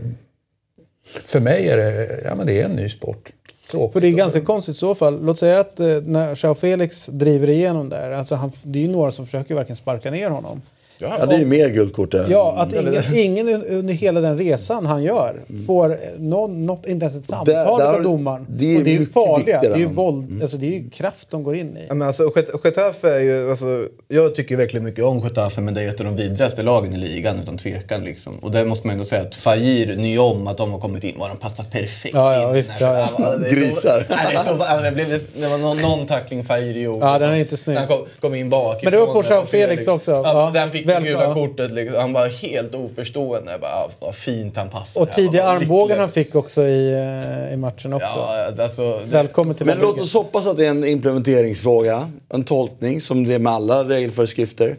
för 1.24 1.40
mig 1.40 1.68
är 1.68 1.76
det, 1.76 2.20
ja, 2.24 2.34
men 2.34 2.46
det 2.46 2.60
är 2.60 2.64
en 2.64 2.76
ny 2.76 2.88
sport. 2.88 3.32
Tråkigt. 3.70 3.92
För 3.92 4.00
det 4.00 4.08
är 4.08 4.12
ganska 4.12 4.40
konstigt 4.40 4.74
i 4.74 4.78
så 4.78 4.94
fall. 4.94 5.24
Låt 5.24 5.38
säga 5.38 5.60
att 5.60 5.80
eh, 5.80 5.86
när 5.86 6.44
Joao 6.44 6.54
Felix 6.54 7.06
driver 7.06 7.48
igenom 7.48 7.88
där. 7.88 8.10
Alltså 8.10 8.34
han, 8.34 8.52
det 8.62 8.78
är 8.78 8.82
ju 8.82 8.88
några 8.88 9.10
som 9.10 9.26
försöker 9.26 9.54
verkligen 9.54 9.76
sparka 9.76 10.10
ner 10.10 10.30
honom. 10.30 10.62
Ja, 11.00 11.26
det 11.26 11.34
är 11.34 11.38
ju 11.38 11.44
mer 11.46 11.68
gult 11.68 11.92
kort 11.92 12.12
där. 12.12 12.26
Ja, 12.30 12.54
att 12.58 12.72
ingen, 12.72 13.04
ingen 13.14 13.48
un- 13.48 13.70
under 13.78 13.94
hela 13.94 14.20
den 14.20 14.38
resan 14.38 14.86
han 14.86 15.02
gör 15.02 15.40
får 15.66 15.98
någon, 16.18 16.66
något, 16.66 16.86
inte 16.86 17.04
ens 17.04 17.16
ett 17.16 17.24
samtal 17.24 17.82
av 17.82 18.02
domaren. 18.02 18.46
det 18.48 18.74
är 18.74 18.78
och 18.78 18.84
det 18.84 18.90
är 18.96 18.98
ju 19.00 19.06
farliga. 19.06 19.60
Det 19.60 19.66
är 19.66 19.76
ju 19.76 19.84
än- 19.84 19.94
våld, 19.94 20.42
alltså 20.42 20.56
det 20.56 20.66
är 20.66 20.70
ju 20.70 20.90
kraft 20.90 21.30
de 21.30 21.42
går 21.42 21.56
in 21.56 21.76
i. 21.76 21.84
Ja, 21.88 21.94
men 21.94 22.06
alltså, 22.06 22.22
Get- 22.22 22.60
Getafe 22.64 23.08
är 23.14 23.20
ju, 23.20 23.50
alltså, 23.50 23.86
jag 24.08 24.34
tycker 24.34 24.56
verkligen 24.56 24.84
mycket 24.84 25.04
om 25.04 25.18
Getafe 25.18 25.60
men 25.60 25.74
det 25.74 25.82
är 25.82 25.88
ett 25.88 26.00
av 26.00 26.06
de 26.06 26.16
vidrigaste 26.16 26.62
lagen 26.62 26.92
i 26.94 26.96
ligan 26.96 27.40
utan 27.42 27.58
tvekan. 27.58 28.04
Liksom. 28.04 28.38
Och 28.38 28.50
där 28.50 28.64
måste 28.64 28.86
man 28.86 28.92
ändå 28.94 29.04
säga 29.04 29.22
att 29.22 29.34
Fajir, 29.34 29.96
ny 29.96 30.18
om 30.18 30.46
att 30.46 30.56
de 30.56 30.72
har 30.72 30.80
kommit 30.80 31.04
in 31.04 31.16
och 31.16 31.28
de 31.28 31.36
passar 31.36 31.64
perfekt 31.64 32.14
Ja, 32.14 32.34
ja, 32.36 32.48
in. 32.48 32.54
visst, 32.54 32.72
ja, 32.80 32.98
ja. 33.18 33.34
det 33.40 33.48
är- 33.48 33.52
Grisar. 33.54 34.06
Det, 34.90 34.92
blev, 34.94 35.08
var 35.50 35.58
någon, 35.58 35.78
någon 35.78 36.06
tackling 36.06 36.44
Fajir 36.44 36.74
gjorde. 36.78 37.06
Ja, 37.06 37.18
den 37.18 37.30
är 37.30 37.36
inte 37.36 37.56
snygg. 37.56 37.76
Han 37.78 37.86
kom, 37.88 37.98
kom 38.20 38.34
in 38.34 38.50
bakifrån. 38.50 38.80
Men 38.84 39.00
det 39.00 39.06
var 39.06 39.22
på 39.22 39.28
Joao 39.34 39.46
Felix 39.46 39.88
också. 39.88 40.10
Ja, 40.10 40.22
Ja, 40.24 40.50
Den 40.60 40.70
fick 40.70 40.86
det 40.94 41.00
gula 41.08 41.34
kortet. 41.34 41.70
Liksom. 41.72 42.00
Han 42.00 42.12
var 42.12 42.28
helt 42.28 42.74
oförstående. 42.74 43.52
Jag 43.52 43.60
Bara, 43.60 43.70
ah, 43.70 43.90
vad 44.00 44.14
fint 44.14 44.56
han 44.56 44.68
passade. 44.68 45.06
Och 45.06 45.12
tidiga 45.12 45.44
armbågen 45.44 45.98
han 45.98 46.10
fick 46.10 46.34
också 46.34 46.62
i, 46.62 46.92
eh, 46.92 47.54
i 47.54 47.56
matchen 47.56 47.92
också. 47.92 48.06
Ja, 48.06 48.52
alltså, 48.58 49.00
Välkommen 49.04 49.54
till 49.54 49.66
Men 49.66 49.78
låt 49.78 50.00
oss 50.00 50.14
hoppas 50.14 50.46
att 50.46 50.56
det 50.56 50.66
är 50.66 50.70
en 50.70 50.84
implementeringsfråga. 50.84 52.10
En 52.28 52.44
tolkning 52.44 53.00
som 53.00 53.26
det 53.26 53.34
är 53.34 53.38
med 53.38 53.52
alla 53.52 53.84
regelföreskrifter. 53.84 54.76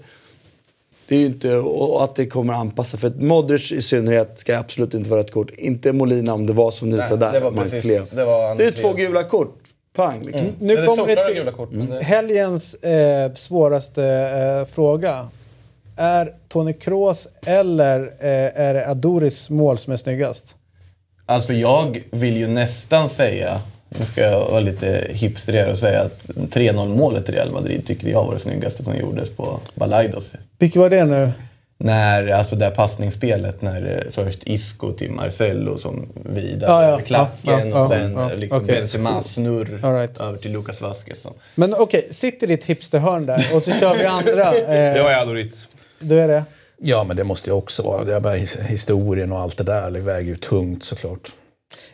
Det 1.08 1.16
är 1.16 1.20
ju 1.20 1.26
inte, 1.26 1.56
och 1.56 2.04
att 2.04 2.16
det 2.16 2.26
kommer 2.26 2.54
anpassa. 2.54 2.98
För 2.98 3.10
Modric 3.10 3.72
i 3.72 3.82
synnerhet 3.82 4.40
ska 4.40 4.58
absolut 4.58 4.94
inte 4.94 5.10
vara 5.10 5.20
ett 5.22 5.32
kort. 5.32 5.50
Inte 5.58 5.94
Molina 5.94 6.34
om 6.34 6.48
det 6.48 6.54
var 6.54 6.72
som 6.72 6.90
Nilsa 6.90 7.10
Nej, 7.10 7.18
där. 7.18 7.32
det 7.32 7.40
var 7.40 7.52
man 7.52 7.64
precis- 7.64 8.02
det 8.12 8.26
var 8.26 8.56
det 8.56 8.66
är 8.66 8.72
två 8.72 8.94
gula 8.94 9.24
kort. 9.24 9.58
Pang. 9.96 10.22
Liksom. 10.24 10.48
Nu 10.60 10.74
Ja, 10.74 10.82
det 10.82 10.88
kommer 10.88 11.16
det 11.16 11.26
till 11.26 11.36
gula 11.36 11.52
kort, 11.52 11.70
det- 11.72 12.04
helgens 12.04 12.76
eh, 12.76 13.34
svåraste 13.34 14.04
eh, 14.06 14.74
fråga. 14.74 15.28
Är 16.02 16.34
Toni 16.48 16.74
Kroos 16.74 17.28
eller 17.46 18.00
eh, 18.20 18.62
är 18.62 18.74
det 18.74 18.88
Adoris 18.88 19.50
mål 19.50 19.78
som 19.78 19.94
är 19.94 19.98
snyggast? 19.98 20.56
Alltså 21.26 21.54
jag 21.54 22.04
vill 22.12 22.38
ju 22.38 22.48
nästan 22.48 23.10
säga, 23.10 23.62
nu 23.90 24.06
ska 24.06 24.22
jag 24.22 24.40
vara 24.40 24.60
lite 24.60 25.08
hipster 25.10 25.70
och 25.70 25.78
säga 25.80 26.02
att 26.02 26.24
3-0 26.28 26.96
målet 26.98 27.30
i 27.30 27.32
Real 27.32 27.52
Madrid 27.52 27.86
tycker 27.86 28.08
jag 28.08 28.24
var 28.26 28.34
det 28.34 28.40
snyggaste 28.40 28.84
som 28.84 28.96
gjordes 28.98 29.30
på 29.30 29.60
Balaidos. 29.76 30.34
Vilket 30.60 30.80
var 30.82 30.90
det 30.90 31.06
nu? 31.06 31.32
När, 31.78 32.28
alltså 32.28 32.56
det 32.56 32.66
här 32.66 32.72
passningsspelet 32.72 33.62
när 33.62 34.04
eh, 34.06 34.12
först 34.12 34.40
Isco 34.44 34.92
till 34.94 35.12
Marcelo 35.12 35.78
som 35.78 36.10
vidare 36.26 36.72
Ja, 36.72 36.92
ja, 36.92 37.00
klacken 37.06 37.70
ja, 37.70 37.76
ja, 37.78 37.82
och 37.84 37.90
sen 37.90 38.14
ja, 38.14 38.32
eh, 38.32 38.38
liksom 38.38 38.64
okej. 38.64 38.76
Benzemas 38.76 39.34
snurr 39.34 39.80
All 39.84 39.94
right. 39.96 40.18
över 40.20 40.38
till 40.38 40.52
Lucas 40.52 40.82
Vasquez. 40.82 41.22
som- 41.22 41.34
Men 41.56 41.74
okej, 41.74 42.08
sitt 42.12 42.44
i 42.44 42.46
ditt 42.46 42.66
hipsterhörn 42.66 43.26
där 43.26 43.46
och 43.56 43.62
så 43.64 43.72
kör 43.72 43.96
vi 43.96 44.06
andra. 44.06 44.54
Eh, 44.74 44.98
Jag 44.98 45.12
är 45.12 45.18
Adorit. 45.22 45.68
Du 46.02 46.20
är 46.20 46.28
det? 46.28 46.44
Ja, 46.78 47.04
men 47.04 47.18
det 47.18 47.24
måste 47.24 47.50
ju 47.50 47.56
också 47.56 47.84
vara. 47.84 48.04
Det 48.04 48.30
är 48.30 48.68
historien 48.68 49.32
och 49.32 49.40
allt 49.40 49.58
det 49.58 49.64
där. 49.64 49.92
Det 49.92 50.00
väger 50.00 50.30
ju 50.30 50.36
tungt 50.36 50.84
såklart. 50.84 51.34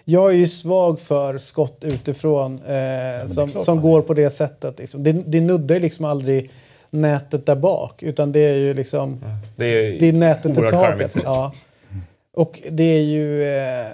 Jag 0.04 0.32
är 0.32 0.36
ju 0.36 0.48
svag 0.48 1.00
för 1.00 1.38
skott 1.38 1.78
utifrån 1.82 2.62
eh, 2.62 3.28
som, 3.34 3.52
klart 3.52 3.66
som 3.66 3.82
går 3.82 4.02
på 4.02 4.14
det 4.14 4.30
sättet. 4.30 4.80
Liksom. 4.80 5.04
Det, 5.04 5.12
det 5.12 5.42
nuddar 5.42 5.76
ju 5.76 5.82
liksom 5.82 6.06
aldrig 6.06 6.52
nätet 6.90 7.46
där 7.46 7.56
bak 7.56 8.04
utan 8.04 8.32
det 8.32 8.40
är 8.40 8.56
ju 8.56 8.74
liksom 8.74 9.24
Det 9.56 9.66
är, 9.66 10.00
det 10.00 10.10
är 10.10 10.14
nätet 10.14 10.52
i 10.52 10.56
taket. 10.56 11.16
Ja. 11.24 11.54
Och 12.34 12.60
det 12.72 12.84
är 12.84 13.02
ju... 13.02 13.44
Eh, 13.44 13.88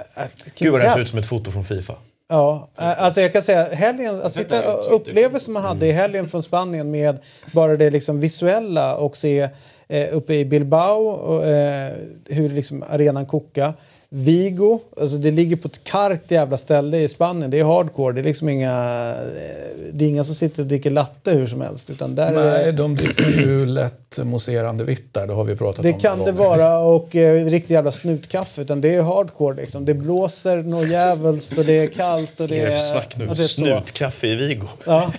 Gud 0.57 0.71
vad 0.71 0.81
den 0.81 0.93
ser 0.93 0.99
ut 0.99 1.09
som 1.09 1.19
ett 1.19 1.27
foto 1.27 1.51
från 1.51 1.63
Fifa. 1.63 1.95
Ja, 2.29 2.69
alltså 2.75 3.21
jag 3.21 3.33
kan 3.33 3.41
säga 3.41 3.63
helgen, 3.73 4.21
alltså 4.21 4.39
Twitter. 4.39 4.63
upplevelsen 4.91 5.53
man 5.53 5.63
hade 5.63 5.87
i 5.87 5.91
helgen 5.91 6.27
från 6.27 6.43
Spanien 6.43 6.91
med 6.91 7.19
bara 7.53 7.75
det 7.77 7.89
liksom 7.89 8.19
visuella 8.19 8.95
och 8.95 9.17
se 9.17 9.49
eh, 9.87 10.07
uppe 10.17 10.33
i 10.33 10.45
Bilbao 10.45 11.07
och, 11.07 11.45
eh, 11.45 11.93
hur 12.29 12.49
liksom 12.49 12.83
arenan 12.89 13.25
kokar. 13.25 13.73
Vigo, 14.15 14.79
alltså 15.01 15.17
det 15.17 15.31
ligger 15.31 15.55
på 15.55 15.67
ett 15.67 15.83
kargt 15.83 16.31
jävla 16.31 16.57
ställe 16.57 16.97
i 16.99 17.07
Spanien. 17.07 17.51
Det 17.51 17.59
är 17.59 17.63
hardcore. 17.63 18.13
Det 18.13 18.21
är 18.21 18.23
liksom 18.23 18.49
inga... 18.49 18.71
eh, 19.19 19.93
Det 19.93 20.05
är 20.05 20.09
inga 20.09 20.23
som 20.23 20.35
sitter 20.35 20.61
och 20.61 20.67
dricker 20.67 20.89
latte 20.91 21.31
hur 21.31 21.47
som 21.47 21.61
helst. 21.61 21.89
Utan 21.89 22.15
där 22.15 22.27
är 22.33 22.51
Nej, 22.51 22.65
det, 22.65 22.71
de 22.71 22.95
dricker 22.95 23.23
ju 23.29 23.65
lätt 23.65 24.19
mousserande 24.23 24.83
vitt 24.83 25.13
där. 25.13 25.27
Det 25.27 25.33
har 25.33 25.43
vi 25.43 25.55
pratat 25.55 25.83
det 25.83 25.93
om. 25.93 25.99
kan 25.99 26.17
några 26.17 26.31
det 26.31 26.37
vara 26.37 26.79
och 26.79 27.15
eh, 27.15 27.45
riktigt 27.45 27.69
jävla 27.69 27.91
snutkaffe. 27.91 28.61
Utan 28.61 28.81
det 28.81 28.95
är 28.95 29.01
hardcore 29.01 29.55
liksom. 29.55 29.85
Det 29.85 29.93
blåser 29.93 30.57
något 30.57 30.89
jävligt 30.89 31.57
och 31.57 31.65
det 31.65 31.79
är 31.79 31.87
kallt 31.87 32.39
och 32.39 32.47
det 32.47 32.59
är... 32.59 32.71
Snack 32.71 33.17
nu. 33.17 33.25
ja, 33.25 33.33
det 33.33 33.41
är. 33.41 33.47
Snutkaffe 33.47 34.27
i 34.27 34.35
Vigo. 34.35 34.65
Ja. 34.85 35.11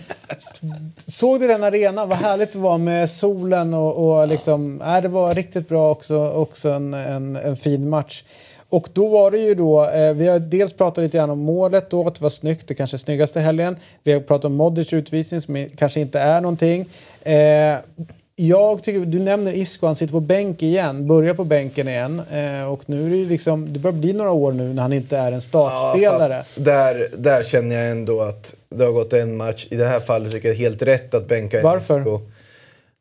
Såg 1.06 1.40
du 1.40 1.46
den 1.46 1.64
arenan? 1.64 2.08
Vad 2.08 2.18
härligt 2.18 2.52
det 2.52 2.58
var 2.58 2.78
med 2.78 3.10
solen 3.10 3.74
och, 3.74 4.18
och 4.20 4.28
liksom, 4.28 4.82
äh, 4.82 5.00
det 5.02 5.08
var 5.08 5.34
riktigt 5.34 5.68
bra 5.68 5.90
också, 5.90 6.28
också 6.28 6.68
en, 6.70 6.94
en, 6.94 7.36
en 7.36 7.56
fin 7.56 7.88
match. 7.88 8.24
Och 8.68 8.88
då 8.92 9.08
var 9.08 9.30
det 9.30 9.38
ju 9.38 9.54
då, 9.54 9.90
eh, 9.90 10.12
vi 10.12 10.28
har 10.28 10.38
dels 10.38 10.72
pratat 10.72 11.04
lite 11.04 11.18
grann 11.18 11.30
om 11.30 11.38
målet 11.38 11.90
då, 11.90 12.06
att 12.06 12.14
det 12.14 12.22
var 12.22 12.30
snyggt, 12.30 12.68
det 12.68 12.74
kanske 12.74 12.98
snyggaste 12.98 13.40
helgen. 13.40 13.76
Vi 14.02 14.12
har 14.12 14.20
pratat 14.20 14.44
om 14.44 14.54
Modric 14.54 14.92
utvisning 14.92 15.40
som 15.40 15.66
kanske 15.76 16.00
inte 16.00 16.20
är 16.20 16.40
någonting. 16.40 16.86
Eh, 17.22 17.76
jag 18.36 18.82
tycker, 18.82 19.00
du 19.00 19.18
nämner 19.18 19.52
Isco, 19.52 19.86
han 19.86 19.96
sitter 19.96 20.12
på 20.12 20.20
bänk 20.20 20.62
igen, 20.62 21.06
börjar 21.06 21.34
på 21.34 21.44
bänken 21.44 21.88
igen. 21.88 22.22
Eh, 22.32 22.72
och 22.72 22.82
nu 22.86 23.06
är 23.06 23.10
det 23.10 23.30
liksom, 23.30 23.72
det 23.72 23.78
börjar 23.78 23.96
bli 23.96 24.12
några 24.12 24.30
år 24.30 24.52
nu 24.52 24.72
när 24.72 24.82
han 24.82 24.92
inte 24.92 25.16
är 25.16 25.32
en 25.32 25.40
startspelare. 25.40 26.44
Ja, 26.54 26.62
där, 26.62 27.08
där 27.16 27.44
känner 27.44 27.76
jag 27.76 27.90
ändå 27.90 28.20
att 28.20 28.54
det 28.68 28.84
har 28.84 28.92
gått 28.92 29.12
en 29.12 29.36
match. 29.36 29.66
I 29.70 29.76
det 29.76 29.86
här 29.86 30.00
fallet 30.00 30.32
tycker 30.32 30.48
jag 30.48 30.56
det 30.56 30.60
är 30.60 30.64
helt 30.64 30.82
rätt 30.82 31.14
att 31.14 31.28
bänka 31.28 31.62
Varför? 31.62 31.98
Isco. 31.98 32.20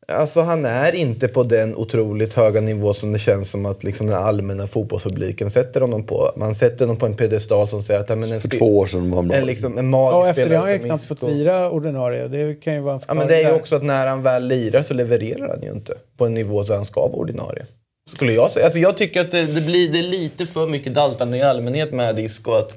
Alltså 0.08 0.40
han 0.40 0.64
är 0.64 0.94
inte 0.94 1.28
på 1.28 1.42
den 1.42 1.76
otroligt 1.76 2.34
höga 2.34 2.60
nivå 2.60 2.92
som 2.92 3.12
det 3.12 3.18
känns 3.18 3.50
som 3.50 3.66
att 3.66 3.84
liksom 3.84 4.06
den 4.06 4.16
allmänna 4.16 4.66
fotbollspubliken 4.66 5.50
sätter 5.50 5.80
honom 5.80 6.06
på. 6.06 6.32
Man 6.36 6.54
sätter 6.54 6.80
honom 6.80 6.96
på 6.96 7.06
en 7.06 7.14
pedestal 7.14 7.68
som 7.68 7.82
säger 7.82 8.00
att 8.00 8.08
ja, 8.10 8.16
men 8.16 8.32
en 8.32 8.40
För 8.40 8.48
två 8.48 8.78
år 8.78 8.86
sedan 8.86 9.10
var 9.10 9.16
han 9.16 9.28
bra. 9.28 9.36
En, 9.36 9.46
liksom, 9.46 9.78
en 9.78 9.90
magisk 9.90 10.14
Ja, 10.14 10.30
efter 10.30 10.42
det 10.42 10.48
spelare 10.48 10.64
har 10.64 10.70
han 10.70 10.78
knappt 10.78 11.04
fått 11.04 11.22
lira 11.22 11.70
ordinarie. 11.70 12.28
Det 12.28 12.60
kan 12.60 12.74
ju 12.74 12.80
vara 12.80 12.94
en 12.94 13.00
Ja, 13.08 13.14
men 13.14 13.28
det 13.28 13.36
är 13.36 13.50
ju 13.50 13.56
också 13.56 13.76
att 13.76 13.82
när 13.82 14.06
han 14.06 14.22
väl 14.22 14.46
lirar 14.46 14.82
så 14.82 14.94
levererar 14.94 15.48
han 15.48 15.62
ju 15.62 15.70
inte 15.70 15.94
på 16.16 16.26
en 16.26 16.34
nivå 16.34 16.64
så 16.64 16.74
han 16.74 16.84
ska 16.84 17.00
vara 17.00 17.12
ordinarie. 17.12 17.66
Skulle 18.10 18.32
jag 18.32 18.50
säga. 18.50 18.64
Alltså 18.64 18.78
jag 18.78 18.96
tycker 18.96 19.20
att 19.20 19.30
det, 19.30 19.42
det 19.42 19.60
blir 19.60 19.92
det 19.92 20.02
lite 20.02 20.46
för 20.46 20.66
mycket 20.66 20.94
daltande 20.94 21.36
i 21.38 21.42
allmänhet 21.42 21.92
med 21.92 22.16
disco. 22.16 22.52
Att, 22.52 22.76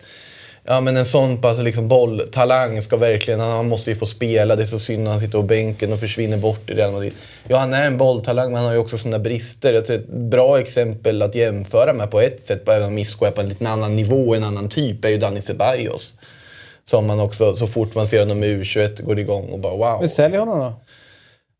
ja, 0.68 0.82
men 0.82 0.98
en 0.98 1.06
sån 1.06 1.42
pass 1.42 1.60
liksom 1.60 1.88
bolltalang 1.88 2.82
ska 2.82 2.98
verkligen, 2.98 3.40
han 3.40 3.68
måste 3.68 3.90
ju 3.90 3.96
få 3.96 4.06
spela. 4.06 4.56
Det 4.56 4.64
är 4.64 4.68
så 4.68 4.80
synd 4.80 5.04
när 5.04 5.12
han 5.12 5.20
sitter 5.20 5.38
på 5.38 5.44
bänken 5.44 5.94
och 5.94 6.00
försvinner 6.00 6.38
bort 6.38 6.70
i 6.70 6.74
Real 6.74 6.92
Madrid. 6.92 7.14
Ja, 7.48 7.58
han 7.58 7.74
är 7.74 7.88
en 7.88 7.98
bolltalang 7.98 8.46
men 8.46 8.56
han 8.56 8.66
har 8.66 8.74
ju 8.74 8.80
också 8.80 8.98
sina 8.98 9.20
brister. 9.20 9.74
Jag 9.74 9.86
tror 9.86 9.98
ett 9.98 10.10
bra 10.10 10.60
exempel 10.60 11.22
att 11.22 11.36
jämföra 11.36 11.94
med 11.94 12.12
på 12.12 12.22
ett 12.22 12.48
sätt, 12.48 12.70
även 12.70 12.88
om 12.88 12.98
Isco 12.98 13.26
är 13.26 13.32
på 13.32 13.42
en 13.42 13.50
liten 13.50 13.68
annan 13.68 13.96
nivå, 13.96 14.36
en 14.36 14.44
annan 14.44 14.70
typ, 14.70 15.06
är 15.06 15.10
ju 15.10 15.18
Dani 15.18 15.42
Ceballos. 15.42 16.16
Som 16.86 17.08
man 17.08 17.20
också, 17.20 17.56
så 17.56 17.68
fort 17.68 17.96
man 17.96 18.08
ser 18.08 18.20
honom 18.20 18.44
i 18.44 18.48
U21, 18.48 19.04
går 19.04 19.20
igång 19.20 19.50
och 19.50 19.60
bara 19.60 19.76
wow. 19.76 19.98
Men 20.00 20.10
sälj 20.10 20.38
honom 20.38 20.60
då. 20.60 20.74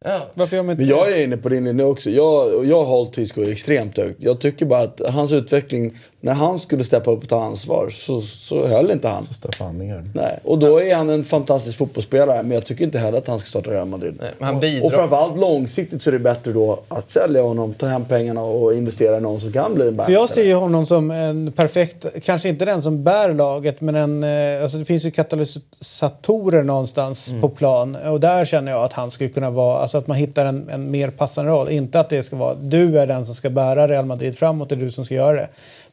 Ja. 0.06 0.22
Varför 0.34 0.56
gör 0.56 0.64
man 0.64 0.72
inte 0.72 0.84
Men 0.84 0.90
jag 0.90 1.12
är 1.12 1.24
inne 1.24 1.38
på 1.38 1.50
din 1.50 1.64
linje 1.64 1.86
också. 1.86 2.10
Jag, 2.10 2.66
jag 2.66 2.78
har 2.78 2.86
hållit 2.86 3.18
Isco 3.18 3.44
extremt 3.44 3.98
högt. 3.98 4.24
Jag 4.24 4.40
tycker 4.40 4.66
bara 4.66 4.84
att 4.84 5.02
hans 5.10 5.32
utveckling, 5.32 6.00
när 6.22 6.34
han 6.34 6.60
skulle 6.60 6.84
steppa 6.84 7.12
upp 7.12 7.24
och 7.24 7.30
ta 7.30 7.44
ansvar 7.44 7.90
så, 7.90 8.22
så 8.22 8.68
höll 8.68 8.92
inte 8.92 9.08
han. 9.08 9.24
Så 9.24 9.34
Staffan 9.34 9.78
ner. 9.78 10.04
Nej. 10.14 10.40
Och 10.44 10.60
då 10.60 10.82
är 10.82 10.96
han 10.96 11.10
en 11.10 11.24
fantastisk 11.24 11.78
fotbollsspelare, 11.78 12.44
men 12.44 12.52
jag 12.52 12.66
tycker 12.66 12.84
inte 12.84 13.00
heller 13.00 13.18
att 13.18 13.28
han 13.28 13.40
ska 13.40 13.48
starta 13.48 13.72
Real 13.72 13.88
Madrid. 13.88 14.18
Nej, 14.22 14.32
men 14.38 14.46
han 14.46 14.56
och, 14.56 14.62
bidrar. 14.62 14.86
och 14.86 14.94
framförallt 14.94 15.38
långsiktigt 15.40 16.04
så 16.04 16.10
är 16.10 16.12
det 16.12 16.20
bättre 16.20 16.52
då 16.52 16.80
att 16.88 17.12
sälja 17.12 17.42
honom, 17.42 17.74
ta 17.74 17.88
hem 17.88 18.06
pengarna 18.06 18.42
och 18.42 18.74
investera 18.74 19.18
i 19.18 19.22
någon 19.22 19.40
som 19.40 19.52
kan 19.54 19.76
bli 19.76 19.88
en 19.88 19.98
För 20.06 20.12
jag 20.12 20.30
ser 20.30 20.44
ju 20.44 20.54
honom 20.54 20.86
som 20.86 21.12
en 21.12 21.52
perfekt, 21.52 22.06
kanske 22.24 22.50
inte 22.50 22.66
den 22.66 22.82
som 22.82 23.04
bär 23.04 23.34
laget, 23.34 23.82
men 23.82 23.96
en, 23.96 24.24
eh, 24.24 24.64
alltså 24.64 24.78
det 24.78 24.86
finns 24.86 25.06
ju 25.06 25.12
katalysatorer 25.12 26.64
någonstans 26.64 27.30
Mm. 27.30 27.42
på 27.42 27.50
plan. 27.50 27.96
Och 27.96 28.20
där 28.20 28.46
känner 28.46 28.72
jag 28.72 28.84
att 28.84 28.94
han 28.94 29.12
skulle 29.12 29.30
kunna 29.30 29.50
vara, 29.50 29.80
alltså 29.80 29.98
att 29.98 30.08
man 30.08 30.18
hittar 30.18 30.46
en, 30.46 30.70
en 30.70 30.92
mer 30.92 31.10
passande 31.10 31.52
roll. 31.52 31.70
Inte 31.70 32.00
att 32.00 32.10
det 32.10 32.24
ska 32.24 32.36
vara, 32.36 32.56
du 32.56 33.00
är 33.00 33.08
den 33.08 33.26
som 33.26 33.36
ska 33.36 33.50
bära 33.50 33.88
Real 33.88 34.06
Madrid 34.06 34.38
framåt, 34.38 34.70
det 34.70 34.76
är 34.76 34.78
du 34.78 34.92
som 34.92 35.06
ska 35.06 35.16
göra 35.16 35.34
det. 35.34 35.48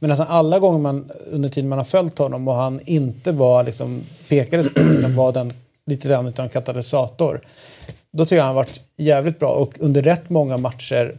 Men 0.05 0.09
nästan 0.11 0.27
alla 0.29 0.59
gånger 0.59 0.79
man, 0.79 1.11
under 1.31 1.49
tiden 1.49 1.69
man 1.69 1.79
har 1.79 1.85
följt 1.85 2.19
honom 2.19 2.49
och 2.49 2.55
han 2.55 2.81
inte 2.85 3.33
var 3.33 3.65
liksom, 3.65 4.03
pekades 4.29 4.75
på, 4.75 4.81
utan 4.81 5.17
var 5.17 5.33
den 5.33 5.53
lite 5.87 6.09
grann 6.09 6.27
utav 6.27 6.45
en 6.45 6.49
katalysator. 6.51 7.41
Då 8.13 8.25
tycker 8.25 8.37
jag 8.37 8.45
han 8.45 8.55
varit 8.55 8.81
jävligt 8.97 9.39
bra. 9.39 9.51
Och 9.53 9.75
under 9.79 10.03
rätt 10.03 10.31
många 10.31 10.57
matcher, 10.57 11.15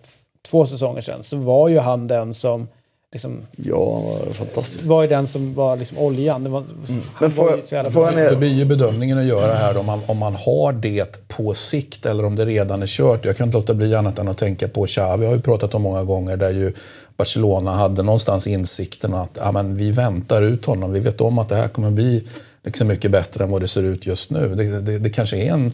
två 0.50 0.66
säsonger 0.66 1.02
sedan, 1.02 1.24
så 1.24 1.38
var 1.38 1.70
ju 1.70 1.80
han 1.80 2.08
den 2.08 2.34
som 2.34 2.68
liksom, 3.14 3.38
Ja, 3.56 4.02
fantastiskt. 4.34 4.86
var 4.86 5.02
ju 5.02 5.08
den 5.08 5.28
som 5.28 5.54
var 5.54 5.76
liksom 5.78 5.98
oljan. 5.98 6.44
Det 6.44 6.50
var, 6.50 6.60
han 6.88 7.04
Men 7.20 7.32
får 7.32 7.44
var 7.44 7.52
jag- 7.74 7.92
får 7.94 8.06
jag 8.14 8.32
Det 8.32 8.38
blir 8.38 8.50
ju 8.54 8.66
bedömningen 8.66 9.18
att 9.18 9.26
göra 9.26 9.54
här 9.54 9.78
om 9.78 9.86
man, 9.86 10.00
om 10.08 10.18
man 10.18 10.36
har 10.36 10.74
det 10.74 11.28
på 11.28 11.54
sikt 11.54 12.06
eller 12.06 12.26
om 12.26 12.36
det 12.36 12.46
redan 12.46 12.82
är 12.82 12.88
kört. 12.88 13.26
Jag 13.26 13.38
kan 13.38 13.48
inte 13.48 13.58
låta 13.58 13.74
bli 13.74 13.96
annat 13.96 14.20
än 14.20 14.28
att 14.28 14.38
tänka 14.38 14.68
på 14.68 14.86
Xavi. 14.88 15.26
har 15.26 15.34
ju 15.34 15.42
pratat 15.42 15.76
om 15.76 15.82
många 15.82 16.04
gånger 16.04 16.38
där 16.38 16.52
ju 16.52 16.74
Barcelona 17.18 17.72
hade 17.72 18.04
någonstans 18.04 18.48
insikten 18.48 19.14
att 19.14 19.30
ja, 19.42 19.52
men 19.52 19.76
vi 19.76 19.92
väntar 19.92 20.42
ut 20.42 20.66
honom. 20.66 20.94
Vi 20.94 21.00
vet 21.00 21.22
om 21.22 21.40
att 21.40 21.50
det 21.50 21.56
här 21.56 21.68
kommer 21.68 21.92
bli 21.92 22.24
liksom 22.64 22.88
mycket 22.88 23.12
bättre 23.12 23.44
än 23.44 23.52
vad 23.52 23.62
det 23.62 23.68
ser 23.68 23.84
ut 23.84 24.06
just 24.06 24.32
nu. 24.32 24.56
Det, 24.56 24.82
det, 24.82 25.00
det 25.00 25.10
kanske 25.10 25.38
är 25.38 25.52
en, 25.52 25.74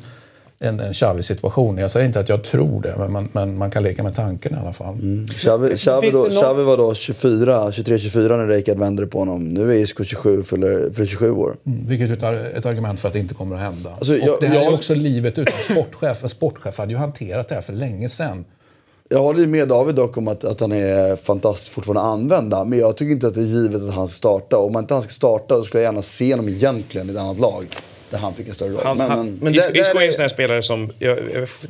en, 0.60 0.80
en 0.80 0.94
Xavi-situation. 0.94 1.78
Jag 1.78 1.92
säger 1.92 2.06
inte 2.06 2.20
att 2.20 2.30
jag 2.30 2.44
tror 2.44 2.82
det, 2.82 2.96
men 2.98 3.12
man, 3.12 3.30
men 3.34 3.58
man 3.58 3.72
kan 3.72 3.84
leka 3.84 4.04
med 4.04 4.16
tanken 4.16 4.54
i 4.56 4.60
alla 4.62 4.74
fall. 4.74 4.96
Xavi, 5.36 5.76
Xavi, 5.78 6.02
Finns 6.12 6.14
då, 6.14 6.42
Xavi 6.42 6.64
var 6.64 6.78
då 6.78 6.94
24, 6.94 7.70
23-24 7.70 8.38
när 8.38 8.48
Rijkaard 8.48 8.78
vände 8.78 9.08
på 9.08 9.20
honom. 9.20 9.44
Nu 9.44 9.72
är 9.72 9.76
Isco 9.76 10.04
27, 10.04 10.44
fyller, 10.44 10.92
fyller 10.94 11.06
27 11.08 11.32
år. 11.32 11.56
Mm, 11.66 11.88
Vilket 11.88 12.24
är 12.24 12.34
ett 12.34 12.56
ett 12.58 12.66
argument 12.66 13.00
för 13.00 13.08
att 13.08 13.14
det 13.14 13.20
inte 13.20 13.34
kommer 13.34 13.56
att 13.56 13.62
hända. 13.62 13.90
Alltså, 13.98 14.18
jag- 14.18 14.30
och 14.30 14.38
det 14.42 14.48
här 14.48 14.60
är 14.60 14.64
jag- 14.64 14.74
också 14.74 14.94
livet 14.96 15.38
utan 15.40 15.54
sportchef. 15.60 16.24
En 16.24 16.30
sportchef 16.30 16.78
hade 16.78 16.92
ju 16.92 16.98
hanterat 16.98 17.48
det 17.48 17.56
här 17.56 17.62
för 17.62 17.74
länge 17.74 18.10
sedan. 18.10 18.46
Jag 19.14 19.20
håller 19.20 19.40
ju 19.40 19.48
med 19.48 19.68
David 19.68 19.96
dock 19.96 20.18
om 20.18 20.28
att, 20.28 20.44
att 20.44 20.60
han 20.60 20.72
är 20.72 21.16
fantastisk 21.16 21.72
fortfarande 21.72 22.02
att 22.02 22.08
använda. 22.08 22.64
Men 22.66 22.80
jag 22.80 22.98
tycker 22.98 23.12
inte 23.12 23.28
att 23.28 23.34
det 23.34 23.42
är 23.42 23.46
givet 23.46 23.82
att 23.82 23.94
han 23.94 24.08
ska 24.08 24.18
starta. 24.18 24.58
Om 24.58 24.74
man 24.74 24.84
inte 24.84 24.94
han 24.94 25.04
ska 25.04 25.12
starta 25.12 25.58
då 25.58 25.64
skulle 25.64 25.84
jag 25.84 25.88
gärna 25.88 26.02
se 26.02 26.34
honom 26.34 26.50
egentligen 26.50 27.10
i 27.10 27.12
ett 27.12 27.20
annat 27.20 27.40
lag. 27.40 27.68
Där 28.12 28.18
han 28.18 28.34
fick 28.34 28.48
en 28.48 28.54
större 28.56 28.70
roll. 28.70 28.82
Han, 28.84 28.98
men, 28.98 29.10
han, 29.12 29.38
men, 29.42 29.56
Isco, 29.56 29.72
Isco 29.74 29.98
är 29.98 30.06
en 30.06 30.14
sån 30.14 30.22
här 30.22 30.30
spelare 30.30 30.62
som... 30.62 30.92
Jag, 31.00 31.18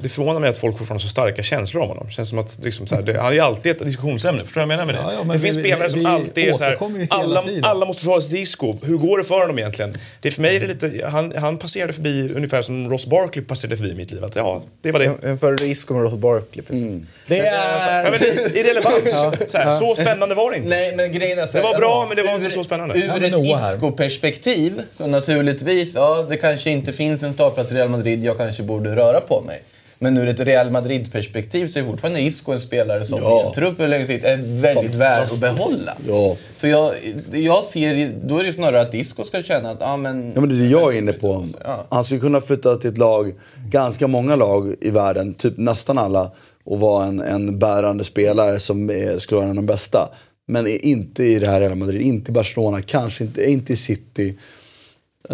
det 0.01 0.09
förvånar 0.09 0.39
mig 0.39 0.49
att 0.49 0.57
folk 0.57 0.77
fortfarande 0.77 1.03
har 1.03 1.07
så 1.07 1.09
starka 1.09 1.43
känslor 1.43 1.83
om 1.83 1.89
honom. 1.89 2.05
Det 2.07 2.13
känns 2.13 2.29
som 2.29 2.39
att 2.39 2.59
liksom 2.63 2.87
så 2.87 2.95
här, 2.95 3.01
det, 3.01 3.17
han 3.17 3.27
är 3.27 3.33
ju 3.33 3.39
alltid 3.39 3.71
ett 3.71 3.85
diskussionsämne. 3.85 4.43
Förstår 4.45 4.61
du 4.61 4.67
vad 4.67 4.73
jag 4.73 4.85
menar 4.87 4.93
med 4.93 4.95
det? 4.95 5.11
Ja, 5.11 5.13
ja, 5.13 5.23
men 5.23 5.33
det 5.37 5.39
finns 5.39 5.57
vi- 5.57 5.61
spelare 5.61 5.83
vi- 5.83 5.89
som 5.91 5.99
vi 5.99 6.05
alltid 6.05 6.49
är 6.49 6.53
så 6.53 6.63
här, 6.63 6.77
alla, 7.09 7.43
alla 7.63 7.85
måste 7.85 8.01
förhålla 8.03 8.21
sig 8.21 8.31
till 8.33 8.41
Isco. 8.43 8.75
Hur 8.83 8.97
går 8.97 9.17
det 9.17 9.23
för 9.23 9.39
honom 9.39 9.59
egentligen? 9.59 9.97
Det 10.21 10.31
för 10.31 10.41
mig 10.41 10.55
är 10.55 10.59
det 10.59 10.67
lite... 10.67 11.07
Han, 11.11 11.33
han 11.37 11.57
passerade 11.57 11.93
förbi 11.93 12.31
ungefär 12.35 12.61
som 12.61 12.89
Ross 12.89 13.05
Barkley 13.07 13.45
passerade 13.45 13.77
förbi 13.77 13.93
mitt 13.95 14.11
liv. 14.11 14.23
Att, 14.23 14.35
ja, 14.35 14.61
det 14.81 14.91
var 14.91 14.99
det. 14.99 15.11
Jämför 15.23 15.63
Isco 15.63 15.93
med 15.93 16.03
Ross 16.03 16.13
Barkley. 16.13 16.65
precis. 16.65 16.81
Mm. 16.83 17.07
Det 17.27 17.37
Ja, 17.37 17.43
är... 17.43 18.11
men 18.11 18.19
det, 18.19 18.59
irrelevans. 18.59 19.23
Så, 19.47 19.57
här, 19.57 19.71
så 19.71 19.95
spännande 19.95 20.35
var 20.35 20.51
det 20.51 20.57
inte. 20.57 20.69
Nej, 20.69 20.95
men 20.95 21.11
grejen 21.11 21.39
är 21.39 21.47
så 21.47 21.57
här, 21.57 21.63
Det 21.65 21.71
var 21.71 21.79
bra, 21.79 21.89
ja, 21.89 22.05
men 22.07 22.17
det 22.17 22.23
var 22.23 22.33
inte 22.35 22.45
ur- 22.45 22.49
så 22.49 22.63
spännande. 22.63 22.95
Ur 22.97 23.07
Ja, 23.07 23.17
ett. 23.17 23.75
Isco-perspektiv, 23.75 24.81
så 24.93 25.07
naturligtvis, 25.07 25.95
ja, 25.95 26.25
det 26.31 26.37
kanske 26.37 26.69
inte 26.69 26.91
finns 26.93 27.23
en 27.23 27.33
startplats 27.33 27.71
i 27.71 27.75
Real 27.75 27.89
Madrid, 27.89 28.23
jag 28.23 28.37
kanske 28.37 28.63
borde 28.63 28.95
röra 28.95 29.21
på 29.21 29.41
mig. 29.41 29.63
Men 29.99 30.17
ur 30.17 30.27
ett 30.27 30.39
Real 30.39 30.71
Madrid-perspektiv 30.71 31.71
så 31.73 31.79
är 31.79 31.83
fortfarande 31.83 32.21
Isco 32.21 32.51
en 32.51 32.59
spelare 32.59 33.03
som 33.03 33.19
Ja. 33.21 33.43
i 33.43 33.47
en 33.47 33.53
trupp 33.53 33.79
eller 33.79 34.05
sitt 34.05 34.23
är 34.23 34.61
väldigt 34.61 34.95
värd 34.95 35.23
att 35.23 35.39
behålla. 35.39 35.97
Ja. 36.07 36.35
Så 36.55 36.67
jag, 36.67 36.93
jag 37.31 37.63
ser, 37.63 38.11
då 38.23 38.37
är 38.39 38.43
det 38.43 38.53
snarare 38.53 38.81
att 38.81 38.93
Isco 38.93 39.23
ska 39.23 39.43
känna 39.43 39.71
att, 39.71 39.77
ja 39.79 39.97
men... 39.97 40.31
ja, 40.35 40.41
men 40.41 40.49
det 40.49 40.55
är 40.55 40.59
det 40.59 40.67
jag 40.67 40.93
är 40.93 40.97
inne 40.97 41.13
på. 41.13 41.45
Ja. 41.63 41.85
Han 41.89 42.03
skulle 42.03 42.19
kunna 42.19 42.41
flytta 42.41 42.75
till 42.75 42.89
ett 42.89 42.97
lag, 42.97 43.33
ganska 43.69 44.07
många 44.07 44.35
lag 44.35 44.75
i 44.81 44.89
världen, 44.89 45.33
typ 45.33 45.57
nästan 45.57 45.97
alla. 45.97 46.31
och 46.63 46.79
vara 46.79 47.05
en, 47.05 47.19
en 47.19 47.59
bärande 47.59 48.03
spelare 48.03 48.59
som 48.59 48.89
är, 48.89 49.17
skulle 49.17 49.35
vara 49.37 49.45
en 49.45 49.49
av 49.49 49.55
de 49.55 49.65
bästa. 49.65 50.09
Men 50.47 50.67
inte 50.67 51.23
i 51.23 51.39
det 51.39 51.47
här 51.47 51.61
Real 51.61 51.75
Madrid, 51.75 52.01
inte 52.01 52.31
i 52.31 52.33
Barcelona, 52.33 52.81
kanske 52.81 53.23
inte, 53.23 53.51
inte 53.51 53.73
i 53.73 53.75
City. 53.75 54.35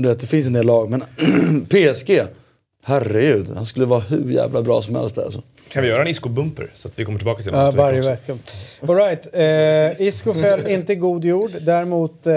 Du 0.01 0.07
vet, 0.07 0.19
det 0.19 0.27
finns 0.27 0.47
en 0.47 0.53
del 0.53 0.65
lag, 0.65 0.89
men 0.89 1.01
PSG, 1.69 2.21
herregud, 2.85 3.49
han 3.55 3.65
skulle 3.65 3.85
vara 3.85 3.99
hur 3.99 4.31
jävla 4.31 4.61
bra 4.61 4.81
som 4.81 4.95
helst 4.95 5.15
där. 5.15 5.23
Alltså. 5.23 5.41
Kan 5.69 5.83
vi 5.83 5.89
göra 5.89 6.01
en 6.01 6.07
Isco-bumper 6.07 6.67
så 6.73 6.87
att 6.87 6.99
vi 6.99 7.05
kommer 7.05 7.17
tillbaka 7.19 7.43
till 7.43 7.51
det 7.51 7.57
Ja, 7.57 7.71
varje 7.75 8.01
vecka. 8.01 8.37
All 8.87 8.95
right. 8.95 9.27
Eh, 9.99 10.07
Isco 10.07 10.33
föll 10.33 10.67
inte 10.67 10.95
god 10.95 11.25
jord. 11.25 11.51
Däremot 11.61 12.27
eh, 12.27 12.35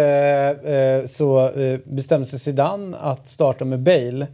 eh, 0.51 1.07
så 1.07 1.49
eh, 1.61 1.79
bestämde 1.85 2.27
sig 2.27 2.39
Zidane 2.39 2.97
att 2.97 3.29
starta 3.29 3.65
med 3.65 3.79
Bale. 3.79 4.27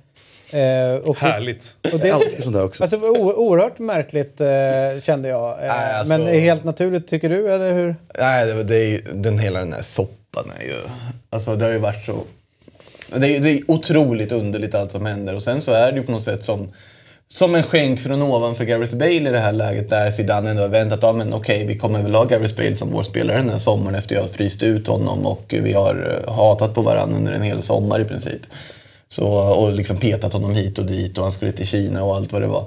Eh, 0.50 0.94
och, 1.04 1.16
Härligt. 1.18 1.76
och 1.92 1.98
det, 1.98 2.08
Jag 2.08 2.22
älskar 2.22 2.42
sånt 2.42 2.54
där 2.56 2.64
också. 2.64 2.82
Alltså, 2.82 2.96
o- 2.96 3.32
oerhört 3.36 3.78
märkligt 3.78 4.40
eh, 4.40 5.00
kände 5.02 5.28
jag. 5.28 5.50
Eh, 5.52 5.56
Nej, 5.68 5.94
alltså- 5.94 6.18
Men 6.18 6.28
är 6.28 6.38
helt 6.40 6.64
naturligt 6.64 7.08
tycker 7.08 7.28
du, 7.28 7.52
eller 7.52 7.72
hur? 7.72 7.96
Nej, 8.18 8.46
det, 8.46 8.64
det 8.64 8.76
är, 8.76 9.00
den 9.14 9.38
hela 9.38 9.58
den 9.58 9.72
här 9.72 9.82
soppan 9.82 10.50
är 10.60 10.64
ju... 10.64 10.74
Alltså 11.30 11.56
det 11.56 11.64
har 11.64 11.72
ju 11.72 11.78
varit 11.78 12.04
så... 12.06 12.20
Det 13.08 13.36
är, 13.36 13.40
det 13.40 13.50
är 13.50 13.70
otroligt 13.70 14.32
underligt 14.32 14.74
allt 14.74 14.92
som 14.92 15.06
händer 15.06 15.34
och 15.34 15.42
sen 15.42 15.62
så 15.62 15.72
är 15.72 15.92
det 15.92 15.98
ju 15.98 16.04
på 16.04 16.12
något 16.12 16.22
sätt 16.22 16.44
som, 16.44 16.68
som 17.28 17.54
en 17.54 17.62
skänk 17.62 18.00
från 18.00 18.22
ovan 18.22 18.54
för 18.54 18.64
Gareth 18.64 18.96
Bale 18.96 19.12
i 19.12 19.32
det 19.32 19.40
här 19.40 19.52
läget 19.52 19.90
där 19.90 20.10
Zidane 20.10 20.50
ändå 20.50 20.62
har 20.62 20.68
väntat. 20.68 20.98
Ja 21.02 21.12
men 21.12 21.32
okej, 21.32 21.66
vi 21.66 21.78
kommer 21.78 22.02
väl 22.02 22.14
ha 22.14 22.24
Gareth 22.24 22.56
Bale 22.56 22.76
som 22.76 22.92
vår 22.92 23.02
spelare 23.02 23.38
den 23.38 23.50
här 23.50 23.58
sommaren 23.58 23.94
efter 23.94 24.14
jag 24.14 24.22
har 24.22 24.28
fryst 24.28 24.62
ut 24.62 24.86
honom 24.86 25.26
och 25.26 25.54
vi 25.62 25.72
har 25.72 26.22
eh, 26.26 26.34
hatat 26.34 26.74
på 26.74 26.82
varandra 26.82 27.16
under 27.16 27.32
en 27.32 27.42
hel 27.42 27.62
sommar 27.62 28.00
i 28.00 28.04
princip. 28.04 28.40
Så, 29.08 29.26
och 29.28 29.72
liksom 29.72 29.96
petat 29.96 30.32
honom 30.32 30.54
hit 30.54 30.78
och 30.78 30.86
dit 30.86 31.18
och 31.18 31.24
han 31.24 31.32
skulle 31.32 31.52
till 31.52 31.66
Kina 31.66 32.04
och 32.04 32.16
allt 32.16 32.32
vad 32.32 32.42
det 32.42 32.48
var. 32.48 32.64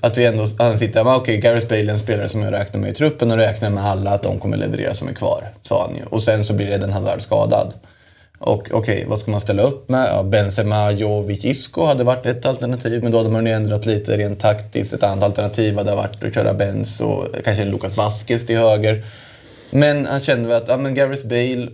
Att 0.00 0.18
vi 0.18 0.24
ändå, 0.24 0.46
han 0.58 0.78
sitter 0.78 1.04
där, 1.04 1.14
okej, 1.14 1.36
Gareth 1.36 1.68
Bale 1.68 1.82
är 1.82 1.88
en 1.88 1.98
spelare 1.98 2.28
som 2.28 2.42
jag 2.42 2.52
räknar 2.52 2.80
med 2.80 2.90
i 2.90 2.94
truppen 2.94 3.30
och 3.30 3.36
räknar 3.36 3.70
med 3.70 3.84
alla 3.84 4.10
att 4.10 4.22
de 4.22 4.38
kommer 4.38 4.56
leverera 4.56 4.94
som 4.94 5.08
är 5.08 5.12
kvar, 5.12 5.44
sa 5.62 5.86
han 5.86 5.96
ju. 5.96 6.02
Och 6.04 6.22
sen 6.22 6.44
så 6.44 6.54
blir 6.54 6.70
Eden 6.70 6.92
Hazard 6.92 7.22
skadad. 7.22 7.74
Och 8.38 8.68
okej, 8.72 9.04
vad 9.08 9.18
ska 9.18 9.30
man 9.30 9.40
ställa 9.40 9.62
upp 9.62 9.88
med? 9.88 10.08
Ja, 10.08 10.22
Benzema, 10.22 10.90
Jovic, 10.90 11.44
Isco 11.44 11.84
hade 11.84 12.04
varit 12.04 12.26
ett 12.26 12.46
alternativ, 12.46 13.02
men 13.02 13.12
då 13.12 13.18
hade 13.18 13.30
man 13.30 13.46
ju 13.46 13.52
ändrat 13.52 13.86
lite 13.86 14.16
rent 14.16 14.40
taktiskt. 14.40 14.94
Ett 14.94 15.02
annat 15.02 15.24
alternativ 15.24 15.76
hade 15.76 15.94
varit 15.94 16.24
att 16.24 16.34
köra 16.34 16.54
Benz 16.54 17.00
och 17.00 17.26
kanske 17.44 17.64
Lucas 17.64 17.96
Vasquez 17.96 18.46
till 18.46 18.56
höger. 18.56 19.04
Men 19.70 20.06
han 20.06 20.20
kände 20.20 20.48
väl 20.48 20.62
att 20.62 20.68
ja, 20.68 20.76
men 20.76 20.94
Gareth 20.94 21.26
Bale, 21.26 21.68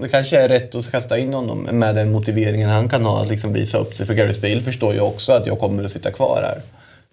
det 0.00 0.08
kanske 0.08 0.40
är 0.40 0.48
rätt 0.48 0.74
att 0.74 0.90
kasta 0.90 1.18
in 1.18 1.34
honom 1.34 1.62
med 1.62 1.94
den 1.94 2.12
motiveringen 2.12 2.70
han 2.70 2.88
kan 2.88 3.04
ha 3.04 3.22
att 3.22 3.28
liksom 3.28 3.52
visa 3.52 3.78
upp 3.78 3.94
sig. 3.94 4.06
För 4.06 4.14
Gareth 4.14 4.40
Bale 4.40 4.60
förstår 4.60 4.94
ju 4.94 5.00
också 5.00 5.32
att 5.32 5.46
jag 5.46 5.58
kommer 5.58 5.84
att 5.84 5.92
sitta 5.92 6.10
kvar 6.10 6.42
här. 6.42 6.62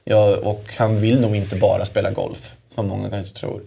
Ja, 0.04 0.38
och 0.44 0.64
han 0.78 1.02
vill 1.02 1.22
nog 1.22 1.36
inte 1.36 1.56
bara 1.56 1.86
spela 1.86 2.12
golf, 2.12 2.52
som 2.76 2.88
många 2.88 3.10
kanske 3.10 3.36
tror. 3.36 3.62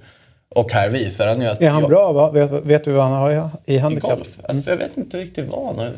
Och 0.58 0.72
här 0.72 0.88
visar 0.90 1.26
han 1.26 1.40
ju 1.40 1.46
att... 1.46 1.62
Är 1.62 1.68
han 1.68 1.80
jag- 1.80 1.90
bra? 1.90 2.12
Va? 2.12 2.30
Vet, 2.30 2.50
vet 2.52 2.84
du 2.84 2.92
vad 2.92 3.04
han 3.04 3.12
har 3.12 3.30
i- 3.32 3.34
i 3.72 3.74
i 3.74 3.78
handikapp? 3.78 4.10
golf? 4.10 4.28
Alltså, 4.42 4.70
jag 4.70 4.76
vet 4.76 4.96
inte 4.96 5.16
riktigt 5.18 5.48
vad 5.50 5.66
han 5.66 5.78
har. 5.78 5.90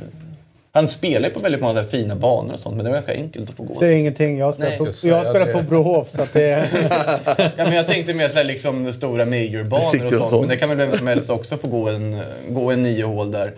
Han 0.72 0.88
spelar 0.88 1.28
ju 1.28 1.34
på 1.34 1.40
väldigt 1.40 1.60
många 1.60 1.84
fina 1.84 2.16
banor 2.16 2.52
och 2.52 2.58
sånt, 2.58 2.76
men 2.76 2.84
det 2.84 2.90
är 2.90 2.92
ganska 2.92 3.12
enkelt 3.12 3.50
att 3.50 3.56
få 3.56 3.62
gå. 3.62 3.74
Det 3.80 3.86
är 3.86 3.92
ingenting. 3.92 4.38
Jag 4.38 4.54
spelar 4.54 4.76
på, 4.76 4.86
jag 4.86 4.94
säga 4.94 5.20
spelar 5.24 5.46
det. 5.46 5.52
på 5.52 5.62
Brohof 5.62 6.08
så 6.10 6.22
att 6.22 6.32
det 6.32 6.44
är... 6.50 6.66
Ja, 7.56 7.64
men 7.64 7.72
jag 7.74 7.86
tänkte 7.86 8.14
mer 8.14 8.28
så 8.28 8.34
här, 8.34 8.44
liksom 8.44 8.92
stora 8.92 9.26
majorbanor 9.26 10.04
och 10.06 10.12
och 10.22 10.28
sånt. 10.30 10.40
Men 10.40 10.48
det 10.48 10.56
kan 10.56 10.68
väl 10.68 10.78
vem 10.78 10.92
som 10.92 11.06
helst 11.06 11.30
också 11.30 11.56
få 11.56 11.68
gå 11.68 11.88
en, 11.88 12.20
gå 12.48 12.70
en 12.70 12.82
nio 12.82 13.04
hål 13.04 13.32
där. 13.32 13.52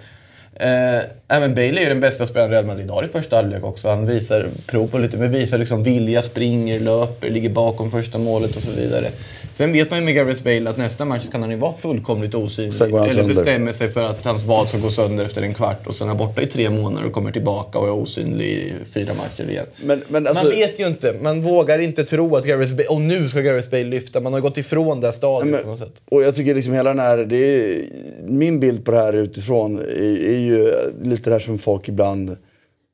Eh, 0.55 1.03
även 1.29 1.55
Bale 1.55 1.79
är 1.79 1.83
ju 1.83 1.89
den 1.89 2.01
bästa 2.01 2.27
spelaren 2.27 2.51
Real 2.51 2.65
Madrid 2.65 2.91
har 2.91 3.05
i 3.05 3.09
första 3.09 3.37
halvlek 3.37 3.65
också. 3.65 3.89
Han 3.89 4.07
visar 4.07 4.47
prov 4.67 4.87
på 4.87 4.99
lite, 4.99 5.17
men 5.17 5.31
visar 5.33 5.59
liksom 5.59 5.83
vilja, 5.83 6.23
springer, 6.23 6.81
löper, 6.81 7.31
ligger 7.31 7.49
bakom 7.49 7.91
första 7.91 8.19
målet 8.19 8.57
och 8.57 8.63
så 8.63 8.71
vidare. 8.71 9.07
Sen 9.55 9.73
vet 9.73 9.91
man 9.91 9.99
ju 9.99 10.05
med 10.05 10.15
Gareth 10.15 10.45
Bale 10.45 10.71
att 10.71 10.77
nästa 10.77 11.05
match 11.05 11.29
kan 11.33 11.41
han 11.43 11.51
ju 11.51 11.57
vara 11.57 11.73
fullkomligt 11.73 12.35
osynlig. 12.35 12.75
Sen 12.75 12.91
går 12.91 13.03
Eller 13.03 13.15
sönder. 13.15 13.29
bestämmer 13.35 13.73
sig 13.73 13.91
för 13.91 14.05
att 14.05 14.25
hans 14.25 14.45
vad 14.45 14.69
ska 14.69 14.79
gå 14.79 14.91
sönder 14.91 15.25
efter 15.25 15.43
en 15.43 15.55
kvart 15.55 15.87
och 15.87 15.95
sen 15.95 16.09
är 16.09 16.15
borta 16.15 16.43
i 16.43 16.47
tre 16.47 16.71
månader 16.71 17.07
och 17.07 17.13
kommer 17.13 17.33
tillbaka 17.33 17.79
och 17.79 17.87
är 17.87 17.93
osynlig 17.93 18.47
i 18.47 18.73
fyra 18.95 19.15
matcher 19.15 19.51
igen. 19.51 19.67
Men, 19.85 20.03
men 20.09 20.27
alltså, 20.27 20.45
man 20.45 20.53
vet 20.53 20.81
ju 20.81 20.87
inte. 20.87 21.15
Man 21.23 21.43
vågar 21.43 21.79
inte 21.79 22.05
tro 22.05 22.37
att 22.37 22.45
Gareth 22.45 22.75
Bale... 22.77 22.89
Och 22.89 23.01
nu 23.01 23.29
ska 23.29 23.41
Gareth 23.41 23.71
Bale 23.71 23.85
lyfta. 23.85 24.21
Man 24.21 24.33
har 24.33 24.41
gått 24.41 24.59
ifrån 24.59 25.01
det 25.01 25.13
stadiet 25.13 25.53
men- 25.53 25.63
på 25.63 25.69
något 25.69 25.79
sätt. 25.79 26.03
Och 26.05 26.23
jag 26.23 26.35
tycker 26.35 26.55
liksom 26.55 26.73
hela 26.73 26.91
den 26.91 26.99
här, 26.99 27.19
det 27.19 27.37
är, 27.37 27.85
min 28.27 28.61
bild 28.61 28.85
på 28.85 28.91
det 28.91 28.99
här 28.99 29.13
utifrån 29.13 29.79
är, 29.79 30.27
är 30.27 30.39
ju 30.39 30.73
lite 31.03 31.31
det 31.31 31.35
här 31.35 31.41
som 31.41 31.59
folk 31.59 31.89
ibland, 31.89 32.37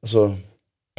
alltså 0.03 0.35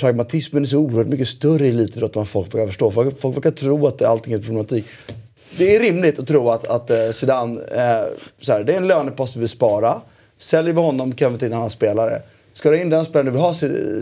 pragmatismen 0.01 0.63
är 0.63 0.67
så 0.67 0.77
oerhört 0.77 1.07
mycket 1.07 1.27
större 1.27 1.67
i 1.67 1.69
elitidrott 1.69 2.15
än 2.15 2.19
vad 2.19 2.27
folk 2.29 2.53
verkar 2.55 2.67
förstå. 2.67 2.91
Folk, 2.91 3.19
folk 3.19 3.37
verkar 3.37 3.51
tro 3.51 3.87
att 3.87 4.01
allting 4.01 4.33
är 4.33 4.39
problematik. 4.39 4.85
Det 5.57 5.75
är 5.75 5.79
rimligt 5.79 6.19
att 6.19 6.27
tro 6.27 6.49
att, 6.49 6.67
att 6.67 6.89
eh, 6.89 7.11
Zidane, 7.13 7.61
eh, 7.61 8.05
så 8.37 8.51
här, 8.51 8.63
det 8.63 8.73
är 8.73 8.77
en 8.77 8.87
lönepost 8.87 9.35
vi 9.35 9.39
vill 9.39 9.49
spara. 9.49 10.01
Säljer 10.37 10.73
vi 10.73 10.81
honom 10.81 11.11
kan 11.11 11.33
vi 11.33 11.39
ta 11.39 11.45
in 11.45 11.51
en 11.51 11.57
annan 11.57 11.69
spelare. 11.69 12.21
Ska 12.53 12.69
du 12.69 12.81
in 12.81 12.89
den 12.89 13.05
spelaren 13.05 13.25
du 13.25 13.31
vill 13.31 13.41
ha 13.41 13.53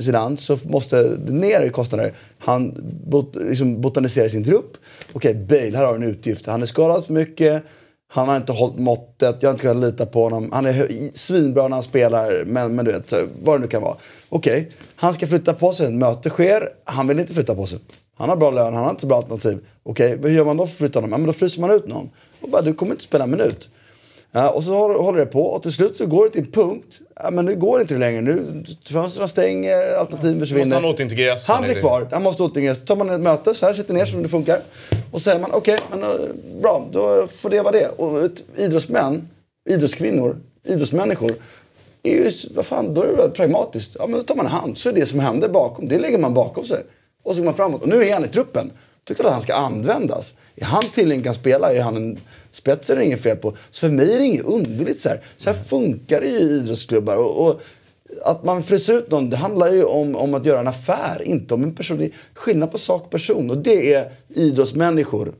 Zidane 0.01 0.37
så 0.37 0.57
måste 0.63 1.03
det 1.03 1.31
ner 1.31 1.61
i 1.61 1.69
kostnader. 1.69 2.13
Han 2.39 2.73
bot, 3.05 3.35
liksom 3.35 3.81
botaniserar 3.81 4.29
sin 4.29 4.43
trupp. 4.43 4.77
Okej, 5.13 5.35
Bale, 5.35 5.77
här 5.77 5.85
har 5.85 5.97
du 5.97 6.05
en 6.05 6.11
utgift. 6.11 6.45
Han 6.45 6.61
är 6.61 6.65
skadad 6.65 7.05
för 7.05 7.13
mycket. 7.13 7.63
Han 8.09 8.27
har 8.27 8.37
inte 8.37 8.51
hållit 8.51 8.79
måttet. 8.79 9.35
Jag 9.39 9.49
har 9.49 9.53
inte 9.53 9.61
kunnat 9.61 9.91
lita 9.91 10.05
på 10.05 10.23
honom. 10.23 10.51
Han 10.51 10.65
är 10.65 11.17
svinbra 11.17 11.67
när 11.67 11.75
han 11.75 11.83
spelar, 11.83 12.43
men, 12.45 12.75
men 12.75 12.85
du 12.85 12.91
vet, 12.91 13.13
vad 13.43 13.55
det 13.55 13.61
nu 13.61 13.67
kan 13.67 13.81
vara. 13.81 13.97
Okej, 14.29 14.69
han 14.95 15.13
ska 15.13 15.27
flytta 15.27 15.53
på 15.53 15.73
sig. 15.73 15.85
Ett 15.85 15.93
möte 15.93 16.29
sker. 16.29 16.69
Han 16.83 17.07
vill 17.07 17.19
inte 17.19 17.33
flytta 17.33 17.55
på 17.55 17.67
sig. 17.67 17.79
Han 18.17 18.29
har 18.29 18.35
bra 18.35 18.51
lön, 18.51 18.73
han 18.73 18.83
har 18.83 18.91
inte 18.91 19.05
bra 19.05 19.17
alternativ. 19.17 19.59
Okej, 19.83 20.17
hur 20.21 20.29
gör 20.29 20.45
man 20.45 20.57
då 20.57 20.65
för 20.65 20.71
att 20.71 20.77
flytta 20.77 20.99
honom? 20.99 21.11
Ja, 21.11 21.17
men 21.17 21.27
då 21.27 21.33
fryser 21.33 21.61
man 21.61 21.71
ut 21.71 21.87
någon. 21.87 22.09
Och 22.41 22.49
bara, 22.49 22.61
du 22.61 22.73
kommer 22.73 22.91
inte 22.91 23.03
spela 23.03 23.23
en 23.23 23.29
minut. 23.31 23.69
Ja, 24.31 24.49
och 24.49 24.63
så 24.63 24.73
håller, 24.97 25.19
det 25.19 25.25
på 25.25 25.43
och 25.45 25.61
till 25.63 25.71
slut 25.73 25.97
så 25.97 26.05
går 26.05 26.23
det 26.25 26.29
till 26.31 26.41
en 26.41 26.51
punkt. 26.51 26.99
Ja, 27.15 27.31
men 27.31 27.45
nu 27.45 27.55
går 27.55 27.77
det 27.77 27.81
inte 27.81 27.97
längre. 27.97 28.21
Nu 28.21 28.63
fönstren 28.91 29.27
stänger, 29.29 29.97
alternativen 29.97 30.39
försvinner. 30.39 30.65
Måste 30.65 30.75
han 30.75 30.85
återintegreras 30.85 31.47
Han 31.47 31.63
blir 31.63 31.73
det- 31.75 31.79
kvar. 31.79 32.07
Han 32.11 32.23
måste 32.23 32.43
återintegreras. 32.43 32.85
tar 32.85 32.95
man 32.95 33.09
ett 33.09 33.21
möte, 33.21 33.53
så 33.55 33.65
här 33.65 33.73
sitter 33.73 33.93
ner 33.93 34.05
som 34.05 34.23
det 34.23 34.29
funkar. 34.29 34.59
Och 35.11 35.21
säger 35.21 35.39
man 35.39 35.51
okej, 35.53 35.77
men 35.91 36.03
eh, 36.03 36.09
bra, 36.61 36.85
då 36.91 37.27
får 37.27 37.49
det 37.49 37.61
vara 37.61 37.71
det. 37.71 37.87
Och 37.87 38.29
idrottsmän, 38.57 39.27
idrottskvinnor, 39.69 40.37
idrottsmänniskor 40.67 41.31
är 42.03 42.11
ju, 42.11 42.31
vad 42.55 42.65
fan, 42.65 42.93
då 42.93 43.03
är 43.03 43.07
det 43.07 43.13
väl 43.15 43.29
pragmatiskt. 43.31 43.95
Ja, 43.99 44.07
men 44.07 44.17
då 44.19 44.23
tar 44.23 44.35
man 44.35 44.45
hand. 44.45 44.77
Så 44.77 44.89
är 44.89 44.93
det 44.93 45.05
som 45.05 45.19
händer 45.19 45.49
bakom, 45.49 45.87
det 45.87 45.99
lägger 45.99 46.17
man 46.17 46.33
bakom 46.33 46.63
sig. 46.65 46.83
Och 47.27 47.35
så 47.35 47.41
går 47.41 47.45
man 47.45 47.55
framåt. 47.55 47.81
Och 47.81 47.89
nu 47.89 48.03
är 48.03 48.13
han 48.13 48.25
i 48.25 48.27
truppen. 48.27 48.71
Tycker 49.03 49.23
att 49.23 49.31
han 49.31 49.41
ska 49.41 49.53
användas. 49.53 50.33
Är 50.55 50.65
han 50.65 50.83
tillgänglig 50.93 51.25
kan 51.25 51.35
spela, 51.35 51.73
är 51.73 51.81
han 51.81 51.95
en 51.95 52.17
spets 52.51 52.89
är 52.89 52.95
det 52.95 53.05
inget 53.05 53.21
fel 53.21 53.37
på. 53.37 53.57
Så 53.69 53.79
för 53.79 53.89
mig 53.89 54.13
är 54.13 54.17
det 54.17 54.23
inget 54.23 54.45
underligt 54.45 55.01
så 55.01 55.09
här. 55.09 55.21
Så 55.37 55.49
här 55.49 55.57
funkar 55.57 56.21
det 56.21 56.27
ju 56.27 56.39
i 56.39 56.57
idrottsklubbar. 56.57 57.17
Och, 57.17 57.47
och 57.47 57.61
att 58.23 58.43
man 58.43 58.63
fryser 58.63 58.93
ut 58.93 59.11
någon, 59.11 59.29
det 59.29 59.37
handlar 59.37 59.73
ju 59.73 59.83
om, 59.83 60.15
om 60.15 60.33
att 60.33 60.45
göra 60.45 60.59
en 60.59 60.67
affär, 60.67 61.21
inte 61.25 61.53
om 61.53 61.63
en 61.63 61.75
person. 61.75 61.97
Det 61.97 62.05
är 62.05 62.11
skillnad 62.33 62.71
på 62.71 62.77
sak 62.77 63.03
och 63.03 63.11
person. 63.11 63.49
Och 63.49 63.57
det 63.57 63.93
är 63.93 64.11
idrottsmänniskor 64.27 65.33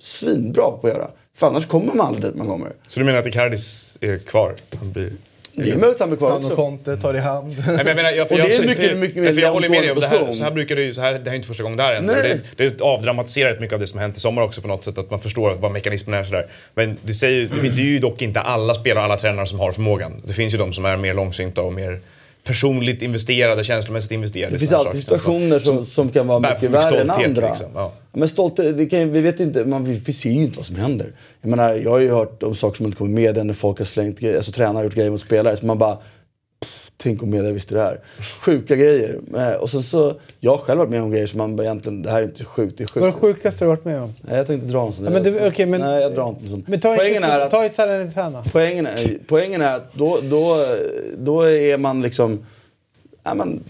svinbra 0.00 0.70
på 0.70 0.86
att 0.86 0.92
göra. 0.92 1.10
För 1.34 1.46
annars 1.46 1.66
kommer 1.66 1.94
man 1.94 2.06
aldrig 2.06 2.24
dit 2.24 2.34
man 2.34 2.46
kommer. 2.46 2.72
Så 2.88 3.00
du 3.00 3.06
menar 3.06 3.18
att 3.18 3.26
Icardis 3.26 3.98
är 4.00 4.18
kvar? 4.18 4.54
Han 4.78 4.92
blir... 4.92 5.12
Det 5.58 5.70
är 5.70 5.76
möjligt 5.76 5.94
att 5.94 6.00
han 6.00 6.08
blir 6.08 6.18
kvar 6.18 6.30
Han 6.30 6.38
och 6.38 6.44
också. 6.44 6.56
Conte 6.56 6.96
tar 6.96 7.14
i 7.14 7.18
hand. 7.18 7.56
Nej, 7.66 7.76
men 7.76 7.86
jag, 7.86 7.96
menar, 7.96 8.10
jag, 8.10 8.28
för 8.28 8.38
jag, 8.38 8.50
är 8.50 8.66
mycket- 8.66 8.88
för, 8.90 8.96
mycket 8.96 9.14
för, 9.14 9.20
mer 9.22 9.32
för 9.32 9.40
jag 9.40 9.52
håller 9.52 9.68
med 9.68 9.82
dig 9.82 9.90
om 9.90 10.00
det 10.00 10.06
här. 10.06 10.32
Så 10.32 10.44
här 10.44 10.50
brukar 10.50 10.76
det 10.76 10.82
ju, 10.82 10.94
så 10.94 11.00
här, 11.00 11.12
det 11.12 11.18
här 11.24 11.30
är 11.30 11.34
inte 11.34 11.48
första 11.48 11.62
gången 11.62 11.76
det 11.76 11.82
här 11.82 11.94
händer. 11.94 12.38
Det, 12.56 12.68
det 12.68 12.80
avdramatiserar 12.80 13.50
rätt 13.52 13.60
mycket 13.60 13.74
av 13.74 13.80
det 13.80 13.86
som 13.86 13.98
har 13.98 14.02
hänt 14.02 14.16
i 14.16 14.20
sommar 14.20 14.42
också 14.42 14.60
på 14.62 14.68
något 14.68 14.84
sätt. 14.84 14.98
Att 14.98 15.10
man 15.10 15.20
förstår 15.20 15.54
vad 15.54 15.72
mekanismen 15.72 16.20
är 16.20 16.24
sådär. 16.24 16.46
Men 16.74 16.96
det, 17.02 17.14
säger, 17.14 17.40
ju- 17.40 17.46
det, 17.48 17.68
det 17.68 17.82
är 17.82 17.86
ju 17.86 17.98
dock 17.98 18.22
inte 18.22 18.40
alla 18.40 18.74
spelare 18.74 18.98
och 18.98 19.04
alla 19.04 19.16
tränare 19.20 19.46
som 19.46 19.60
har 19.60 19.72
förmågan. 19.72 20.22
Det 20.24 20.32
finns 20.32 20.54
ju 20.54 20.58
de 20.58 20.72
som 20.72 20.84
är 20.84 20.96
mer 20.96 21.14
långsynta 21.14 21.62
och 21.62 21.72
mer 21.72 22.00
personligt 22.46 23.02
investerade, 23.02 23.64
känslomässigt 23.64 24.12
investerade. 24.12 24.54
Det 24.54 24.58
finns 24.58 24.72
alltid 24.72 25.00
situationer 25.00 25.58
som, 25.58 25.84
som 25.84 26.10
kan 26.10 26.26
vara 26.26 26.40
mycket 26.40 26.62
mycket 26.62 26.72
värre 26.72 27.00
än 27.00 27.10
andra. 27.10 27.48
liksom, 27.48 27.66
ja. 27.74 27.92
Men 28.12 28.28
stolthet, 28.28 28.76
det 28.76 28.86
kan, 28.86 29.12
vi 29.12 29.20
vet 29.20 29.40
inte, 29.40 29.64
man, 29.64 29.84
vi, 29.84 30.12
ser 30.12 30.30
ju 30.30 30.42
inte 30.42 30.56
vad 30.56 30.66
som 30.66 30.76
händer. 30.76 31.12
Jag 31.40 31.48
menar, 31.48 31.74
jag 31.74 31.90
har 31.90 31.98
ju 31.98 32.10
hört 32.10 32.42
om 32.42 32.54
saker 32.54 32.76
som 32.76 32.86
inte 32.86 32.98
kommer 32.98 33.10
med 33.10 33.46
när 33.46 33.54
folk 33.54 33.78
har 33.78 33.86
slängt 33.86 34.24
alltså 34.24 34.52
tränare 34.52 34.76
har 34.76 34.84
gjort 34.84 34.94
grejer 34.94 35.10
mot 35.10 35.20
spelare. 35.20 35.56
Så 35.56 35.66
man 35.66 35.78
bara, 35.78 35.98
tänk 36.96 37.22
om 37.22 37.30
media 37.30 37.52
visste 37.52 37.74
det 37.74 37.80
här. 37.82 38.00
Sjuka 38.44 38.76
grejer. 38.76 39.20
Eh, 39.36 39.52
Och 39.52 39.70
sen 39.70 39.82
så, 39.82 40.14
jag 40.40 40.50
har 40.50 40.58
själv 40.58 40.78
varit 40.78 40.90
med 40.90 41.02
om 41.02 41.10
grejer 41.10 41.26
som 41.26 41.38
man 41.38 41.60
egentligen, 41.60 42.02
det 42.02 42.10
här 42.10 42.18
är 42.18 42.24
inte 42.24 42.44
sjukt, 42.44 42.78
det 42.78 42.84
är 42.84 42.88
Vad 42.94 43.02
är 43.02 43.06
det 43.06 43.12
sjukt. 43.12 43.36
sjukaste 43.36 43.64
du 43.64 43.68
har 43.68 43.76
varit 43.76 43.84
med 43.84 44.02
om? 44.02 44.14
Nej, 44.20 44.36
jag 44.36 44.46
tänkte 44.46 44.68
dra 44.68 44.86
en 44.86 44.92
sån 44.92 45.04
Ja, 45.04 45.10
men 45.10 45.22
det, 45.22 45.48
okej, 45.48 45.66
men, 45.66 45.80
Nej, 45.80 46.02
jag 46.02 46.14
drar 46.14 46.28
inte 46.28 46.48
sån. 46.48 46.64
Men 46.68 46.80
ta 46.80 46.96
Poängen 46.96 47.24
är 47.24 47.40
att 47.40 47.50
ta 47.50 47.64
i. 47.64 47.70
Poängen 48.52 48.86
är, 48.86 49.18
poängen 49.26 49.62
är 49.62 49.74
att 49.74 49.94
då, 49.94 50.18
då, 50.22 50.56
då 51.18 51.42
är 51.50 51.78
man 51.78 52.02
liksom... 52.02 52.46
Men, 53.22 53.40
en 53.40 53.62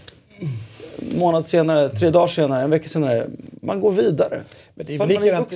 månad 1.15 1.47
senare, 1.47 1.89
tre 1.89 2.09
dagar 2.09 2.27
senare, 2.27 2.63
en 2.63 2.69
vecka 2.69 2.89
senare. 2.89 3.27
Man 3.61 3.81
går 3.81 3.91
vidare. 3.91 4.41
Men 4.75 4.85
det 4.85 4.95
är 4.95 4.97
väl 4.99 5.07
man 5.17 5.23
likadant. 5.25 5.51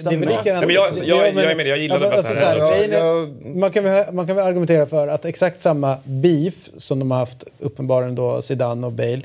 jag- 0.73 0.87
jag- 1.07 1.17
jag 1.35 1.51
är 1.51 1.55
med. 1.55 1.67
Jag 1.67 1.77
gillar 1.77 1.99
men 1.99 2.09
det 2.09 2.45
här 2.45 3.59
Man 3.59 3.71
kan, 3.71 3.83
väl, 3.83 4.13
man 4.13 4.27
kan 4.27 4.35
väl 4.35 4.45
argumentera 4.45 4.85
för 4.85 5.07
att 5.07 5.25
exakt 5.25 5.61
samma 5.61 5.97
beef 6.03 6.69
som 6.77 6.99
de 6.99 7.11
har 7.11 7.17
haft 7.17 7.43
uppenbarligen 7.59 8.15
då 8.15 8.41
Zidane 8.41 8.87
och 8.87 8.93
Bale 8.93 9.21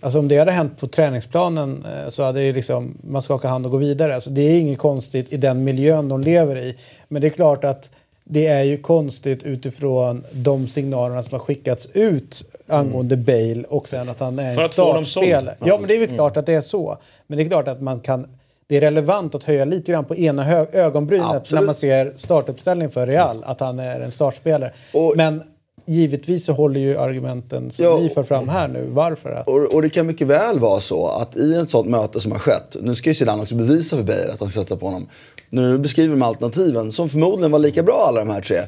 Alltså 0.00 0.18
om 0.18 0.28
det 0.28 0.36
hade 0.38 0.52
hänt 0.52 0.80
på 0.80 0.86
träningsplanen 0.86 1.84
eh, 2.04 2.10
så 2.10 2.22
hade 2.22 2.42
ju 2.42 2.52
liksom, 2.52 2.94
man 3.10 3.22
skaka 3.22 3.48
hand 3.48 3.64
och 3.66 3.72
gå 3.72 3.78
vidare. 3.78 4.14
Alltså 4.14 4.30
det 4.30 4.42
är 4.42 4.60
inget 4.60 4.78
konstigt 4.78 5.32
i 5.32 5.36
den 5.36 5.64
miljön 5.64 6.08
de 6.08 6.20
lever 6.20 6.56
i. 6.56 6.76
Men 7.08 7.22
det 7.22 7.28
är 7.28 7.30
klart 7.30 7.64
att 7.64 7.90
det 8.24 8.46
är 8.46 8.62
ju 8.62 8.76
konstigt 8.78 9.42
utifrån 9.42 10.24
de 10.32 10.68
signalerna 10.68 11.22
som 11.22 11.32
har 11.32 11.38
skickats 11.40 11.88
ut 11.94 12.44
angående 12.66 13.16
Bale 13.16 13.64
och 13.68 13.88
sen 13.88 14.08
att 14.08 14.20
han 14.20 14.38
är 14.38 14.54
För 14.54 14.60
en 14.60 14.66
att 14.66 14.72
startspelare. 14.72 15.54
Ja, 15.64 15.78
men 15.78 15.88
det 15.88 15.94
är 15.94 15.98
väl 15.98 16.14
klart 16.14 16.36
att 16.36 16.46
det 16.46 16.52
är 16.54 16.60
så. 16.60 16.96
Men 17.26 17.38
det 17.38 17.44
är 17.44 17.48
klart 17.48 17.68
att 17.68 17.80
man 17.82 18.00
kan... 18.00 18.26
Det 18.66 18.76
är 18.76 18.80
relevant 18.80 19.34
att 19.34 19.44
höja 19.44 19.64
lite 19.64 19.92
grann 19.92 20.04
på 20.04 20.16
ena 20.16 20.66
ögonbrynet 20.72 21.26
Absolut. 21.34 21.60
när 21.60 21.66
man 21.66 21.74
ser 21.74 22.12
startuppställning 22.16 22.90
för 22.90 23.06
Real, 23.06 23.44
att 23.44 23.60
han 23.60 23.78
är 23.78 24.00
en 24.00 24.10
startspelare. 24.10 24.72
Och- 24.92 25.16
Men 25.16 25.42
givetvis 25.86 26.44
så 26.44 26.52
håller 26.52 26.80
ju 26.80 26.98
argumenten 26.98 27.70
som 27.70 27.84
Ja, 27.84 27.98
ni 27.98 28.08
för 28.08 28.22
fram 28.22 28.48
här 28.48 28.68
nu. 28.68 28.86
Varför? 28.90 29.30
Att, 29.30 29.48
Och, 29.48 29.74
och 29.74 29.82
det 29.82 29.90
kan 29.90 30.06
mycket 30.06 30.26
väl 30.26 30.58
vara 30.58 30.80
så 30.80 31.08
att 31.08 31.36
i 31.36 31.54
ett 31.54 31.70
sånt 31.70 31.88
möte 31.88 32.20
som 32.20 32.32
har 32.32 32.38
skett, 32.38 32.76
nu 32.82 32.94
ska 32.94 33.10
ju 33.10 33.14
Zidane 33.14 33.42
också 33.42 33.54
bevisa 33.54 33.96
för 33.96 34.02
Beijer 34.02 34.28
att 34.28 34.40
han 34.40 34.50
ska 34.50 34.62
sätta 34.62 34.76
på 34.76 34.86
honom. 34.86 35.08
Nu 35.50 35.78
beskriver 35.78 36.14
de 36.14 36.22
alternativen, 36.22 36.92
som 36.92 37.08
förmodligen 37.08 37.50
var 37.50 37.58
lika 37.58 37.82
bra 37.82 38.06
alla 38.08 38.20
de 38.20 38.30
här 38.30 38.40
tre. 38.40 38.60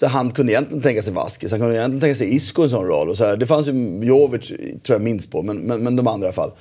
Så 0.00 0.06
han 0.06 0.30
kunde 0.30 0.52
egentligen 0.52 0.82
tänka 0.82 1.02
sig 1.02 1.12
Vasquez, 1.12 1.50
han 1.50 1.60
kunde 1.60 1.74
egentligen 1.74 2.00
tänka 2.00 2.14
sig 2.14 2.34
Isco 2.34 2.62
i 2.62 2.64
en 2.64 2.70
sån 2.70 2.86
roll. 2.86 3.08
Och 3.08 3.16
så 3.16 3.24
här. 3.24 3.36
Det 3.36 3.46
fanns 3.46 3.68
ju 3.68 4.00
Jovic, 4.02 4.48
tror 4.82 4.94
jag 4.94 5.00
minst 5.00 5.30
på, 5.30 5.42
men, 5.42 5.56
men, 5.56 5.84
men 5.84 5.96
de 5.96 6.06
andra 6.06 6.26
i 6.26 6.28
alla 6.28 6.34
fall. 6.34 6.52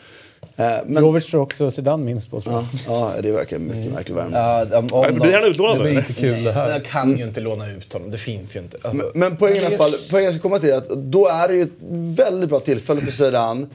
Eh, 0.56 0.78
men, 0.86 1.04
Jovic 1.04 1.26
tror 1.26 1.42
också 1.42 1.72
Zidane 1.72 2.06
minst 2.06 2.32
på. 2.32 2.42
tror 2.42 2.56
jag. 2.56 2.66
ja, 2.88 3.14
ja, 3.16 3.22
det 3.22 3.32
verkar 3.32 3.60
mycket 3.60 3.94
märklig 3.94 4.16
värme. 4.16 4.32
Ja, 4.34 4.78
om, 4.78 4.88
om 4.92 5.16
Blir 5.20 5.34
han 5.34 5.44
utlånad 5.44 5.78
Det 5.78 5.84
blir 5.84 5.98
inte 5.98 6.14
kul 6.14 6.44
det 6.44 6.52
här. 6.52 6.70
Jag 6.70 6.86
kan 6.86 7.18
ju 7.18 7.24
inte 7.24 7.40
låna 7.40 7.72
ut 7.72 7.94
honom, 7.94 8.12
det 8.12 8.18
finns 8.18 8.56
ju 8.56 8.60
inte. 8.60 8.78
Alltså, 8.82 8.94
Men, 8.94 9.06
men 9.14 9.38
poängen 9.38 9.64
i 9.64 9.66
alla 9.66 9.78
fall, 9.78 9.92
poängen 10.12 10.26
jag 10.26 10.34
ska 10.34 10.42
komma 10.42 10.60
till 10.60 10.70
är 10.70 10.78
att 10.78 10.90
då 10.90 11.28
är 11.28 11.48
det 11.48 11.56
ju 11.56 11.62
ett 11.62 11.80
väldigt 12.18 12.50
bra 12.50 12.60
tillfälle 12.60 13.02
för 13.02 13.12
Zidane 13.12 13.68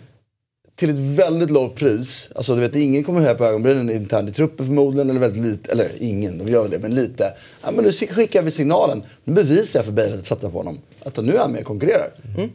till 0.77 0.91
ett 0.91 1.19
väldigt 1.19 1.51
lågt 1.51 1.75
pris. 1.75 2.29
Alltså 2.35 2.55
du 2.55 2.61
vet, 2.61 2.75
ingen 2.75 3.05
kommer 3.05 3.21
höja 3.21 3.35
på 3.35 3.45
ögonbrynen 3.45 3.91
internt 3.91 4.31
i 4.31 4.33
truppen 4.33 4.67
förmodligen, 4.67 5.11
eller 5.11 5.21
väldigt 5.21 5.43
lite, 5.43 5.73
eller 5.73 5.89
ingen, 5.99 6.39
de 6.39 6.53
gör 6.53 6.63
väl 6.63 6.71
det, 6.71 6.79
men 6.79 6.95
lite. 6.95 7.33
Ja, 7.63 7.71
men 7.71 7.85
nu 7.85 7.93
skickar 7.93 8.43
vi 8.43 8.51
signalen, 8.51 9.03
nu 9.25 9.33
bevisar 9.33 9.79
jag 9.79 9.85
för 9.85 9.93
Bale 9.93 10.15
att 10.15 10.27
satsa 10.27 10.51
på 10.51 10.59
honom. 10.59 10.79
Att 11.03 11.17
nu 11.17 11.35
är 11.35 11.39
han 11.39 11.53
med 11.53 11.61
och 11.61 11.67
konkurrerar. 11.67 12.11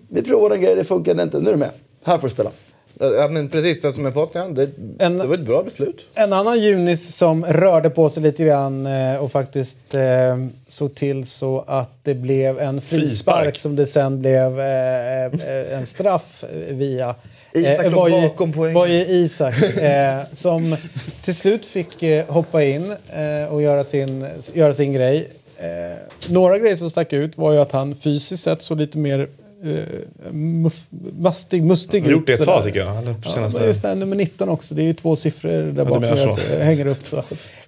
Vi 0.08 0.22
provar 0.22 0.52
en 0.52 0.62
grej, 0.62 0.76
det 0.76 0.84
funkade 0.84 1.24
inte, 1.24 1.40
nu 1.40 1.48
är 1.48 1.54
du 1.54 1.60
med. 1.60 1.72
Här 2.04 2.18
får 2.18 2.28
du 2.28 2.34
spela. 2.34 2.52
Ja, 3.00 3.28
men 3.28 3.50
precis, 3.50 3.86
alltså 3.86 4.02
med 4.02 4.14
hand, 4.14 4.56
det, 4.56 4.70
En- 5.00 5.18
det 5.18 5.28
var 5.28 5.36
ett 5.36 5.46
bra 5.46 5.64
beslut. 5.64 6.06
En 6.16 6.34
annan 6.34 6.60
junis 6.62 7.16
som 7.16 7.46
rörde 7.46 7.90
på 7.90 8.10
sig 8.10 8.24
lite 8.24 8.44
grann 8.44 8.86
eh, 8.86 9.16
och 9.24 9.32
faktiskt 9.32 9.96
eh, 9.96 10.38
såg 10.68 10.96
till 10.96 11.26
så 11.26 11.64
att 11.68 11.90
det 12.04 12.14
blev 12.14 12.60
en 12.60 12.82
frispark, 12.82 13.00
Frispark. 13.44 13.58
som 13.58 13.76
det 13.76 13.86
sen 13.86 14.20
blev 14.20 14.60
eh, 14.60 15.26
eh, 15.26 15.78
en 15.78 15.86
straff 15.86 16.44
eh, 16.44 16.76
via. 16.76 17.16
Isak 17.54 17.86
låg 17.86 17.94
var 17.94 18.22
bakom 18.22 18.54
poängen. 18.54 18.74
var 18.76 18.88
ju 18.88 19.06
Isak 19.06 19.64
eh, 19.78 20.20
som 20.34 20.76
till 21.22 21.36
slut 21.36 21.66
fick 21.66 22.04
eh, 22.04 22.26
hoppa 22.28 22.64
in 22.64 22.92
eh, 23.14 23.54
och 23.54 23.62
göra 23.62 23.84
sin, 23.84 24.28
göra 24.54 24.74
sin 24.74 24.94
grej. 24.94 25.30
Eh, 25.58 25.98
några 26.28 26.58
grejer 26.60 26.76
som 26.76 26.90
stack 26.90 27.14
ut 27.14 27.38
var 27.38 27.52
ju 27.54 27.60
att 27.60 27.72
han 27.72 27.96
fysiskt 27.96 28.44
sett 28.44 28.62
såg 28.62 28.78
lite 28.78 28.98
mer 28.98 29.28
eh, 29.64 30.32
muff, 30.32 30.88
mastig, 31.20 31.64
mustig 31.64 32.04
har 32.04 32.12
gjort 32.12 32.28
det 32.28 32.34
ett 32.34 32.44
tag 32.44 32.64
tycker 32.64 32.80
jag. 32.80 32.98
Eller 32.98 33.14
på 33.14 33.20
Ja, 33.24 33.30
senaste... 33.30 33.60
men 33.60 33.68
just 33.68 33.82
det, 33.82 33.96
nummer 33.96 34.16
19 34.16 34.50
också. 34.50 34.76
Det 34.76 34.82
är 34.82 34.86
ju 34.86 34.94
två 34.94 35.16
siffror 35.16 35.72
där 35.72 35.86
bak 35.86 36.06
som 36.06 36.36
det 36.36 36.64
hänger 36.64 36.88
upp. 36.88 37.06
Så. 37.06 37.18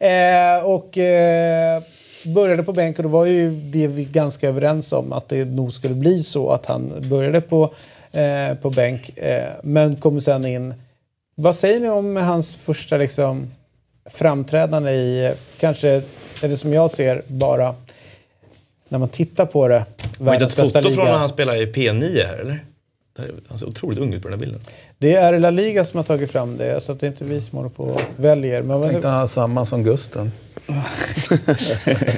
Eh, 0.05 0.65
och 0.65 0.97
eh, 0.97 1.81
började 2.25 2.63
på 2.63 2.73
bänk 2.73 2.97
och 2.97 3.03
då 3.03 3.09
var 3.09 3.25
ju 3.25 3.49
det 3.49 3.87
vi 3.87 4.05
ganska 4.05 4.47
överens 4.47 4.93
om 4.93 5.13
att 5.13 5.29
det 5.29 5.45
nog 5.45 5.73
skulle 5.73 5.95
bli 5.95 6.23
så 6.23 6.49
att 6.49 6.65
han 6.65 7.09
började 7.09 7.41
på, 7.41 7.73
eh, 8.11 8.53
på 8.61 8.69
bänk. 8.69 9.17
Eh, 9.17 9.49
men 9.63 9.95
kommer 9.95 10.19
sen 10.19 10.45
in. 10.45 10.73
Vad 11.35 11.55
säger 11.55 11.79
ni 11.79 11.89
om 11.89 12.15
hans 12.15 12.55
första 12.55 12.97
liksom, 12.97 13.51
framträdande 14.05 14.91
i, 14.91 15.33
kanske, 15.59 16.01
eller 16.43 16.55
som 16.55 16.73
jag 16.73 16.91
ser 16.91 17.21
bara, 17.27 17.75
när 18.89 18.99
man 18.99 19.09
tittar 19.09 19.45
på 19.45 19.67
det, 19.67 19.85
Har 20.25 20.31
världens 20.31 20.51
ett 20.59 20.73
foto 20.73 20.91
från 20.91 21.05
när 21.05 21.17
han 21.17 21.29
spelar 21.29 21.55
i 21.55 21.65
P9 21.65 22.25
här 22.27 22.37
eller? 22.37 22.65
Är- 23.19 23.33
Han 23.49 23.57
ser 23.57 23.67
otroligt 23.67 23.99
ung 23.99 24.13
ut 24.13 24.21
på 24.21 24.27
den 24.27 24.39
här 24.39 24.45
bilden. 24.45 24.61
Det 24.97 25.13
är 25.15 25.39
La 25.39 25.49
Liga 25.49 25.85
som 25.85 25.97
har 25.97 26.03
tagit 26.03 26.31
fram 26.31 26.57
det, 26.57 26.81
så 26.83 26.91
att 26.91 26.99
det 26.99 27.05
är 27.05 27.07
inte 27.07 27.23
vi 27.23 27.41
som 27.41 27.57
håller 27.57 27.69
på 27.69 27.83
och 27.83 28.01
väljer. 28.15 28.61
Men 28.63 28.81
Tänkte 28.81 29.07
han 29.07 29.19
ha 29.19 29.27
samma 29.27 29.65
som 29.65 29.83
Gusten. 29.83 30.31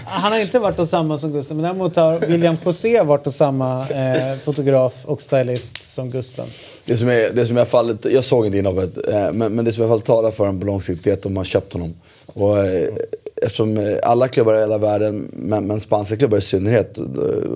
han 0.05 0.31
har 0.31 0.39
inte 0.41 0.59
varit 0.59 0.89
samma 0.89 1.17
som 1.17 1.31
Gusten, 1.31 1.57
men 1.57 1.63
däremot 1.63 1.95
har 1.95 2.19
William 2.19 2.57
José 2.65 3.03
varit 3.03 3.33
samma 3.33 3.89
eh, 3.89 4.37
fotograf 4.37 5.05
och 5.05 5.21
stylist 5.21 5.93
som 5.93 6.09
Gusten. 6.09 6.45
Det 6.85 6.97
som, 6.97 7.09
är, 7.09 7.33
det 7.33 7.45
som 7.45 7.57
i 7.57 7.59
alla 7.59 7.65
fall, 7.69 7.97
jag 8.03 8.23
såg 8.23 8.45
inte 8.45 8.57
inhoppet, 8.57 9.07
eh, 9.07 9.31
men, 9.33 9.55
men 9.55 9.65
det 9.65 9.71
som 9.73 9.83
i 9.83 9.85
alla 9.85 9.93
fall 9.93 10.01
talar 10.01 10.31
för 10.31 10.45
honom 10.45 10.59
på 10.59 10.65
lång 10.65 10.81
sikt 10.81 11.07
är 11.07 11.13
att 11.13 11.21
de 11.23 11.37
har 11.37 11.43
köpt 11.43 11.73
honom. 11.73 11.93
Och, 12.25 12.57
eh, 12.65 12.89
eftersom 13.43 13.77
eh, 13.77 13.97
alla 14.03 14.27
klubbar 14.27 14.55
i 14.55 14.59
hela 14.59 14.77
världen, 14.77 15.27
men, 15.33 15.67
men 15.67 15.79
spanska 15.81 16.17
klubbar 16.17 16.37
i 16.37 16.41
synnerhet, 16.41 16.97
eh, 16.97 17.03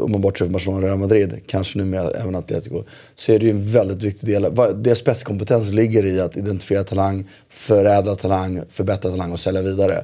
om 0.01 0.11
man 0.11 0.21
bortser 0.21 0.45
från 0.45 0.51
Barcelona 0.53 0.77
och 0.77 0.83
Real 0.83 0.97
Madrid, 0.97 1.39
kanske 1.47 1.77
numera 1.79 2.11
även 2.11 2.35
Atletico, 2.35 2.83
så 3.15 3.31
är 3.31 3.39
det 3.39 3.45
ju 3.45 3.51
en 3.51 3.71
väldigt 3.71 4.03
viktig 4.03 4.29
del. 4.29 4.55
Deras 4.75 4.97
spetskompetens 4.99 5.71
ligger 5.71 6.05
i 6.05 6.19
att 6.19 6.37
identifiera 6.37 6.83
talang, 6.83 7.29
förädla 7.49 8.15
talang, 8.15 8.61
förbättra 8.69 9.11
talang 9.11 9.31
och 9.31 9.39
sälja 9.39 9.61
vidare. 9.61 10.03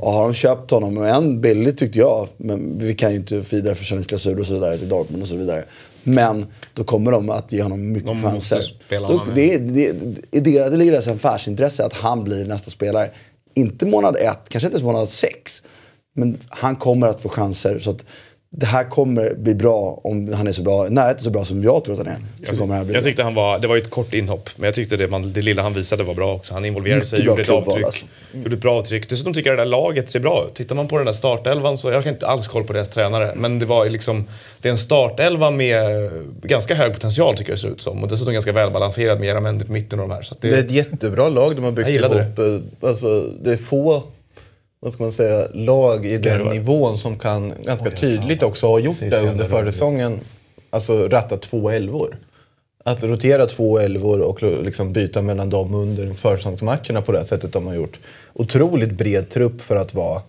Och 0.00 0.12
har 0.12 0.22
de 0.24 0.34
köpt 0.34 0.70
honom, 0.70 0.96
och 0.98 1.08
en 1.08 1.40
billigt 1.40 1.78
tyckte 1.78 1.98
jag, 1.98 2.28
men 2.36 2.78
vi 2.78 2.94
kan 2.94 3.10
ju 3.10 3.16
inte 3.16 3.36
vidareförsäljningsklausuler 3.50 4.40
och 4.40 4.46
så 4.46 4.52
vidare 4.54 4.78
till 4.78 4.88
Dortmund 4.88 5.22
och 5.22 5.28
så 5.28 5.36
vidare. 5.36 5.64
Men 6.04 6.46
då 6.74 6.84
kommer 6.84 7.12
de 7.12 7.30
att 7.30 7.52
ge 7.52 7.62
honom 7.62 7.92
mycket 7.92 8.06
De 8.08 8.22
chanser. 8.22 8.60
spela 8.60 9.08
Då- 9.08 9.14
honom, 9.18 9.34
det, 9.34 9.58
det, 9.58 9.92
det, 10.30 10.40
det, 10.40 10.68
det 10.68 10.76
ligger 10.76 10.92
i 10.92 10.94
deras 10.94 11.08
affärsintresse 11.08 11.84
att 11.84 11.92
han 11.92 12.24
blir 12.24 12.44
nästa 12.44 12.70
spelare. 12.70 13.10
Inte 13.54 13.86
månad 13.86 14.16
ett, 14.16 14.48
kanske 14.48 14.66
inte 14.66 14.74
ens 14.74 14.82
månad 14.82 15.08
sex. 15.08 15.62
Men 16.14 16.38
han 16.48 16.76
kommer 16.76 17.06
att 17.06 17.22
få 17.22 17.28
chanser. 17.28 17.78
Så 17.78 17.90
att 17.90 18.04
det 18.54 18.66
här 18.66 18.84
kommer 18.84 19.34
bli 19.34 19.54
bra 19.54 20.00
om 20.04 20.32
han 20.32 20.46
är 20.46 20.52
så 20.52 20.62
bra, 20.62 20.88
närheten 20.88 21.24
så 21.24 21.30
bra 21.30 21.44
som 21.44 21.62
jag 21.62 21.84
tror 21.84 22.00
att 22.00 22.06
han 22.06 22.16
är. 22.42 22.52
Så 22.52 22.56
kommer 22.60 22.74
det 22.74 22.78
här 22.78 22.84
bli 22.84 22.94
Jag 22.94 23.02
bra. 23.02 23.08
tyckte 23.10 23.22
han 23.22 23.34
var, 23.34 23.58
det 23.58 23.66
var 23.66 23.74
ju 23.74 23.80
ett 23.80 23.90
kort 23.90 24.14
inhopp, 24.14 24.50
men 24.56 24.64
jag 24.66 24.74
tyckte 24.74 24.96
det, 24.96 25.08
man, 25.08 25.32
det 25.32 25.42
lilla 25.42 25.62
han 25.62 25.74
visade 25.74 26.02
var 26.04 26.14
bra 26.14 26.34
också. 26.34 26.54
Han 26.54 26.64
involverade 26.64 27.06
sig, 27.06 27.24
gjorde 27.24 27.42
ett 27.42 27.48
avtryck. 27.48 27.84
alltså. 27.84 28.06
Gjorde 28.32 28.54
ett 28.54 28.60
bra 28.60 28.78
avtryck. 28.78 29.08
Dessutom 29.08 29.32
tycker 29.32 29.50
jag 29.50 29.58
det 29.58 29.62
där 29.64 29.70
laget 29.70 30.08
ser 30.10 30.20
bra 30.20 30.44
ut. 30.48 30.54
Tittar 30.54 30.74
man 30.74 30.88
på 30.88 30.96
den 30.96 31.06
där 31.06 31.12
startelvan 31.12 31.78
så, 31.78 31.90
jag 31.90 32.02
har 32.02 32.08
inte 32.08 32.26
alls 32.26 32.48
koll 32.48 32.64
på 32.64 32.72
deras 32.72 32.88
tränare, 32.88 33.32
men 33.36 33.58
det 33.58 33.66
var 33.66 33.88
liksom, 33.88 34.24
det 34.60 34.68
är 34.68 34.72
en 34.72 34.78
startelva 34.78 35.50
med 35.50 36.10
ganska 36.42 36.74
hög 36.74 36.92
potential 36.92 37.36
tycker 37.36 37.50
jag 37.50 37.58
det 37.58 37.62
ser 37.62 37.68
ut 37.68 37.80
som. 37.80 38.02
Och 38.02 38.08
dessutom 38.08 38.32
ganska 38.32 38.52
välbalanserad 38.52 39.18
med 39.20 39.28
Jaramendi 39.28 39.64
på 39.64 39.72
mitten 39.72 40.00
och 40.00 40.08
de 40.08 40.14
här. 40.14 40.22
Så 40.22 40.34
att 40.34 40.40
det, 40.40 40.50
Det 40.50 40.56
är 40.56 40.60
ett 40.64 40.70
jättebra 40.70 41.28
lag 41.28 41.56
de 41.56 41.64
har 41.64 41.72
byggt 41.72 41.88
Jag 41.88 42.12
ihop. 42.12 42.62
Alltså, 42.80 43.30
det 43.42 43.52
är 43.52 43.56
få 43.56 44.02
vad 44.84 44.92
ska 44.92 45.02
man 45.02 45.12
säga, 45.12 45.48
lag 45.54 46.06
i 46.06 46.18
den 46.18 46.38
Garvar. 46.38 46.52
nivån 46.52 46.98
som 46.98 47.18
kan 47.18 47.54
ganska 47.64 47.90
tydligt 47.90 48.42
också 48.42 48.66
ha 48.66 48.78
gjort 48.78 49.00
det 49.00 49.18
så 49.18 49.26
under 49.26 49.44
försäsongen. 49.44 50.20
Alltså 50.70 51.08
ratta 51.08 51.36
två 51.36 51.70
elvor. 51.70 52.16
Att 52.84 53.02
rotera 53.02 53.46
två 53.46 53.78
elvor 53.78 54.20
och 54.20 54.42
liksom 54.42 54.92
byta 54.92 55.22
mellan 55.22 55.50
dem 55.50 55.74
under 55.74 56.14
försäsongsmatcherna 56.14 57.02
på 57.02 57.12
det 57.12 57.24
sättet 57.24 57.52
de 57.52 57.66
har 57.66 57.74
gjort. 57.74 57.98
Otroligt 58.32 58.92
bred 58.92 59.30
trupp 59.30 59.60
för 59.60 59.76
att 59.76 59.94
vara 59.94 60.22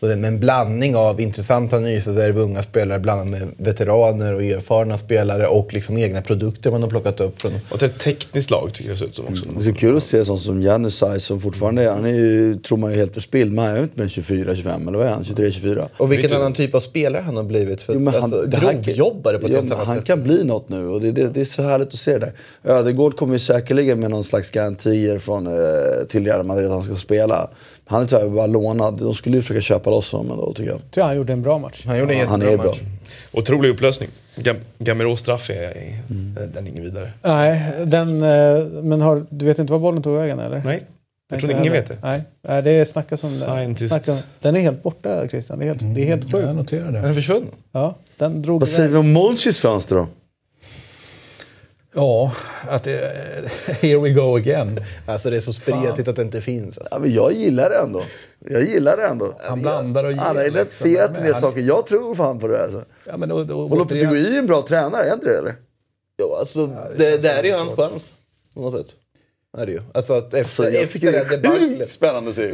med 0.00 0.24
en 0.24 0.40
blandning 0.40 0.96
av 0.96 1.20
intressanta 1.20 1.78
nyförvärv, 1.78 2.38
unga 2.38 2.62
spelare 2.62 2.98
blandat 2.98 3.26
med 3.26 3.48
veteraner 3.56 4.34
och 4.34 4.42
erfarna 4.42 4.98
spelare 4.98 5.46
och 5.46 5.74
liksom 5.74 5.98
egna 5.98 6.22
produkter 6.22 6.70
man 6.70 6.82
har 6.82 6.90
plockat 6.90 7.20
upp. 7.20 7.40
Från, 7.40 7.52
och 7.70 7.82
ett 7.82 7.98
tekniskt 7.98 8.50
lag 8.50 8.70
tycker 8.72 8.90
jag 8.90 8.94
det 8.94 8.98
ser 8.98 9.06
ut 9.06 9.14
som 9.14 9.26
också. 9.26 9.44
Det 9.54 9.60
är 9.60 9.72
så 9.72 9.74
kul 9.74 9.96
att 9.96 10.02
se 10.02 10.24
sånt 10.24 10.40
som 10.40 10.62
Janusaj 10.62 11.20
som 11.20 11.40
fortfarande 11.40 11.82
är, 11.82 11.90
han 11.90 12.04
är 12.04 12.12
ju, 12.12 12.54
tror 12.54 12.78
man 12.78 12.90
ju 12.92 12.96
helt 12.96 13.14
förspilld, 13.14 13.52
men 13.52 13.64
han 13.66 13.76
är 13.76 13.82
inte 13.82 14.00
med 14.00 14.08
24-25 14.08 14.88
eller 14.88 14.98
vad 14.98 15.06
är 15.06 15.10
han? 15.10 15.22
23-24? 15.22 15.88
och 15.96 16.12
vilken 16.12 16.32
annan 16.32 16.52
typ 16.52 16.74
av 16.74 16.80
spelare 16.80 17.22
han 17.22 17.36
har 17.36 17.44
blivit. 17.44 17.82
För, 17.82 17.94
Jo, 17.94 18.00
men 18.00 18.14
han, 18.14 18.22
alltså, 18.22 18.46
grovjobbare 18.46 19.38
på 19.38 19.46
ett 19.46 19.52
helt 19.52 19.72
annat 19.72 19.86
Han 19.86 19.96
sätt. 19.96 20.04
kan 20.04 20.22
bli 20.22 20.44
något 20.44 20.68
nu 20.68 20.86
och 20.88 21.00
det, 21.00 21.12
det, 21.12 21.28
det 21.28 21.40
är 21.40 21.44
så 21.44 21.62
härligt 21.62 21.88
att 21.88 21.94
se 21.94 22.12
det 22.12 22.18
där. 22.18 22.32
Ödegård 22.72 23.16
kommer 23.16 23.32
ju 23.32 23.38
säkerligen 23.38 24.00
med 24.00 24.10
någon 24.10 24.24
slags 24.24 24.50
garantier 24.50 25.18
från, 25.18 25.46
eh, 25.46 25.52
till 26.08 26.24
Real 26.24 26.42
Madrid 26.46 26.66
att 26.66 26.72
han 26.72 26.82
ska 26.84 26.96
spela. 26.96 27.50
Han 27.90 28.02
är 28.02 28.06
tyvärr 28.06 28.28
bara 28.28 28.46
lånad. 28.46 28.98
De 28.98 29.14
skulle 29.14 29.36
ju 29.36 29.42
försöka 29.42 29.60
köpa 29.60 29.90
loss 29.90 30.12
honom 30.12 30.30
ändå 30.30 30.52
tycker 30.52 30.70
jag. 30.70 30.80
Jag 30.84 30.90
tror 30.90 31.04
han 31.04 31.16
gjorde 31.16 31.32
en 31.32 31.42
bra 31.42 31.58
match. 31.58 31.82
Han 31.86 31.98
gjorde 31.98 32.12
en 32.14 32.18
Ja, 32.18 32.26
han 32.26 32.40
jättebra 32.40 32.64
är 32.64 32.68
match. 32.70 32.80
bra. 32.80 33.40
Otrolig 33.40 33.68
upplösning. 33.70 34.08
Gam, 34.36 34.56
Gamiros 34.78 35.20
straff 35.20 35.50
är, 35.50 35.54
är 35.54 36.02
den 36.52 36.66
är 36.66 36.70
ingen 36.70 36.82
vidare. 36.82 37.10
Nej, 37.22 37.72
den, 37.84 38.22
eh, 38.22 38.64
men 38.82 39.00
har, 39.00 39.26
du 39.30 39.44
vet 39.46 39.58
inte 39.58 39.72
var 39.72 39.80
bollen 39.80 40.02
tog 40.02 40.16
vägen 40.16 40.38
eller? 40.38 40.62
Nej, 40.64 40.82
jag 41.30 41.40
tror 41.40 41.50
ingen 41.52 41.64
heller. 41.64 41.76
vet 41.76 41.86
det. 41.88 41.96
Nej, 42.02 42.22
Nej 42.48 42.62
det 42.62 42.88
snackas 42.88 43.24
om 43.24 43.30
det. 43.30 43.60
Scientists. 43.62 43.88
Snackas 43.88 44.28
Den 44.40 44.56
är 44.56 44.60
helt 44.60 44.82
borta 44.82 45.28
Christian. 45.28 45.58
Det 45.58 45.64
är 45.64 45.68
helt, 45.68 45.80
det 45.94 46.02
är 46.02 46.06
helt 46.06 46.32
Jag 46.32 46.42
sjukt. 46.42 46.54
noterar 46.56 46.84
Han 46.84 46.92
det. 46.92 46.98
är 47.08 47.12
försvunnen. 47.14 47.48
Ja, 47.72 47.94
den 48.18 48.42
drog 48.42 48.60
Vad 48.60 48.68
säger 48.68 48.88
vi 48.88 48.96
om 48.96 49.12
Monchis 49.12 49.60
fönster 49.60 49.96
då? 49.96 50.06
Ja, 51.94 52.32
att 52.68 52.84
det, 52.84 53.12
here 53.66 53.98
we 54.00 54.10
go 54.10 54.36
again. 54.36 54.84
Alltså 55.06 55.30
det 55.30 55.36
är 55.36 55.40
så 55.40 55.52
spretigt 55.52 56.08
att 56.08 56.16
det 56.16 56.22
inte 56.22 56.40
finns. 56.40 56.78
Alltså. 56.78 56.94
Ja, 56.94 56.98
men 56.98 57.12
jag 57.12 57.32
gillar 57.32 57.70
det 57.70 57.76
ändå. 57.76 58.02
Jag 58.48 58.62
gillar 58.62 58.96
det 58.96 59.06
ändå. 59.06 59.34
Han 59.40 59.60
blandar 59.60 60.04
och 60.04 60.12
ger. 60.12 60.18
Han 60.18 60.36
är 60.36 60.44
rätt 60.44 60.54
liksom. 60.54 60.86
fet 60.86 61.10
i 61.18 61.22
det 61.22 61.34
saker. 61.34 61.60
Jag 61.60 61.86
tror 61.86 62.14
fan 62.14 62.38
på 62.38 62.48
det 62.48 62.62
alltså. 62.62 62.84
Ja, 63.04 63.16
men 63.16 63.32
och, 63.32 63.50
och, 63.50 63.70
Och 63.70 63.76
Lopetegui 63.78 64.34
är 64.34 64.38
en 64.38 64.46
bra 64.46 64.62
tränare, 64.62 65.04
är 65.04 65.14
inte 65.14 65.28
det 65.28 65.38
eller? 65.38 65.54
Ja, 66.16 66.36
alltså, 66.38 66.66
det, 66.96 67.22
det 67.22 67.28
är 67.28 67.44
ju 67.44 67.52
hans 67.52 67.72
chans. 67.72 68.14
På 68.54 68.60
något 68.60 68.72
sätt. 68.72 68.96
Är 69.58 69.66
det 69.66 69.72
ju. 69.72 69.80
Alltså 69.94 70.14
att 70.14 70.34
efter, 70.34 70.44
Så 70.44 70.62
jag 70.62 70.74
efter 70.82 70.98
det 71.00 71.10
det 71.30 71.36
debaclet. 71.36 71.90
spännande 71.90 72.30
att 72.30 72.36
se. 72.36 72.50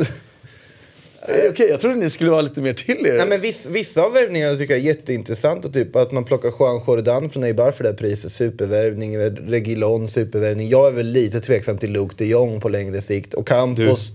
Eh, 1.28 1.50
Okej, 1.50 1.68
jag 1.70 1.80
trodde 1.80 1.96
ni 1.96 2.10
skulle 2.10 2.30
vara 2.30 2.40
lite 2.40 2.60
mer 2.60 2.74
till 2.74 3.06
er. 3.06 3.16
Nej, 3.16 3.26
men 3.26 3.40
viss, 3.40 3.66
vissa 3.66 4.02
av 4.02 4.12
värvningarna 4.12 4.56
tycker 4.56 4.74
jag 4.74 4.80
är 4.82 4.86
jätteintressanta. 4.86 5.68
Typ 5.68 5.96
att 5.96 6.12
man 6.12 6.24
plockar 6.24 6.52
Juan 6.58 6.80
Jordan 6.86 7.30
från 7.30 7.44
Eibar 7.44 7.70
för 7.70 7.84
det 7.84 7.90
här 7.90 7.96
priset. 7.96 8.32
Supervärvning. 8.32 9.18
Regilon, 9.18 10.08
supervärvning. 10.08 10.68
Jag 10.68 10.86
är 10.86 10.92
väl 10.92 11.06
lite 11.06 11.40
tveksam 11.40 11.78
till 11.78 11.92
Luke 11.92 12.14
de 12.18 12.24
Jong 12.24 12.60
på 12.60 12.68
längre 12.68 13.00
sikt. 13.00 13.34
Och 13.34 13.48
Campos. 13.48 14.12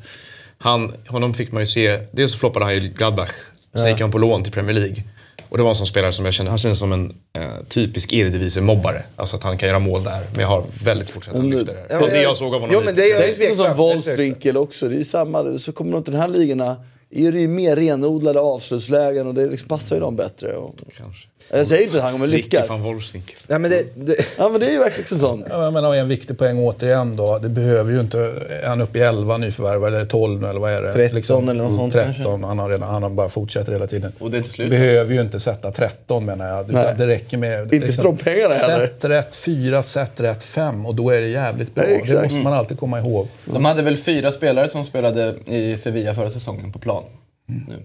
Han, 0.58 0.94
honom 1.08 1.34
fick 1.34 1.52
man 1.52 1.62
ju 1.62 1.68
se, 1.68 2.00
dels 2.12 2.32
så 2.32 2.38
floppade 2.38 2.66
han 2.66 2.74
ju 2.76 2.82
i 2.82 2.88
Gladbach. 2.88 3.32
Sen 3.74 3.88
gick 3.88 4.02
han 4.02 4.12
på 4.12 4.18
lån 4.18 4.44
till 4.44 4.54
Premier 4.54 4.76
League. 4.76 5.04
Och 5.50 5.58
det 5.58 5.64
var 5.64 5.70
en 5.70 5.76
sån 5.76 5.88
spelare 5.88 6.12
som 6.12 6.26
jag 6.26 6.34
kände, 6.34 6.50
han 6.50 6.60
kändes 6.60 6.80
som 6.80 6.92
en 6.92 7.14
eh, 7.34 7.44
typisk 7.68 8.14
Eredivisie-mobbare. 8.14 9.04
Alltså 9.16 9.36
att 9.36 9.44
han 9.44 9.58
kan 9.58 9.70
göra 9.70 9.80
mål 9.80 10.04
där, 10.04 10.22
men 10.32 10.42
jag 10.42 10.48
har 10.48 10.64
väldigt 10.84 11.08
svårt 11.08 11.28
att 11.28 11.36
han 11.36 11.50
lyfter 11.50 11.86
det. 11.90 12.00
Var 12.00 12.08
det 12.08 12.22
jag 12.22 12.38
såg 12.38 12.56
av 12.56 12.62
honom. 12.62 12.76
Jo, 12.80 12.82
men 12.86 12.96
det 12.96 13.12
är 13.12 13.34
tveksam. 13.34 13.66
som 13.66 13.78
våldsvinkel 13.78 14.58
också. 14.58 14.90
Det 14.90 14.96
är 14.96 14.98
ju 14.98 15.06
samma. 15.06 15.58
Så 15.58 15.72
kommer 15.72 15.92
de 15.92 16.04
till 16.04 16.14
den 16.14 16.22
här 16.22 16.30
ligorna 16.30 16.76
är 17.10 17.32
det 17.32 17.40
ju 17.40 17.48
mer 17.48 17.76
renodlade 17.76 18.40
avslutslägen 18.40 19.28
och 19.28 19.34
det 19.34 19.48
liksom 19.48 19.68
passar 19.68 19.96
ju 19.96 20.00
dem 20.00 20.16
bättre. 20.16 20.56
Och... 20.56 20.76
Kanske. 20.98 21.28
Jag 21.52 21.68
säger 21.68 21.84
inte 21.84 21.98
att 21.98 22.04
han 22.04 22.12
kommer 22.12 22.28
lyckas. 22.28 22.70
van 22.70 22.82
Wolfswinkel. 22.82 23.36
Nej, 23.48 23.60
men 23.60 23.72
det, 23.72 23.84
det, 23.96 24.16
Ja 24.38 24.50
men 24.50 24.60
det 24.60 24.68
är 24.68 24.72
ju 24.72 24.80
verkligen 24.80 25.20
sånt. 25.20 25.46
Ja, 25.50 25.72
menar, 25.72 25.96
en 25.96 26.08
viktig 26.08 26.38
poäng 26.38 26.60
återigen 26.60 27.16
då. 27.16 27.40
Det 27.40 27.50
behöver 27.50 27.92
ju 27.92 28.00
inte... 28.00 28.20
Är 28.64 28.68
han 28.68 28.82
uppe 28.82 29.00
i 29.00 29.02
11 29.02 29.38
nyförvärv 29.38 29.86
eller 29.86 30.06
12 30.06 30.42
nu 30.42 30.48
eller 30.48 30.60
vad 30.60 30.72
är 30.72 30.82
det? 30.82 31.10
13 31.10 31.50
eller 31.50 31.64
något 31.64 31.74
sånt 31.74 31.94
13. 31.94 32.14
kanske. 32.16 32.48
Han 32.48 32.60
har, 32.60 32.70
redan, 32.70 32.90
han 32.90 33.04
har 33.04 33.10
bara 33.10 33.30
fortsätter 33.30 33.72
hela 33.72 33.88
tiden. 33.88 34.12
Och 34.20 34.32
det 34.32 34.38
är 34.38 34.40
inte 34.40 34.50
slut. 34.50 34.70
Behöver 34.70 35.14
ju 35.14 35.22
inte 35.22 35.40
sätta 35.40 35.72
13 35.72 36.26
menar 36.26 36.48
jag. 36.48 36.70
Utan 36.70 36.98
det 36.98 37.08
räcker 37.08 37.38
med... 37.38 37.62
liksom, 37.64 37.76
Inte 37.76 37.94
för 37.94 38.04
de 38.04 38.18
pengarna 38.18 38.54
heller. 38.54 38.88
Sätt 38.88 39.06
rätt 39.06 39.36
4, 39.36 39.84
sätt 39.84 40.20
rätt 40.20 40.44
5 40.44 40.86
och 40.86 40.96
då 40.96 41.10
är 41.10 41.22
det 41.22 41.28
jävligt 41.28 41.76
bra. 41.76 41.84
Nej, 41.88 41.96
exakt. 41.96 42.12
det 42.18 42.24
måste 42.24 42.38
man 42.38 42.54
alltid 42.54 42.80
komma 42.80 43.00
ihåg. 43.00 43.28
De 43.46 43.66
hade 43.66 43.82
väl 43.82 43.98
fyra 43.98 44.32
spelare 44.32 44.70
som 44.70 44.86
spelade 44.86 45.36
i 45.46 45.78
Sevilla 45.78 46.16
förra 46.16 46.30
säsongen 46.30 46.72
på 46.72 46.80
plan. 46.80 47.04
Nu. 47.46 47.76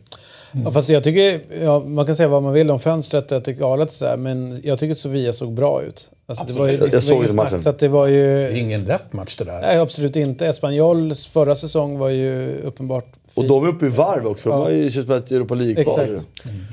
Ja, 0.64 0.70
fast 0.72 0.88
jag 0.88 1.04
tycker, 1.04 1.40
ja, 1.62 1.78
man 1.80 2.06
kan 2.06 2.16
säga 2.16 2.28
vad 2.28 2.42
man 2.42 2.52
vill 2.52 2.70
om 2.70 2.80
fönstret, 2.80 3.32
att 3.32 3.44
det 3.44 3.50
är 3.50 3.54
galet 3.54 3.88
och 3.88 3.94
sådär, 3.94 4.16
men 4.16 4.60
jag 4.64 4.78
tycker 4.78 4.92
att 4.92 4.98
Sofia 4.98 5.32
såg 5.32 5.52
bra 5.52 5.82
ut. 5.82 6.08
Alltså, 6.26 6.44
det 6.44 6.52
var 6.52 6.66
ju 6.66 6.72
Jag 6.72 6.80
liksom 6.82 7.00
såg 7.00 7.16
ingen 7.16 7.26
den 7.26 7.36
matchen. 7.36 7.48
snack, 7.50 7.62
Så 7.62 7.68
att 7.68 7.78
det 7.78 7.88
var 7.88 8.06
Det 8.06 8.12
ju... 8.12 8.44
är 8.46 8.56
ingen 8.56 8.84
lätt 8.84 9.12
match 9.12 9.36
det 9.36 9.44
där. 9.44 9.60
Nej, 9.60 9.78
absolut 9.78 10.16
inte. 10.16 10.46
Espanyols 10.46 11.26
förra 11.26 11.56
säsong 11.56 11.98
var 11.98 12.08
ju 12.08 12.60
uppenbart 12.64 13.06
Och 13.34 13.42
fin. 13.42 13.48
de 13.48 13.64
är 13.64 13.68
uppe 13.68 13.86
i 13.86 13.88
varv 13.88 14.26
också. 14.26 14.48
De 14.48 14.60
har 14.60 14.70
ju 14.70 14.90
köpt 14.90 15.10
ett 15.10 15.30
Europa 15.30 15.54
League-kval. 15.54 16.00
Exakt. 16.00 16.26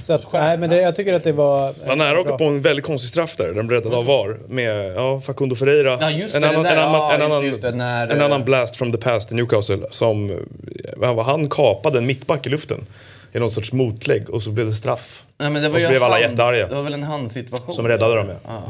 Så 0.04 0.14
att, 0.14 0.34
nej, 0.34 0.58
men 0.58 0.70
det, 0.70 0.82
jag 0.82 0.96
tycker 0.96 1.14
att 1.14 1.24
det 1.24 1.32
var... 1.32 1.74
Var 1.88 1.96
nära 1.96 2.20
åka 2.22 2.38
på 2.38 2.44
en 2.44 2.62
väldigt 2.62 2.86
konstig 2.86 3.10
straff 3.10 3.36
där. 3.38 3.54
Den 3.54 3.70
räddade 3.70 3.98
av 3.98 4.06
VAR. 4.06 4.38
Med 4.48 4.94
ja, 4.96 5.22
Facundo 5.22 5.56
Ferreira. 5.56 5.98
Ja, 6.02 6.10
just 6.12 6.36
en 6.36 6.42
det, 6.42 6.50
annan, 6.50 6.64
den 6.64 6.76
där. 6.76 6.82
en 6.82 6.88
annan, 6.90 7.02
Ja, 7.02 7.14
en 7.14 7.20
just 7.22 7.32
annan, 7.32 7.42
det, 7.42 7.48
just 7.48 7.62
det, 7.62 7.72
när, 7.72 8.08
en 8.08 8.22
annan 8.22 8.44
blast 8.46 8.76
from 8.76 8.92
the 8.92 8.98
past 8.98 9.32
i 9.32 9.36
Newcastle. 9.36 9.80
Som, 9.90 10.40
vad 10.98 11.16
var 11.16 11.24
han 11.24 11.50
kapade 11.50 11.98
en 11.98 12.06
mittback 12.06 12.48
i 12.48 12.50
luften. 12.50 12.86
I 13.34 13.40
någon 13.40 13.50
sorts 13.52 13.74
motlägg 13.74 14.30
och 14.30 14.42
så 14.44 14.50
blev 14.52 14.66
det 14.66 14.74
straff. 14.74 15.26
Nej, 15.38 15.50
men 15.50 15.62
det 15.62 15.70
var 15.70 15.76
och 15.76 15.82
så 15.82 15.86
ju 15.88 15.90
blev 15.92 16.04
alla 16.04 16.16
hands- 16.16 16.30
jättearga. 16.30 16.68
Det 16.68 16.76
var 16.76 16.84
väl 16.84 16.94
en 16.94 17.04
handsituation. 17.04 17.74
Som 17.74 17.88
räddade 17.88 18.16
dem 18.16 18.28
ja. 18.30 18.36
Ja. 18.48 18.62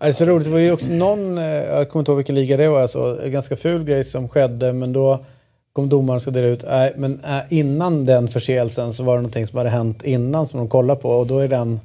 Ja, 0.00 0.04
Det 0.06 0.06
är 0.06 0.12
så 0.12 0.24
roligt. 0.24 0.44
Det 0.44 0.50
var 0.52 0.58
ju 0.58 0.72
också 0.72 0.86
någon, 0.90 1.38
eh, 1.38 1.44
jag 1.44 1.88
kommer 1.88 2.00
inte 2.00 2.10
ihåg 2.10 2.16
vilken 2.16 2.34
liga 2.34 2.56
det 2.56 2.68
var, 2.68 2.80
alltså, 2.80 3.20
en 3.24 3.32
ganska 3.32 3.56
ful 3.56 3.84
grej 3.84 4.04
som 4.04 4.28
skedde. 4.28 4.72
Men 4.72 4.92
då 4.92 5.24
kom 5.72 5.88
domaren 5.88 6.16
och 6.16 6.22
ska 6.22 6.30
dela 6.30 6.46
ut. 6.46 6.64
Nej, 6.68 6.92
men 6.96 7.24
äh, 7.24 7.38
innan 7.50 8.06
den 8.06 8.28
förseelsen 8.28 8.92
så 8.92 9.02
var 9.02 9.14
det 9.14 9.18
någonting 9.20 9.46
som 9.46 9.58
hade 9.58 9.70
hänt 9.70 10.02
innan 10.04 10.46
som 10.46 10.58
de 10.58 10.68
kollade 10.68 11.00
på. 11.00 11.08
Och 11.10 11.26
då 11.26 11.38
är 11.38 11.48
den... 11.48 11.80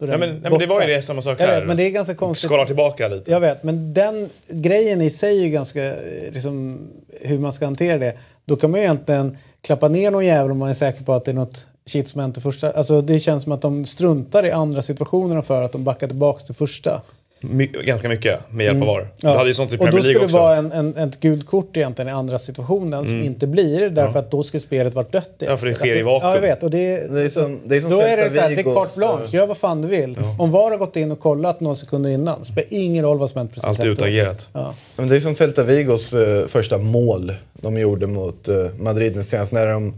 Då 0.00 0.06
är 0.06 0.08
Nej, 0.08 0.18
den 0.18 0.28
men, 0.30 0.40
nej, 0.42 0.50
men 0.50 0.58
det 0.60 0.66
var 0.66 0.80
ju 0.82 0.86
det, 0.94 1.02
samma 1.02 1.22
sak 1.22 1.40
Jag 1.40 1.46
här. 1.46 1.58
vet, 1.58 1.66
men 1.68 1.76
det 1.76 1.82
är 1.86 1.90
ganska 1.90 2.14
konstigt. 2.14 2.48
Skalar 2.50 2.66
tillbaka 2.66 3.08
lite. 3.08 3.30
Jag 3.30 3.40
vet, 3.40 3.62
men 3.62 3.94
den 3.94 4.28
grejen 4.48 5.02
i 5.02 5.10
sig 5.10 5.38
är 5.38 5.42
ju 5.44 5.48
ganska, 5.50 5.84
eh, 5.84 6.32
liksom, 6.32 6.78
hur 7.20 7.38
man 7.38 7.52
ska 7.52 7.64
hantera 7.64 7.98
det. 7.98 8.16
Då 8.46 8.56
kan 8.56 8.70
man 8.70 8.80
ju 8.80 8.84
egentligen 8.84 9.36
klappa 9.60 9.88
ner 9.88 10.10
någon 10.10 10.26
jävel 10.26 10.50
om 10.50 10.58
man 10.58 10.68
är 10.68 10.74
säker 10.74 11.04
på 11.04 11.12
att 11.12 11.24
det 11.24 11.30
är 11.30 11.34
något 11.34 11.66
shit 11.86 12.08
som 12.08 12.20
hänt 12.20 12.38
i 12.38 12.40
första. 12.40 12.72
Alltså 12.72 13.00
det 13.00 13.20
känns 13.20 13.42
som 13.42 13.52
att 13.52 13.62
de 13.62 13.84
struntar 13.84 14.46
i 14.46 14.50
andra 14.50 14.82
situationer 14.82 15.42
för 15.42 15.62
att 15.62 15.72
de 15.72 15.84
backar 15.84 16.06
tillbaks 16.06 16.44
till 16.44 16.54
första. 16.54 17.02
My, 17.40 17.66
ganska 17.66 18.08
mycket 18.08 18.52
med 18.52 18.66
hjälp 18.66 18.80
av 18.82 18.86
VAR. 18.86 19.00
Du 19.00 19.28
Ja. 19.28 19.36
hade 19.36 19.48
ju 19.48 19.54
sånt 19.54 19.72
i 19.72 19.74
och 19.74 19.78
då 19.78 19.84
Premier 19.84 20.02
skulle 20.02 20.12
League 20.18 20.20
det 20.22 20.24
också. 20.24 20.36
vara 20.38 20.56
en, 20.56 20.72
en, 20.96 21.08
ett 21.08 21.20
gult 21.20 21.46
kort 21.46 21.76
egentligen 21.76 22.08
i 22.08 22.12
andra 22.12 22.38
situationen 22.38 23.04
som 23.04 23.22
inte 23.22 23.46
blir 23.46 23.88
därför 23.90 24.18
att 24.18 24.30
då 24.30 24.42
skulle 24.42 24.60
spelet 24.60 24.94
varit 24.94 25.12
dött. 25.12 25.30
Ja, 25.38 25.56
för 25.56 25.66
det 25.66 25.74
sker 25.74 25.86
i 25.86 25.88
Därför- 25.90 26.04
vakuum. 26.04 26.28
Ja, 26.28 26.34
jag 26.34 26.40
vet. 26.42 26.62
Och 26.62 26.70
det, 26.70 27.12
Det 27.14 27.22
är 27.22 27.28
som- 27.28 27.60
det 27.64 27.76
är 27.76 27.80
som 27.80 27.90
då 27.90 28.00
är 28.00 28.16
det 28.16 28.30
så 28.30 28.40
här, 28.40 28.48
det 28.50 28.60
är 28.60 28.74
carte 28.74 28.98
blanche. 28.98 29.24
Gör 29.36 29.46
vad 29.46 29.56
fan 29.56 29.82
du 29.82 29.88
vill. 29.88 30.18
Om 30.38 30.50
VAR 30.50 30.70
har 30.70 30.78
gått 30.78 30.96
in 30.96 31.12
och 31.12 31.20
kollat 31.20 31.60
några 31.60 31.76
sekunder 31.76 32.10
innan, 32.10 32.44
spelar 32.44 32.68
ingen 32.70 33.04
roll 33.04 33.18
vad 33.18 33.30
som 33.30 33.38
hänt 33.38 33.50
precis 33.50 33.64
Alltid 33.64 33.80
efteråt. 33.92 33.98
utagerat. 34.08 34.48
Ja. 34.52 34.74
Men 34.96 35.08
det 35.08 35.16
är 35.16 35.20
som 35.20 35.34
Celta 35.34 35.62
Vigos 35.62 36.12
eh, 36.12 36.46
första 36.46 36.78
mål 36.78 37.34
de 37.52 37.76
gjorde 37.76 38.06
mot 38.06 38.48
uh, 38.48 38.66
Madrid 38.78 39.14
den 39.14 39.24
senaste. 39.24 39.54
När 39.54 39.66
de, 39.66 39.94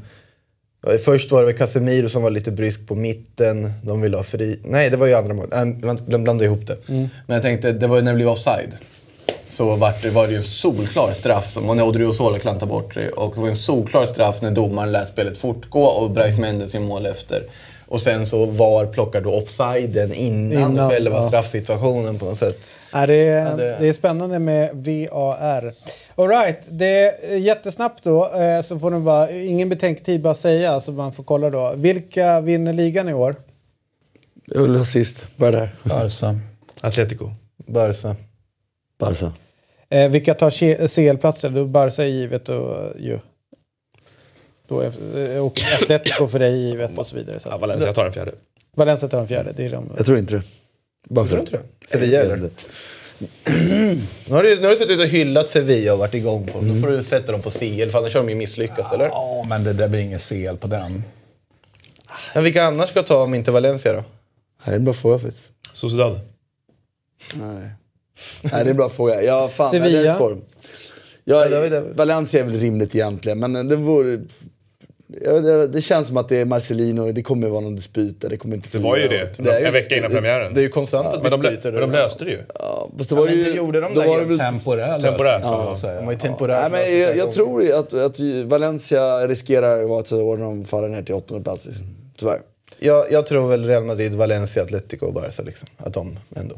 ja, 0.92 0.98
först 0.98 1.30
var 1.32 1.44
det 1.44 1.52
Casemiro 1.52 2.08
som 2.08 2.22
var 2.22 2.30
lite 2.30 2.50
brysk 2.50 2.86
på 2.86 2.94
mitten. 2.94 3.72
De 3.82 4.00
ville 4.00 4.16
ha 4.16 4.24
fri... 4.24 4.60
Nej, 4.64 4.90
det 4.90 4.96
var 4.96 5.06
ju 5.06 5.14
andra 5.14 5.34
mål. 5.34 5.46
Bland- 5.80 6.02
De 6.06 6.24
blandade 6.24 6.44
ihop 6.44 6.66
det. 6.66 6.76
Men 6.86 7.10
jag 7.26 7.42
tänkte, 7.42 7.72
det 7.72 7.86
var 7.86 7.96
ju 7.96 8.02
när 8.02 8.12
det 8.12 8.16
blev 8.16 8.28
offside. 8.28 8.76
Så 9.48 9.76
vart 9.76 10.02
det, 10.02 10.10
var 10.10 10.26
det 10.26 10.32
ju 10.32 10.36
en 10.38 10.44
solklar 10.44 11.12
straff 11.12 11.52
som 11.52 11.76
när 11.76 11.84
Odriozola 11.86 12.38
klantade 12.38 12.70
bort 12.70 12.94
det. 12.94 13.08
Och 13.08 13.34
det 13.34 13.40
var 13.40 13.48
en 13.48 13.56
solklar 13.56 14.06
straff 14.06 14.42
när 14.42 14.50
domaren 14.50 14.92
lät 14.92 15.08
spelet 15.08 15.38
fortgå 15.38 15.82
och 15.84 16.10
Bryce 16.10 16.40
Mendes 16.40 16.74
i 16.74 16.78
mål 16.78 17.06
efter. 17.06 17.42
Och 17.88 18.00
sen 18.00 18.26
så 18.26 18.46
VAR 18.46 18.86
plockar 18.86 19.20
då 19.20 19.34
offsiden 19.34 20.12
innan, 20.14 20.72
Innan, 20.72 20.90
själva 20.90 21.16
ja. 21.16 21.22
straffsituationen 21.28 22.18
på 22.18 22.24
något 22.24 22.38
sätt. 22.38 22.70
Ja, 22.92 23.06
det, 23.06 23.14
är, 23.14 23.56
det- 23.56 23.76
det 23.80 23.88
är 23.88 23.92
spännande 23.92 24.38
med 24.38 24.70
VAR. 24.74 25.74
All 26.14 26.28
right, 26.28 26.58
det 26.68 26.86
är 27.32 27.36
jättesnabbt 27.36 28.04
då. 28.04 28.34
eh, 28.34 28.60
Så 28.62 28.78
får 28.78 28.90
ni 28.90 29.00
bara, 29.00 29.30
ingen 29.30 29.68
betänketid, 29.68 30.22
bara 30.22 30.34
säga 30.34 30.80
så 30.80 30.92
man 30.92 31.12
får 31.12 31.24
kolla 31.24 31.50
då. 31.50 31.72
Vilka 31.76 32.40
vinner 32.40 32.72
ligan 32.72 33.08
i 33.08 33.14
år? 33.14 33.36
Jag 34.46 34.62
vill 34.62 34.76
ha 34.76 34.84
sist. 34.84 35.26
Bara 35.36 35.50
där. 35.50 35.76
Barca. 35.84 36.38
Atletico. 36.80 37.30
Barca. 37.66 38.16
Barca. 38.98 39.32
Eh, 39.90 40.08
vilka 40.08 40.34
tar 40.34 40.50
CL-platser? 40.88 41.50
Då 41.50 41.64
Barca 41.64 42.02
är 42.02 42.06
givet 42.06 42.48
och 42.48 42.76
eh, 42.84 42.90
ju. 42.98 43.18
Då 44.68 44.80
är, 44.80 44.92
eh, 45.36 45.46
och 45.46 45.52
Atletico 45.82 46.28
för 46.28 46.38
dig 46.38 46.56
givet 46.58 46.98
och 46.98 47.06
så 47.06 47.16
vidare. 47.16 47.40
Så. 47.40 47.48
Ja, 47.48 47.58
Valencia 47.58 47.92
tar 47.92 48.04
den 48.04 48.12
fjärde. 48.12 48.32
Valencia 48.76 49.08
tar 49.08 49.18
den 49.18 49.28
fjärde. 49.28 49.52
Det 49.56 49.64
är 49.66 49.70
de. 49.70 49.90
Jag 49.96 50.06
tror 50.06 50.18
inte 50.18 50.34
det. 50.34 50.42
Bara 51.08 51.26
för 51.26 51.30
Tror 51.30 51.36
du 51.36 51.56
inte 51.56 51.68
det? 51.80 51.88
Sevilla 51.88 52.20
eller? 52.20 52.50
Nu 54.28 54.34
har, 54.34 54.42
du, 54.42 54.56
nu 54.56 54.62
har 54.62 54.70
du 54.70 54.76
suttit 54.76 55.00
och 55.00 55.06
hyllat 55.06 55.50
Sevilla 55.50 55.92
och 55.92 55.98
varit 55.98 56.14
igång 56.14 56.46
på 56.46 56.58
dem. 56.58 56.68
Nu 56.68 56.80
får 56.80 56.88
du 56.88 57.02
sätta 57.02 57.32
dem 57.32 57.42
på 57.42 57.50
CL, 57.50 57.90
för 57.90 57.98
annars 57.98 58.14
har 58.14 58.20
de 58.20 58.28
ju 58.28 58.34
misslyckats, 58.34 58.92
eller? 58.92 59.06
Ja, 59.06 59.46
men 59.48 59.64
det 59.64 59.72
där 59.72 59.88
blir 59.88 60.00
ingen 60.00 60.18
CL 60.18 60.56
på 60.60 60.66
den. 60.66 61.02
Men 62.34 62.44
vilka 62.44 62.64
annars 62.64 62.90
ska 62.90 63.02
ta 63.02 63.22
om 63.22 63.34
inte 63.34 63.50
Valencia 63.50 63.92
då? 63.92 64.04
Det 64.64 64.70
är 64.70 64.76
en 64.76 64.84
bra 64.84 64.94
fråga 64.94 65.18
faktiskt. 65.18 65.52
Sociedad. 65.72 66.20
Nej. 67.34 67.70
Nej, 68.42 68.52
det 68.52 68.56
är 68.56 68.66
en 68.66 68.76
bra 68.76 68.88
fråga. 68.88 69.22
Ja, 69.22 69.48
fan. 69.48 69.70
Sevilla. 69.70 70.12
Är 70.12 70.18
form. 70.18 70.42
Ja. 71.24 71.46
Valencia 71.94 72.40
är 72.40 72.44
väl 72.44 72.60
rimligt 72.60 72.94
egentligen, 72.94 73.38
men 73.38 73.68
det 73.68 73.76
vore... 73.76 74.20
Ja, 75.24 75.32
det, 75.32 75.68
det 75.68 75.82
känns 75.82 76.08
som 76.08 76.16
att 76.16 76.28
det 76.28 76.36
är 76.36 76.44
Marcelino, 76.44 77.12
det 77.12 77.22
kommer 77.22 77.48
vara 77.48 77.60
någon 77.60 77.76
dispyt 77.76 78.20
där, 78.20 78.28
det 78.28 78.36
kommer 78.36 78.54
inte 78.56 78.68
Det 78.72 78.78
var 78.78 78.96
ju 78.96 79.08
det. 79.08 79.28
Det 79.38 79.50
är 79.50 79.60
ju- 79.60 79.66
en 79.66 79.72
vecka 79.72 79.96
innan 79.96 80.10
premiären. 80.10 80.54
Det 80.54 80.60
är 80.60 80.62
ju 80.62 80.68
konstant 80.68 81.06
att 81.06 81.22
men 81.22 81.30
de, 81.30 81.40
men 81.42 81.60
de 81.62 81.70
där. 81.90 81.90
löste 81.90 82.24
det 82.24 82.30
ju. 82.30 82.38
Ja, 82.54 82.90
fast 82.98 83.08
det 83.10 83.16
var 83.16 83.24
men 83.24 83.34
ju... 83.34 83.38
inte 83.40 83.56
gjorde 83.56 83.80
de 83.80 83.94
det 83.94 84.00
var 84.00 84.18
helt 84.18 84.30
väl- 84.30 84.38
Temporär 84.38 84.98
Temporärt, 85.00 85.40
lösning, 85.42 85.52
ja. 85.52 85.58
jag 85.64 85.72
De 85.72 85.76
säga. 85.76 86.02
har 86.04 86.12
ju 86.12 86.18
temporärt 86.18 86.72
Nej, 86.72 86.86
men 86.90 87.00
jag, 87.00 87.10
det 87.10 87.18
jag 87.18 87.32
tror 87.32 87.72
att, 87.72 87.94
att 87.94 88.20
Valencia 88.44 89.26
riskerar 89.28 89.82
att 89.82 89.88
vara 89.88 90.00
ett 90.00 90.12
år 90.12 90.36
när 90.36 90.44
de 90.44 90.64
faller 90.64 90.88
ner 90.88 91.02
till 91.02 91.14
åttonde 91.14 91.44
plats. 91.44 91.66
Liksom. 91.66 91.86
Tyvärr. 92.18 92.40
jag, 92.78 93.12
jag 93.12 93.26
tror 93.26 93.48
väl 93.48 93.64
Real 93.66 93.84
Madrid, 93.84 94.14
Valencia, 94.14 94.62
Atletico 94.62 95.06
och 95.06 95.12
Barca. 95.12 95.42
Liksom. 95.42 95.68
Att 95.76 95.94
de 95.94 96.18
ändå. 96.36 96.54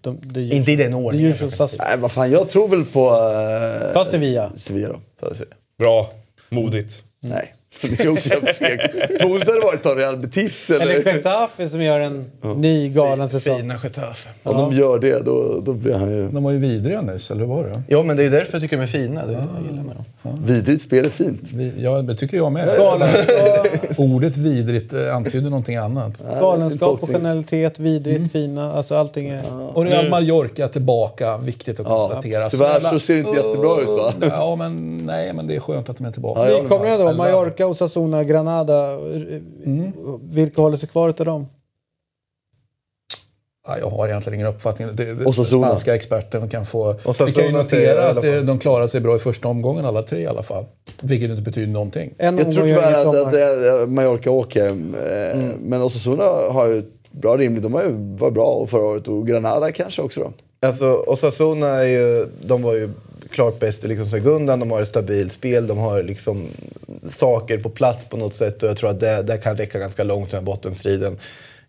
de 0.00 0.18
det 0.22 0.40
är 0.40 0.52
Inte 0.52 0.72
i 0.72 0.76
den 0.76 0.90
det 0.90 0.96
ordningen. 0.96 1.34
Nej, 1.78 1.98
vad 1.98 2.12
fan, 2.12 2.30
jag 2.30 2.48
tror 2.48 2.68
väl 2.68 2.84
på... 2.84 3.10
Uh, 3.10 3.92
Ta 3.92 4.04
Sevilla. 4.04 4.52
Sevilla 4.56 4.88
då. 5.20 5.26
Att 5.26 5.36
säga. 5.36 5.48
Bra. 5.78 6.10
Modigt. 6.48 7.02
Mm. 7.22 7.30
Nej, 7.30 7.54
det 7.98 8.04
är 8.04 8.12
också 8.12 8.28
helt 8.28 8.56
fegt. 8.56 8.94
Modigt 9.22 9.50
hade 9.50 9.60
varit 9.60 9.74
att 9.74 9.82
ta 9.82 9.94
Real 9.94 10.16
Betis 10.16 10.70
eller... 10.70 10.82
Eller 10.82 11.12
Getafe 11.12 11.68
som 11.68 11.82
gör 11.82 12.00
en 12.00 12.30
ny 12.56 12.88
galen 12.88 13.28
säsong. 13.28 13.60
Fina 13.60 13.80
Getafe. 13.82 14.28
Om 14.42 14.56
de 14.56 14.76
gör 14.76 14.98
det, 14.98 15.18
då, 15.24 15.60
då 15.64 15.72
blir 15.72 15.94
han 15.94 16.10
ju... 16.10 16.28
De 16.28 16.44
var 16.44 16.50
ju 16.50 16.58
vidriga 16.58 17.02
nyss, 17.02 17.30
eller 17.30 17.40
hur 17.40 17.54
var 17.54 17.64
det? 17.64 17.82
Ja, 17.88 18.02
men 18.02 18.16
det 18.16 18.24
är 18.24 18.30
därför 18.30 18.52
jag 18.52 18.62
tycker 18.62 18.76
de 18.76 18.82
är 18.82 18.86
fina. 18.86 19.26
Det 19.26 19.32
är 19.32 19.36
det 19.36 19.46
jag 19.54 19.70
gillar 19.70 19.82
med 19.82 19.96
dem. 19.96 20.04
Vidrigt 20.44 20.82
spel 20.82 21.06
är 21.06 21.10
fint. 21.10 21.52
Vi, 21.52 21.72
ja, 21.78 22.02
det 22.02 22.14
tycker 22.14 22.36
jag 22.36 22.52
med. 22.52 22.68
Ordet 23.96 24.36
vidrigt 24.36 24.92
eh, 24.92 25.16
antyder 25.16 25.50
någonting 25.50 25.76
annat. 25.76 26.22
Galenskap 26.40 27.02
och 27.02 27.08
genialitet, 27.08 27.78
vidrigt, 27.78 28.32
fina. 28.32 28.72
Alltså 28.72 28.94
allting 28.94 29.28
är... 29.28 29.42
Och 29.74 29.84
Real 29.84 30.08
Mallorca 30.08 30.68
tillbaka, 30.68 31.38
viktigt 31.38 31.80
att 31.80 31.86
konstatera. 31.86 32.48
Tyvärr 32.48 32.80
så 32.80 33.00
ser 33.00 33.14
det 33.14 33.20
inte 33.20 33.36
jättebra 33.36 33.80
ut 33.80 33.88
va? 33.88 34.12
Ja, 34.20 34.56
men 34.56 34.98
nej, 35.06 35.32
men 35.32 35.46
det 35.46 35.56
är 35.56 35.60
skönt 35.60 35.88
att 35.88 35.96
de 35.96 36.06
är 36.06 36.12
tillbaka. 36.12 36.40
Ja, 36.40 36.50
ja. 36.50 36.62
Nykomlingarna 36.62 37.04
då? 37.04 37.12
Mallorca, 37.12 37.66
Osasuna, 37.70 38.24
Granada. 38.24 38.98
Vilka 40.22 40.62
håller 40.62 40.76
sig 40.76 40.88
kvar 40.88 41.08
utav 41.08 41.26
dem? 41.26 41.46
Ja, 43.68 43.78
jag 43.78 43.90
har 43.90 44.08
egentligen 44.08 44.34
ingen 44.34 44.46
uppfattning. 44.54 44.88
Det, 44.92 45.14
det, 45.14 45.24
Osasuna. 45.26 45.66
spanska 45.66 45.94
experten 45.94 46.48
kan 46.48 46.66
få... 46.66 46.94
Osasuna 47.04 47.26
Vi 47.26 47.32
kan 47.32 47.44
ju 47.46 47.52
notera 47.52 48.08
att 48.08 48.24
eh, 48.24 48.34
de 48.36 48.58
klarar 48.58 48.86
sig 48.86 49.00
bra 49.00 49.16
i 49.16 49.18
första 49.18 49.48
omgången 49.48 49.84
alla 49.84 50.02
tre 50.02 50.20
i 50.20 50.26
alla 50.26 50.42
fall. 50.42 50.64
Vilket 51.00 51.30
inte 51.30 51.42
betyder 51.42 51.72
någonting. 51.72 52.14
En 52.18 52.38
Jag 52.38 52.52
tror 52.52 52.64
tyvärr 52.64 52.92
att, 52.92 53.06
att, 53.06 53.14
sommar. 53.32 53.82
att 53.82 53.88
Mallorca 53.88 54.30
åker. 54.30 54.66
eh, 54.68 55.44
Men 55.62 55.82
Osasuna 55.82 56.22
har 56.24 56.66
ju 56.66 56.82
bra 57.10 57.36
rimligt. 57.36 57.62
De 57.62 57.72
var 57.72 57.82
ju 57.82 57.92
var 58.16 58.30
bra 58.30 58.66
förra 58.66 58.82
året 58.82 59.08
och 59.08 59.26
Granada 59.26 59.72
kanske 59.72 60.02
också 60.02 60.20
då. 60.20 60.32
Alltså 60.66 61.04
Osasuna 61.06 61.68
är 61.68 61.84
ju, 61.84 62.26
de 62.42 62.62
var 62.62 62.74
ju 62.74 62.90
klart 63.30 63.58
bäst 63.58 63.84
i 63.84 63.88
liksom 63.88 64.06
segundan, 64.06 64.60
de 64.60 64.70
har 64.70 64.82
ett 64.82 64.88
stabilt 64.88 65.32
spel, 65.32 65.66
de 65.66 65.78
har 65.78 66.02
liksom 66.02 66.46
saker 67.10 67.58
på 67.58 67.68
plats 67.68 68.08
på 68.08 68.16
något 68.16 68.34
sätt. 68.34 68.62
Och 68.62 68.68
jag 68.68 68.76
tror 68.76 68.90
att 68.90 69.00
det, 69.00 69.22
det 69.22 69.38
kan 69.38 69.56
räcka 69.56 69.78
ganska 69.78 70.04
långt 70.04 70.28
i 70.28 70.30
den 70.30 70.40
här 70.40 70.46
bottenstriden. 70.46 71.18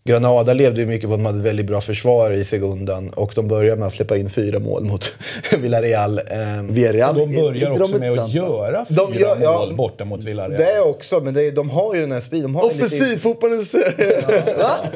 Granada 0.04 0.54
levde 0.54 0.82
ju 0.82 0.88
mycket 0.88 1.08
på 1.10 1.14
att 1.14 1.20
de 1.20 1.26
hade 1.26 1.38
ett 1.40 1.46
väldigt 1.46 1.66
bra 1.66 1.82
försvar 1.82 2.32
i 2.32 2.46
segundan 2.46 3.10
och 3.10 3.32
de 3.36 3.48
började 3.48 3.78
med 3.80 3.88
att 3.88 3.94
släppa 3.94 4.18
in 4.18 4.30
fyra 4.30 4.60
mål 4.60 4.84
mot 4.84 5.16
Villarreal. 5.58 6.20
Ehm, 6.28 6.74
Villarreal. 6.74 7.16
De 7.16 7.36
börjar 7.36 7.72
också 7.72 7.94
de 7.94 8.00
med 8.00 8.20
att 8.20 8.34
göra 8.34 8.86
fyra 8.86 9.06
De 9.08 9.20
gör- 9.20 9.38
ja, 9.42 9.60
mål 9.66 9.76
borta 9.76 10.06
mot 10.06 10.24
Villarreal. 10.24 10.62
Det 10.62 10.80
också, 10.80 11.20
men 11.20 11.34
det, 11.34 11.52
de 11.52 11.70
har 11.70 11.96
ju 11.96 12.02
den 12.02 12.12
här 12.12 12.20
speeden. 12.20 12.54
lite- 12.54 12.66
Offensivfotbollens... 12.68 13.74
Va? 13.74 13.82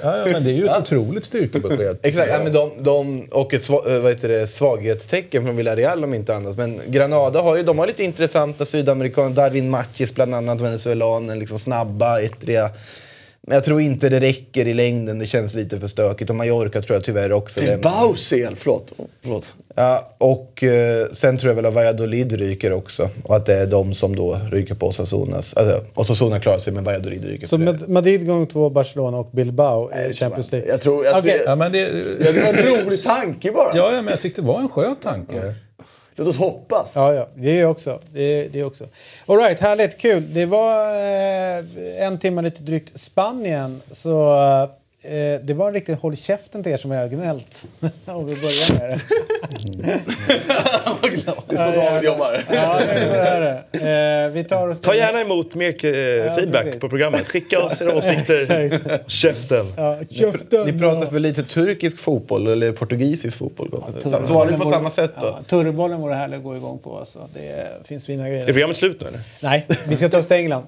Ja, 0.02 0.18
ja, 0.18 0.26
men 0.32 0.44
det 0.44 0.49
är 0.52 0.53
ju 0.56 0.65
ett 0.65 0.77
otroligt 0.80 1.26
styrkebesked. 1.26 1.98
Exakt, 2.02 2.32
ja, 2.32 2.40
men 2.44 2.53
de, 2.53 2.72
de, 2.80 3.26
och 3.32 3.53
ett 3.53 3.69
eh, 3.69 3.76
vad 3.86 4.11
heter 4.11 4.27
det, 4.27 4.48
svaghetstecken 4.48 5.45
från 5.45 5.56
Villarreal 5.56 6.03
om 6.03 6.14
inte 6.14 6.36
annat. 6.36 6.57
Men 6.57 6.82
Granada 6.88 7.41
har 7.41 7.56
ju 7.56 7.64
de 7.64 7.80
har 7.80 7.88
lite 7.88 8.03
intressanta 8.03 8.65
sydamerikaner. 8.65 9.30
Darwin 9.30 9.69
Matches 9.69 10.15
bland 10.15 10.36
annat, 10.36 10.61
venezuelanen. 10.61 11.40
Liksom 11.40 11.60
snabba, 11.60 12.22
ettriga. 12.22 12.69
Men 13.47 13.55
jag 13.55 13.63
tror 13.63 13.81
inte 13.81 14.09
det 14.09 14.19
räcker 14.19 14.67
i 14.67 14.73
längden. 14.73 15.19
Det 15.19 15.27
känns 15.27 15.53
lite 15.53 15.80
för 15.80 15.88
stökigt. 15.88 16.30
Och 16.30 16.35
Mallorca 16.35 16.81
tror 16.81 16.95
jag 16.95 17.03
tyvärr 17.03 17.31
också. 17.31 17.59
Bilbao 17.59 18.13
CL, 18.13 18.55
förlåt. 18.55 18.93
förlåt. 19.22 19.53
Ja, 19.76 20.15
och 20.17 20.63
eh, 20.63 21.07
sen 21.11 21.38
tror 21.38 21.49
jag 21.49 21.55
väl 21.55 21.65
att 21.65 21.73
Valladolid 21.73 22.31
ryker 22.34 22.73
också. 22.73 23.09
Och 23.23 23.35
att 23.35 23.45
det 23.45 23.53
är 23.53 23.65
de 23.65 23.93
som 23.93 24.15
då 24.15 24.41
ryker 24.51 24.76
på 24.76 24.88
Osasunas. 24.88 25.53
Alltså, 25.53 25.84
Osasuna 25.93 26.39
klarar 26.39 26.59
sig 26.59 26.73
men 26.73 26.84
Valladolid 26.84 27.26
ryker 27.26 27.47
Så 27.47 27.57
med 27.57 27.89
Madrid 27.89 28.27
gånger 28.27 28.45
två, 28.45 28.69
Barcelona 28.69 29.17
och 29.17 29.30
Bilbao 29.31 29.91
i 30.09 30.13
Champions 30.13 30.51
League. 30.51 30.69
Jag 30.69 30.81
tror... 30.81 31.05
Jag, 31.05 31.19
Okej. 31.19 31.41
Ja, 31.45 31.55
men 31.55 31.72
det, 31.72 31.89
det 32.19 32.31
var 32.31 32.49
en 32.49 32.84
rolig 32.84 33.03
tanke 33.03 33.51
bara. 33.51 33.77
ja, 33.77 33.91
ja, 33.91 34.01
men 34.01 34.11
jag 34.11 34.19
tyckte 34.19 34.41
det 34.41 34.47
var 34.47 34.59
en 34.59 34.69
skön 34.69 34.95
tanke. 34.95 35.55
Låt 36.15 36.27
oss 36.27 36.37
hoppas. 36.37 36.95
Ja, 36.95 37.13
ja, 37.13 37.27
det 37.35 37.59
är 37.59 37.65
också. 37.65 37.99
Det 38.13 38.21
är, 38.21 38.49
det 38.49 38.59
är 38.59 38.63
också. 38.63 38.87
All 39.25 39.37
right, 39.37 39.59
härligt, 39.59 39.97
kul. 39.97 40.33
Det 40.33 40.45
var 40.45 40.95
eh, 40.95 42.05
en 42.05 42.17
timme 42.19 42.41
lite 42.41 42.63
drygt 42.63 42.99
Spanien. 42.99 43.81
Så 43.91 44.33
eh, 44.33 44.69
eh, 45.07 45.40
det 45.44 45.53
var 45.53 45.68
en 45.68 45.73
riktig 45.73 45.94
håll 45.94 46.15
käften 46.15 46.64
till 46.64 46.72
er 46.72 46.77
som 46.77 46.91
har 46.91 47.07
gnällt. 47.07 47.65
Om 48.06 48.26
vi 48.27 48.36
börjar 48.36 48.80
med 48.80 48.90
det. 48.90 49.02
Det 51.49 51.56
är 51.56 51.72
så 51.72 51.80
David 51.80 52.03
jobbar. 52.03 52.44
Ja, 52.53 52.80
det 52.86 52.91
är 52.91 53.06
så 53.06 53.14
är 53.22 53.41
det. 53.41 54.26
Eh, 54.26 54.32
vi 54.32 54.44
tar 54.44 54.68
oss 54.68 54.82
Ta 54.82 54.95
gärna 54.95 55.22
emot 55.22 55.56
mer 55.56 55.69
eh, 55.69 56.36
feedback 56.36 56.64
precis. 56.64 56.82
på 56.82 56.90
programmet. 56.90 57.27
Skicka 57.27 57.60
oss 57.64 57.82
era 57.82 57.95
åsikter. 57.98 59.10
Käften. 59.10 59.65
Ja, 59.77 59.98
käften. 60.10 60.65
Ni 60.65 60.80
pratar 60.80 61.06
för 61.06 61.19
lite 61.19 61.44
turkisk 61.44 61.98
fotboll 61.99 62.48
eller 62.48 62.72
portugisisk 62.72 63.38
fotboll? 63.38 63.69
Ja, 64.03 64.23
Svarar 64.23 64.52
ni 64.52 64.57
på 64.57 64.65
samma 64.65 64.90
sätt 64.90 65.11
då? 65.22 65.26
Ja, 65.27 65.40
Turrebollen 65.48 66.02
vore 66.02 66.14
härlig 66.15 66.38
att 66.38 66.44
gå 66.44 66.56
igång 66.56 66.80
på. 66.84 66.98
Alltså. 66.98 67.30
Det 67.34 67.68
finns 67.88 68.06
fina 68.06 68.26
Är 68.26 68.30
grejer. 68.30 68.45
programmet 68.45 68.77
slut 68.77 69.02
nu 69.02 69.07
eller? 69.07 69.19
Nej, 69.40 69.65
vi 69.88 69.95
ska 69.95 70.10
ta 70.10 70.18
oss 70.18 70.27
till 70.27 70.38
England. 70.38 70.64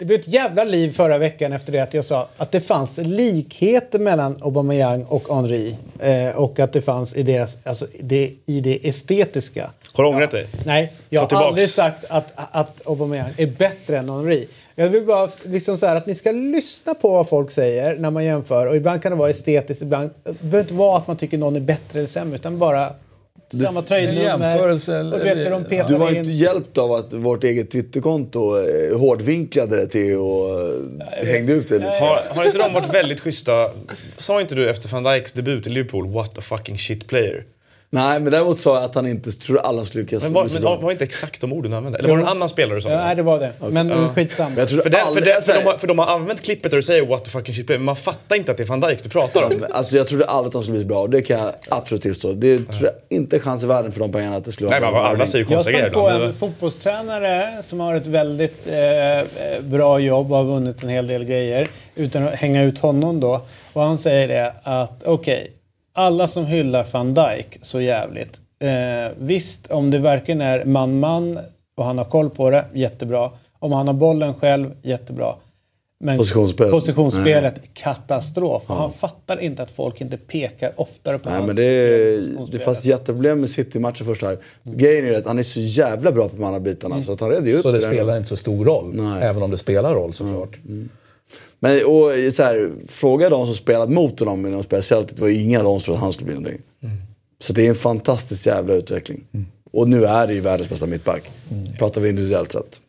Det 0.00 0.06
blev 0.06 0.20
ett 0.20 0.28
jävla 0.28 0.64
liv 0.64 0.92
förra 0.92 1.18
veckan 1.18 1.52
efter 1.52 1.72
det 1.72 1.80
att 1.80 1.94
jag 1.94 2.04
sa 2.04 2.28
att 2.36 2.52
det 2.52 2.60
fanns 2.60 2.98
likheter 2.98 3.98
mellan 3.98 4.42
Aubameyang 4.42 5.04
och 5.04 5.34
Henry. 5.34 5.74
Eh, 5.98 6.36
och 6.36 6.58
att 6.58 6.72
det 6.72 6.82
fanns 6.82 7.16
i, 7.16 7.22
deras, 7.22 7.58
alltså, 7.64 7.86
det, 8.00 8.32
i 8.46 8.60
det 8.60 8.88
estetiska. 8.88 9.70
Har 9.92 10.04
du 10.04 10.10
ångrat 10.10 10.30
dig? 10.30 10.46
Nej, 10.64 10.92
jag 11.08 11.20
har 11.20 11.46
aldrig 11.46 11.68
sagt 11.68 12.04
att, 12.08 12.32
att 12.34 12.86
Aubameyang 12.86 13.32
är 13.36 13.46
bättre 13.46 13.98
än 13.98 14.08
Henry. 14.08 14.46
Jag 14.74 14.88
vill 14.88 15.06
bara 15.06 15.28
liksom 15.42 15.78
så 15.78 15.86
här 15.86 15.96
att 15.96 16.06
ni 16.06 16.14
ska 16.14 16.32
lyssna 16.32 16.94
på 16.94 17.10
vad 17.10 17.28
folk 17.28 17.50
säger 17.50 17.96
när 17.96 18.10
man 18.10 18.24
jämför. 18.24 18.66
Och 18.66 18.76
ibland 18.76 19.02
kan 19.02 19.12
det 19.12 19.18
vara 19.18 19.30
estetiskt, 19.30 19.82
ibland 19.82 20.10
det 20.24 20.32
behöver 20.40 20.60
inte 20.60 20.74
vara 20.74 20.98
att 20.98 21.06
man 21.06 21.16
tycker 21.16 21.38
någon 21.38 21.56
är 21.56 21.60
bättre 21.60 21.98
eller 21.98 22.08
sämre, 22.08 22.36
utan 22.36 22.58
bara 22.58 22.94
samma 23.56 23.82
tröjnummer. 23.82 25.88
du 25.88 25.94
var 25.94 26.10
in. 26.10 26.16
inte 26.16 26.30
hjälpt 26.30 26.78
av 26.78 26.92
att 26.92 27.12
vårt 27.12 27.44
eget 27.44 27.70
Twitterkonto 27.70 28.58
eh, 28.58 28.98
hårdvinklade 28.98 29.76
det 29.76 29.86
till 29.86 30.16
och 30.16 30.60
eh, 30.60 31.26
hängde 31.26 31.52
ut 31.52 31.68
det 31.68 31.74
lite. 31.74 31.90
Har, 31.90 32.22
har 32.30 32.44
inte 32.44 32.58
de 32.58 32.72
varit 32.72 32.94
väldigt 32.94 33.20
schyssta? 33.20 33.70
Sa 34.16 34.40
inte 34.40 34.54
du 34.54 34.70
efter 34.70 34.88
van 34.88 35.04
Dijks 35.04 35.32
debut 35.32 35.66
i 35.66 35.70
Liverpool, 35.70 36.12
what 36.12 36.38
a 36.38 36.40
fucking 36.40 36.78
shit 36.78 37.06
player? 37.06 37.44
Nej, 37.92 38.20
men 38.20 38.32
däremot 38.32 38.60
sa 38.60 38.74
jag 38.74 38.84
att 38.84 38.94
han 38.94 39.06
inte 39.06 39.32
trodde 39.32 39.60
alla 39.60 39.84
skulle 39.84 40.02
lyckas 40.02 40.22
Men 40.22 40.32
var, 40.32 40.48
men 40.48 40.62
bra. 40.62 40.76
var 40.76 40.90
inte 40.90 41.04
exakt 41.04 41.40
de 41.40 41.52
orden 41.52 41.70
du 41.70 41.76
använde? 41.76 41.98
Eller 41.98 42.08
var 42.08 42.16
det 42.16 42.22
en 42.22 42.28
annan 42.28 42.48
spelare 42.48 42.80
som 42.80 42.92
Ja, 42.92 42.98
nej, 42.98 43.16
det 43.16 43.22
var 43.22 43.38
det. 43.38 43.52
Men 43.70 43.88
ja. 43.88 44.08
skitsamma. 44.14 44.48
Men 44.48 44.58
jag 44.58 44.68
för, 44.68 44.76
det, 44.76 44.82
för, 44.82 44.90
det, 44.90 45.34
alltså, 45.34 45.52
för, 45.52 45.60
de 45.60 45.66
har, 45.66 45.78
för 45.78 45.86
de 45.86 45.98
har 45.98 46.06
använt 46.06 46.40
klippet 46.40 46.70
där 46.70 46.78
du 46.78 46.82
säger 46.82 47.06
what 47.06 47.24
the 47.24 47.30
fucking 47.30 47.54
shit 47.54 47.68
men 47.68 47.82
man 47.82 47.96
fattar 47.96 48.36
inte 48.36 48.50
att 48.50 48.56
det 48.56 48.62
är 48.62 48.66
van 48.66 48.80
Dijk 48.80 49.02
du 49.02 49.08
pratar 49.08 49.42
om. 49.42 49.66
Alltså 49.70 49.96
jag 49.96 50.06
trodde 50.06 50.24
aldrig 50.24 50.48
att 50.48 50.54
han 50.54 50.62
skulle 50.62 50.78
bli 50.78 50.82
så 50.82 50.88
bra. 50.88 51.06
Det 51.06 51.22
kan 51.22 51.38
jag 51.38 51.52
absolut 51.68 52.02
tillstå. 52.02 52.32
Det 52.32 52.58
tror 52.58 52.84
jag 52.84 53.18
inte 53.18 53.36
är 53.36 53.40
chans 53.40 53.62
i 53.62 53.66
världen 53.66 53.92
för 53.92 54.00
de 54.00 54.12
pengarna 54.12 54.36
att 54.36 54.44
det 54.44 54.52
skulle 54.52 54.70
Nej, 54.70 54.80
men 54.80 54.94
alla 54.94 55.26
säger 55.26 55.44
ju 55.44 55.50
Jag 55.50 55.58
konstiga 55.58 55.78
grejer 55.78 55.90
sprang 55.90 56.18
på 56.18 56.24
en 56.24 56.34
fotbollstränare 56.34 57.62
som 57.62 57.80
har 57.80 57.94
ett 57.94 58.06
väldigt 58.06 58.66
eh, 58.66 59.60
bra 59.60 59.98
jobb 59.98 60.32
och 60.32 60.38
har 60.38 60.44
vunnit 60.44 60.82
en 60.82 60.88
hel 60.88 61.06
del 61.06 61.24
grejer. 61.24 61.68
Utan 61.94 62.28
att 62.28 62.34
hänga 62.34 62.62
ut 62.62 62.78
honom 62.78 63.20
då. 63.20 63.40
Och 63.72 63.82
han 63.82 63.98
säger 63.98 64.28
det 64.28 64.54
att 64.62 65.02
okej, 65.04 65.52
alla 65.92 66.26
som 66.26 66.46
hyllar 66.46 66.86
van 66.92 67.14
Dijk 67.14 67.58
så 67.62 67.80
jävligt. 67.80 68.40
Eh, 68.58 69.12
visst, 69.18 69.66
om 69.66 69.90
det 69.90 69.98
verkligen 69.98 70.40
är 70.40 70.64
man-man 70.64 71.38
och 71.76 71.84
han 71.84 71.98
har 71.98 72.04
koll 72.04 72.30
på 72.30 72.50
det, 72.50 72.64
jättebra. 72.72 73.30
Om 73.58 73.72
han 73.72 73.86
har 73.86 73.94
bollen 73.94 74.34
själv, 74.34 74.70
jättebra. 74.82 75.34
Men 76.04 76.18
Positionsspelet. 76.18 76.72
positionsspelet 76.72 77.74
katastrof. 77.74 78.62
Och 78.66 78.76
Han 78.76 78.92
fattar 78.92 79.40
inte 79.40 79.62
att 79.62 79.70
folk 79.70 80.00
inte 80.00 80.16
pekar 80.16 80.72
oftare 80.76 81.18
på 81.18 81.28
Nej, 81.28 81.38
hans 81.38 81.46
men 81.46 81.56
det, 81.56 82.50
det 82.52 82.58
fanns 82.58 82.84
jätteproblem 82.84 83.40
med 83.40 83.50
City-matchen 83.50 84.06
första 84.06 84.26
här. 84.26 84.38
Grejen 84.62 85.06
är 85.06 85.18
att 85.18 85.26
han 85.26 85.38
är 85.38 85.42
så 85.42 85.60
jävla 85.60 86.12
bra 86.12 86.28
på 86.28 86.36
de 86.36 86.44
andra 86.44 86.60
bitarna 86.60 87.02
så 87.02 87.12
att 87.12 87.20
han 87.20 87.30
redde 87.30 87.50
ju 87.50 87.56
upp 87.56 87.62
Så 87.62 87.72
det 87.72 87.80
spelar 87.80 88.16
inte 88.16 88.28
så 88.28 88.36
stor 88.36 88.64
roll. 88.64 88.90
Nej. 88.94 89.22
Även 89.22 89.42
om 89.42 89.50
det 89.50 89.58
spelar 89.58 89.94
roll 89.94 90.12
såklart. 90.12 90.58
Men 91.62 91.84
och, 91.84 92.34
så 92.34 92.42
här, 92.42 92.70
fråga 92.88 93.28
de 93.28 93.46
som 93.46 93.54
spelat 93.54 93.90
mot 93.90 94.20
honom 94.20 94.42
när 94.42 94.50
de 94.50 94.62
spelade 94.62 94.82
Celtic. 94.82 95.16
Det 95.16 95.22
var 95.22 95.28
ju 95.28 95.42
inga 95.42 95.58
av 95.58 95.64
dem 95.64 95.80
som 95.80 95.94
att 95.94 96.00
han 96.00 96.12
skulle 96.12 96.26
bli 96.26 96.34
någonting. 96.34 96.62
Så 97.38 97.52
det 97.52 97.64
är 97.64 97.68
en 97.68 97.74
fantastisk 97.74 98.46
jävla 98.46 98.74
utveckling. 98.74 99.24
Och 99.72 99.88
nu 99.88 100.04
är 100.04 100.26
det 100.26 100.34
ju 100.34 100.40
världens 100.40 100.68
bästa 100.68 100.86
mittback. 100.86 101.30
Pratar 101.78 102.00
vi 102.00 102.08
individuellt 102.08 102.52
sett. 102.52 102.80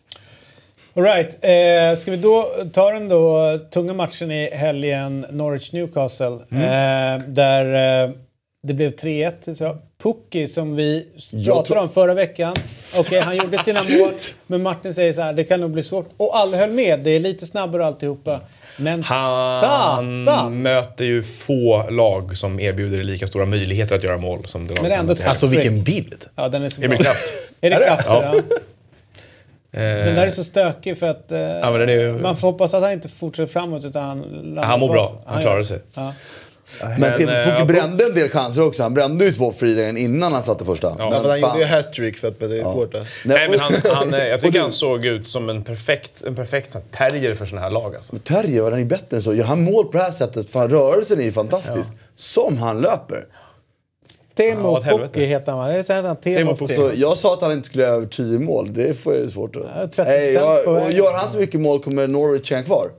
All 0.93 1.03
right. 1.03 1.37
Eh, 1.41 1.99
ska 1.99 2.11
vi 2.11 2.17
då 2.17 2.47
ta 2.73 2.91
den 2.91 3.09
då 3.09 3.59
tunga 3.71 3.93
matchen 3.93 4.31
i 4.31 4.49
helgen, 4.53 5.25
Norwich-Newcastle. 5.29 6.39
Eh, 6.51 7.27
där 7.27 8.03
eh, 8.03 8.11
det 8.63 8.73
blev 8.73 8.95
3-1. 8.95 9.53
Så 9.53 9.77
Pukki 10.03 10.47
som 10.47 10.75
vi 10.75 11.05
pratade 11.45 11.79
om 11.79 11.89
förra 11.89 12.13
veckan. 12.13 12.55
Okej, 12.97 13.19
han 13.19 13.37
gjorde 13.37 13.63
sina 13.63 13.79
mål. 13.83 14.11
Men 14.47 14.63
Martin 14.63 14.93
säger 14.93 15.13
så 15.13 15.21
här, 15.21 15.33
det 15.33 15.43
kan 15.43 15.61
nog 15.61 15.71
bli 15.71 15.83
svårt. 15.83 16.09
Och 16.17 16.37
alla 16.37 16.57
höll 16.57 16.71
med. 16.71 16.99
Det 16.99 17.09
är 17.09 17.19
lite 17.19 17.45
snabbare 17.45 17.85
alltihopa. 17.85 18.39
Men 18.81 19.03
Han 19.03 19.61
satan! 19.61 20.61
möter 20.61 21.05
ju 21.05 21.23
få 21.23 21.89
lag 21.89 22.37
som 22.37 22.59
erbjuder 22.59 23.03
lika 23.03 23.27
stora 23.27 23.45
möjligheter 23.45 23.95
att 23.95 24.03
göra 24.03 24.17
mål 24.17 24.45
som 24.45 24.61
det 24.67 24.69
laget 24.69 24.81
Men 24.83 24.91
han 24.91 24.99
ändå 24.99 25.13
möter. 25.13 25.27
Alltså 25.27 25.47
vilken 25.47 25.83
bild! 25.83 26.25
Ja, 26.35 26.49
den 26.49 26.63
är 26.63 26.69
så 26.69 26.81
Emil 26.81 26.89
bra. 26.97 27.03
Kraft. 27.05 27.33
Är 27.61 27.69
det 27.69 27.75
Kraft? 27.87 28.05
Ja. 28.05 28.33
Ja. 28.35 29.79
Den 29.81 30.15
där 30.15 30.27
är 30.27 30.31
så 30.31 30.43
stökig 30.43 30.97
för 30.99 31.07
att 31.09 31.31
eh, 31.31 31.37
men 31.39 31.73
den 31.79 31.89
är 31.89 31.93
ju- 31.93 32.13
man 32.19 32.37
får 32.37 32.51
hoppas 32.51 32.73
att 32.73 32.83
han 32.83 32.91
inte 32.91 33.09
fortsätter 33.09 33.53
framåt 33.53 33.85
utan 33.85 34.03
han 34.03 34.21
landar 34.21 34.63
Han 34.63 34.79
mår 34.79 34.87
bra. 34.87 34.95
bra. 35.11 35.21
Han 35.33 35.41
klarar 35.41 35.63
sig. 35.63 35.79
Ja. 35.93 36.13
Men, 36.81 36.99
Men, 36.99 37.17
Tim 37.17 37.29
eh, 37.29 37.35
Pukki 37.35 37.59
ja, 37.59 37.65
brände 37.65 38.05
en 38.05 38.13
del 38.13 38.29
chanser 38.29 38.65
också. 38.65 38.83
Han 38.83 38.93
brände 38.93 39.25
ju 39.25 39.31
två 39.31 39.51
frilägen 39.51 39.97
innan 39.97 40.33
han 40.33 40.43
satte 40.43 40.65
första. 40.65 40.95
Ja, 40.97 41.09
men 41.09 41.13
han 41.13 41.23
fan. 41.23 41.39
gjorde 41.39 41.59
ju 41.59 41.65
hattrick 41.65 42.17
så 42.17 42.27
att 42.27 42.39
det 42.39 42.59
är 42.59 42.63
svårt 42.63 42.93
att... 42.93 43.07
Nej, 43.25 43.49
men 43.49 43.59
han, 43.59 43.73
han, 43.85 44.13
eh, 44.13 44.27
jag 44.27 44.39
tycker 44.41 44.59
han 44.59 44.71
såg 44.71 45.05
ut 45.05 45.27
som 45.27 45.49
en 45.49 45.63
perfekt, 45.63 46.23
en 46.23 46.35
perfekt 46.35 46.77
terrier 46.91 47.35
för 47.35 47.45
såna 47.45 47.61
här 47.61 47.69
lag. 47.69 47.95
Alltså. 47.95 48.17
Terrier, 48.23 48.61
var 48.61 48.71
den 48.71 48.79
är 48.79 48.85
bättre 48.85 49.17
än 49.17 49.23
så. 49.23 49.33
Gör 49.33 49.45
han 49.45 49.63
mål 49.63 49.85
på 49.85 49.97
det 49.97 50.03
här 50.03 50.11
sättet, 50.11 50.49
fan 50.49 50.69
rörelsen 50.69 51.19
är 51.19 51.23
ju 51.23 51.31
fantastisk. 51.31 51.91
Som 52.15 52.57
han 52.57 52.81
löper. 52.81 53.25
Ja, 54.35 54.67
åt 54.67 54.83
helvete. 54.83 55.13
Pukki 55.13 55.25
heter 55.25 55.51
han 55.51 55.59
va? 55.59 55.83
Han 56.07 56.15
Temo 56.15 56.37
Temo 56.37 56.55
Pukki. 56.55 56.75
Så 56.75 56.91
jag 56.95 57.17
sa 57.17 57.33
att 57.33 57.41
han 57.41 57.51
inte 57.51 57.67
skulle 57.67 57.83
göra 57.83 57.95
över 57.95 58.07
10 58.07 58.39
mål. 58.39 58.73
Det 58.73 58.93
får 58.93 59.15
jag 59.15 59.29
svårt 59.29 59.55
att... 59.55 59.63
Ja, 59.75 60.03
30% 60.03 60.05
Nej, 60.05 60.33
jag, 60.33 60.67
och 60.67 60.91
gör 60.91 61.13
han 61.13 61.29
så 61.29 61.37
mycket 61.37 61.59
mål 61.59 61.83
kommer 61.83 62.07
Norwich 62.07 62.51
hänga 62.51 62.63
kvar. 62.63 62.91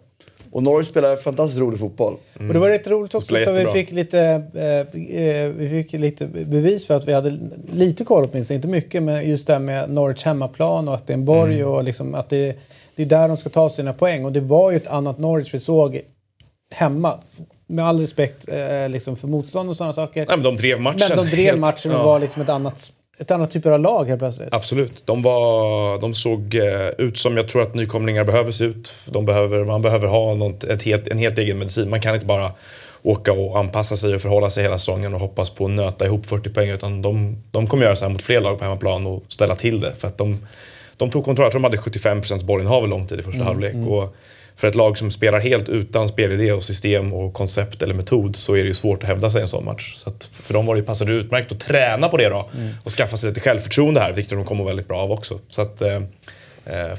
Och 0.53 0.62
Norwich 0.62 0.89
spelar 0.89 1.16
fantastiskt 1.16 1.61
rolig 1.61 1.81
fotboll. 1.81 2.16
Och 2.35 2.53
det 2.53 2.59
var 2.59 2.69
rätt 2.69 2.87
roligt 2.87 3.15
också 3.15 3.35
för 3.35 3.55
vi 3.55 3.66
fick, 3.66 3.91
lite, 3.91 4.20
eh, 4.55 5.23
eh, 5.23 5.49
vi 5.49 5.69
fick 5.70 6.01
lite 6.01 6.27
bevis 6.27 6.87
för 6.87 6.95
att 6.95 7.05
vi 7.09 7.12
hade 7.12 7.39
lite 7.73 8.05
koll 8.05 8.29
åtminstone, 8.33 8.57
inte 8.57 8.69
mycket, 8.69 9.03
men 9.03 9.31
just 9.31 9.47
det 9.47 9.53
här 9.53 9.61
med 9.61 9.91
Norwich 9.91 10.24
hemmaplan 10.24 10.89
och 10.89 10.95
att 10.95 11.07
det 11.07 11.12
är 11.12 11.16
en 11.16 11.24
borg 11.24 11.55
Mm. 11.61 11.69
och 11.69 11.85
liksom 11.85 12.15
att 12.15 12.29
det, 12.29 12.57
det 12.97 13.03
är 13.03 13.07
där 13.07 13.29
de 13.29 13.37
ska 13.37 13.49
ta 13.49 13.70
sina 13.70 13.93
poäng. 13.93 14.24
Och 14.24 14.33
det 14.33 14.41
var 14.41 14.70
ju 14.70 14.77
ett 14.77 14.87
annat 14.87 15.19
Norwich 15.19 15.55
vi 15.55 15.59
såg 15.59 16.01
hemma. 16.74 17.19
Med 17.66 17.85
all 17.87 18.01
respekt 18.01 18.49
eh, 18.49 18.89
liksom 18.89 19.16
för 19.16 19.29
motstånd 19.29 19.70
och 19.70 19.77
sådana 19.77 19.93
saker. 19.93 20.27
Nej, 20.29 20.37
men 20.37 20.45
de 20.45 20.57
drev 20.57 20.81
matchen. 20.81 21.01
Men 21.09 21.24
de 21.24 21.31
drev 21.31 21.59
matchen 21.69 21.93
och 21.93 22.05
var 22.05 22.19
liksom 22.19 22.43
ett 22.43 22.49
annat, 22.49 22.93
ett 23.18 23.30
annat 23.30 23.51
typ 23.51 23.66
av 23.66 23.80
lag 23.80 24.05
helt 24.05 24.18
plötsligt. 24.18 24.48
Absolut. 24.55 25.06
De, 25.06 25.22
var, 25.22 26.01
de 26.01 26.14
såg 26.14 26.55
eh, 26.55 26.89
ut 26.98 27.16
som 27.16 27.36
jag 27.36 27.48
tror 27.48 27.62
att 27.62 27.74
nykomlingar 27.74 28.24
behöver 28.24 28.51
se 28.51 28.64
ut. 28.64 28.93
De 29.06 29.24
behöver, 29.24 29.64
man 29.64 29.82
behöver 29.82 30.09
ha 30.09 30.34
något, 30.34 30.64
ett 30.64 30.82
helt, 30.82 31.09
en 31.09 31.18
helt 31.18 31.39
egen 31.39 31.59
medicin. 31.59 31.90
Man 31.90 32.01
kan 32.01 32.14
inte 32.14 32.26
bara 32.26 32.52
åka 33.02 33.32
och 33.32 33.59
anpassa 33.59 33.97
sig 33.97 34.14
och 34.14 34.20
förhålla 34.20 34.51
sig 34.51 34.62
hela 34.62 34.78
säsongen 34.78 35.14
och 35.14 35.20
hoppas 35.20 35.51
på 35.51 35.64
att 35.64 35.70
nöta 35.70 36.06
ihop 36.06 36.26
40 36.26 36.51
poäng. 36.51 36.70
Utan 36.70 37.02
de, 37.02 37.43
de 37.51 37.66
kommer 37.66 37.84
göra 37.84 37.97
så 37.97 38.05
här 38.05 38.12
mot 38.12 38.22
fler 38.22 38.40
lag 38.40 38.59
på 38.59 38.64
hemmaplan 38.64 39.06
och 39.06 39.22
ställa 39.28 39.56
till 39.56 39.80
det. 39.80 39.94
För 39.94 40.09
att 40.09 40.18
de, 40.18 40.47
de 40.97 41.10
tog 41.10 41.24
kontroll. 41.24 41.44
Jag 41.44 41.52
tror 41.52 41.60
de 41.60 41.64
hade 41.64 41.76
75% 41.76 42.44
bollinnehav 42.44 42.89
lång 42.89 43.06
tid 43.06 43.20
i 43.20 43.22
första 43.22 43.44
halvlek. 43.44 43.74
Och 43.74 44.16
för 44.57 44.69
ett 44.69 44.74
lag 44.74 44.99
som 44.99 45.11
spelar 45.11 45.41
helt 45.41 45.69
utan 45.69 46.09
spelidé 46.09 46.53
och 46.53 46.62
system 46.62 47.12
och 47.12 47.35
koncept 47.35 47.83
eller 47.83 47.95
metod 47.95 48.37
så 48.37 48.55
är 48.57 48.62
det 48.62 48.69
ju 48.69 48.74
svårt 48.74 49.03
att 49.03 49.09
hävda 49.09 49.31
sig 49.31 49.39
i 49.39 49.43
en 49.43 49.49
sån 49.49 49.65
match. 49.65 49.95
Så 49.97 50.12
för 50.33 50.55
dem 50.55 50.66
var 50.66 50.77
det, 50.77 50.83
passade 50.83 51.12
det 51.12 51.19
utmärkt 51.19 51.53
att 51.53 51.61
träna 51.61 52.09
på 52.09 52.16
det 52.16 52.29
då 52.29 52.51
och 52.85 52.93
skaffa 52.93 53.16
sig 53.16 53.29
lite 53.29 53.41
självförtroende 53.41 54.01
här, 54.01 54.12
vilket 54.12 54.33
de 54.33 54.45
kommer 54.45 54.65
väldigt 54.65 54.89
bra 54.89 54.99
av 54.99 55.12
också. 55.12 55.39
Så 55.49 55.62
att, 55.62 55.83
eh, 55.83 56.01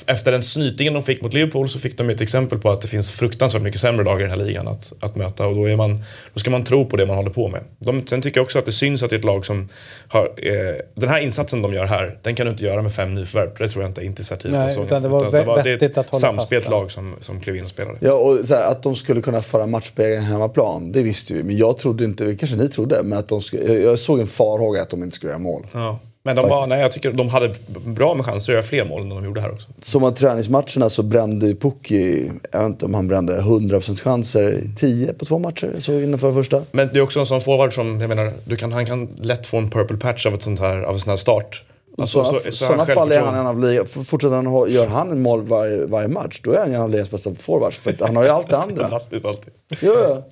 efter 0.05 0.31
den 0.31 0.41
snytingen 0.41 0.93
de 0.93 1.03
fick 1.03 1.21
mot 1.21 1.33
Liverpool 1.33 1.69
så 1.69 1.79
fick 1.79 1.97
de 1.97 2.09
ett 2.09 2.21
exempel 2.21 2.59
på 2.59 2.71
att 2.71 2.81
det 2.81 2.87
finns 2.87 3.11
fruktansvärt 3.11 3.61
mycket 3.61 3.79
sämre 3.79 4.03
lag 4.03 4.19
i 4.19 4.23
den 4.23 4.31
här 4.31 4.37
ligan 4.37 4.67
att, 4.67 4.93
att 4.99 5.15
möta 5.15 5.47
och 5.47 5.55
då, 5.55 5.69
är 5.69 5.75
man, 5.75 6.03
då 6.33 6.39
ska 6.39 6.49
man 6.49 6.63
tro 6.63 6.85
på 6.85 6.97
det 6.97 7.05
man 7.05 7.15
håller 7.15 7.29
på 7.29 7.47
med. 7.47 7.61
De, 7.79 8.07
sen 8.07 8.21
tycker 8.21 8.37
jag 8.37 8.43
också 8.43 8.59
att 8.59 8.65
det 8.65 8.71
syns 8.71 9.03
att 9.03 9.09
det 9.09 9.15
är 9.15 9.17
ett 9.17 9.25
lag 9.25 9.45
som 9.45 9.69
har... 10.07 10.23
Eh, 10.37 10.75
den 10.95 11.09
här 11.09 11.19
insatsen 11.19 11.61
de 11.61 11.73
gör 11.73 11.85
här, 11.85 12.17
den 12.21 12.35
kan 12.35 12.45
du 12.45 12.51
inte 12.51 12.65
göra 12.65 12.81
med 12.81 12.93
fem 12.93 13.15
nyförvärv. 13.15 13.49
Det 13.57 13.69
tror 13.69 13.83
jag 13.83 13.89
inte, 13.89 14.05
inte 14.05 14.23
så 14.23 14.33
här 14.33 14.39
tidigt 14.39 14.57
Nej, 14.57 14.63
på 14.63 14.69
säsongen. 14.69 14.87
utan 14.87 15.01
det 15.01 15.09
var 15.09 15.63
det, 15.63 15.71
är 15.71 15.99
ett 15.99 16.15
samspelt 16.15 16.69
lag 16.69 16.91
som, 16.91 17.15
som 17.21 17.39
klev 17.39 17.55
in 17.55 17.63
och 17.63 17.69
spelade. 17.69 17.97
Ja, 18.01 18.13
och 18.13 18.47
så 18.47 18.55
här, 18.55 18.63
att 18.63 18.83
de 18.83 18.95
skulle 18.95 19.21
kunna 19.21 19.41
föra 19.41 19.65
match 19.65 19.91
på 19.95 20.01
egen 20.01 20.23
hemmaplan, 20.23 20.91
det 20.91 21.01
visste 21.01 21.33
vi. 21.33 21.43
Men 21.43 21.57
jag 21.57 21.77
trodde 21.77 22.03
inte, 22.03 22.35
kanske 22.35 22.57
ni 22.57 22.69
trodde, 22.69 23.03
men 23.03 23.19
att 23.19 23.27
de 23.27 23.41
skulle, 23.41 23.63
jag, 23.63 23.83
jag 23.83 23.99
såg 23.99 24.19
en 24.19 24.27
farhåga 24.27 24.81
att 24.81 24.89
de 24.89 25.03
inte 25.03 25.15
skulle 25.15 25.31
göra 25.31 25.39
mål. 25.39 25.65
Ja. 25.71 25.99
Men 26.25 26.35
de, 26.35 26.49
var, 26.49 26.67
nej, 26.67 26.81
jag 26.81 26.91
tycker 26.91 27.11
de 27.11 27.29
hade 27.29 27.53
bra 27.85 28.13
med 28.13 28.25
chanser 28.25 28.53
att 28.53 28.55
göra 28.55 28.63
fler 28.63 28.85
mål 28.85 29.01
än 29.01 29.09
de 29.09 29.25
gjorde 29.25 29.41
här 29.41 29.51
också. 29.51 29.67
Som 29.81 30.03
av 30.03 30.11
träningsmatcherna 30.11 30.89
så 30.89 31.03
brände 31.03 31.47
ju 31.47 31.55
Pukki, 31.55 32.31
jag 32.51 32.59
vet 32.59 32.67
inte 32.67 32.85
om 32.85 32.93
han 32.93 33.07
brände 33.07 33.39
100% 33.41 33.99
chanser, 34.01 34.61
10 34.77 35.13
på 35.13 35.25
två 35.25 35.39
matcher, 35.39 35.73
så 35.79 35.91
innanför 35.99 36.33
första. 36.33 36.61
Men 36.71 36.89
det 36.93 36.99
är 36.99 37.01
också 37.03 37.19
en 37.19 37.25
sån 37.25 37.41
forward 37.41 37.73
som, 37.73 38.01
jag 38.01 38.07
menar, 38.09 38.31
du 38.45 38.55
kan, 38.55 38.71
han 38.71 38.85
kan 38.85 39.09
lätt 39.21 39.47
få 39.47 39.57
en 39.57 39.69
purple 39.69 39.97
patch 39.97 40.25
av, 40.25 40.33
ett 40.33 40.41
sånt 40.43 40.59
här, 40.59 40.81
av 40.81 40.93
en 40.93 40.99
sån 40.99 41.09
här 41.09 41.17
start. 41.17 41.63
Alltså, 41.97 42.23
sådana 42.23 42.43
så- 42.43 42.51
så 42.51 42.65
sådana 42.65 42.85
fall 42.85 43.11
är 43.11 43.19
han 43.19 43.35
en 43.35 43.47
av 43.47 43.59
liga, 43.59 43.85
fortsätter 43.85 44.35
han 44.35 44.45
ha, 44.47 44.67
gör 44.67 44.87
han 44.87 45.11
en 45.11 45.21
mål 45.21 45.41
varje, 45.43 45.85
varje 45.85 46.07
match, 46.07 46.39
då 46.43 46.51
är 46.51 46.59
han 46.59 46.73
en 46.73 46.81
av 46.81 46.89
ligans 46.89 47.11
bästa 47.11 47.35
forwards. 47.39 47.77
För 47.77 47.89
att 47.91 47.99
han 48.01 48.15
har 48.15 48.23
ju 48.23 48.29
allt 48.29 48.49
det 48.49 48.57
andra. 48.57 48.81
Fantastiskt 48.89 49.25
alltid. 49.25 49.53
Jo, 49.81 49.93
ja. 50.09 50.23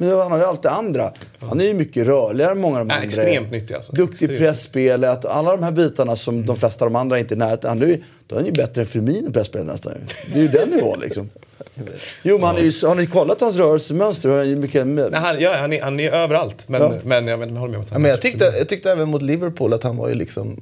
Men 0.00 0.18
han 0.18 0.30
har 0.30 0.38
ju 0.38 0.44
allt 0.44 0.62
det 0.62 0.70
andra. 0.70 1.12
Han 1.40 1.60
är 1.60 1.64
ju 1.64 1.74
mycket 1.74 2.06
rörligare 2.06 2.50
än 2.50 2.58
många 2.58 2.80
av 2.80 2.86
de 2.86 2.94
andra. 2.94 3.06
extremt 3.06 3.50
nyttig 3.50 3.74
alltså. 3.74 3.92
Duktig 3.92 4.30
i 4.30 4.38
pressspelet, 4.38 5.24
alla 5.24 5.50
de 5.50 5.62
här 5.62 5.72
bitarna 5.72 6.16
som 6.16 6.46
de 6.46 6.56
flesta 6.56 6.84
av 6.84 6.90
de 6.90 6.96
andra 6.96 7.18
inte 7.18 7.34
är 7.34 7.36
i 7.36 7.38
närheten. 7.38 7.68
Han 7.70 7.82
är 7.82 7.86
ju, 7.86 8.02
då 8.26 8.34
är 8.34 8.40
han 8.40 8.46
ju 8.46 8.52
bättre 8.52 8.80
än 8.80 8.86
Firmino 8.86 9.28
i 9.28 9.32
pressspelet 9.32 9.66
nästan. 9.66 9.92
Det 10.32 10.38
är 10.38 10.42
ju 10.42 10.48
den 10.48 10.68
nivån 10.68 11.00
liksom. 11.00 11.30
Jo, 12.22 12.38
men 12.38 12.46
han 12.46 12.56
är 12.56 12.60
ju, 12.60 12.86
har 12.86 12.94
ni 12.94 13.06
kollat 13.06 13.40
hans 13.40 13.56
rörelsemönster? 13.56 14.28
Hur 14.28 14.38
han 14.38 14.48
är 14.52 14.56
mycket 14.56 14.86
med, 14.86 15.10
Nej, 15.12 15.20
han, 15.20 15.40
ja, 15.40 15.54
han, 15.60 15.72
är, 15.72 15.82
han 15.82 16.00
är 16.00 16.10
överallt. 16.14 16.68
Men, 16.68 16.82
Ja. 16.82 16.92
men 17.04 17.26
jag, 17.26 17.38
men, 17.38 17.48
jag 17.54 17.60
håller 17.60 17.70
med 17.70 17.76
om 17.78 17.82
att 17.82 17.88
Ja, 17.90 17.94
han 17.94 18.02
men 18.02 18.10
jag, 18.10 18.20
tyckte, 18.20 18.44
jag 18.58 18.68
tyckte 18.68 18.92
även 18.92 19.08
mot 19.08 19.22
Liverpool 19.22 19.72
att 19.72 19.82
han 19.82 19.96
var 19.96 20.08
ju 20.08 20.14
liksom... 20.14 20.60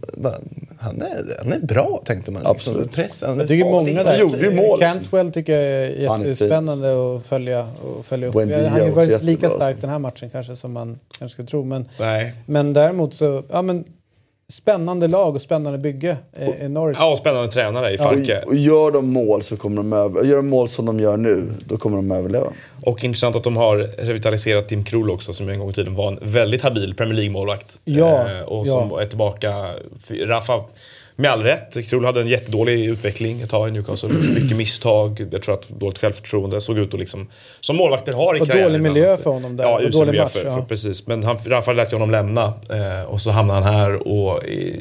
Han 0.80 1.02
är, 1.02 1.36
han 1.42 1.52
är 1.52 1.58
bra, 1.60 2.02
tänkte 2.04 2.30
man. 2.30 2.46
Absolut. 2.46 2.82
Liksom. 2.86 3.02
Press, 3.04 3.22
han 3.26 3.34
är 3.34 3.38
Jag 3.38 3.48
tycker 3.48 3.64
många 3.64 4.04
där. 4.04 4.18
gjorde 4.18 4.38
ju 4.38 4.54
mål. 4.54 4.80
Cantwell 4.80 5.32
tycker 5.32 5.52
jag 5.60 5.62
är 5.62 6.18
jättespännande 6.18 7.16
att 7.16 7.26
följa, 7.26 7.68
och 7.82 8.06
följa 8.06 8.28
upp. 8.28 8.34
Buendia 8.34 8.68
Han 8.68 8.80
har 8.80 8.88
varit 8.90 9.22
lika 9.22 9.48
stark 9.48 9.76
den 9.80 9.90
här 9.90 9.98
matchen 9.98 10.30
kanske 10.30 10.56
som 10.56 10.72
man 10.72 10.98
kanske 11.18 11.32
skulle 11.32 11.48
tro. 11.48 11.64
Men, 11.64 11.88
Nej. 12.00 12.32
men 12.46 12.72
däremot 12.72 13.14
så, 13.14 13.42
ja 13.50 13.62
men 13.62 13.84
spännande 14.52 15.08
lag 15.08 15.34
och 15.34 15.42
spännande 15.42 15.78
bygge 15.78 16.16
i, 16.40 16.64
i 16.64 16.68
Norwich. 16.68 16.96
Ja, 17.00 17.12
och 17.12 17.18
spännande 17.18 17.48
tränare 17.48 17.90
i 17.92 17.98
Farke. 17.98 18.40
och, 18.42 18.48
och 18.48 18.56
gör 18.56 18.90
de 18.90 19.12
mål 19.12 19.42
så 19.42 19.56
kommer 19.56 19.76
de 19.76 19.92
över, 19.92 20.24
gör 20.24 20.36
de 20.36 20.48
mål 20.48 20.68
som 20.68 20.86
de 20.86 21.00
gör 21.00 21.16
nu, 21.16 21.52
då 21.68 21.76
kommer 21.76 21.96
de 21.96 22.12
överleva. 22.12 22.46
Och 22.84 23.04
intressant 23.04 23.36
att 23.36 23.42
de 23.44 23.56
har 23.56 23.76
revitaliserat 23.78 24.68
Tim 24.68 24.84
Krul 24.84 25.10
också 25.10 25.32
som 25.32 25.48
en 25.48 25.58
gång 25.58 25.70
i 25.70 25.72
tiden 25.72 25.94
var 25.94 26.08
en 26.08 26.18
väldigt 26.22 26.62
habil 26.62 26.94
Premier 26.94 27.14
League-målvakt. 27.14 27.78
Ja, 27.84 28.30
Eh, 28.30 28.40
och 28.42 28.66
som 28.68 28.90
ja. 28.90 29.00
är 29.00 29.06
tillbaka. 29.06 29.74
Rafa, 30.26 30.64
med 31.20 31.30
all 31.30 31.42
rätt, 31.42 31.88
Krul 31.90 32.04
hade 32.04 32.20
en 32.20 32.28
jättedålig 32.28 32.86
utveckling 32.86 33.40
ett 33.40 33.50
tag 33.50 33.68
i 33.68 33.72
Newcastle. 33.72 34.08
Mycket 34.34 34.56
misstag, 34.56 35.28
jag 35.32 35.42
tror 35.42 35.54
att 35.54 35.68
dåligt 35.68 35.98
självförtroende. 35.98 36.60
Såg 36.60 36.78
ut 36.78 36.94
att 36.94 37.00
liksom, 37.00 37.28
som 37.60 37.76
målvakter 37.76 38.12
har 38.12 38.36
i 38.36 38.40
Och 38.40 38.46
karriären. 38.46 38.72
dålig 38.72 38.82
miljö 38.82 39.16
för 39.16 39.30
honom 39.30 39.56
där, 39.56 39.64
Ja, 39.64 39.80
usel 39.82 40.06
miljö 40.06 40.22
match, 40.22 40.32
för, 40.32 40.44
ja. 40.44 40.50
för, 40.50 40.62
precis. 40.62 41.06
Men 41.06 41.24
han, 41.24 41.36
Rafa 41.46 41.72
lät 41.72 41.92
ju 41.92 41.96
honom 41.96 42.10
lämna 42.10 42.44
eh, 42.70 43.02
och 43.02 43.20
så 43.20 43.30
hamnade 43.30 43.60
han 43.62 43.74
här 43.74 44.08
och 44.08 44.44
eh, 44.44 44.74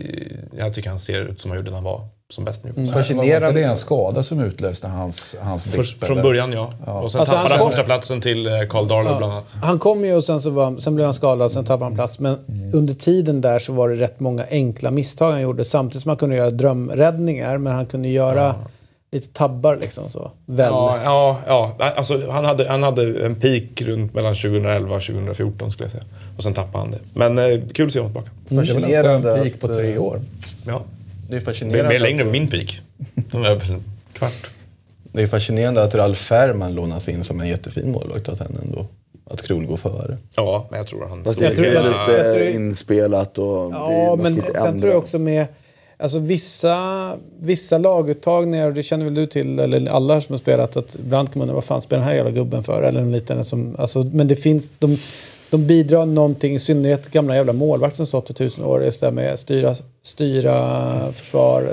jag 0.58 0.74
tycker 0.74 0.90
han 0.90 1.00
ser 1.00 1.22
ut 1.22 1.40
som 1.40 1.52
han 1.52 1.58
gjorde 1.58 1.70
när 1.72 1.78
han 1.78 1.84
var 1.84 2.02
som 2.30 2.46
bäst. 2.46 2.64
Var 2.64 2.70
inte 2.82 2.94
Fascinerande. 2.94 3.60
det 3.62 3.66
en 3.66 3.78
skada 3.78 4.24
som 4.24 4.40
utlöste 4.40 4.88
hans, 4.88 5.38
hans 5.42 5.68
För, 5.68 5.78
dipp? 5.78 6.04
från 6.04 6.12
eller? 6.12 6.24
början 6.24 6.52
ja. 6.52 6.64
Och 6.86 7.12
sen 7.12 7.20
Alltså, 7.20 7.36
tappade 7.36 7.38
han 7.38 7.60
han 7.60 7.70
första 7.70 7.84
platsen 7.84 8.22
till 8.22 8.48
eh, 8.48 8.54
Carl 8.70 8.88
Darlow 8.88 9.18
bland 9.18 9.34
annat. 9.34 9.56
Han 9.62 9.80
kom 9.80 10.06
ju 10.06 10.16
och 10.16 10.24
sen, 10.24 10.42
så 10.42 10.50
var, 10.50 10.78
sen 10.78 10.96
blev 10.96 11.06
han 11.06 11.14
skadad, 11.14 11.52
sen 11.52 11.66
tappade 11.66 11.86
han 11.86 11.96
plats. 11.96 12.20
Men 12.20 12.38
under 12.74 12.94
tiden 12.94 13.42
där 13.42 13.60
så 13.60 13.74
var 13.74 13.90
det 13.90 13.96
rätt 13.96 14.20
många 14.20 14.46
enkla 14.50 14.92
misstag 14.92 15.32
han 15.32 15.42
gjorde. 15.42 15.66
Samtidigt 15.66 16.02
som 16.02 16.10
han 16.10 16.18
kunde 16.18 16.36
göra 16.36 16.52
drömräddningar, 16.52 17.58
men 17.58 17.74
han 17.74 17.86
kunde 17.86 18.10
göra 18.10 18.56
lite 19.12 19.28
tabbar 19.28 19.78
liksom 19.82 20.10
så. 20.10 20.32
Väl. 20.46 20.70
Ja, 20.72 21.00
ja, 21.04 21.40
ja. 21.48 21.94
Alltså, 21.98 22.30
han, 22.32 22.46
hade, 22.46 22.70
han 22.70 22.84
hade 22.84 23.26
en 23.26 23.36
peak 23.36 23.82
runt 23.82 24.14
mellan 24.14 24.36
2011 24.36 24.96
och 24.96 25.02
2014 25.02 25.72
skulle 25.72 25.86
jag 25.86 25.92
säga. 25.92 26.04
Och 26.38 26.44
sen 26.44 26.54
tappade 26.54 26.78
han 26.78 26.92
det. 26.92 27.00
Men 27.14 27.38
eh, 27.38 27.60
kul 27.74 27.86
att 27.86 27.92
se 27.94 28.00
honom 28.00 28.14
tillbaka. 28.14 28.32
Det 28.50 28.56
är 28.56 28.60
väl 28.60 28.70
en 28.70 28.82
Fascinerande 28.82 29.42
peak 29.44 29.60
på 29.60 29.68
tre 29.68 29.94
eh, 29.94 30.02
år. 30.04 30.20
Ja. 30.68 30.82
Det 31.30 31.36
är 31.36 31.40
fascinerande, 31.40 31.90
mer 31.94 32.00
längre 32.00 32.22
än 32.22 32.28
att, 32.28 32.32
min 32.32 32.48
peak. 32.48 32.82
De 33.32 33.44
är 33.44 33.56
väl 33.56 33.70
en 33.72 33.84
kvart. 34.14 34.48
det 35.12 35.22
är 35.22 35.28
fascinerande 35.28 35.84
att 35.84 35.96
Ralf 35.96 36.18
Fährman 36.18 36.74
lånas 36.76 37.10
in 37.10 37.24
som 37.24 37.42
en 37.42 37.48
jättefin 37.48 37.92
målvakt 37.92 38.30
åt 38.30 38.40
henne 38.40 38.60
ändå. 38.66 38.86
Att 39.30 39.42
Krul 39.42 39.66
går 39.66 39.78
före. 39.78 40.18
Ja, 40.36 40.68
men 40.70 40.78
jag 40.78 40.88
tror 40.88 41.04
att 41.04 41.10
han... 41.10 41.24
Fast 41.24 41.40
det 41.40 41.56
tror 41.56 41.66
är 41.68 41.74
jag- 41.74 41.86
lite 41.86 42.40
jag 42.44 42.52
inspelat 42.52 43.38
och 43.38 43.46
Ja, 43.74 44.16
det, 44.18 44.24
men 44.24 44.36
sen 44.42 44.56
ändra. 44.56 44.80
tror 44.80 44.90
jag 44.92 44.98
också 44.98 45.20
med 45.20 45.46
alltså 46.00 46.20
vissa, 46.20 47.14
vissa 47.40 47.78
laguttagningar, 47.78 48.68
och 48.68 48.74
det 48.74 48.84
känner 48.84 49.06
väl 49.06 49.14
du 49.14 49.28
till, 49.28 49.60
eller 49.60 49.90
alla 49.90 50.22
som 50.22 50.34
har 50.34 50.40
spelat, 50.40 50.78
att 50.78 50.96
ibland 50.96 51.32
kan 51.34 51.40
man 51.40 51.42
undra 51.42 51.54
vad 51.56 51.64
fan 51.64 51.82
spelar 51.82 52.00
den 52.00 52.10
här 52.10 52.16
jävla 52.16 52.32
gubben 52.32 52.64
för? 52.64 52.84
Eller 52.84 53.00
en 53.00 53.12
liten 53.12 53.46
som, 53.46 53.76
alltså, 53.80 54.04
men 54.04 54.28
det 54.28 54.36
finns, 54.36 54.72
de, 54.80 54.98
de 55.50 55.66
bidrar 55.68 56.06
någonting, 56.06 56.56
i 56.56 56.60
synnerhet 56.60 57.12
gamla 57.12 57.36
jävla 57.36 57.54
målvakt 57.54 57.96
som 57.96 58.06
stått 58.06 58.30
i 58.30 58.34
tusen 58.34 58.64
år, 58.66 58.84
just 58.84 59.02
det 59.02 59.08
där 59.08 59.12
med 59.12 59.40
styra, 59.40 59.76
styra 60.08 61.12
försvar, 61.12 61.70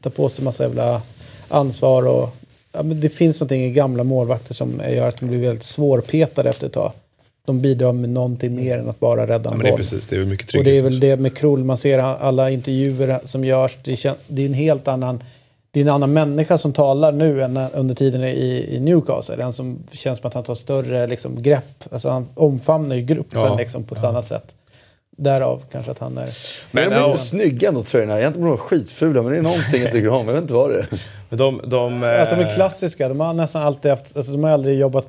ta 0.00 0.10
på 0.10 0.28
sig 0.28 0.44
massa 0.44 0.62
jävla 0.62 1.02
ansvar 1.48 2.06
och 2.08 2.28
ja, 2.72 2.82
men 2.82 3.00
det 3.00 3.08
finns 3.08 3.40
någonting 3.40 3.64
i 3.64 3.70
gamla 3.70 4.04
målvakter 4.04 4.54
som 4.54 4.82
gör 4.90 5.08
att 5.08 5.16
de 5.20 5.26
blir 5.28 5.38
väldigt 5.38 5.64
svårpetade 5.64 6.50
efter 6.50 6.66
ett 6.66 6.72
tag. 6.72 6.92
De 7.46 7.60
bidrar 7.60 7.92
med 7.92 8.10
någonting 8.10 8.54
mer 8.56 8.78
än 8.78 8.88
att 8.88 9.00
bara 9.00 9.26
rädda 9.26 9.44
Ja, 9.44 9.50
en 9.52 9.56
men 9.56 9.64
det 9.64 9.68
är 9.68 9.70
boll. 9.72 9.78
precis, 9.78 10.08
det 10.08 10.16
är 10.16 10.24
mycket 10.24 10.44
Och 10.46 10.50
trygghet. 10.50 10.64
det 10.74 10.78
är 10.78 10.82
väl 10.82 10.92
också. 10.92 11.00
det 11.00 11.16
med 11.16 11.36
Krull, 11.36 11.64
man 11.64 11.76
ser 11.76 11.98
alla 11.98 12.50
intervjuer 12.50 13.20
som 13.24 13.44
görs. 13.44 13.78
Det, 13.82 14.42
är 14.42 14.46
en 14.46 14.54
helt 14.54 14.88
annan, 14.88 15.22
det 15.70 15.80
är 15.80 15.84
en 15.84 15.90
annan 15.90 16.12
människa 16.12 16.58
som 16.58 16.72
talar 16.72 17.12
nu 17.12 17.42
än 17.42 17.56
under 17.56 17.94
tiden 17.94 18.24
i, 18.24 18.66
i 18.70 18.80
Newcastle. 18.80 19.42
En 19.44 19.52
som 19.52 19.78
känns 19.92 20.18
som 20.18 20.28
att 20.28 20.34
han 20.34 20.44
tar 20.44 20.54
större 20.54 21.06
liksom, 21.06 21.42
grepp. 21.42 21.84
Alltså 21.92 22.08
han 22.08 22.28
omfamnar 22.34 22.96
ju 22.96 23.02
gruppen 23.02 23.40
Ja, 23.42 23.56
liksom, 23.58 23.82
på 23.84 23.94
ett 23.94 24.04
annat 24.04 24.26
sätt. 24.26 24.54
Därav 25.16 25.62
kanske 25.72 25.90
att 25.90 25.98
han 25.98 26.18
är... 26.18 26.28
Men 26.70 26.88
Men, 26.88 26.90
de 26.90 26.96
är 26.96 27.00
ja, 27.00 27.16
snygga 27.16 27.68
ändå 27.68 27.82
tröjorna. 27.82 28.18
Egentligen 28.18 28.44
de 28.44 28.50
vara 28.50 28.68
skitfula 28.68 29.22
men 29.22 29.32
det 29.32 29.38
är 29.38 29.42
någonting 29.42 29.82
jag 29.82 29.92
tycker 29.92 30.08
om. 30.08 30.26
Jag 30.26 30.34
vet 30.34 30.42
inte 30.42 30.54
vad 30.54 30.70
det 30.70 30.78
är. 30.78 30.86
men 31.28 31.38
de, 31.38 31.60
de, 31.64 31.94
Att 31.94 32.30
de 32.30 32.36
är 32.36 32.48
eh, 32.48 32.54
klassiska. 32.54 33.08
De 33.08 33.20
har 33.20 33.32
nästan 33.32 33.62
alltid 33.62 33.90
haft... 33.90 34.16
Alltså, 34.16 34.32
de 34.32 34.44
har 34.44 34.50
aldrig 34.50 34.78
jobbat... 34.78 35.06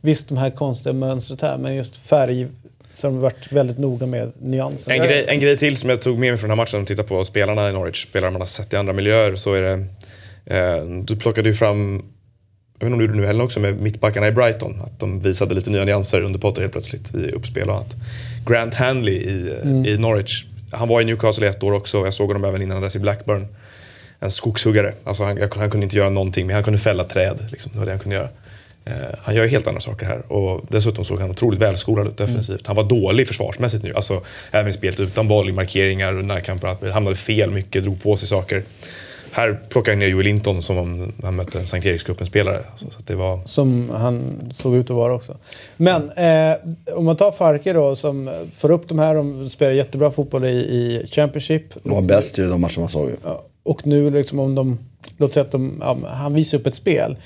Visst, 0.00 0.28
de 0.28 0.38
här 0.38 0.50
konstiga 0.50 0.92
mönstret 0.92 1.40
här, 1.40 1.56
men 1.58 1.74
just 1.74 1.96
färg 1.96 2.48
så 2.94 3.06
har 3.06 3.12
de 3.12 3.20
varit 3.20 3.52
väldigt 3.52 3.78
noga 3.78 4.06
med 4.06 4.32
nyansen. 4.38 4.92
En 4.92 5.06
grej, 5.06 5.24
en 5.28 5.40
grej 5.40 5.56
till 5.56 5.76
som 5.76 5.90
jag 5.90 6.02
tog 6.02 6.18
med 6.18 6.32
mig 6.32 6.38
från 6.38 6.48
den 6.48 6.58
här 6.58 6.64
matchen, 6.64 6.80
om 6.80 6.86
tittar 6.86 7.02
på 7.02 7.24
spelarna 7.24 7.68
i 7.68 7.72
Norwich, 7.72 8.02
spelare 8.08 8.30
man 8.30 8.40
har 8.40 8.46
sett 8.46 8.72
i 8.72 8.76
andra 8.76 8.92
miljöer, 8.92 9.34
så 9.34 9.54
är 9.54 9.62
det... 9.62 9.84
Eh, 10.44 10.84
du 10.84 11.16
plockade 11.16 11.48
ju 11.48 11.54
fram, 11.54 12.02
jag 12.82 12.86
vet 12.86 12.92
inte 12.92 12.94
om 12.94 12.98
du 12.98 13.04
gjorde 13.04 13.14
det 13.14 13.20
nu 13.20 13.26
heller 13.26 13.44
också, 13.44 13.60
med 13.60 13.80
mittbackarna 13.80 14.26
i 14.26 14.32
Brighton. 14.32 14.80
Att 14.84 15.00
de 15.00 15.20
visade 15.20 15.54
lite 15.54 15.70
nya 15.70 15.84
nyanser 15.84 16.22
under 16.22 16.38
Potter 16.38 16.60
helt 16.60 16.72
plötsligt 16.72 17.14
i 17.14 17.30
uppspel 17.30 17.68
och 17.68 17.74
annat. 17.74 17.96
Grant 18.46 18.74
Hanley 18.74 19.14
i, 19.14 19.54
i 19.86 19.98
Norwich, 19.98 20.46
han 20.70 20.88
var 20.88 21.00
i 21.00 21.04
Newcastle 21.04 21.46
i 21.46 21.48
ett 21.48 21.62
år 21.62 21.72
också 21.72 21.98
och 21.98 22.06
jag 22.06 22.14
såg 22.14 22.28
honom 22.28 22.44
även 22.44 22.62
innan 22.62 22.82
dess 22.82 22.96
i 22.96 22.98
Blackburn. 22.98 23.46
En 24.20 24.30
skogshuggare. 24.30 24.92
Alltså 25.04 25.24
han, 25.24 25.38
han 25.56 25.70
kunde 25.70 25.84
inte 25.84 25.96
göra 25.96 26.10
någonting, 26.10 26.46
men 26.46 26.54
han 26.54 26.64
kunde 26.64 26.78
fälla 26.78 27.04
träd. 27.04 27.38
Liksom. 27.50 27.72
Det 27.72 27.78
var 27.78 27.86
det 27.86 27.92
han 27.92 28.00
kunde 28.00 28.16
göra. 28.16 28.28
Eh, 28.84 28.94
han 29.22 29.34
gör 29.34 29.44
ju 29.44 29.50
helt 29.50 29.66
andra 29.66 29.80
saker 29.80 30.06
här 30.06 30.32
och 30.32 30.64
dessutom 30.68 31.04
såg 31.04 31.20
han 31.20 31.30
otroligt 31.30 31.60
välskolad 31.60 32.06
ut 32.06 32.16
defensivt. 32.16 32.66
Han 32.66 32.76
var 32.76 32.84
dålig 32.84 33.28
försvarsmässigt 33.28 33.84
nu, 33.84 33.94
alltså 33.94 34.22
även 34.50 34.70
i 34.70 34.72
spelet 34.72 35.00
utan 35.00 35.28
boll, 35.28 35.48
i 35.48 35.52
markeringar 35.52 36.18
och 36.18 36.24
närkamper. 36.24 36.68
Han 36.68 36.92
hamnade 36.92 37.16
fel 37.16 37.50
mycket, 37.50 37.82
drog 37.82 38.02
på 38.02 38.16
sig 38.16 38.28
saker. 38.28 38.62
Här 39.34 39.60
plockade 39.68 39.94
han 39.94 39.98
ner 39.98 40.06
Joel 40.06 40.24
Linton 40.24 40.62
som 40.62 40.78
om 40.78 41.12
han 41.22 41.36
mötte 41.36 41.58
en 41.58 41.66
Sankt 41.66 41.86
Erikscupen-spelare. 41.86 42.62
Alltså, 42.70 42.90
så 42.90 42.98
att 42.98 43.06
det 43.06 43.14
var... 43.14 43.40
Som 43.46 43.90
han 43.90 44.40
såg 44.54 44.74
ut 44.74 44.90
att 44.90 44.96
vara 44.96 45.14
också. 45.14 45.36
Men 45.76 46.10
eh, 46.10 46.56
om 46.94 47.04
man 47.04 47.16
tar 47.16 47.32
Farke 47.32 47.72
då 47.72 47.96
som 47.96 48.30
får 48.56 48.70
upp 48.70 48.88
de 48.88 48.98
här, 48.98 49.14
de 49.14 49.50
spelar 49.50 49.72
jättebra 49.72 50.10
fotboll 50.10 50.44
i, 50.44 50.48
i 50.48 51.06
Championship. 51.06 51.74
De 51.82 51.92
var 51.92 52.02
bäst 52.02 52.38
ju 52.38 52.48
de 52.48 52.60
matcher 52.60 52.80
man 52.80 52.88
såg. 52.88 53.08
ju. 53.08 53.16
Ja, 53.24 53.44
Och 53.62 53.86
nu 53.86 54.10
liksom 54.10 54.38
om 54.38 54.54
de, 54.54 54.78
låt 55.16 55.32
säga 55.32 55.44
att 55.44 55.52
de, 55.52 55.78
ja, 55.80 55.98
han 56.08 56.34
visar 56.34 56.58
upp 56.58 56.66
ett 56.66 56.74
spel. 56.74 57.16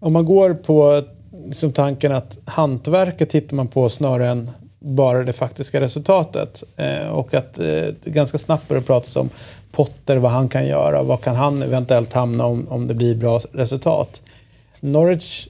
Om 0.00 0.12
man 0.12 0.24
går 0.24 0.54
på 0.54 1.02
liksom 1.46 1.72
tanken 1.72 2.12
att 2.12 2.38
hantverket 2.44 3.30
tittar 3.30 3.56
man 3.56 3.68
på 3.68 3.88
snarare 3.88 4.30
än 4.30 4.50
bara 4.80 5.24
det 5.24 5.32
faktiska 5.32 5.80
resultatet. 5.80 6.64
Eh, 6.76 7.08
och 7.08 7.34
att 7.34 7.58
eh, 7.58 7.84
ganska 8.04 8.38
snabbt 8.38 8.68
börjar 8.68 8.82
pratas 8.82 9.16
om 9.16 9.30
Potter, 9.72 10.16
vad 10.16 10.30
han 10.30 10.48
kan 10.48 10.66
göra, 10.66 11.02
vad 11.02 11.20
kan 11.20 11.36
han 11.36 11.62
eventuellt 11.62 12.12
hamna 12.12 12.46
om, 12.46 12.68
om 12.68 12.88
det 12.88 12.94
blir 12.94 13.14
bra 13.14 13.40
resultat. 13.52 14.22
Norwich 14.80 15.48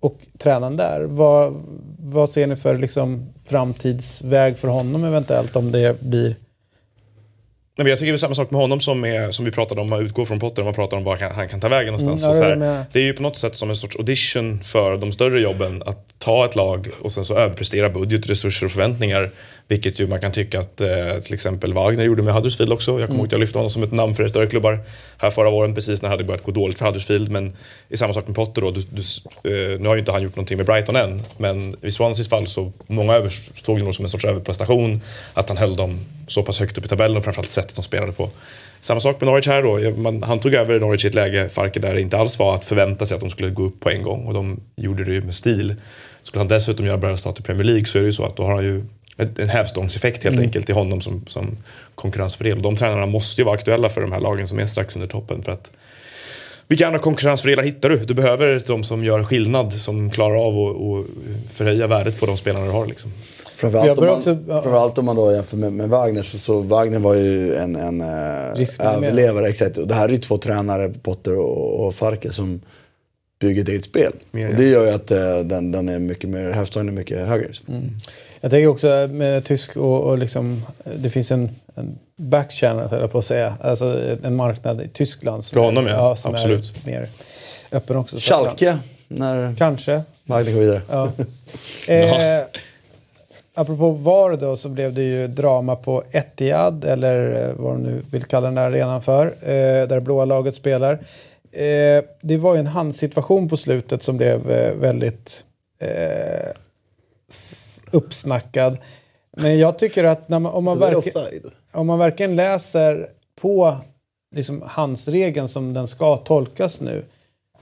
och 0.00 0.18
tränaren 0.38 0.76
där, 0.76 1.04
vad, 1.04 1.62
vad 1.98 2.30
ser 2.30 2.46
ni 2.46 2.56
för 2.56 2.78
liksom, 2.78 3.26
framtidsväg 3.44 4.58
för 4.58 4.68
honom 4.68 5.04
eventuellt 5.04 5.56
om 5.56 5.72
det 5.72 6.00
blir 6.00 6.36
Nej, 7.76 7.84
men 7.84 7.90
jag 7.90 7.98
tycker 7.98 8.12
det 8.12 8.16
är 8.16 8.18
samma 8.18 8.34
sak 8.34 8.50
med 8.50 8.60
honom 8.60 8.80
som, 8.80 9.04
är, 9.04 9.30
som 9.30 9.44
vi 9.44 9.50
pratade 9.50 9.80
om, 9.80 9.92
att 9.92 10.00
utgå 10.00 10.26
från 10.26 10.40
Potter, 10.40 10.64
man 10.64 10.74
pratar 10.74 10.96
om 10.96 11.04
var 11.04 11.32
han 11.34 11.48
kan 11.48 11.60
ta 11.60 11.68
vägen 11.68 11.92
någonstans. 11.92 12.22
Mm, 12.22 12.30
och 12.30 12.36
så 12.36 12.42
ja, 12.42 12.48
här, 12.48 12.56
det 12.56 12.64
är 12.64 12.72
med. 12.72 12.84
det 12.92 12.98
är 12.98 13.04
ju 13.04 13.12
på 13.12 13.22
något 13.22 13.36
sätt 13.36 13.56
som 13.56 13.70
en 13.70 13.76
sorts 13.76 13.96
audition 13.96 14.60
för 14.60 14.96
de 14.96 15.12
större 15.12 15.40
jobben 15.40 15.82
att 15.86 16.18
ta 16.18 16.44
ett 16.44 16.56
lag 16.56 16.88
och 17.00 17.12
sen 17.12 17.24
så 17.24 17.36
överprestera 17.36 17.90
budget, 17.90 18.30
resurser 18.30 18.66
och 18.66 18.72
förväntningar. 18.72 19.30
Vilket 19.68 20.00
ju 20.00 20.06
man 20.06 20.20
kan 20.20 20.32
tycka 20.32 20.60
att 20.60 20.80
eh, 20.80 20.88
till 21.22 21.34
exempel 21.34 21.74
Wagner 21.74 22.04
gjorde 22.04 22.22
med 22.22 22.34
Huddersfield 22.34 22.72
också. 22.72 22.90
Jag 22.90 23.00
kommer 23.00 23.06
Mm. 23.10 23.16
ihåg 23.18 23.26
att 23.26 23.32
jag 23.32 23.40
lyfte 23.40 23.58
honom 23.58 23.70
som 23.70 23.82
ett 23.82 23.92
namn 23.92 24.14
för 24.14 24.28
större 24.28 24.46
klubbar 24.46 24.80
här 25.18 25.30
förra 25.30 25.50
våren, 25.50 25.74
precis 25.74 26.02
när 26.02 26.08
det 26.08 26.12
hade 26.12 26.24
börjat 26.24 26.42
gå 26.42 26.52
dåligt 26.52 26.78
för 26.78 26.86
Huddersfield. 26.86 27.30
Men 27.30 27.52
är 27.88 27.96
samma 27.96 28.12
sak 28.12 28.26
med 28.26 28.36
Potter 28.36 28.62
då. 28.62 28.70
Du, 28.70 28.80
du, 28.80 29.02
eh, 29.72 29.80
nu 29.80 29.88
har 29.88 29.94
ju 29.94 29.98
inte 30.00 30.12
han 30.12 30.22
gjort 30.22 30.36
någonting 30.36 30.56
med 30.56 30.66
Brighton 30.66 30.96
än, 30.96 31.22
men 31.36 31.76
i 31.82 31.90
Swanseas 31.90 32.28
fall 32.28 32.46
så 32.46 32.72
många 32.86 33.14
översåg 33.14 33.78
det 33.78 33.84
nog 33.84 33.94
som 33.94 34.04
en 34.04 34.08
sorts 34.08 34.24
överprestation 34.24 35.00
att 35.34 35.48
han 35.48 35.58
höll 35.58 35.76
dem 35.76 36.00
så 36.26 36.42
pass 36.42 36.60
högt 36.60 36.78
upp 36.78 36.84
i 36.84 36.88
tabellen 36.88 37.16
och 37.16 37.24
framförallt 37.24 37.50
sättet 37.50 37.74
de 37.76 37.82
spelade 37.82 38.12
på. 38.12 38.30
Samma 38.80 39.00
sak 39.00 39.20
med 39.20 39.26
Norwich 39.28 39.46
här 39.46 39.62
då. 39.62 39.96
Man, 39.96 40.22
han 40.22 40.38
tog 40.40 40.54
över 40.54 40.80
Norwich 40.80 41.04
i 41.04 41.08
ett 41.08 41.14
läge, 41.14 41.48
Farke, 41.48 41.80
där 41.80 41.94
det 41.94 42.00
inte 42.00 42.16
alls 42.18 42.38
var 42.38 42.54
att 42.54 42.64
förvänta 42.64 43.06
sig 43.06 43.14
att 43.14 43.20
de 43.20 43.30
skulle 43.30 43.50
gå 43.50 43.62
upp 43.62 43.80
på 43.80 43.90
en 43.90 44.02
gång 44.02 44.26
och 44.26 44.34
de 44.34 44.60
gjorde 44.76 45.04
det 45.04 45.12
ju 45.12 45.22
med 45.22 45.34
stil. 45.34 45.74
Skulle 46.22 46.40
han 46.40 46.48
dessutom 46.48 46.86
göra 46.86 46.98
bra 46.98 47.10
resultat 47.10 47.40
i 47.40 47.42
Premier 47.42 47.64
League 47.64 47.84
så 47.84 47.98
är 47.98 48.02
det 48.02 48.06
ju 48.06 48.12
så 48.12 48.24
att 48.24 48.36
då 48.36 48.42
har 48.44 48.54
han 48.54 48.64
ju 48.64 48.84
en 49.16 49.48
hävstångseffekt 49.48 50.24
helt 50.24 50.40
enkelt 50.40 50.70
i 50.70 50.72
honom 50.72 51.00
som, 51.00 51.24
som 51.26 51.56
konkurrensfördel. 51.94 52.62
De 52.62 52.76
tränarna 52.76 53.06
måste 53.06 53.40
ju 53.40 53.44
vara 53.44 53.54
aktuella 53.54 53.88
för 53.88 54.00
de 54.00 54.12
här 54.12 54.20
lagen 54.20 54.48
som 54.48 54.58
är 54.58 54.66
strax 54.66 54.96
under 54.96 55.08
toppen 55.08 55.42
för 55.42 55.52
att 55.52 55.72
vilka 56.68 56.86
andra 56.86 56.98
konkurrensfördelar 56.98 57.62
hittar 57.62 57.88
du? 57.88 57.96
Du 57.96 58.14
behöver 58.14 58.62
de 58.66 58.84
som 58.84 59.04
gör 59.04 59.24
skillnad, 59.24 59.72
som 59.72 60.10
klarar 60.10 60.46
av 60.46 60.54
att 60.58 61.06
förhöja 61.50 61.86
värdet 61.86 62.20
på 62.20 62.26
de 62.26 62.36
spelarna 62.36 62.66
du 62.66 62.72
har. 62.72 62.86
Liksom. 62.86 63.12
Framförallt, 63.54 63.98
om 63.98 64.06
man, 64.06 64.18
också- 64.18 64.38
ja. 64.48 64.62
framförallt 64.62 64.98
om 64.98 65.04
man 65.04 65.16
då 65.16 65.32
jämför 65.32 65.56
med, 65.56 65.72
med 65.72 65.88
Wagner 65.88 66.22
så, 66.22 66.38
så 66.38 66.60
Wagner 66.60 66.98
var 66.98 67.14
ju 67.14 67.54
en, 67.54 67.76
en 67.76 68.00
eh, 68.00 68.86
överlevare. 68.94 69.48
Exakt. 69.48 69.78
Och 69.78 69.88
det 69.88 69.94
här 69.94 70.04
är 70.08 70.12
ju 70.12 70.18
två 70.18 70.38
tränare, 70.38 70.88
Potter 71.02 71.38
och, 71.38 71.86
och 71.86 71.94
Farke, 71.94 72.32
som 72.32 72.60
bygger 73.40 73.62
ett 73.62 73.68
eget 73.68 73.84
spel. 73.84 74.12
Mer, 74.30 74.48
och 74.48 74.54
det 74.54 74.64
gör 74.64 74.86
ju 74.86 74.90
att 74.90 75.10
eh, 75.10 75.38
den, 75.38 75.72
den 75.72 75.88
är 75.88 75.98
mycket 75.98 76.30
mer, 76.30 76.50
hävstången 76.50 76.88
är 76.88 76.92
mycket 76.92 77.28
högre. 77.28 77.48
Jag 78.44 78.50
tänker 78.50 78.66
också 78.66 79.08
med 79.10 79.44
tysk 79.44 79.76
och, 79.76 80.00
och 80.02 80.18
liksom, 80.18 80.66
det 80.96 81.10
finns 81.10 81.30
en, 81.30 81.50
en 81.74 81.98
backchannel, 82.16 82.88
höll 82.88 83.00
jag 83.00 83.12
på 83.12 83.18
att 83.18 83.24
säga. 83.24 83.54
Alltså 83.60 84.16
en 84.22 84.36
marknad 84.36 84.82
i 84.82 84.88
Tyskland. 84.88 85.44
Som 85.44 85.54
För 85.54 85.60
honom, 85.60 85.86
är, 85.86 85.90
ja. 85.90 86.16
som 86.16 86.34
Absolut. 86.34 86.72
är 86.76 86.90
mer 86.90 87.08
öppen 87.72 87.96
också. 87.96 88.16
Schalke, 88.20 88.78
när 89.08 89.54
Kanske. 89.58 90.02
Wagner 90.24 90.52
går 90.52 90.60
vidare. 90.60 90.82
Ja. 90.90 91.12
Eh, 91.86 92.44
apropå 93.54 93.90
VAR 93.90 94.36
då 94.36 94.56
så 94.56 94.68
blev 94.68 94.94
det 94.94 95.02
ju 95.02 95.26
drama 95.26 95.76
på 95.76 96.02
Etihad 96.10 96.84
eller 96.84 97.44
eh, 97.48 97.54
vad 97.56 97.72
de 97.72 97.82
nu 97.82 98.02
vill 98.10 98.24
kalla 98.24 98.46
den 98.46 98.54
där 98.54 98.62
arenan 98.62 99.02
för. 99.02 99.26
Eh, 99.26 99.52
där 99.52 99.86
det 99.86 100.00
blåa 100.00 100.24
laget 100.24 100.54
spelar. 100.54 100.92
Eh, 101.52 102.04
det 102.20 102.36
var 102.36 102.54
ju 102.54 102.60
en 102.60 102.66
handsituation 102.66 103.48
på 103.48 103.56
slutet 103.56 104.02
som 104.02 104.16
blev 104.16 104.50
eh, 104.50 104.74
väldigt 104.74 105.44
eh, 105.78 106.50
uppsnackad. 107.92 108.78
Men 109.36 109.58
jag 109.58 109.78
tycker 109.78 110.04
att 110.04 110.28
när 110.28 110.38
man, 110.38 110.52
om, 110.52 110.64
man 110.64 110.94
offside. 110.94 111.50
om 111.72 111.86
man 111.86 111.98
verkligen 111.98 112.36
läser 112.36 113.08
på 113.40 113.76
liksom, 114.34 114.62
handsregeln 114.66 115.48
som 115.48 115.74
den 115.74 115.86
ska 115.86 116.16
tolkas 116.16 116.80
nu 116.80 117.04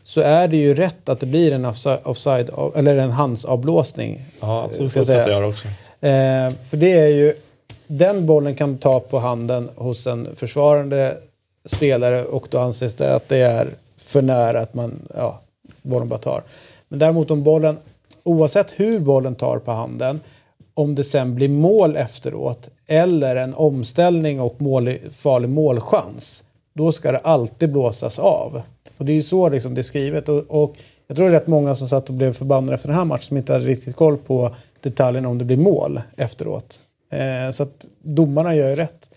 så 0.02 0.20
är 0.20 0.48
det 0.48 0.56
ju 0.56 0.74
rätt 0.74 1.08
att 1.08 1.20
det 1.20 1.26
blir 1.26 1.52
en 1.52 1.64
offside, 2.04 2.50
eller 2.74 2.96
en 2.96 3.10
handsavblåsning. 3.10 4.24
Ja, 4.40 4.64
eh, 4.64 4.70
så 4.70 4.88
ska 4.88 4.98
jag 4.98 5.06
säga. 5.06 5.46
också. 5.46 5.68
Eh, 6.00 6.52
för 6.68 6.76
det 6.76 6.92
är 6.92 7.08
ju, 7.08 7.34
den 7.86 8.26
bollen 8.26 8.54
kan 8.54 8.78
ta 8.78 9.00
på 9.00 9.18
handen 9.18 9.70
hos 9.76 10.06
en 10.06 10.28
försvarande 10.36 11.16
spelare 11.64 12.24
och 12.24 12.46
då 12.50 12.58
anses 12.58 12.94
det 12.94 13.14
att 13.14 13.28
det 13.28 13.38
är 13.38 13.68
för 13.96 14.22
nära 14.22 14.60
att 14.60 14.74
man, 14.74 15.08
ja, 15.16 15.40
bollen 15.82 16.08
bara 16.08 16.18
tar. 16.18 16.42
Men 16.88 16.98
däremot 16.98 17.30
om 17.30 17.42
bollen, 17.42 17.78
oavsett 18.22 18.80
hur 18.80 19.00
bollen 19.00 19.34
tar 19.34 19.58
på 19.58 19.70
handen, 19.70 20.20
om 20.74 20.94
det 20.94 21.04
sen 21.04 21.34
blir 21.34 21.48
mål 21.48 21.96
efteråt 21.96 22.68
eller 22.86 23.36
en 23.36 23.54
omställning 23.54 24.40
och 24.40 24.62
mål, 24.62 24.98
farlig 25.12 25.48
målchans, 25.48 26.44
då 26.74 26.92
ska 26.92 27.12
det 27.12 27.18
alltid 27.18 27.72
blåsas 27.72 28.18
av. 28.18 28.62
Och 28.98 29.04
det 29.04 29.12
är 29.12 29.14
ju 29.14 29.22
så 29.22 29.48
liksom 29.48 29.74
det 29.74 29.80
är 29.80 29.82
skrivet. 29.82 30.28
Och, 30.28 30.44
och 30.48 30.76
jag 31.06 31.16
tror 31.16 31.26
det 31.26 31.36
är 31.36 31.40
rätt 31.40 31.46
många 31.46 31.74
som 31.74 31.88
satt 31.88 32.08
och 32.08 32.14
blev 32.14 32.32
förbannade 32.32 32.74
efter 32.74 32.88
den 32.88 32.96
här 32.96 33.04
matchen 33.04 33.22
som 33.22 33.36
inte 33.36 33.52
hade 33.52 33.64
riktigt 33.64 33.96
koll 33.96 34.16
på 34.16 34.54
detaljerna 34.80 35.28
om 35.28 35.38
det 35.38 35.44
blir 35.44 35.56
mål 35.56 36.00
efteråt. 36.16 36.80
Eh, 37.10 37.50
så 37.50 37.62
att 37.62 37.86
domarna 38.02 38.54
gör 38.54 38.70
ju 38.70 38.76
rätt. 38.76 39.09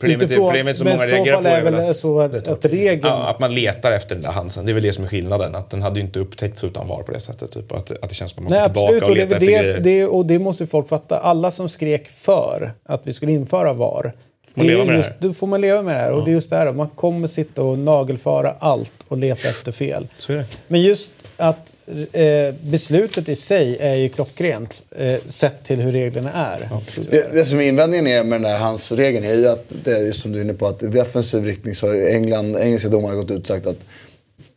Problemet 0.00 0.22
Utifrån- 0.22 0.44
problemet 0.46 0.76
som 0.76 0.88
många 0.88 1.06
reagerar 1.06 1.42
på 1.42 1.48
är 1.48 1.62
väl 1.62 1.74
att, 1.90 1.96
så 1.96 2.20
att, 2.20 2.48
att 2.48 2.64
regeln... 2.64 3.00
ja, 3.04 3.28
att 3.28 3.40
man 3.40 3.54
letar 3.54 3.92
efter 3.92 4.14
den 4.14 4.22
där 4.24 4.30
Hansen. 4.30 4.64
Det 4.66 4.72
är 4.72 4.74
väl 4.74 4.82
det 4.82 4.92
som 4.92 5.04
är 5.04 5.08
skillnaden. 5.08 5.54
Att 5.54 5.70
den 5.70 5.82
hade 5.82 6.00
ju 6.00 6.06
inte 6.06 6.18
upptäckts 6.18 6.64
utan 6.64 6.88
var 6.88 7.02
på 7.02 7.12
det 7.12 7.20
sättet. 7.20 7.50
Typ. 7.50 7.72
Att, 7.72 7.90
att 8.02 8.08
det 8.08 8.14
känns 8.14 8.30
som 8.30 8.44
att 8.46 8.50
man 8.50 8.58
Nej, 8.58 8.68
går 8.68 8.74
tillbaka 8.74 8.96
absolut. 8.96 9.02
och 9.02 9.08
Och 9.08 9.14
det, 9.14 9.24
letar 9.24 9.36
efter 9.36 9.46
väl 9.46 9.62
grejer. 9.62 9.74
det, 9.74 9.80
det, 10.00 10.06
och 10.06 10.26
det 10.26 10.38
måste 10.38 10.62
ju 10.64 10.68
folk 10.68 10.88
fatta. 10.88 11.18
Alla 11.18 11.50
som 11.50 11.68
skrek 11.68 12.08
för 12.08 12.72
att 12.84 13.06
vi 13.06 13.12
skulle 13.12 13.32
införa 13.32 13.72
VAR. 13.72 14.12
man 14.54 14.66
det 14.66 14.72
är 14.72 14.76
leva 14.76 14.84
med 14.84 14.94
det 14.94 14.96
just, 14.96 15.08
här. 15.08 15.16
Då 15.18 15.32
får 15.32 15.46
man 15.46 15.60
leva 15.60 15.82
med 15.82 15.94
det 15.94 16.00
här. 16.00 16.12
Och 16.12 16.24
det 16.24 16.30
är 16.30 16.32
just 16.32 16.50
det 16.50 16.56
här. 16.56 16.72
Man 16.72 16.88
kommer 16.88 17.28
sitta 17.28 17.62
och 17.62 17.78
nagelfara 17.78 18.54
allt 18.58 18.92
och 19.08 19.16
leta 19.16 19.48
efter 19.48 19.72
fel. 19.72 20.06
Det. 20.26 20.44
Men 20.68 20.82
just 20.82 21.12
att 21.36 21.72
eh, 22.12 22.54
beslutet 22.60 23.28
i 23.28 23.36
sig 23.36 23.76
är 23.80 23.94
ju 23.94 24.08
klockrent 24.08 24.82
eh, 24.96 25.20
sett 25.28 25.64
till 25.64 25.80
hur 25.80 25.92
reglerna 25.92 26.32
är. 26.32 26.68
Det, 27.10 27.32
det 27.32 27.44
som 27.44 27.60
är 27.60 27.64
invändningen 27.64 28.06
är 28.06 28.24
med 28.24 28.40
den 28.40 28.50
där 28.50 28.58
hans 28.58 28.92
regeln 28.92 29.24
är 29.24 29.34
ju 29.34 29.48
att 29.48 29.64
det 29.84 29.92
är 29.92 30.04
just 30.04 30.22
som 30.22 30.32
du 30.32 30.38
är 30.38 30.44
inne 30.44 30.54
på 30.54 30.66
att 30.66 30.82
i 30.82 30.86
defensiv 30.86 31.44
riktning 31.44 31.74
så 31.74 31.86
har 31.86 31.94
ju 31.94 32.08
England, 32.08 32.56
engelska 32.56 32.88
domare 32.88 33.16
gått 33.16 33.30
ut 33.30 33.40
och 33.40 33.46
sagt 33.46 33.66
att 33.66 33.80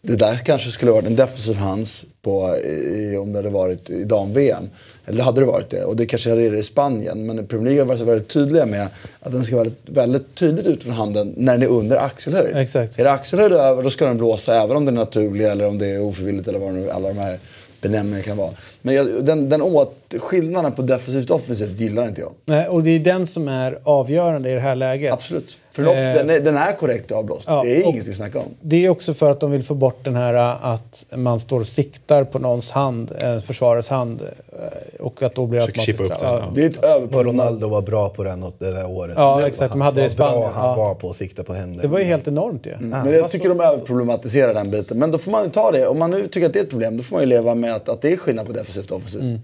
det 0.01 0.15
där 0.15 0.37
kanske 0.37 0.71
skulle 0.71 0.91
varit 0.91 1.05
en 1.05 1.15
defensiv 1.15 1.55
hands 1.55 2.05
på, 2.21 2.57
i, 2.57 3.17
om 3.17 3.31
det 3.31 3.37
hade 3.37 3.49
varit 3.49 3.89
i 3.89 4.03
dam-VM. 4.03 4.69
Eller 5.05 5.23
hade 5.23 5.41
det 5.41 5.45
varit 5.45 5.69
det? 5.69 5.83
Och 5.83 5.95
det 5.95 6.05
kanske 6.05 6.29
hade 6.29 6.49
det 6.49 6.57
i 6.57 6.63
Spanien. 6.63 7.25
Men 7.25 7.47
Premier 7.47 7.65
League 7.65 7.81
har 7.81 7.87
varit 7.87 7.99
så 7.99 8.05
väldigt 8.05 8.27
tydliga 8.27 8.65
med 8.65 8.87
att 9.19 9.31
den 9.31 9.43
ska 9.43 9.55
vara 9.55 9.63
väldigt, 9.63 9.97
väldigt 9.97 10.35
tydligt 10.35 10.65
ut 10.65 10.83
från 10.83 10.93
handen 10.93 11.33
när 11.37 11.53
den 11.53 11.61
är 11.61 11.67
under 11.67 11.97
axelhöjd. 11.97 12.55
Exakt. 12.55 12.99
Är 12.99 13.03
det 13.03 13.11
axelhöjd 13.11 13.51
över 13.51 13.83
då 13.83 13.89
ska 13.89 14.05
den 14.05 14.17
blåsa 14.17 14.63
även 14.63 14.77
om 14.77 14.85
den 14.85 14.97
är 14.97 14.99
naturlig 14.99 15.45
eller 15.45 15.67
om 15.67 15.77
det 15.77 15.87
är 15.87 16.01
ofrivilligt 16.01 16.47
eller 16.47 16.59
vad 16.59 16.73
nu 16.73 16.89
alla 16.89 17.07
de 17.07 17.17
här 17.17 17.39
benämningarna 17.81 18.23
kan 18.23 18.37
vara. 18.37 18.51
Men 18.81 18.95
jag, 18.95 19.25
den, 19.25 19.49
den 19.49 19.61
åt, 19.61 19.95
skillnaden 20.19 20.71
på 20.71 20.81
defensivt 20.81 21.29
och 21.29 21.35
offensivt 21.35 21.79
gillar 21.79 22.07
inte 22.07 22.21
jag. 22.21 22.31
Nej, 22.45 22.67
och 22.67 22.83
det 22.83 22.89
är 22.91 22.99
den 22.99 23.27
som 23.27 23.47
är 23.47 23.79
avgörande 23.83 24.49
i 24.51 24.53
det 24.53 24.59
här 24.59 24.75
läget. 24.75 25.13
Absolut. 25.13 25.57
För 25.71 25.81
Eh, 25.83 25.87
den, 25.87 26.29
är, 26.29 26.39
den 26.39 26.57
är 26.57 26.71
korrekt 26.73 27.11
avblåst. 27.11 27.43
Ja, 27.47 27.61
det 27.63 27.77
är 27.77 27.83
inget 27.89 28.09
att 28.09 28.15
snacka 28.15 28.39
om. 28.39 28.45
Det 28.61 28.85
är 28.85 28.89
också 28.89 29.13
för 29.13 29.31
att 29.31 29.39
de 29.39 29.51
vill 29.51 29.63
få 29.63 29.73
bort 29.73 29.99
den 30.03 30.15
här 30.15 30.33
äh, 30.33 30.65
att 30.65 31.05
man 31.15 31.39
står 31.39 31.59
och 31.59 31.67
siktar 31.67 32.23
på 32.23 32.39
någons 32.39 32.71
hand, 32.71 33.11
en 33.19 33.41
försvarares 33.41 33.89
hand. 33.89 34.21
äh, 34.21 35.01
Och 35.05 35.23
att 35.23 35.35
då 35.35 35.45
blir 35.45 35.59
det 35.59 35.65
automatiskt 35.65 36.01
upp 36.01 36.07
den, 36.09 36.17
ja. 36.21 36.39
ja. 36.39 36.51
Det 36.55 36.61
är 36.63 36.69
ett 36.69 36.83
överproblem. 36.83 37.19
Och 37.19 37.25
Ronaldo 37.25 37.67
var 37.67 37.81
bra 37.81 38.09
på 38.09 38.23
den 38.23 38.43
åt 38.43 38.59
det 38.59 38.71
där 38.71 38.89
året. 38.89 39.13
Ja, 39.17 39.35
Det 39.35 39.41
var- 39.41 39.47
exakt. 39.47 39.71
De 39.73 39.81
han 39.81 39.85
hade 39.85 40.01
det 40.01 40.05
i 40.13 40.15
var 40.15 40.15
bra, 40.17 40.29
Spanien, 40.31 40.51
Han 40.55 40.69
ja. 40.69 40.75
var 40.75 40.95
på 40.95 41.09
att 41.09 41.15
sikta 41.15 41.43
på 41.43 41.53
händer. 41.53 41.81
Det 41.81 41.87
var 41.87 41.99
ju 41.99 42.05
helt 42.05 42.27
enormt 42.27 42.65
ju. 42.65 42.75
Men 42.79 43.13
jag 43.13 43.29
tycker 43.31 43.49
de 43.49 43.59
överproblematiserar 43.61 44.53
den 44.53 44.71
biten. 44.71 44.99
Men 44.99 45.11
då 45.11 45.17
får 45.17 45.31
man 45.31 45.43
ju 45.43 45.49
ta 45.49 45.71
det. 45.71 45.87
Om 45.87 45.99
man 45.99 46.11
nu 46.11 46.27
tycker 46.27 46.47
att 46.47 46.53
det 46.53 46.59
är 46.59 46.63
ett 46.63 46.69
problem, 46.69 46.97
då 46.97 47.03
får 47.03 47.15
man 47.15 47.23
ju 47.23 47.29
leva 47.29 47.55
med 47.55 47.75
att, 47.75 47.89
att 47.89 48.01
det 48.01 48.11
är 48.13 48.17
skillnad 48.17 48.45
på 48.45 48.51
defensivt 48.51 48.70
och 48.77 48.91
offensivt. 48.97 49.21
Mm. 49.21 49.39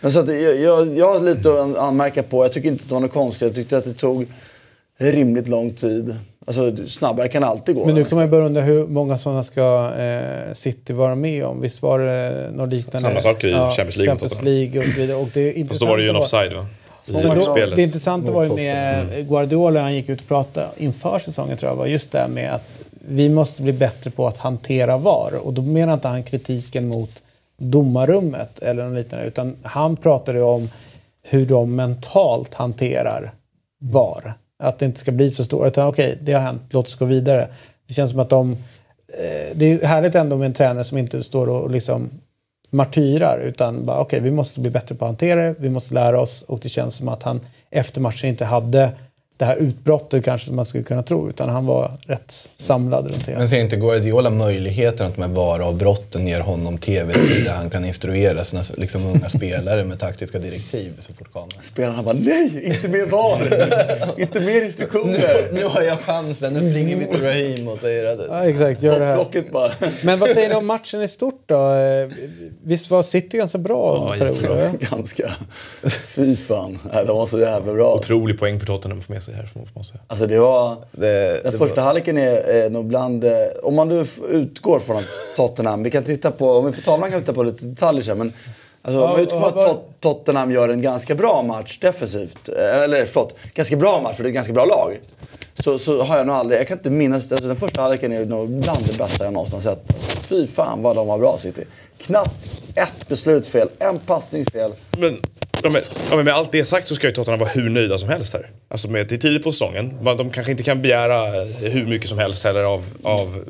Men 0.00 0.12
så 0.12 0.20
att 0.20 0.28
jag, 0.28 0.60
jag, 0.60 0.98
jag 0.98 1.12
har 1.14 1.20
lite 1.20 1.48
att 1.52 1.58
an- 1.60 1.76
anmärka 1.76 2.22
på. 2.22 2.44
Jag 2.44 2.52
tycker 2.52 2.68
inte 2.68 2.82
att 2.82 2.88
det 2.88 2.94
var 2.94 3.00
något 3.00 3.12
konstigt. 3.12 3.42
Jag 3.42 3.54
tyckte 3.54 3.78
att 3.78 3.84
det 3.84 3.94
tog 3.94 4.26
rimligt 4.98 5.48
lång 5.48 5.70
tid. 5.70 6.16
Alltså 6.46 6.76
snabbare 6.86 7.28
kan 7.28 7.44
alltid 7.44 7.74
gå. 7.74 7.86
Men 7.86 7.94
nu 7.94 8.04
kan 8.04 8.16
man 8.16 8.24
ju 8.24 8.30
börja 8.30 8.46
undra 8.46 8.62
hur 8.62 8.86
många 8.86 9.18
sådana 9.18 9.42
ska 9.42 9.92
eh, 9.98 10.52
City 10.52 10.92
vara 10.92 11.14
med 11.14 11.44
om? 11.44 11.60
Visst 11.60 11.82
var 11.82 11.98
det 11.98 12.50
något 12.54 12.72
liknande? 12.72 12.98
Samma 12.98 13.20
sak 13.20 13.44
i 13.44 13.52
Champions 13.52 13.96
League 13.96 14.10
Champions. 14.10 14.42
League 14.42 14.80
och 14.80 14.84
så 14.86 15.00
vidare. 15.00 15.16
Och 15.16 15.28
det 15.34 15.60
är 15.60 15.64
Fast 15.64 15.80
då 15.80 15.86
var 15.86 15.96
det 15.96 16.02
ju 16.02 16.08
en 16.08 16.16
offside 16.16 16.52
va? 16.52 16.66
Då, 17.06 17.54
det 17.76 17.82
intressanta 17.82 18.32
var 18.32 18.44
ju 18.44 18.54
med 18.54 19.00
Mm. 19.08 19.28
Guardiola, 19.28 19.80
han 19.80 19.94
gick 19.94 20.08
ut 20.08 20.20
och 20.20 20.28
pratade 20.28 20.66
inför 20.76 21.18
säsongen 21.18 21.56
tror 21.56 21.70
jag, 21.72 21.76
var 21.76 21.86
just 21.86 22.12
det 22.12 22.18
här 22.18 22.28
med 22.28 22.54
att 22.54 22.62
vi 23.08 23.28
måste 23.28 23.62
bli 23.62 23.72
bättre 23.72 24.10
på 24.10 24.26
att 24.26 24.38
hantera 24.38 24.96
VAR. 24.98 25.34
Och 25.42 25.52
då 25.52 25.62
menar 25.62 25.94
inte 25.94 26.08
han 26.08 26.22
kritiken 26.22 26.88
mot 26.88 27.22
domarrummet 27.56 28.58
eller 28.58 28.84
något 28.84 28.94
liknande, 28.94 29.26
utan 29.26 29.56
han 29.62 29.96
pratade 29.96 30.42
om 30.42 30.68
hur 31.22 31.46
de 31.46 31.76
mentalt 31.76 32.54
hanterar 32.54 33.32
VAR. 33.80 34.34
Att 34.58 34.78
det 34.78 34.86
inte 34.86 35.00
ska 35.00 35.12
bli 35.12 35.30
så 35.30 35.44
stort. 35.44 35.66
Utan 35.66 35.88
okej, 35.88 36.18
det 36.22 36.32
har 36.32 36.40
hänt, 36.40 36.62
låt 36.70 36.86
oss 36.86 36.94
gå 36.94 37.04
vidare. 37.04 37.48
Det 37.88 37.94
känns 37.94 38.10
som 38.10 38.20
att 38.20 38.28
de... 38.28 38.52
Eh, 38.52 39.56
det 39.56 39.72
är 39.72 39.86
härligt 39.86 40.14
ändå 40.14 40.36
med 40.36 40.46
en 40.46 40.52
tränare 40.52 40.84
som 40.84 40.98
inte 40.98 41.22
står 41.22 41.48
och 41.48 41.70
liksom 41.70 42.10
martyrar 42.70 43.38
utan 43.38 43.86
bara 43.86 44.00
okej, 44.00 44.20
vi 44.20 44.30
måste 44.30 44.60
bli 44.60 44.70
bättre 44.70 44.94
på 44.94 45.04
att 45.04 45.08
hantera 45.08 45.42
det, 45.42 45.54
vi 45.58 45.70
måste 45.70 45.94
lära 45.94 46.20
oss 46.20 46.42
och 46.42 46.60
det 46.62 46.68
känns 46.68 46.94
som 46.94 47.08
att 47.08 47.22
han 47.22 47.40
efter 47.70 48.00
matchen 48.00 48.30
inte 48.30 48.44
hade 48.44 48.90
det 49.36 49.44
här 49.44 49.56
utbrottet 49.56 50.24
kanske 50.24 50.46
som 50.46 50.56
man 50.56 50.64
skulle 50.64 50.84
kunna 50.84 51.02
tro 51.02 51.28
utan 51.28 51.48
han 51.48 51.66
var 51.66 51.92
rätt 52.06 52.48
samlad 52.56 53.06
runt 53.06 53.26
det. 53.26 53.32
Men 53.32 53.48
ser 53.48 53.58
inte 53.58 53.76
Guardiola 53.76 54.30
möjligheten 54.30 55.06
att 55.06 55.16
de 55.16 55.22
här 55.22 55.28
VAR-avbrotten 55.28 56.26
ger 56.26 56.40
honom 56.40 56.78
TV-tid 56.78 57.44
där 57.44 57.54
han 57.54 57.70
kan 57.70 57.84
instruera 57.84 58.44
sina 58.44 58.62
liksom, 58.76 59.06
unga 59.06 59.28
spelare 59.28 59.84
med 59.84 60.00
taktiska 60.00 60.38
direktiv 60.38 60.92
så 61.00 61.12
fort 61.12 61.32
kameran... 61.32 61.62
Spelarna 61.62 62.02
bara 62.02 62.14
nej, 62.14 62.64
inte 62.64 62.88
mer 62.88 63.06
VAR! 63.06 64.20
inte 64.20 64.40
mer 64.40 64.64
instruktioner! 64.64 65.52
Nu 65.52 65.64
har 65.64 65.82
jag 65.82 66.00
chansen, 66.00 66.54
nu 66.54 66.70
springer 66.70 66.96
vi 66.96 67.06
till 67.06 67.22
Raheem 67.22 67.68
och 67.68 67.78
säger 67.78 68.04
att... 68.04 68.20
Ja, 68.28 68.44
exakt, 68.44 68.82
gör 68.82 69.00
det 69.00 69.04
här. 69.04 69.50
Bara. 69.52 69.72
Men 70.02 70.18
vad 70.18 70.30
säger 70.30 70.48
ni 70.48 70.54
om 70.54 70.66
matchen 70.66 71.02
i 71.02 71.08
stort 71.08 71.42
då? 71.46 71.70
Visst 72.62 72.90
var 72.90 73.02
City 73.02 73.36
ganska 73.36 73.58
bra 73.58 74.16
Ja, 74.18 74.26
jättebra. 74.26 74.72
Ganska. 74.90 75.32
Fy 76.06 76.36
fan. 76.36 76.78
De 77.06 77.16
var 77.16 77.26
så 77.26 77.40
jävla 77.40 77.72
bra. 77.72 77.94
Otrolig 77.94 78.38
poäng 78.38 78.60
för 78.60 78.66
Tottenham 78.66 78.98
att 78.98 79.04
få 79.04 79.12
med 79.12 79.23
sig 79.24 79.34
här, 79.34 79.46
får 79.46 79.62
man 79.74 79.84
säga. 79.84 80.00
Alltså 80.06 80.26
det 80.26 80.38
var... 80.38 80.76
Det, 80.92 81.42
Den 81.42 81.52
det 81.52 81.58
första 81.58 81.80
halvleken 81.80 82.18
är, 82.18 82.36
är 82.36 82.70
nog 82.70 82.84
bland... 82.86 83.24
eh, 83.24 83.32
Om 83.62 83.74
man 83.74 83.88
nu 83.88 84.04
utgår 84.30 84.80
från 84.80 85.02
Tottenham... 85.36 85.82
Vi 85.82 85.90
kan 85.90 86.04
titta 86.04 86.30
på... 86.30 86.50
Om 86.50 86.66
vi 86.66 86.72
får 86.72 86.82
tavlan 86.82 87.10
kan 87.10 87.18
vi 87.18 87.22
titta 87.24 87.34
på 87.34 87.42
lite 87.42 87.64
detaljer 87.66 88.02
sen. 88.04 88.18
Men 88.18 88.32
alltså, 88.82 89.04
om 89.04 89.16
vi 89.16 89.22
utgår 89.22 89.38
från 89.40 89.48
att 89.48 89.54
Tot- 89.66 89.82
Tottenham 90.00 90.50
gör 90.52 90.68
en 90.68 90.82
ganska 90.82 91.14
bra 91.14 91.42
match 91.42 91.78
defensivt. 91.78 92.48
eh, 92.48 92.82
Eller 92.82 93.06
förlåt, 93.06 93.34
ganska 93.54 93.76
bra 93.76 94.00
match 94.02 94.16
för 94.16 94.22
det 94.22 94.26
är 94.26 94.30
ett 94.30 94.34
ganska 94.34 94.52
bra 94.52 94.64
lag. 94.64 95.00
Så, 95.54 95.78
så 95.78 96.02
har 96.02 96.16
jag 96.16 96.26
nog 96.26 96.36
aldrig... 96.36 96.60
Jag 96.60 96.68
kan 96.68 96.78
inte 96.78 96.90
minnas... 96.90 97.32
Alltså, 97.32 97.46
den 97.46 97.56
första 97.56 97.82
halvleken 97.82 98.12
är 98.12 98.24
nog 98.24 98.48
bland 98.50 98.86
det 98.86 98.98
bästa 98.98 99.24
jag 99.24 99.32
någonsin 99.32 99.54
har 99.54 99.60
sett. 99.62 99.92
Fy 100.26 100.46
fan 100.46 100.82
vad 100.82 100.96
de 100.96 101.06
var 101.06 101.18
bra 101.18 101.38
City. 101.38 101.64
Knappt 101.98 102.64
ett 102.74 103.08
beslutsfel, 103.08 103.68
en 103.78 103.98
passningsfel. 103.98 104.72
Men, 104.98 105.16
ja, 105.64 105.70
men, 105.70 105.82
ja, 106.10 106.16
men 106.16 106.24
med 106.24 106.34
allt 106.34 106.52
det 106.52 106.64
sagt 106.64 106.88
så 106.88 106.94
ska 106.94 107.06
ju 107.06 107.12
Tottenham 107.12 107.40
vara 107.40 107.50
hur 107.50 107.68
nöjda 107.68 107.98
som 107.98 108.08
helst 108.08 108.32
här. 108.32 108.50
Alltså 108.68 108.90
med, 108.90 109.06
det 109.08 109.14
är 109.14 109.18
tidigt 109.18 109.42
på 109.42 109.52
säsongen. 109.52 109.94
Man- 110.02 110.16
De 110.16 110.30
kanske 110.30 110.50
inte 110.52 110.62
kan 110.62 110.82
begära 110.82 111.26
eh, 111.42 111.48
hur 111.60 111.84
mycket 111.86 112.08
som 112.08 112.18
helst 112.18 112.44
heller 112.44 112.64
av, 112.64 112.84
av 113.02 113.44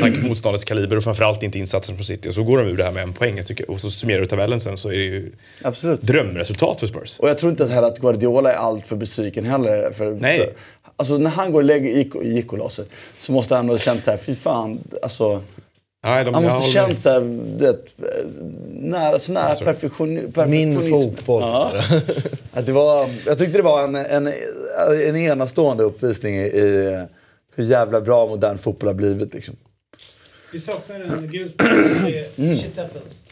tanke 0.00 0.20
på 0.20 0.26
motståndets 0.28 0.64
kaliber 0.64 0.96
och 0.96 1.04
framförallt 1.04 1.42
inte 1.42 1.58
insatsen 1.58 1.96
från 1.96 2.04
City. 2.04 2.28
Och 2.28 2.34
så 2.34 2.42
går 2.42 2.58
de 2.58 2.66
ur 2.68 2.76
det 2.76 2.84
här 2.84 2.92
med 2.92 3.02
en 3.02 3.12
poäng. 3.12 3.36
Jag 3.36 3.46
tycker, 3.46 3.70
och 3.70 3.80
så 3.80 3.90
summerar 3.90 4.20
du 4.20 4.26
tabellen 4.26 4.60
sen 4.60 4.76
så 4.76 4.88
är 4.88 4.96
det 4.98 5.04
ju 5.04 5.32
Absolut. 5.62 6.00
drömresultat 6.00 6.80
för 6.80 6.86
Spurs. 6.86 7.18
Och 7.18 7.28
jag 7.28 7.38
tror 7.38 7.50
inte 7.50 7.64
att 7.64 7.70
heller 7.70 7.88
att 7.88 7.98
Guardiola 7.98 8.52
är 8.52 8.56
allt 8.56 8.86
för 8.86 8.96
besviken 8.96 9.44
heller. 9.44 9.92
För, 9.92 10.10
Nej. 10.20 10.50
Alltså 10.98 11.18
när 11.18 11.30
han 11.30 11.52
går 11.52 11.58
och 11.60 11.64
lägger 11.64 11.88
i 11.90 12.10
i 12.24 12.34
Gikolas 12.34 12.80
så 13.20 13.32
måste 13.32 13.54
han 13.54 13.68
ha 13.68 13.78
känt 13.78 14.04
så 14.04 14.10
här, 14.10 14.18
fy 14.18 14.34
fan. 14.34 14.80
Alltså, 15.02 15.40
Nej, 16.06 16.24
de, 16.24 16.34
han 16.34 16.42
jag 16.44 16.52
måste 16.54 16.78
ha 16.78 16.86
känt 16.86 17.00
så 17.00 17.10
här, 17.10 17.20
du 17.58 17.64
vet, 17.66 17.84
nära, 18.72 19.18
så 19.18 19.32
nära 19.32 19.44
Alltså, 19.44 19.64
perfektion, 19.64 20.14
Min 20.14 20.32
perfektionism. 20.32 20.90
fotboll. 20.90 21.42
Ja. 21.42 21.72
Att 22.52 22.66
det 22.66 22.72
var, 22.72 23.08
jag 23.26 23.38
tyckte 23.38 23.58
det 23.58 23.62
var 23.62 23.84
en, 23.84 23.96
en, 23.96 24.26
en 25.06 25.16
enastående 25.16 25.84
uppvisning 25.84 26.34
i, 26.36 26.40
i 26.46 27.04
hur 27.54 27.64
jävla 27.64 28.00
bra 28.00 28.26
modern 28.26 28.58
fotboll 28.58 28.88
har 28.88 28.94
blivit. 28.94 29.34
Liksom. 29.34 29.56
Vi 30.52 30.60
saknar 30.60 31.00
en 31.00 31.28
gul 31.28 31.52
Mm. 32.36 32.56
Shit 32.58 32.76
happens. 32.76 33.24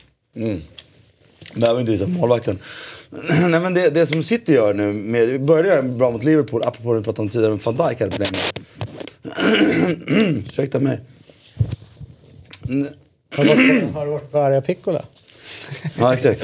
Behöver 1.55 1.81
inte 1.81 1.93
visa 1.93 2.07
målvakten. 2.07 2.59
Nej, 3.49 3.61
men 3.61 3.75
det, 3.75 3.91
det 3.91 4.07
som 4.07 4.23
City 4.23 4.53
gör 4.53 4.75
nu, 4.75 4.93
med, 4.93 5.29
vi 5.29 5.39
började 5.39 5.69
göra 5.69 5.83
bra 5.83 6.11
mot 6.11 6.25
Liverpool, 6.25 6.63
apropå 6.65 6.93
det 6.93 6.99
vi 6.99 7.05
pratade 7.05 7.23
om 7.23 7.29
tidigare, 7.29 7.51
men 7.51 7.61
van 7.65 7.89
Dijk 7.89 8.01
hade 8.01 8.11
problem 8.11 8.29
med. 8.33 8.65
Ursäkta 10.39 10.81
mig. 10.81 11.01
Har 13.37 13.45
du 13.45 13.55
varit, 13.55 13.95
har 13.95 14.07
varit 14.07 14.31
på 14.31 14.39
Arja 14.39 14.63
Piccola? 14.63 15.03
Ja, 15.99 16.15
exakt. 16.15 16.43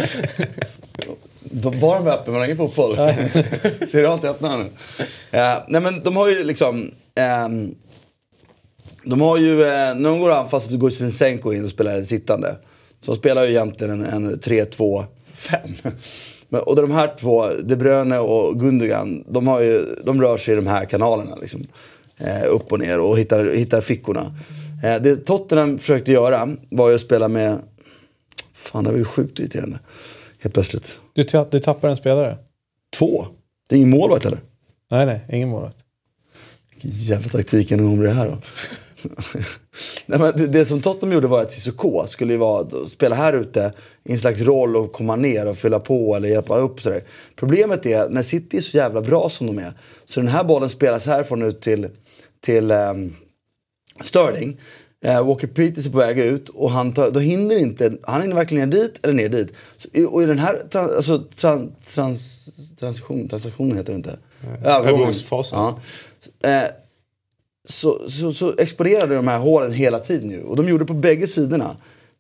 Baren 1.53 2.05
var 2.05 2.13
öppen, 2.13 2.33
men 2.35 2.45
ingen 2.45 2.57
fotboll. 2.57 2.97
Ser 2.97 4.03
du 4.03 4.07
allt 4.07 4.25
öppna 4.25 4.57
nu? 4.59 4.65
Ja, 5.31 5.65
nej, 5.69 5.81
men 5.81 6.01
de 6.01 6.17
har 6.17 6.29
ju 6.29 6.45
liksom... 6.45 6.91
ehm, 7.15 7.75
de 9.05 9.21
har 9.21 9.37
ju, 9.39 9.63
eh, 9.63 9.95
när 9.95 10.09
de 10.09 10.21
går 10.21 10.31
anfall 10.31 10.61
så 10.61 10.77
går 10.77 10.91
Zinchenko 10.91 11.53
in 11.53 11.65
och 11.65 11.71
spelar 11.71 12.03
sittande. 12.03 12.57
Så 13.01 13.13
de 13.13 13.19
spelar 13.19 13.45
ju 13.45 13.51
egentligen 13.51 14.05
en, 14.05 14.27
en 14.27 14.37
3-2-5. 14.37 15.05
Men- 16.49 16.61
Och 16.61 16.77
de 16.77 16.91
här 16.91 17.15
två, 17.21 17.47
De 17.63 17.77
Bruyne 17.77 18.19
och 18.19 18.61
Gundogan, 18.61 19.25
de, 19.29 19.47
har 19.47 19.61
ju, 19.61 19.85
de 20.05 20.23
rör 20.23 20.37
sig 20.37 20.53
i 20.53 20.57
de 20.57 20.67
här 20.67 20.85
kanalerna. 20.85 21.37
Liksom, 21.41 21.67
eh, 22.19 22.43
upp 22.49 22.73
och 22.73 22.79
ner 22.81 23.01
och 23.01 23.19
hittar, 23.19 23.45
hittar 23.55 23.81
fickorna. 23.81 24.35
Eh, 24.83 25.03
det 25.03 25.17
Tottenham 25.17 25.79
försökte 25.79 26.13
göra 26.13 26.57
var 26.71 26.89
ju 26.89 26.95
att 26.95 27.01
spela 27.01 27.29
med... 27.29 27.59
Fan, 28.53 28.85
det 28.85 28.91
var 28.91 28.99
ju 28.99 29.05
sjukt 29.05 29.39
irriterande. 29.39 29.79
Helt 30.41 30.55
plötsligt. 30.55 31.01
Du, 31.13 31.25
du 31.51 31.59
tappar 31.59 31.89
en 31.89 31.97
spelare? 31.97 32.37
Två. 32.97 33.27
Det 33.69 33.75
är 33.75 33.77
ingen 33.77 33.91
målvakt 33.91 34.25
eller? 34.25 34.41
Nej, 34.91 35.07
nej, 35.07 35.21
ingen 35.33 35.49
målvakt. 35.49 35.77
Vilken 36.71 36.91
jävla 36.91 37.29
taktik 37.29 37.71
en 37.71 37.81
om 37.81 38.01
det 38.01 38.11
här 38.11 38.27
då. 38.27 38.39
Nej, 40.07 40.19
men 40.19 40.33
det, 40.37 40.47
det 40.47 40.65
som 40.65 40.81
Tottenham 40.81 41.15
gjorde 41.15 41.27
var 41.27 41.43
att 41.43 41.53
Cissoko 41.53 42.07
skulle 42.07 42.33
ju 42.33 42.39
vara, 42.39 42.87
spela 42.87 43.15
här 43.15 43.33
ute 43.33 43.73
i 44.05 44.13
en 44.13 44.19
slags 44.19 44.41
roll 44.41 44.77
och 44.77 44.93
komma 44.93 45.17
ner 45.17 45.47
och 45.47 45.57
fylla 45.57 45.81
på 45.81 46.17
eller 46.17 46.29
hjälpa 46.29 46.59
upp. 46.59 46.83
Sådär. 46.83 47.03
Problemet 47.37 47.87
är 47.87 48.09
när 48.09 48.23
City 48.23 48.57
är 48.57 48.61
så 48.61 48.77
jävla 48.77 49.01
bra 49.01 49.29
som 49.29 49.47
de 49.47 49.59
är. 49.59 49.73
Så 50.05 50.21
den 50.21 50.29
här 50.29 50.45
bollen 50.45 50.69
spelas 50.69 51.07
härifrån 51.07 51.43
ut 51.43 51.61
till, 51.61 51.89
till 52.41 52.71
ehm, 52.71 53.15
Sterling. 54.01 54.61
Eh, 55.05 55.27
Walker 55.27 55.47
Peters 55.47 55.87
är 55.87 55.91
på 55.91 55.99
väg 55.99 56.19
ut 56.19 56.49
och 56.49 56.71
han 56.71 56.93
tar, 56.93 57.11
då 57.11 57.21
hinner 57.21 57.59
inte, 57.59 57.93
han 58.03 58.23
hinner 58.23 58.35
varken 58.35 58.59
ner 58.59 58.67
dit 58.67 58.99
eller 59.03 59.15
ner 59.15 59.29
dit. 59.29 59.53
Så, 59.77 59.89
i- 59.93 60.05
och 60.05 60.23
i 60.23 60.27
den 60.27 60.39
här 60.39 60.63
tran, 60.71 60.97
alltså, 60.97 61.19
tran, 61.37 61.73
trans, 61.95 62.49
transition, 62.81 63.29
transaktionen 63.29 63.77
heter 63.77 63.93
det 63.93 63.97
inte. 63.97 64.19
Övergångsfasen. 64.65 65.59
Ja. 65.59 65.81
Eh, 66.49 66.69
så, 67.69 68.09
så, 68.11 68.33
så 68.33 68.55
exponerade 68.59 69.15
de 69.15 69.29
här 69.29 69.39
hålen 69.39 69.73
hela 69.73 69.99
tiden 69.99 70.31
ju. 70.31 70.43
Och 70.43 70.57
de 70.57 70.69
gjorde 70.69 70.85
det 70.85 70.89
på 70.89 70.95
bägge 70.95 71.27
sidorna. 71.27 71.77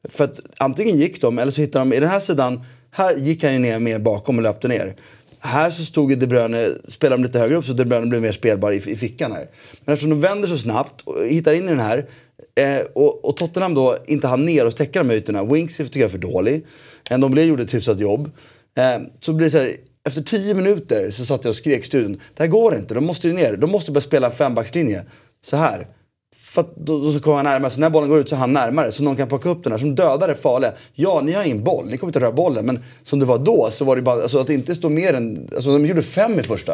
För 0.08 0.24
att 0.24 0.40
antingen 0.56 0.96
gick 0.96 1.20
de, 1.20 1.38
eller 1.38 1.52
så 1.52 1.60
hittade 1.60 1.84
de, 1.84 1.92
i 1.96 2.00
den 2.00 2.08
här 2.08 2.20
sidan, 2.20 2.60
här 2.90 3.14
gick 3.16 3.42
han 3.44 3.52
ju 3.52 3.58
ner 3.58 3.78
mer 3.78 3.98
bakom 3.98 4.36
och 4.36 4.42
löpte 4.42 4.68
ner. 4.68 4.94
Här 5.42 5.70
så 5.70 5.84
stod 5.84 6.10
ju 6.10 6.16
De 6.16 6.26
Bruyne, 6.26 6.68
spelade 6.88 7.22
de 7.22 7.26
lite 7.26 7.38
högre 7.38 7.56
upp 7.56 7.64
så 7.64 7.72
De 7.72 7.84
Bruyne 7.84 8.06
blev 8.06 8.22
mer 8.22 8.32
spelbar 8.32 8.72
i, 8.72 8.76
i 8.76 8.96
fickan 8.96 9.32
här. 9.32 9.48
Men 9.84 9.92
eftersom 9.92 10.10
de 10.10 10.20
vänder 10.20 10.48
så 10.48 10.58
snabbt 10.58 11.00
och 11.00 11.26
hittar 11.26 11.54
in 11.54 11.64
i 11.64 11.68
den 11.68 11.80
här 11.80 12.06
eh, 12.54 12.86
och, 12.94 13.24
och 13.24 13.36
Tottenham 13.36 13.74
då 13.74 13.96
inte 14.06 14.28
hann 14.28 14.46
ner 14.46 14.66
och 14.66 14.76
täcka 14.76 14.98
de 14.98 15.10
här 15.10 15.16
ytorna. 15.16 15.44
Winks 15.44 15.76
tycker 15.76 16.00
jag 16.00 16.06
är 16.06 16.10
för 16.10 16.18
dålig. 16.18 16.66
Men 17.10 17.20
De 17.20 17.30
blev 17.30 17.44
gjorde 17.44 17.62
ett 17.62 17.74
hyfsat 17.74 18.00
jobb. 18.00 18.30
Eh, 18.76 19.02
så 19.20 19.32
blir 19.32 19.46
det 19.46 19.50
så 19.50 19.58
här, 19.58 19.76
efter 20.06 20.22
tio 20.22 20.54
minuter 20.54 21.10
så 21.10 21.24
satt 21.24 21.44
jag 21.44 21.50
och 21.50 21.56
skrek 21.56 21.80
i 21.80 21.86
studion. 21.86 22.20
Det 22.34 22.42
här 22.42 22.50
går 22.50 22.76
inte, 22.76 22.94
de 22.94 23.04
måste 23.04 23.28
ju 23.28 23.34
ner. 23.34 23.56
De 23.56 23.70
måste 23.70 23.92
börja 23.92 24.02
spela 24.02 24.26
en 24.26 24.32
fembackslinje. 24.32 25.04
Så 25.44 25.56
här. 25.56 25.86
För 26.36 26.60
att 26.60 26.76
då, 26.76 27.00
då 27.00 27.12
så 27.12 27.20
kommer 27.20 27.36
han 27.36 27.44
närmare. 27.44 27.70
Så 27.70 27.80
när 27.80 27.90
bollen 27.90 28.10
går 28.10 28.18
ut 28.18 28.28
så 28.28 28.34
är 28.34 28.40
han 28.40 28.52
närmare. 28.52 28.92
Så 28.92 29.02
någon 29.02 29.16
kan 29.16 29.28
plocka 29.28 29.48
upp 29.48 29.64
den 29.64 29.72
här. 29.72 29.78
Som 29.78 29.94
dödar 29.94 30.28
det 30.28 30.34
farliga. 30.34 30.72
Ja, 30.94 31.20
ni 31.24 31.32
har 31.32 31.44
ingen 31.44 31.64
boll. 31.64 31.86
Ni 31.86 31.98
kommer 31.98 32.08
inte 32.08 32.20
röra 32.20 32.32
bollen. 32.32 32.66
Men 32.66 32.84
som 33.02 33.18
det 33.18 33.24
var 33.24 33.38
då 33.38 33.68
så 33.70 33.84
var 33.84 33.96
det 33.96 34.02
bara... 34.02 34.22
Alltså 34.22 34.38
att 34.38 34.46
det 34.46 34.54
inte 34.54 34.74
står 34.74 34.90
mer 34.90 35.14
än... 35.14 35.48
Alltså 35.54 35.72
de 35.72 35.86
gjorde 35.86 36.02
fem 36.02 36.40
i 36.40 36.42
första. 36.42 36.72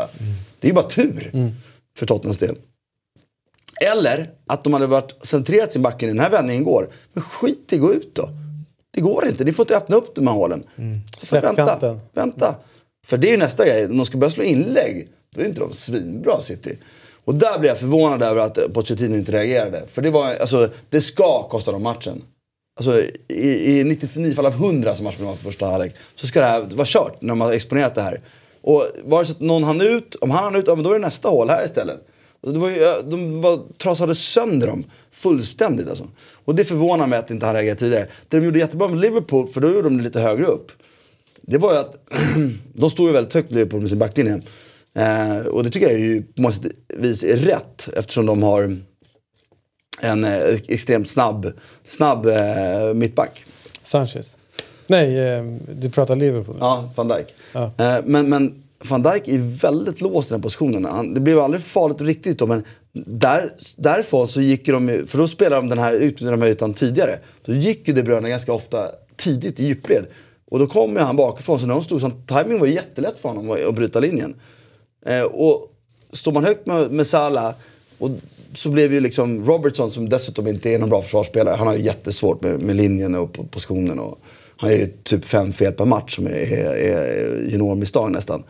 Det 0.61 0.67
är 0.67 0.69
ju 0.69 0.75
bara 0.75 0.87
tur. 0.89 1.53
För 1.99 2.07
Tottenhams 2.07 2.39
del. 2.39 2.57
Eller 3.93 4.31
att 4.47 4.65
de 4.65 4.73
hade 4.73 4.87
varit 4.87 5.27
centrerat 5.27 5.73
sin 5.73 5.83
backen 5.83 6.09
i 6.09 6.13
den 6.13 6.21
här 6.21 6.31
vändningen 6.31 6.65
går. 6.65 6.91
Men 7.13 7.23
skit 7.23 7.73
i, 7.73 7.79
gå 7.79 7.93
ut 7.93 8.15
då. 8.15 8.29
Det 8.91 9.01
går 9.01 9.27
inte. 9.27 9.45
Ni 9.45 9.53
får 9.53 9.63
inte 9.63 9.77
öppna 9.77 9.97
upp 9.97 10.15
de 10.15 10.27
här 10.27 10.35
hålen. 10.35 10.65
Så 11.19 11.27
Släpp 11.27 11.45
vänta, 11.45 11.67
kanten. 11.67 12.01
vänta. 12.13 12.55
För 13.07 13.17
det 13.17 13.29
är 13.29 13.31
ju 13.31 13.37
nästa 13.37 13.65
grej. 13.65 13.87
Om 13.87 13.97
de 13.97 14.07
ska 14.07 14.19
börja 14.19 14.31
slå 14.31 14.45
inlägg, 14.45 15.09
då 15.35 15.41
är 15.41 15.47
inte 15.47 15.61
de 15.61 15.73
svinbra 15.73 16.43
City. 16.43 16.79
Och 17.27 17.35
där 17.35 17.59
blev 17.59 17.69
jag 17.69 17.79
förvånad 17.79 18.23
över 18.23 18.41
att 18.41 18.73
Pochettino 18.75 19.17
inte 19.17 19.33
reagerade. 19.33 19.83
För 19.89 20.03
det 20.03 20.11
var, 20.11 20.35
alltså, 20.35 20.71
det 20.91 21.01
ska 21.01 21.43
kosta 21.43 21.73
dem 21.73 21.83
matchen. 21.83 22.23
Alltså 22.79 23.03
i, 23.29 23.79
i 23.79 23.85
99 23.85 24.35
fall 24.35 24.47
av 24.47 24.53
100 24.53 24.95
som 24.95 25.05
matchen 25.05 25.27
var 25.27 25.35
för 25.35 25.45
första 25.45 25.67
halvlek. 25.67 25.95
Så 26.15 26.27
ska 26.27 26.41
det 26.41 26.47
här 26.47 26.61
vara 26.61 26.87
kört 26.87 27.23
när 27.23 27.35
man 27.35 27.47
har 27.47 27.55
exponerat 27.55 27.95
det 27.95 28.03
här. 28.03 28.21
Och 28.61 28.87
vare 29.05 29.27
sig 29.27 29.37
någon 29.39 29.65
hann 29.65 29.81
ut, 29.81 30.15
om 30.15 30.31
han 30.31 30.45
hann 30.45 30.57
ut, 30.57 30.65
ja, 30.67 30.75
men 30.75 30.85
då 30.85 30.91
är 30.91 30.95
det 30.95 31.01
nästa 31.05 31.29
hål 31.29 31.51
här 31.51 31.65
istället. 31.65 32.07
Och 32.41 32.53
Det 32.53 32.59
var 32.59 32.71
ju, 32.71 32.77
de 33.11 33.43
var, 33.43 33.61
trasade 33.79 34.15
sönder 34.15 34.67
dem 34.67 34.85
fullständigt 35.11 35.89
alltså. 35.89 36.09
Och 36.45 36.55
det 36.55 36.65
förvånar 36.65 37.07
mig 37.07 37.19
att 37.19 37.31
inte 37.31 37.47
han 37.47 37.55
reagerade 37.55 37.81
tidigare. 37.81 38.07
Det 38.29 38.39
de 38.39 38.45
gjorde 38.45 38.59
jättebra 38.59 38.89
med 38.89 39.01
Liverpool, 39.01 39.49
för 39.49 39.61
då 39.61 39.69
gjorde 39.69 39.83
de 39.83 39.97
det 39.97 40.03
lite 40.03 40.21
högre 40.21 40.47
upp. 40.47 40.73
Det 41.41 41.59
var 41.59 41.73
ju 41.73 41.79
att 41.79 42.11
de 42.75 42.91
stod 42.91 43.07
ju 43.07 43.13
väldigt 43.13 43.35
högt 43.35 43.53
Liverpool 43.53 43.81
med 43.81 43.91
sin 43.91 43.99
backlinje. 43.99 44.43
Eh, 44.97 45.47
och 45.47 45.65
det 45.65 45.71
tycker 45.71 45.91
jag 45.91 46.01
ju 46.01 46.23
på 46.23 46.43
många 46.43 46.55
vis 46.89 47.25
är 47.25 47.37
rätt 47.37 47.89
eftersom 47.97 48.27
de 48.27 48.43
har 48.43 48.77
en 50.01 50.25
eh, 50.25 50.55
extremt 50.69 51.11
snabb, 51.11 51.53
snabb 51.85 52.27
eh, 52.27 52.95
mittback. 52.95 53.45
Sanchez. 53.85 54.37
Nej, 54.87 55.19
eh, 55.19 55.45
du 55.69 55.91
pratar 55.91 56.17
Liverpool. 56.17 56.57
Ja, 56.61 56.91
van 56.95 57.09
Dijk. 57.09 57.35
Ja. 57.53 57.73
Eh, 57.79 58.05
men, 58.05 58.29
men 58.29 58.63
van 58.89 59.03
Dijk 59.03 59.29
är 59.29 59.61
väldigt 59.61 60.01
låst 60.01 60.31
i 60.31 60.35
den 60.35 60.43
positionen. 60.43 60.85
Han, 60.85 61.15
det 61.15 61.21
blev 61.21 61.39
aldrig 61.39 61.63
farligt 61.63 62.01
riktigt 62.01 62.39
då, 62.39 62.47
men 62.47 62.65
där, 62.93 63.53
därifrån 63.77 64.29
så 64.29 64.41
gick 64.41 64.67
de, 64.67 65.05
för 65.07 65.19
då 65.19 65.29
spelade 65.29 65.57
de 65.57 65.69
den 65.69 65.79
här 65.79 65.93
utbytet 65.93 66.31
de 66.31 66.43
här 66.43 66.49
ytan 66.49 66.75
tidigare. 66.75 67.19
Då 67.45 67.53
gick 67.53 67.89
ju 67.89 67.95
De 67.95 68.03
Bruyne 68.03 68.29
ganska 68.29 68.53
ofta 68.53 68.89
tidigt 69.17 69.61
i 69.61 69.67
djupled. 69.67 70.07
Och 70.51 70.59
då 70.59 70.67
kom 70.67 70.93
ju 70.93 70.99
han 70.99 71.17
bakifrån, 71.17 71.59
så 71.59 71.67
när 71.67 71.75
de 71.75 71.83
stod 71.83 72.01
så 72.01 72.11
timing 72.11 72.59
var 72.59 72.67
jättelätt 72.67 73.19
för 73.19 73.29
honom 73.29 73.69
att 73.69 73.75
bryta 73.75 74.01
linjen. 74.01 74.35
Eh, 75.07 75.23
och 75.23 75.73
står 76.13 76.33
man 76.33 76.45
högt 76.45 76.67
med, 76.67 76.91
med 76.91 77.07
Salah 77.07 77.55
och 77.99 78.11
så 78.55 78.69
blev 78.69 78.93
ju 78.93 79.01
liksom 79.01 79.45
Robertson 79.45 79.91
som 79.91 80.09
dessutom 80.09 80.47
inte 80.47 80.71
är 80.71 80.79
någon 80.79 80.91
bra 80.91 81.03
försvarsspelare. 81.03 81.55
Han 81.55 81.67
har 81.67 81.75
ju 81.75 81.83
jättesvårt 81.83 82.43
med, 82.43 82.63
med 82.63 82.77
linjen 82.77 83.15
och 83.15 83.37
po- 83.37 83.49
positionen. 83.49 83.99
Och 83.99 84.19
han 84.57 84.71
gör 84.71 84.79
ju 84.79 84.87
typ 85.03 85.25
fem 85.25 85.53
fel 85.53 85.73
per 85.73 85.85
match 85.85 86.17
som 86.17 86.27
är, 86.27 86.31
är, 86.31 86.75
är 86.75 87.49
juniormisstag 87.51 88.13
nästan. 88.13 88.43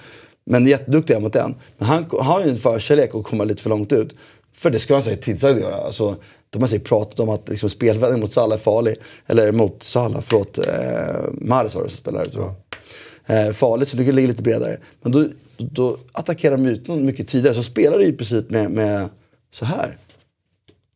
Men 0.45 0.67
jätteduktig 0.67 1.21
mot 1.21 1.33
den. 1.33 1.55
Men 1.79 1.89
han, 1.89 2.07
han 2.11 2.27
har 2.27 2.45
ju 2.45 2.51
en 2.51 2.57
förkärlek 2.57 3.15
att 3.15 3.25
komma 3.25 3.45
lite 3.45 3.63
för 3.63 3.71
långt 3.71 3.93
ut. 3.93 4.17
För 4.53 4.71
det 4.71 4.79
ska 4.79 4.95
han 4.95 5.03
säga 5.03 5.17
tidsögd 5.17 5.61
göra. 5.61 5.75
Alltså, 5.75 6.17
de 6.51 6.63
har 6.63 6.69
säkert 6.69 6.89
pratat 6.89 7.21
om 7.21 7.29
att 7.29 7.49
liksom, 7.49 7.71
spelvändning 7.71 8.21
mot 8.21 8.33
Salah 8.33 8.59
är 8.59 8.63
farlig. 8.63 8.97
Eller 9.27 9.53
mot 9.53 9.83
Salah, 9.83 10.21
förlåt. 10.21 10.59
Eh, 10.59 10.65
Mahrez 11.33 11.75
var 11.75 11.83
det 11.83 11.89
som 11.91 11.99
spelade 11.99 12.25
tror 12.25 12.45
jag. 12.45 13.47
Eh, 13.47 13.53
farligt, 13.53 13.89
så 13.89 13.97
kan 13.97 14.07
ligga 14.07 14.29
lite 14.29 14.43
bredare. 14.43 14.79
Men 15.03 15.13
då, 15.13 15.25
då 15.59 15.97
attackerar 16.13 16.57
de 16.57 16.67
ytan 16.67 17.05
mycket 17.05 17.29
tidigare. 17.29 17.55
Så 17.55 17.63
spelar 17.63 17.99
du 17.99 18.05
i 18.05 18.13
princip 18.13 18.51
med, 18.51 18.71
med 18.71 19.09
så 19.51 19.65
här. 19.65 19.97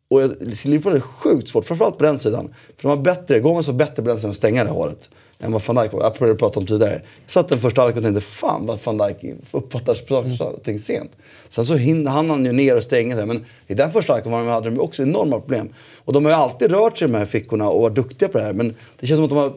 Och 0.09 0.21
Liverpool 0.65 0.97
är 0.97 1.01
sjukt 1.01 1.49
svårt, 1.49 1.65
framförallt 1.65 1.99
på 1.99 2.05
den 2.05 2.19
sidan. 2.19 2.55
För 2.77 2.83
de 2.83 2.89
har 2.89 2.97
bättre, 2.97 3.41
Gomez 3.41 3.67
var 3.67 3.75
bättre 3.75 4.03
på 4.03 4.09
den 4.09 4.17
sidan 4.17 4.31
att 4.31 4.37
stänga 4.37 4.65
det 4.65 4.71
hålet. 4.71 5.11
Än 5.39 5.53
vad 5.53 5.63
van 5.63 5.77
Dijk 5.77 5.93
var. 5.93 6.03
Jag 6.03 6.15
började 6.19 6.39
prata 6.39 6.61
om 6.61 6.67
tidigare. 6.67 6.93
Jag 6.93 7.31
satt 7.31 7.49
den 7.49 7.59
första 7.59 7.81
halvlek 7.81 7.97
och 7.97 8.03
tänkte, 8.03 8.21
fan 8.21 8.67
vad 8.67 8.79
van 8.85 8.99
Dijk 8.99 9.37
uppfattar 9.53 9.95
saker 9.95 10.55
och 10.57 10.63
ting 10.63 10.79
sent. 10.79 11.17
Sen 11.49 11.67
så 11.67 11.77
hann 12.09 12.31
han 12.31 12.45
ju 12.45 12.53
ner 12.53 12.77
och 12.77 12.83
stänga 12.83 13.17
det. 13.17 13.27
Men 13.27 13.45
i 13.67 13.75
den 13.75 13.93
första 13.93 14.13
halvleken 14.13 14.33
var 14.33 14.39
de- 14.39 14.49
hade 14.49 14.71
de 14.71 14.81
också 14.81 15.03
enorma 15.03 15.41
problem. 15.41 15.69
Och 15.97 16.13
de 16.13 16.25
har 16.25 16.33
ju 16.33 16.39
alltid 16.39 16.71
rört 16.71 16.99
sig 16.99 17.09
i 17.09 17.11
de 17.11 17.19
här 17.19 17.25
fickorna 17.25 17.69
och 17.69 17.83
varit 17.83 17.95
duktiga 17.95 18.29
på 18.29 18.39
det 18.39 18.45
här. 18.45 18.53
Men 18.53 18.75
det 19.01 19.07
känns 19.07 19.19
som 19.19 19.25
att 19.25 19.31
de 19.31 19.39
har 19.39 19.53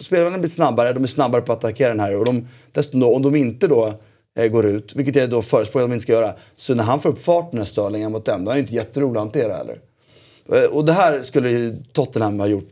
spelarna 0.00 0.30
har 0.30 0.38
blivit 0.38 0.54
snabbare, 0.54 0.92
de 0.92 1.02
är 1.02 1.08
snabbare 1.08 1.42
på 1.42 1.52
att 1.52 1.58
attackera 1.58 1.88
den 1.88 2.00
här. 2.00 2.16
Och 2.16 2.24
de, 2.24 2.48
dessutom 2.72 3.00
då, 3.00 3.14
om 3.14 3.22
de 3.22 3.34
inte 3.36 3.68
då 3.68 3.94
går 4.34 4.66
ut, 4.66 4.92
vilket 4.96 5.14
jag 5.16 5.30
då 5.30 5.42
förespråkar 5.42 5.84
att 5.84 5.90
de 5.90 5.94
inte 5.94 6.02
ska 6.02 6.12
göra. 6.12 6.34
Så 6.56 6.74
när 6.74 6.84
han 6.84 7.00
får 7.00 7.08
upp 7.08 7.24
farten 7.24 7.58
när 7.58 7.66
Störling 7.66 8.10
mot 8.12 8.24
den, 8.24 8.44
då 8.44 8.50
är 8.50 8.52
han 8.52 8.56
ju 8.58 8.62
inte 8.62 8.74
jätterolig 8.74 9.18
att 9.18 9.24
hantera 9.24 9.54
heller. 9.54 9.78
Eh, 10.52 10.64
Och 10.70 10.84
det 10.86 10.92
här 10.92 11.22
skulle 11.22 11.50
ju 11.50 11.76
Tottenham 11.92 12.40
ha 12.40 12.46
gjort. 12.46 12.68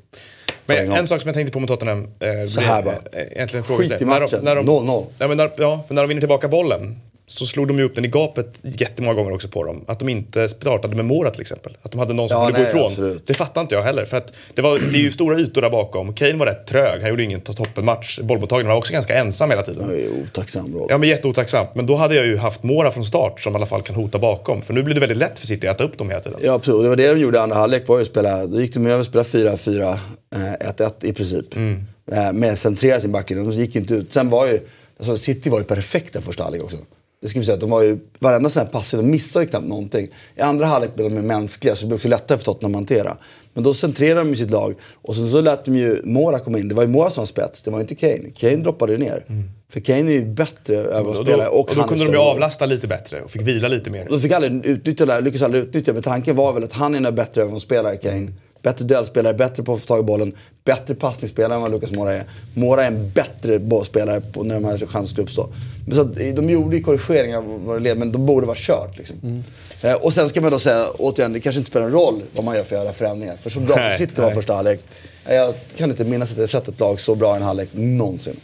Men 0.66 0.92
en 0.92 1.06
sak 1.06 1.20
som 1.22 1.28
jag 1.28 1.34
tänkte 1.34 1.52
på 1.52 1.60
med 1.60 1.68
Tottenham. 1.68 2.08
Eh, 2.20 2.46
Så 2.48 2.60
här 2.60 2.82
bara. 2.82 2.94
eh, 3.12 3.22
Egentligen 3.32 3.64
Skit 3.64 4.00
i 4.02 4.04
matchen. 4.04 4.40
När 4.42 4.56
de, 4.56 4.66
0-0. 4.66 5.06
Ja, 5.18 5.28
men 5.28 5.36
när, 5.36 5.50
ja, 5.56 5.84
för 5.88 5.94
när 5.94 6.02
de 6.02 6.08
vinner 6.08 6.20
tillbaka 6.20 6.48
bollen 6.48 6.96
så 7.30 7.46
slog 7.46 7.68
de 7.68 7.78
ju 7.78 7.84
upp 7.84 7.94
den 7.94 8.04
i 8.04 8.08
gapet 8.08 8.58
jättemånga 8.62 9.14
gånger 9.14 9.32
också 9.34 9.48
på 9.48 9.64
dem. 9.64 9.84
Att 9.88 9.98
de 9.98 10.08
inte 10.08 10.48
startade 10.48 10.96
med 10.96 11.04
Mora 11.04 11.30
till 11.30 11.40
exempel. 11.40 11.76
Att 11.82 11.90
de 11.92 11.98
hade 11.98 12.12
någon 12.14 12.28
som 12.28 12.38
Ja, 12.40 12.46
kunde 12.46 12.62
nej, 12.62 12.72
gå 12.72 12.78
ifrån. 12.78 12.92
absolut. 12.92 13.26
Det 13.26 13.34
fattar 13.34 13.60
inte 13.60 13.74
jag 13.74 13.82
heller. 13.82 14.04
För 14.04 14.16
att 14.16 14.32
det, 14.54 14.62
var, 14.62 14.78
det 14.78 14.98
är 14.98 15.02
ju 15.02 15.12
stora 15.12 15.38
ytor 15.38 15.62
där 15.62 15.70
bakom. 15.70 16.12
Kane 16.14 16.36
var 16.36 16.46
rätt 16.46 16.66
trög. 16.66 17.00
Han 17.00 17.10
gjorde 17.10 17.22
ingen 17.22 17.40
toppenmatch. 17.40 18.18
Bollmottagningen 18.20 18.68
var 18.68 18.76
också 18.76 18.92
ganska 18.92 19.14
ensam 19.14 19.50
hela 19.50 19.62
tiden. 19.62 19.88
Det 19.88 20.02
är 20.04 20.08
otacksam 20.22 20.74
roll. 20.74 20.86
Ja, 20.90 20.98
men 20.98 21.08
jätteotacksamt. 21.08 21.68
Men 21.74 21.86
då 21.86 21.96
hade 21.96 22.14
jag 22.14 22.26
ju 22.26 22.36
haft 22.36 22.62
Mora 22.62 22.90
från 22.90 23.04
start 23.04 23.40
som 23.40 23.52
i 23.52 23.56
alla 23.56 23.66
fall 23.66 23.82
kan 23.82 23.96
hota 23.96 24.18
bakom. 24.18 24.62
För 24.62 24.74
nu 24.74 24.82
blir 24.82 24.94
det 24.94 25.00
väldigt 25.00 25.18
lätt 25.18 25.38
för 25.38 25.46
City 25.46 25.66
att 25.68 25.78
ta 25.78 25.84
upp 25.84 25.98
dem 25.98 26.08
hela 26.10 26.20
tiden. 26.22 26.38
Ja, 26.42 26.52
absolut. 26.52 26.82
Det 26.82 26.88
var 26.88 26.96
det 26.96 27.08
de 27.08 27.18
gjorde 27.20 27.38
i 27.38 27.40
andra 27.40 27.56
halvlek. 27.56 27.88
var 27.88 27.96
ju 27.96 28.02
att 28.02 28.08
spela, 28.08 28.46
Då 28.46 28.60
gick 28.60 28.74
de 28.74 28.86
över 28.86 28.98
och 29.00 29.06
spelade 29.06 29.28
4-4, 29.28 29.98
eh, 30.34 30.68
1-1 30.68 31.04
i 31.04 31.12
princip. 31.12 31.56
Mm. 31.56 31.84
Eh, 32.12 32.32
Med 32.32 32.58
centrera 32.58 33.00
sin 33.00 33.12
backlinje. 33.12 33.44
De 33.44 33.52
gick 33.52 33.76
inte 33.76 33.94
ut. 33.94 34.12
Sen 34.12 34.30
var 34.30 34.46
ju, 34.46 34.60
alltså 34.98 35.16
City 35.16 35.50
var 35.50 35.58
ju 35.58 35.64
perfekta 35.64 36.20
första 36.20 36.42
halvlek 36.42 36.64
också. 36.64 36.76
Det 37.20 37.28
ska 37.28 37.38
vi 37.38 37.44
säga, 37.44 37.56
de 37.56 37.70
var 37.70 37.82
ju, 37.82 37.98
varenda 38.18 38.50
sån 38.50 38.62
här 38.62 38.68
passning, 38.68 39.02
de 39.02 39.10
missade 39.10 39.44
ju 39.44 39.50
knappt 39.50 39.66
någonting. 39.66 40.08
I 40.36 40.40
andra 40.40 40.66
halvlek 40.66 40.94
blev 40.94 41.10
de 41.10 41.14
mer 41.14 41.22
mänskliga, 41.22 41.76
så 41.76 41.82
det 41.82 41.86
blev 41.86 41.96
också 41.96 42.08
lättare 42.08 42.38
för 42.38 42.44
Tottenham 42.44 42.74
att 42.74 42.76
hantera. 42.76 43.16
Men 43.54 43.64
då 43.64 43.74
centrerade 43.74 44.20
de 44.20 44.30
ju 44.30 44.36
sitt 44.36 44.50
lag. 44.50 44.74
Och 45.02 45.14
sen 45.14 45.30
så 45.30 45.40
lät 45.40 45.64
de 45.64 45.76
ju 45.76 46.02
Mora 46.04 46.38
komma 46.38 46.58
in. 46.58 46.68
Det 46.68 46.74
var 46.74 46.82
ju 46.82 46.88
Mora 46.88 47.10
som 47.10 47.20
var 47.20 47.26
spets, 47.26 47.62
det 47.62 47.70
var 47.70 47.80
inte 47.80 47.94
Kane. 47.94 48.30
Kane 48.36 48.56
droppade 48.56 48.92
ju 48.92 48.98
ner. 48.98 49.24
För 49.72 49.80
Kane 49.80 50.10
är 50.10 50.14
ju 50.14 50.24
bättre 50.24 50.78
Och 50.78 50.84
då, 50.84 50.90
övergångsspelare. 50.90 51.48
och 51.48 51.66
då 51.66 51.74
han 51.74 51.84
är 51.84 51.88
kunde 51.88 52.04
de 52.04 52.12
ju 52.12 52.18
avlasta 52.18 52.66
lite 52.66 52.86
bättre 52.86 53.22
och 53.22 53.30
fick 53.30 53.42
vila 53.42 53.68
lite 53.68 53.90
mer. 53.90 54.06
De 54.10 54.20
fick 54.20 54.32
aldrig 54.32 54.66
utnyttja 54.66 55.06
det 55.06 55.20
lyckades 55.20 55.42
aldrig 55.42 55.62
utnyttja 55.62 55.92
Men 55.92 56.02
tanken 56.02 56.36
var 56.36 56.52
väl 56.52 56.64
att 56.64 56.72
han 56.72 56.94
är 56.94 57.08
en 57.08 57.14
bättre 57.14 57.40
övergångsspelare, 57.40 57.96
Kane. 57.96 58.28
Bättre 58.62 58.84
duellspelare, 58.84 59.34
bättre 59.34 59.62
på 59.62 59.74
att 59.74 59.80
få 59.80 59.86
tag 59.86 60.00
i 60.00 60.02
bollen. 60.02 60.32
Bättre 60.64 60.94
passningsspelare 60.94 61.54
än 61.54 61.60
vad 61.62 61.70
Lucas 61.70 61.92
Moura 61.92 62.12
är. 62.14 62.24
Moura 62.54 62.82
är 62.82 62.86
en 62.86 63.10
bättre 63.10 63.58
bollspelare 63.58 64.20
på 64.20 64.42
när 64.42 64.54
de 64.54 64.64
här 64.64 64.78
chanserna 64.78 65.06
skulle 65.06 65.22
uppstå. 65.24 65.48
Men 65.86 65.94
så 65.96 66.00
att, 66.00 66.14
de 66.14 66.50
gjorde 66.50 66.76
ju 66.76 66.82
korrigeringar 66.82 67.80
led, 67.80 67.98
men 67.98 68.12
de 68.12 68.26
borde 68.26 68.46
vara 68.46 68.56
kört. 68.60 68.98
Liksom. 68.98 69.42
Eh, 69.82 69.92
och 69.94 70.14
sen 70.14 70.28
ska 70.28 70.40
man 70.40 70.52
då 70.52 70.58
säga, 70.58 70.86
återigen, 70.98 71.32
det 71.32 71.40
kanske 71.40 71.58
inte 71.58 71.70
spelar 71.70 71.88
någon 71.88 72.00
roll 72.00 72.22
vad 72.34 72.44
man 72.44 72.56
gör 72.56 72.64
för 72.64 72.76
jävla 72.76 72.92
förändringar. 72.92 73.36
För 73.36 73.50
så 73.50 73.60
bra 73.60 73.76
som 73.76 73.92
City 74.06 74.20
var 74.20 74.30
första 74.30 74.54
halvlek. 74.54 74.80
eh, 75.26 75.34
Jag 75.34 75.54
kan 75.76 75.90
inte 75.90 76.04
minnas 76.04 76.32
att 76.32 76.38
jag 76.38 76.48
sett 76.48 76.68
ett 76.68 76.80
lag 76.80 77.00
så 77.00 77.14
bra 77.14 77.34
i 77.34 77.36
en 77.36 77.42
halvlek 77.42 77.68
någonsin. 77.72 78.36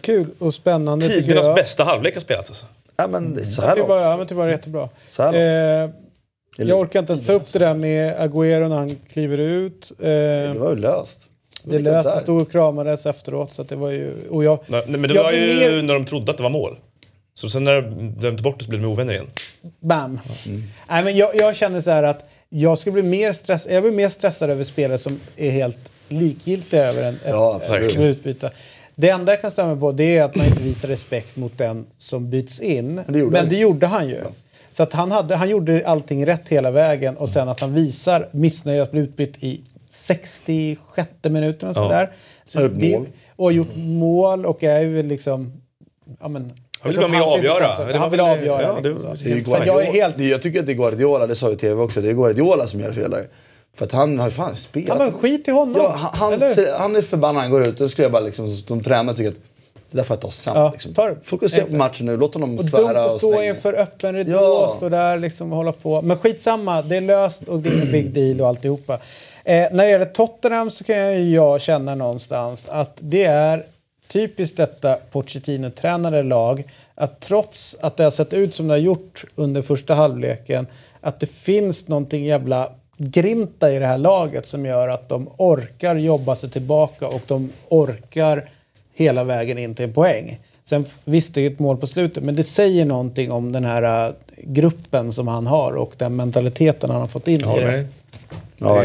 Kul 0.00 0.26
och 0.38 0.54
spännande 0.54 1.08
Tidernas 1.08 1.54
bästa 1.54 1.84
halvlek 1.84 2.14
har 2.14 2.20
spelats 2.20 2.50
alltså. 2.50 2.66
Ja, 2.96 3.06
men 3.06 3.34
det 3.34 3.40
är 3.40 3.44
så 3.44 3.62
här 3.62 3.76
långt. 3.76 3.90
ja, 3.90 4.16
men 4.16 4.26
det 4.26 4.34
var 4.34 4.48
jättebra. 4.48 4.88
Så 5.12 5.22
här 5.22 5.82
Eh, 5.84 5.90
jag 6.56 6.80
orkar 6.80 6.98
inte 7.00 7.12
ens 7.12 7.26
ta 7.26 7.32
upp 7.32 7.52
det 7.52 7.58
där 7.58 7.74
med 7.74 8.16
Agüero 8.16 8.68
när 8.68 8.76
han 8.76 8.96
kliver 9.12 9.38
ut. 9.38 9.92
Eh, 9.98 10.06
Det 10.06 10.54
var 10.58 10.70
ju 10.70 10.76
löst. 10.76 11.20
det 11.64 11.76
är 11.76 11.80
löst 11.80 12.14
och 12.14 12.20
stod 12.20 12.42
och 12.42 12.50
kramades 12.50 13.06
efteråt. 13.06 13.52
Så 13.52 13.62
att 13.62 13.68
det 13.68 13.76
var 13.76 13.90
ju, 13.90 14.14
och 14.30 14.44
jag, 14.44 14.58
Nej, 14.66 14.82
men 14.88 15.02
det 15.02 15.14
jag 15.14 15.22
var 15.24 15.32
ju 15.32 15.46
mer- 15.46 15.82
när 15.82 15.94
de 15.94 16.04
trodde 16.04 16.30
att 16.30 16.36
det 16.36 16.42
var 16.42 16.50
mål. 16.50 16.78
Så 17.34 17.48
sen 17.48 17.64
när 17.64 17.82
de 17.82 18.10
dömde 18.20 18.42
bort 18.42 18.58
det 18.58 18.64
så 18.64 18.70
blev 18.70 18.82
de 18.82 18.88
ovänner 18.88 19.12
igen. 19.12 19.26
Bam! 19.80 20.20
Nej, 20.88 21.04
men 21.04 21.16
jag, 21.16 21.36
jag 21.36 21.56
känner 21.56 21.80
så 21.80 21.90
här 21.90 22.02
att 22.02 22.24
jag, 22.48 22.78
ska 22.78 22.90
bli 22.90 23.02
mer 23.02 23.32
stress, 23.32 23.66
jag 23.70 23.82
blir 23.82 23.92
mer 23.92 24.08
stressad 24.08 24.50
över 24.50 24.64
spelare 24.64 24.98
som 24.98 25.20
är 25.36 25.50
helt 25.50 25.92
likgiltiga 26.08 26.84
över 26.86 27.02
en, 27.02 27.18
Ja, 27.26 27.60
ett, 27.62 27.98
utbyte. 27.98 28.50
Det 28.94 29.08
enda 29.10 29.32
jag 29.32 29.40
kan 29.40 29.50
stämma 29.50 29.76
på 29.76 29.92
det 29.92 30.16
är 30.16 30.22
att 30.24 30.36
man 30.36 30.46
inte 30.46 30.62
visar 30.62 30.88
respekt 30.88 31.36
mot 31.36 31.58
den 31.58 31.86
som 31.98 32.30
byts 32.30 32.60
in. 32.60 32.94
Men 32.94 33.04
det 33.12 33.18
gjorde 33.18 33.38
han 33.38 33.48
det 33.48 33.56
gjorde 33.56 33.86
han 33.86 34.08
ju. 34.08 34.20
Så 34.78 34.82
att 34.82 34.92
han, 34.92 35.10
hade, 35.10 35.36
han 35.36 35.50
gjorde 35.50 35.82
allting 35.86 36.26
rätt 36.26 36.48
hela 36.48 36.70
vägen 36.70 37.16
och 37.16 37.28
sen 37.28 37.48
att 37.48 37.60
han 37.60 37.74
visar 37.74 38.28
missnöje 38.32 38.82
att 38.82 38.90
bli 38.90 39.00
utbytt 39.00 39.42
i 39.42 39.60
66 39.90 41.08
minuten 41.22 41.68
och 41.68 41.74
sådär. 41.74 42.10
Så 42.44 42.58
Har 42.58 42.64
gjort 42.68 42.78
det- 42.80 42.98
mål. 42.98 43.06
Och 43.36 43.44
har 43.44 43.52
gjort 43.52 43.76
mål 43.76 44.46
och 44.46 44.64
är 44.64 44.80
ju 44.80 45.02
liksom... 45.02 45.52
Ja, 46.20 46.28
men, 46.28 46.52
Han 46.80 46.92
vill 46.92 47.00
vara 47.00 47.08
med 47.10 47.22
och 47.22 47.28
han 47.28 47.38
avgöra. 47.38 47.86
Det 47.86 47.92
var 47.92 47.98
Han 47.98 48.10
vill 48.10 48.20
avgöra. 48.20 48.62
ja, 48.62 48.78
det- 48.82 48.88
liksom. 49.34 49.52
Det 49.52 49.60
att 49.60 49.66
jag 49.66 49.82
helt... 49.82 50.18
det, 50.18 50.24
jag 50.28 50.42
tycker 50.42 50.60
att 50.60 50.66
det 50.66 50.72
är 50.72 50.76
Guardiola, 50.76 51.26
det 51.26 51.34
sa 51.34 51.50
ju 51.50 51.56
TV 51.56 51.82
också, 51.82 52.00
det 52.00 52.08
är 52.08 52.14
Guardiola 52.14 52.66
som 52.66 52.80
gör 52.80 52.92
fel 52.92 53.10
där. 53.10 53.28
För 53.76 53.84
att 53.84 53.92
han 53.92 54.18
har 54.18 54.26
ju 54.26 54.32
fan 54.32 54.56
spelat. 54.56 54.88
Ja, 54.88 55.04
men 55.04 55.12
skit 55.12 55.48
i 55.48 55.50
honom. 55.50 55.82
Ja, 55.82 56.10
han, 56.12 56.32
han, 56.32 56.42
han 56.78 56.96
är 56.96 57.02
förbannad 57.02 57.42
han 57.42 57.50
går 57.50 57.62
ut 57.62 57.68
och 57.68 57.74
då 57.74 57.88
skulle 57.88 58.04
jag 58.04 58.12
bara 58.12 58.22
liksom 58.22 58.56
som 58.56 58.82
tränare 58.82 59.16
tycka 59.16 59.28
att 59.28 59.36
det 59.90 59.96
där 59.96 60.04
får 60.04 60.14
jag 60.14 60.20
ta 60.20 60.30
sen. 60.30 60.56
Ja, 60.56 60.70
liksom. 60.72 60.94
ta. 60.94 61.14
Fokusera 61.22 61.66
på 61.66 61.76
matchen 61.76 62.06
nu, 62.06 62.16
låt 62.16 62.34
honom 62.34 62.50
Och 62.50 62.56
dumt 62.56 62.68
svära 62.70 63.04
att 63.04 63.12
och 63.12 63.18
stå 63.18 63.42
inför 63.42 63.72
öppen 63.74 64.14
ridå 64.16 64.32
Ja. 64.32 64.64
och 64.64 64.70
stå 64.76 64.88
där 64.88 65.18
liksom 65.18 65.52
och 65.52 65.56
hålla 65.56 65.72
på. 65.72 66.02
Men 66.02 66.18
skitsamma, 66.18 66.82
det 66.82 66.96
är 66.96 67.00
löst 67.00 67.42
och 67.48 67.58
det 67.58 67.70
är 67.70 67.80
en 67.82 67.92
big 67.92 68.10
deal 68.14 68.40
och 68.40 68.48
alltihopa. 68.48 68.94
Eh, 69.44 69.66
när 69.72 69.84
det 69.84 69.90
gäller 69.90 70.04
Tottenham 70.04 70.70
så 70.70 70.84
kan 70.84 70.96
jag, 70.96 71.20
jag 71.20 71.60
känna 71.60 71.94
någonstans 71.94 72.68
att 72.70 72.96
det 73.00 73.24
är 73.24 73.62
typiskt 74.08 74.56
detta 74.56 74.96
Pochettino-tränade 75.10 76.22
lag 76.22 76.64
att 76.94 77.20
trots 77.20 77.76
att 77.80 77.96
det 77.96 78.04
har 78.04 78.10
sett 78.10 78.34
ut 78.34 78.54
som 78.54 78.66
det 78.68 78.72
har 78.74 78.78
gjort 78.78 79.24
under 79.34 79.62
första 79.62 79.94
halvleken 79.94 80.66
att 81.00 81.20
det 81.20 81.26
finns 81.26 81.88
någonting 81.88 82.24
jävla 82.24 82.70
grinta 82.96 83.72
i 83.72 83.78
det 83.78 83.86
här 83.86 83.98
laget 83.98 84.46
som 84.46 84.66
gör 84.66 84.88
att 84.88 85.08
de 85.08 85.28
orkar 85.38 85.94
jobba 85.94 86.36
sig 86.36 86.50
tillbaka 86.50 87.06
och 87.08 87.20
de 87.26 87.52
orkar 87.68 88.48
hela 88.98 89.24
vägen 89.24 89.58
in 89.58 89.74
till 89.74 89.84
en 89.84 89.92
poäng. 89.92 90.38
Sen 90.64 90.84
visst, 91.04 91.34
det 91.34 91.40
är 91.46 91.50
ett 91.50 91.58
mål 91.58 91.76
på 91.76 91.86
slutet, 91.86 92.22
men 92.24 92.36
det 92.36 92.44
säger 92.44 92.84
någonting 92.84 93.30
om 93.30 93.52
den 93.52 93.64
här 93.64 94.06
äh, 94.08 94.14
gruppen 94.36 95.12
som 95.12 95.28
han 95.28 95.46
har 95.46 95.72
och 95.72 95.92
den 95.96 96.16
mentaliteten 96.16 96.90
han 96.90 97.00
har 97.00 97.08
fått 97.08 97.28
in 97.28 97.40
Ja, 97.40 97.58
i 97.58 97.64
det. 97.64 97.86
Ja, 98.56 98.82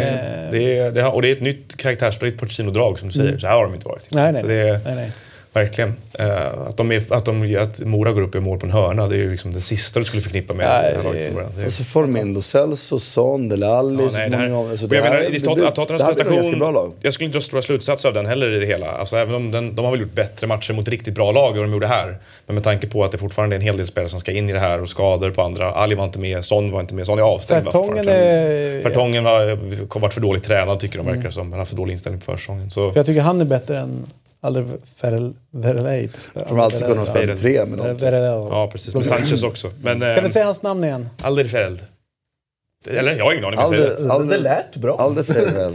det 0.51 0.77
är, 0.77 0.91
det 0.91 1.01
har, 1.01 1.11
och 1.11 1.21
det 1.21 1.27
är 1.27 1.31
ett 1.35 1.41
nytt 1.41 1.77
karaktärsdrag, 1.77 2.27
ett 2.29 2.39
Pochettino-drag 2.39 2.99
som 2.99 3.07
du 3.07 3.13
säger. 3.13 3.37
Så 3.37 3.47
här 3.47 3.55
har 3.55 3.63
de 3.63 3.73
inte 3.73 3.87
varit. 3.87 4.13
Nej, 4.13 4.31
nej. 4.33 4.41
Så 4.41 4.47
det 4.47 4.81
nej, 4.85 4.95
nej. 4.95 5.11
Verkligen. 5.53 5.93
Eh, 6.13 6.47
att, 6.67 6.77
de 6.77 6.91
är, 6.91 7.13
att, 7.13 7.25
de, 7.25 7.57
att 7.57 7.79
Mora 7.79 8.11
går 8.11 8.21
upp 8.21 8.35
i 8.35 8.39
mål 8.39 8.59
på 8.59 8.65
en 8.65 8.71
hörna, 8.71 9.07
det 9.07 9.15
är 9.15 9.19
ju 9.19 9.31
liksom 9.31 9.53
det 9.53 9.61
sista 9.61 9.99
du 9.99 10.05
skulle 10.05 10.21
förknippa 10.21 10.53
med 10.53 10.67
Nej, 10.67 10.93
det 11.03 11.09
här 11.09 11.61
är- 11.61 11.65
Och 11.65 11.71
så 11.71 11.83
får 11.83 12.01
de 12.01 12.17
in 12.17 12.33
Lo 12.33 12.41
Celso, 12.41 12.99
Son, 12.99 13.49
Dele 13.49 13.67
Alli 13.67 14.03
Ja, 14.03 14.09
nej, 14.13 14.29
det 14.29 14.35
här, 14.37 14.45
småningom. 14.45 14.71
Alltså, 14.71 14.87
det 14.87 14.95
jag 14.95 15.03
menar, 15.03 15.17
det 15.17 15.39
prestation... 15.97 16.93
Jag 17.01 17.13
skulle 17.13 17.25
inte 17.25 17.37
dra 17.37 17.41
stora 17.41 17.61
slutsatser 17.61 18.09
av 18.09 18.13
den 18.15 18.25
heller 18.25 18.51
i 18.51 18.59
det 18.59 18.65
hela. 18.65 18.91
Alltså, 18.91 19.17
även 19.17 19.35
om 19.35 19.51
den, 19.51 19.75
de 19.75 19.85
har 19.85 19.91
väl 19.91 20.01
gjort 20.01 20.13
bättre 20.13 20.47
matcher 20.47 20.73
mot 20.73 20.87
riktigt 20.87 21.15
bra 21.15 21.31
lag 21.31 21.57
än 21.57 21.63
de 21.63 21.71
gjorde 21.71 21.87
här. 21.87 22.17
Men 22.45 22.55
med 22.55 22.63
tanke 22.63 22.87
på 22.87 23.03
att 23.03 23.11
det 23.11 23.17
fortfarande 23.17 23.55
är 23.55 23.57
en 23.57 23.65
hel 23.65 23.77
del 23.77 23.87
spelare 23.87 24.09
som 24.09 24.19
ska 24.19 24.31
in 24.31 24.49
i 24.49 24.53
det 24.53 24.59
här 24.59 24.81
och 24.81 24.89
skador 24.89 25.31
på 25.31 25.41
andra. 25.41 25.71
Ali 25.71 25.95
var 25.95 26.03
inte 26.03 26.19
med, 26.19 26.45
Son 26.45 26.71
var 26.71 26.81
inte 26.81 26.95
med. 26.95 27.05
Son 27.05 27.19
är 27.19 27.23
avstängd. 27.23 27.63
Fertongen 27.63 28.07
är... 28.07 28.81
Fertongen 28.81 29.25
har 29.25 29.99
varit 29.99 30.13
för 30.13 30.21
dåligt 30.21 30.43
tränad 30.43 30.79
tycker 30.79 30.97
de 30.97 31.07
verkar 31.07 31.29
som. 31.29 31.43
Han 31.43 31.51
har 31.51 31.59
haft 31.59 31.69
för 31.69 31.77
dålig 31.77 31.91
inställning 31.91 32.19
på 32.21 32.31
försäsongen. 32.31 32.69
Så 32.69 32.91
För 32.91 32.99
jag 32.99 33.05
tycker 33.05 33.21
han 33.21 33.41
är 33.41 33.45
bättre 33.45 33.77
än 33.77 34.05
Alder 34.43 34.65
Verleid. 35.51 36.09
De 36.33 36.59
alltid 36.59 36.85
kunna 36.85 37.05
spela 37.05 37.35
tre 37.35 37.65
med 37.65 37.77
dem. 37.77 37.97
Ja, 38.51 38.69
precis. 38.71 38.93
Men 38.93 39.03
Sanchez 39.03 39.43
också. 39.43 39.71
Men, 39.81 39.99
Kan 39.99 39.99
du 39.99 40.05
eh, 40.25 40.29
säga 40.29 40.45
hans 40.45 40.61
namn 40.61 40.83
igen? 40.83 41.09
Alderfereld. 41.21 41.79
Eller 42.87 43.15
jag 43.15 43.25
har 43.25 43.33
ingen 43.33 43.45
aning 43.45 43.59
om 43.59 43.73
jag 43.73 43.83
säger 43.83 43.95
rätt. 43.95 44.09
Alde, 44.11 44.37
Det 44.37 44.43
lät 44.43 44.75
bra. 44.77 44.97
Alde 44.99 45.23
Ferrell. 45.23 45.73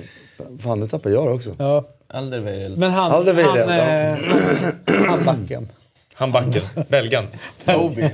Fan, 0.62 0.80
det 0.80 0.88
tappade 0.88 1.14
jag 1.14 1.26
det 1.26 1.30
också. 1.30 1.54
Ja. 1.58 1.84
Alderweireld. 2.08 2.78
Men 2.78 2.90
han, 2.90 3.12
Alder 3.12 3.42
han, 3.42 3.58
eh, 3.58 5.06
han 5.08 5.24
backen. 5.24 5.68
Han 6.14 6.32
backen. 6.32 6.62
Belgan. 6.88 7.24
Toby. 7.64 8.10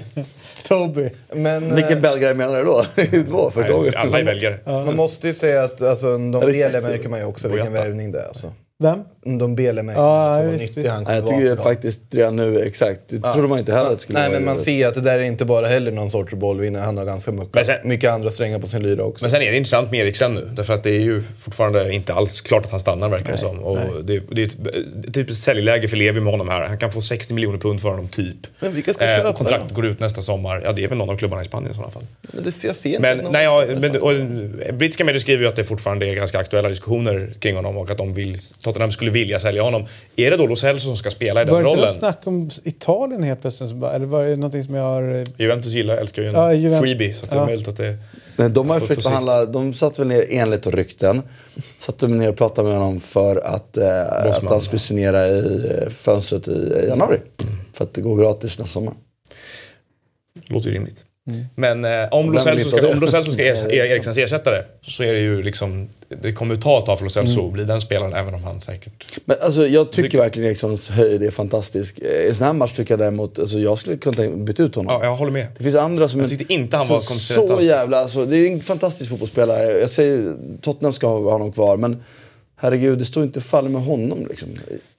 Toby. 0.69 1.11
Men 1.33 1.75
Vilken 1.75 1.97
eh, 1.97 2.01
belgare 2.03 2.35
menar 2.35 2.57
du 2.57 2.65
då? 2.65 2.83
Två 3.53 3.63
gången. 3.75 3.93
Nej, 3.95 3.97
Alla 3.97 4.19
är 4.19 4.25
belgare. 4.25 4.59
man 4.65 4.97
måste 4.97 5.29
ju 5.29 5.35
säga 5.35 5.65
att 5.65 5.83
alltså, 5.83 6.07
de 6.07 6.35
Eller 6.35 6.67
exakt. 6.67 6.85
märker 6.85 7.09
man 7.09 7.19
ju 7.19 7.25
också 7.25 7.49
vilken 7.49 7.73
värvning 7.73 8.13
det 8.13 8.21
är. 8.21 8.27
Alltså. 8.27 8.53
Vem? 8.79 8.99
De 9.39 9.55
Bele 9.55 9.83
märker 9.83 10.01
Ja, 10.01 10.43
vad 10.43 10.47
visst, 10.53 10.77
nyttig 10.77 10.89
han 10.91 11.05
kommer 11.05 11.17
jag 11.19 11.29
tycker 11.29 11.57
faktiskt 11.57 12.03
redan 12.11 12.37
nu, 12.37 12.61
exakt. 12.61 13.01
Det 13.09 13.33
trodde 13.33 13.49
man 13.49 13.59
inte 13.59 13.73
heller 13.73 13.91
att 13.91 13.97
det 13.97 14.03
skulle 14.03 14.19
Nej, 14.19 14.29
vara. 14.29 14.39
men 14.41 14.45
man 14.55 14.59
ser 14.65 14.87
att 14.89 14.95
det 14.95 15.01
där 15.01 15.19
är 15.19 15.23
inte 15.23 15.45
bara 15.45 15.69
heller 15.69 15.91
någon 15.93 16.11
sorts 16.11 16.33
bollvinnare. 16.35 16.83
Han 16.83 16.97
har 16.99 17.05
ganska 17.05 17.33
mycket, 17.33 17.67
sen- 17.67 17.77
mycket 17.89 18.11
andra 18.11 18.31
strängar 18.31 18.59
på 18.59 18.67
sin 18.67 18.83
lyra 18.83 19.05
också. 19.05 19.25
Men 19.25 19.31
sen 19.31 19.43
är 19.43 19.51
det 19.51 19.57
intressant 19.57 19.91
med 19.91 20.01
Eriksen 20.01 20.35
nu. 20.35 20.49
Därför 20.53 20.75
att 20.75 20.83
det 20.83 20.91
är 20.91 21.01
ju 21.01 21.23
fortfarande 21.39 21.93
inte 21.93 22.15
alls 22.15 22.41
klart 22.41 22.65
att 22.65 22.71
han 22.71 22.81
stannar 22.81 23.09
verkar 23.09 23.33
det 23.33 23.39
som. 23.39 23.59
Och 23.59 23.79
det, 24.05 24.21
det 24.31 24.43
är 24.43 24.47
ett 24.47 25.15
typiskt 25.15 25.45
säljläge 25.45 25.89
för 25.89 25.97
Levi 25.97 26.21
med 26.21 26.31
honom 26.33 26.49
här. 26.49 26.69
Han 26.69 26.79
kan 26.79 26.93
få 26.93 27.01
60 27.01 27.35
miljoner 27.35 27.59
pund 27.59 27.81
för 27.83 27.89
honom, 27.89 28.09
typ. 28.09 28.37
Men 28.61 28.75
vilka 28.75 28.95
ska 28.95 29.05
Eh, 29.05 29.17
köpa 29.17 29.29
och 29.29 29.37
kontraktet 29.37 29.69
då? 29.69 29.75
går 29.75 29.87
ut 29.87 30.01
nästa 30.01 30.23
sommar. 30.23 30.61
Ja, 30.65 30.73
det 30.73 30.85
är 30.85 30.89
väl 30.89 30.99
någon 30.99 31.11
av 31.11 31.17
klubbarna 31.17 31.43
i 31.43 31.45
Spanien 31.45 31.71
i 31.71 31.75
sådana 31.75 31.93
fall. 31.93 32.07
Men 32.33 32.45
det, 32.45 32.65
jag 32.65 32.77
ser 32.77 32.89
inte 32.89 33.01
Men, 33.01 33.19
någon- 33.19 33.33
nej, 33.33 33.45
ja, 33.45 33.65
men 33.81 33.97
och, 34.01 34.75
brittiska 34.75 35.05
medier 35.05 35.21
skriver 35.21 35.43
ju 35.43 35.49
att 35.49 35.57
det 35.57 35.65
fortfarande 35.65 36.07
är 36.07 36.15
ganska 36.15 36.39
aktuella 36.39 36.69
diskussioner 36.69 37.33
kring 37.39 37.57
honom 37.57 37.77
och 37.77 37.91
att 37.91 37.99
de 37.99 38.13
vill, 38.13 38.37
Tottenham 38.65 38.91
skulle 38.91 39.11
vilja 39.11 39.41
sälja 39.41 39.63
honom. 39.63 39.85
Är 40.17 40.31
det 40.31 40.37
då 40.37 40.47
Lo 40.47 40.57
Celso 40.57 40.87
som 40.87 40.97
ska 40.97 41.11
spela 41.11 41.43
i 41.43 41.45
den 41.45 41.55
Var 41.55 41.63
det 41.63 41.69
inte 41.69 41.81
rollen? 41.81 41.95
snack 41.95 42.21
om 42.27 42.51
Italien 42.65 43.23
helt 43.23 43.41
plötsligt? 43.41 43.71
Eller 43.71 44.07
var 44.07 44.25
det 44.25 44.37
någonting 44.37 44.65
som 44.65 44.75
jag 44.75 44.83
har... 44.85 45.15
eh, 45.21 45.25
Juventus 45.39 45.73
gillar, 45.73 45.97
älskar 45.97 46.23
ju 46.23 46.29
en 46.29 46.35
Ja, 46.35 46.53
Juventus- 46.53 46.81
freebie. 46.81 47.15
Så 47.15 47.25
att 47.25 47.31
det 47.31 47.37
är 47.37 47.41
ja. 47.41 47.47
möjligt 47.47 47.69
att 47.69 47.77
det... 47.77 47.97
Nej, 48.37 48.51
de 48.51 48.71
har 48.71 48.81
försökt 48.81 49.03
förhandla, 49.03 49.45
de 49.47 49.75
satt 49.75 49.99
väl 49.99 50.07
ner 50.07 50.27
enligt 50.31 50.67
rykten. 50.67 51.23
Satt 51.79 51.99
de 51.99 52.19
ner 52.19 52.29
och 52.29 52.37
pratade 52.37 52.69
med 52.69 52.79
honom 52.79 53.01
för 53.01 53.37
att, 53.37 53.77
eh, 53.77 54.13
att 54.13 54.43
han 54.45 54.61
skulle 54.61 54.79
signera 54.79 55.27
i 55.27 55.67
eh, 55.83 55.89
fönstret 55.91 56.49
i 56.49 56.85
januari. 56.89 57.19
För 57.73 57.85
att 57.85 57.95
det 57.95 58.01
går 58.01 58.17
gratis 58.19 58.59
nästa 58.59 58.65
sommar. 58.73 58.95
Låter 60.47 60.71
ju 60.71 60.87
rimligt. 61.27 61.47
Men 61.55 61.85
eh, 61.85 62.09
om, 62.11 62.33
Lo 62.33 62.39
Celso 62.39 62.69
ska, 62.77 62.89
om 62.89 63.01
Lo 63.01 63.07
Celso 63.07 63.31
ska 63.31 63.43
er, 63.45 63.73
Eriksens 63.73 64.19
ersättare 64.19 64.63
så 64.81 65.03
är 65.03 65.13
det 65.13 65.21
ju 65.21 65.43
liksom... 65.43 65.89
Det 66.23 66.33
kommer 66.33 66.57
ta 66.57 66.79
ett 66.79 66.87
tag 66.87 66.99
för 66.99 67.05
Lo 67.05 67.11
Celso 67.11 67.39
Mm. 67.39 67.47
att 67.47 67.53
bli 67.53 67.65
den 67.65 67.81
spelaren 67.81 68.13
även 68.13 68.35
om 68.35 68.45
han 68.45 68.61
säkert... 68.61 69.19
Men 69.25 69.37
alltså, 69.41 69.67
jag 69.67 69.93
tycker 69.93 70.19
verkligen 70.19 70.49
Erikssons 70.49 70.89
höjd 70.89 71.23
är 71.23 71.31
fantastisk. 71.31 71.99
Eh, 71.99 72.09
I 72.09 72.29
en 72.29 72.35
sån 72.35 72.47
här 72.47 72.53
match 72.53 72.73
tycker 72.73 72.93
jag 72.93 72.99
däremot, 72.99 73.39
alltså, 73.39 73.59
jag 73.59 73.79
skulle 73.79 73.97
kunna 73.97 74.37
byta 74.37 74.63
ut 74.63 74.75
honom. 74.75 74.99
Ja, 75.01 75.07
jag 75.07 75.15
håller 75.15 75.33
med. 75.33 75.47
Det 75.57 75.63
finns 75.65 75.77
andra 75.77 76.09
som... 76.09 76.21
Jag 76.21 76.29
tyckte 76.29 76.55
inte 76.55 76.77
han 76.77 76.89
var 76.89 77.01
så, 77.01 77.47
så 77.47 77.59
jävla... 77.63 77.97
Alltså, 77.97 78.27
det 78.27 78.37
är 78.39 78.51
en 78.53 78.61
fantastisk 78.63 79.11
fotbollsspelare. 79.11 79.81
Jag 79.81 79.91
säger 79.91 80.35
Tottenham 80.61 80.93
ska 80.93 81.07
ha 81.07 81.33
honom 81.33 81.53
kvar, 81.53 81.77
men 81.77 82.03
herregud, 82.65 82.99
det 82.99 83.05
står 83.05 83.23
inte 83.23 83.41
faller 83.41 83.69
med 83.71 83.83
honom. 83.83 84.27
Liksom. 84.31 84.49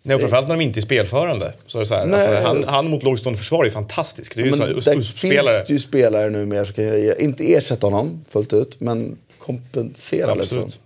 Nej, 0.01 0.15
och 0.15 0.21
framförallt 0.21 0.47
när 0.47 0.55
de 0.55 0.61
inte 0.63 0.79
är 0.79 0.81
spelförande. 0.81 1.53
Så 1.65 1.77
är 1.77 1.79
det 1.79 1.85
så 1.85 1.95
här, 1.95 2.05
Nej. 2.05 2.13
alltså, 2.13 2.35
han, 2.47 2.63
han 2.63 2.89
mot 2.89 3.03
lågstående 3.03 3.37
försvar 3.37 3.65
är 3.65 3.69
fantastisk. 3.69 4.35
Det 4.35 4.41
är 4.41 4.45
ju 4.45 4.51
där 4.51 4.57
sån 4.57 4.67
här 4.67 4.97
USP-spelare. 4.99 5.57
finns 5.65 5.69
ju 5.69 5.87
spelare 5.87 6.29
numera 6.29 6.65
som 6.65 6.73
kan 6.73 6.83
ge- 6.85 7.15
inte 7.19 7.53
ersätta 7.53 7.87
honom 7.87 8.25
fullt 8.29 8.53
ut, 8.53 8.79
men 8.79 9.17
kompensera 9.39 10.33
lite. 10.33 10.43
Absolut. 10.43 10.79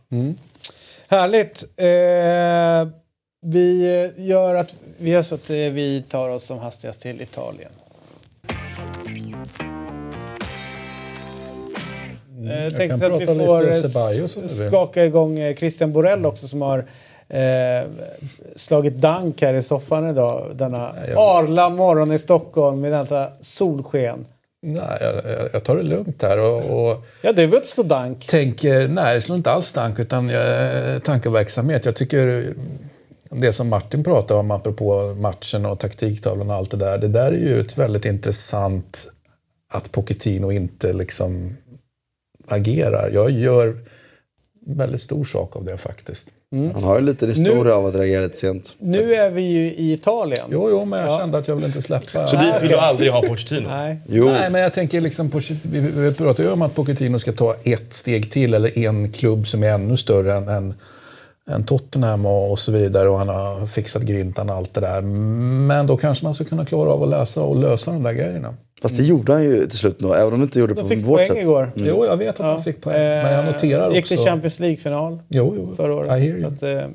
Härligt. 1.08 1.64
Eh, 1.78 2.94
vi 3.46 3.84
gör 4.18 4.56
att 4.56 4.76
vi 4.98 5.10
gör 5.10 5.24
så 5.24 5.36
att 5.36 5.50
eh, 5.50 5.56
vi 5.56 6.04
tar 6.10 6.30
oss 6.30 6.44
som 6.44 6.58
hastigast 6.60 7.02
till 7.02 7.22
Italien. 7.22 7.72
Eh, 12.48 12.64
Jag 12.64 12.78
tänkte 12.78 13.06
att 13.08 13.22
vi 13.22 13.26
får 13.26 13.68
eh, 13.68 13.74
du 14.36 14.42
vill. 14.42 14.70
skaka 14.70 15.06
igång 15.06 15.40
eh, 15.40 15.56
Christian 15.56 15.94
Borell 15.94 16.26
också 16.26 16.48
som 16.48 16.62
har 16.62 16.80
eh, 17.30 17.88
slagit 18.56 18.94
dank 18.98 19.42
här 19.42 19.54
i 19.54 19.64
soffan 19.64 20.10
idag. 20.10 20.52
Denna 20.56 20.88
arla 21.16 21.70
morgon 21.70 22.12
i 22.12 22.20
Stockholm 22.20 22.80
med 22.82 22.92
detta 22.92 23.30
solsken. 23.42 24.26
Nej, 24.62 24.98
jag, 25.00 25.14
jag- 25.34 25.50
jag 25.54 25.64
tar 25.64 25.76
det 25.76 25.84
lugnt 25.84 26.22
här 26.22 26.38
och, 26.40 26.90
och 26.90 27.04
Ja, 27.22 27.32
är 27.44 27.48
väl 27.48 27.58
att 27.60 27.66
slå 27.66 27.84
dank? 27.84 28.26
tänker, 28.28 28.88
nej, 28.88 29.14
jag 29.14 29.24
slår 29.24 29.38
inte 29.38 29.52
alls 29.52 29.74
tank 29.74 30.00
utan 30.00 30.30
jag, 30.30 31.04
tankeverksamhet. 31.04 31.86
Jag 31.86 31.96
tycker 31.96 32.54
det 33.32 33.54
som 33.54 33.70
Martin 33.70 34.04
pratade 34.04 34.40
om 34.40 34.52
apropå 34.52 35.14
matchen 35.18 35.66
och 35.66 35.80
taktiktavlan 35.80 36.50
och 36.50 36.56
allt 36.56 36.72
det 36.72 36.78
där. 36.78 36.98
Det 36.98 37.08
där 37.08 37.32
är 37.32 37.38
ju 37.38 37.60
ett 37.60 37.78
väldigt 37.78 38.06
intressant 38.06 39.08
att 39.74 39.92
Pochettino 39.92 40.52
inte 40.52 40.94
liksom 40.94 41.58
agerar. 42.52 43.10
Jag 43.14 43.32
gör 43.32 43.78
väldigt 44.66 45.02
stor 45.02 45.24
sak 45.24 45.56
av 45.56 45.66
det 45.66 45.78
faktiskt. 45.78 46.28
Han 46.74 46.84
har 46.84 47.00
ju 47.00 47.06
lite 47.06 47.28
historia 47.28 47.76
av 47.76 47.86
att 47.86 47.96
reagera 47.96 48.22
lite 48.22 48.38
sent. 48.38 48.76
Nu 48.80 49.14
är 49.16 49.32
vi 49.32 49.42
ju 49.42 49.74
i 49.74 49.94
Italien. 49.94 50.46
Jo, 50.52 50.70
jo, 50.70 50.86
men 50.86 51.00
jag 51.00 51.20
kände 51.20 51.38
att 51.38 51.48
jag 51.48 51.56
vill 51.56 51.66
inte 51.66 51.82
släppa. 51.82 52.28
Så 52.28 52.36
dit 52.36 52.62
vill 52.62 52.70
du 52.70 52.76
aldrig 52.76 53.12
ha 53.12 53.22
Pochettino? 53.22 53.68
Nej. 53.68 54.00
Jo, 54.08 54.26
Nej, 54.26 54.52
men 54.52 54.62
jag 54.62 54.74
tänker 54.74 55.02
liksom, 55.02 55.32
vi 55.72 56.14
pratar 56.14 56.44
ju 56.44 56.50
om 56.50 56.62
att 56.62 56.76
Pochettino 56.76 57.20
ska 57.20 57.32
ta 57.32 57.56
ett 57.64 57.94
steg 57.94 58.32
till 58.32 58.54
eller 58.54 58.78
en 58.78 59.12
klubb 59.12 59.48
som 59.48 59.64
är 59.64 59.70
ännu 59.70 59.98
större 59.98 60.34
än, 60.34 60.48
än, 60.48 60.74
än 61.50 61.64
Tottenham 61.64 62.26
och, 62.26 62.52
och 62.52 62.60
så 62.60 62.72
vidare 62.72 63.10
och 63.10 63.18
han 63.18 63.30
har 63.30 63.68
fixat 63.68 64.02
grintan 64.02 64.50
och 64.50 64.56
allt 64.56 64.74
det 64.74 64.82
där. 64.82 65.02
Men 65.02 65.88
då 65.88 65.98
kanske 65.98 66.26
man 66.26 66.34
ska 66.34 66.44
kunna 66.44 66.66
klara 66.66 66.90
av 66.90 67.04
att 67.04 67.10
läsa 67.10 67.42
och 67.42 67.56
lösa 67.56 67.92
de 67.92 68.04
där 68.04 68.14
grejerna. 68.14 68.54
Fast 68.82 68.98
det 68.98 69.04
gjorde 69.04 69.34
han 69.34 69.44
ju 69.44 69.66
till 69.68 69.78
slut 69.78 70.00
nog, 70.02 70.12
även 70.12 70.26
om 70.26 70.32
han 70.32 70.42
inte 70.42 70.60
gjorde 70.60 70.74
det 70.74 70.82
De 70.82 70.84
på 70.84 70.90
fick 70.90 71.06
vårt 71.06 71.18
poäng 71.18 71.28
sätt. 71.28 71.38
igår. 71.38 71.72
Jo, 71.76 72.06
jag 72.06 72.18
vet 72.18 72.30
att 72.40 72.46
han 72.46 72.64
fick 72.64 72.82
poäng, 72.82 73.00
men 73.00 73.34
jag 73.34 73.46
noterar 73.46 73.90
Eh, 73.90 73.96
Gick 73.96 74.08
till 74.08 74.18
också... 74.18 74.30
Champions 74.30 74.60
League-final 74.60 75.20
Jo, 75.30 75.54
jo, 75.58 75.76
förra 75.76 75.92
I 75.92 75.96
året. 75.96 76.10
hear 76.10 76.34
Så 76.34 76.38
you. 76.38 76.46
att, 76.48 76.64
eh, 76.64 76.90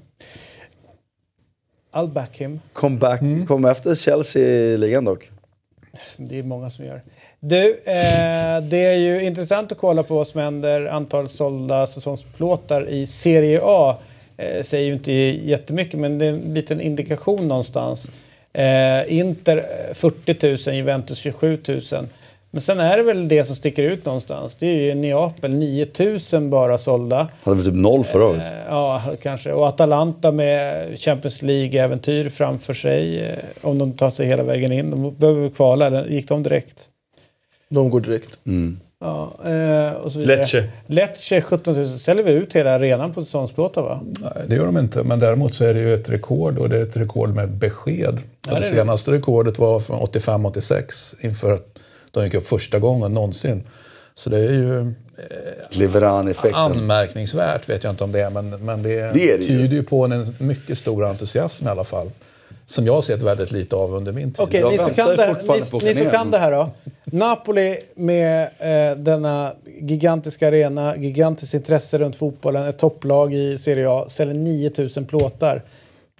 I'll 1.93 2.13
back 2.13 2.37
him. 2.41 2.61
Kom, 2.73 2.99
back, 2.99 3.21
Mm. 3.21 3.47
kom 3.47 3.65
efter 3.65 3.95
Chelsea 3.95 4.43
i 4.43 4.79
ligan 4.79 5.05
dock. 5.05 5.31
Det 6.17 6.39
är 6.39 6.43
många 6.43 6.71
som 6.71 6.85
gör. 6.85 7.03
Du, 7.41 7.71
eh, 7.71 8.61
det 8.71 8.77
är 8.85 8.97
ju 8.97 9.23
intressant 9.25 9.73
att 9.73 9.79
kolla 9.79 10.03
på 10.03 10.15
vad 10.15 10.27
som 10.27 10.41
händer. 10.41 10.87
Antal 10.87 11.29
sålda 11.29 11.87
säsongsplåtar 11.87 12.89
i 12.89 13.07
Serie 13.07 13.61
A 13.63 13.97
eh, 14.37 14.63
säger 14.63 14.87
ju 14.87 14.93
inte 14.93 15.13
jättemycket, 15.13 16.01
men 16.01 16.19
det 16.19 16.27
är 16.27 16.33
en 16.33 16.55
liten 16.55 16.81
indikation 16.81 17.49
någonstans. 17.49 18.09
Eh, 18.55 19.19
Inter 19.19 19.57
eh, 19.89 19.95
40 19.95 20.71
000, 20.71 20.77
Juventus 20.77 21.19
27 21.19 21.59
000. 21.69 21.81
Men 22.51 22.63
sen 22.63 22.81
är 22.81 22.97
det 22.97 23.03
väl 23.03 23.29
det 23.29 23.45
som 23.45 23.57
sticker 23.57 23.83
ut 23.83 24.05
någonstans. 24.05 24.55
Det 24.55 24.67
är 24.67 24.81
ju 24.81 24.95
Neapel, 24.95 25.55
9 25.55 25.87
000 26.33 26.43
bara 26.49 26.79
sålda. 26.79 27.29
Hade 27.43 27.57
väl 27.57 27.65
typ 27.67 27.75
noll 27.75 28.05
förra 28.05 28.25
året. 28.25 28.43
Eh, 28.43 28.53
Ja, 28.69 29.03
kanske. 29.23 29.53
Och 29.53 29.67
Atalanta 29.69 30.33
med 30.33 30.87
Champions 31.01 31.43
League-äventyr 31.43 32.29
framför 32.29 32.75
sig. 32.75 33.23
eh, 33.25 33.39
Om 33.63 33.79
de 33.79 33.93
tar 33.93 34.11
sig 34.11 34.27
hela 34.27 34.43
vägen 34.43 34.73
in. 34.73 34.91
De 34.91 35.15
behöver 35.15 35.49
kvala, 35.49 35.87
eller 35.87 36.07
gick 36.07 36.29
de 36.29 36.43
direkt? 36.43 36.89
De 37.69 37.91
går 37.91 38.01
direkt. 38.01 38.39
Ja, 39.01 39.33
eh, 39.45 39.93
och 39.93 40.13
så 40.13 40.19
vidare. 40.19 40.37
Lecce. 40.37 40.69
Lecce 40.87 41.41
17 41.41 41.75
000. 41.75 41.99
Säljer 41.99 42.25
vi 42.25 42.33
ut 42.33 42.53
hela 42.53 42.71
arenan 42.71 43.13
på 43.13 43.25
säsongsplåtar 43.25 43.83
va? 43.83 44.01
Nej, 44.21 44.33
det 44.47 44.55
gör 44.55 44.67
de 44.67 44.79
inte. 44.79 45.03
Men 45.03 45.19
däremot 45.19 45.55
så 45.55 45.65
är 45.65 45.75
det 45.75 45.81
ju 45.81 45.95
ett 45.95 46.09
rekord 46.09 46.59
och 46.59 46.69
det 46.69 46.79
är 46.79 46.83
ett 46.83 46.97
rekord 46.97 47.35
med 47.35 47.51
besked. 47.51 48.21
det 48.41 48.51
är 48.51 48.55
det 48.55 48.61
det. 48.61 48.67
senaste 48.67 49.13
rekordet 49.13 49.59
var 49.59 49.81
från 49.81 50.01
85-86 50.01 51.15
inför 51.21 51.53
att 51.53 51.79
de 52.11 52.25
gick 52.25 52.35
upp 52.35 52.49
första 52.49 52.79
gången 52.79 53.15
någonsin. 53.15 53.63
Så 54.15 54.31
det 54.31 54.39
är 54.39 54.53
ju 54.53 54.93
Liveran-effekten. 55.71 56.55
anmärkningsvärt, 56.55 57.69
vet 57.69 57.85
jag 57.85 57.93
inte 57.93 58.05
om 58.05 58.13
det 58.13 58.21
är, 58.21 58.31
men, 58.31 58.51
men 58.51 58.83
det, 58.83 59.13
Det 59.13 59.31
är 59.33 59.39
det 59.39 59.47
tyder 59.47 59.77
ju 59.77 59.83
på 59.83 60.05
en 60.05 60.35
mycket 60.39 60.79
stor 60.79 61.05
entusiasm 61.05 61.67
i 61.67 61.71
alla 61.71 61.85
fall. 61.85 62.11
Som 62.67 62.87
jag 62.87 62.95
har 62.95 63.03
sett 63.03 63.23
väldigt 63.23 63.53
lite 63.53 63.77
av 63.77 63.95
under 63.95 64.13
min 64.13 64.33
tid. 64.33 64.45
Okej, 64.45 64.61
Jag 64.61 64.73
ni, 64.73 64.79
som 64.79 64.95
kan 64.95 65.09
det, 65.09 65.37
ni, 65.43 65.87
ni 65.89 65.95
som 65.95 66.11
kan 66.11 66.31
det 66.31 66.39
här 66.39 66.51
då. 66.51 66.71
Napoli 67.05 67.77
med 67.95 68.43
eh, 68.43 68.97
denna 68.99 69.53
gigantiska 69.81 70.49
arena, 70.49 70.97
gigantiskt 70.97 71.55
intresse 71.55 71.99
runt 71.99 72.17
fotbollen, 72.17 72.69
ett 72.69 72.79
topplag 72.79 73.35
i 73.35 73.59
Serie 73.59 73.91
A, 73.91 74.05
säljer 74.09 74.35
9000 74.35 75.05
plåtar. 75.05 75.63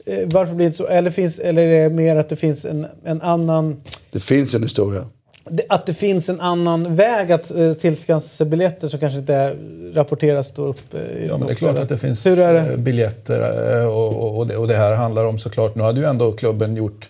eh, 0.07 0.19
varför 0.27 0.55
blir 0.55 0.65
det 0.65 0.67
inte 0.67 0.77
så? 0.77 0.87
Eller, 0.87 1.11
finns, 1.11 1.39
eller 1.39 1.63
är 1.63 1.89
det 1.89 1.95
mer 1.95 2.17
att 2.17 2.29
det 2.29 2.37
finns 2.37 2.65
en, 2.65 2.87
en 3.05 3.23
annan... 3.23 3.83
Det 4.11 4.21
finns 4.21 4.55
en 4.55 4.63
historia. 4.63 5.07
Det- 5.51 5.65
Att 5.69 5.87
det 5.87 5.95
finns 5.95 6.29
en 6.29 6.41
annan 6.41 6.95
väg 6.97 7.33
att 7.33 7.51
eh, 7.51 7.73
tillskansa 7.73 8.29
sig 8.29 8.47
biljetter 8.47 8.89
som 8.89 9.01
kanske 9.01 9.19
inte 9.19 9.57
rapporteras 9.95 10.51
då 10.51 10.63
upp 10.63 10.95
eh, 10.95 11.01
i 11.01 11.27
Ja, 11.29 11.39
men 11.39 11.47
det 11.47 11.53
är 11.53 11.57
klart 11.57 11.79
att 11.79 11.89
det 11.89 11.99
finns 11.99 12.27
är 12.27 12.55
eh, 12.55 12.65
det? 12.71 12.77
biljetter 12.77 13.81
eh, 13.81 13.87
och, 13.87 14.15
och, 14.25 14.39
och, 14.39 14.47
det, 14.47 14.57
och 14.57 14.69
det 14.69 14.77
här 14.77 14.93
handlar 14.95 15.25
om 15.25 15.39
såklart, 15.39 15.75
nu 15.75 15.83
hade 15.83 16.01
ju 16.01 16.07
ändå 16.07 16.33
klubben 16.33 16.77
gjort 16.77 17.09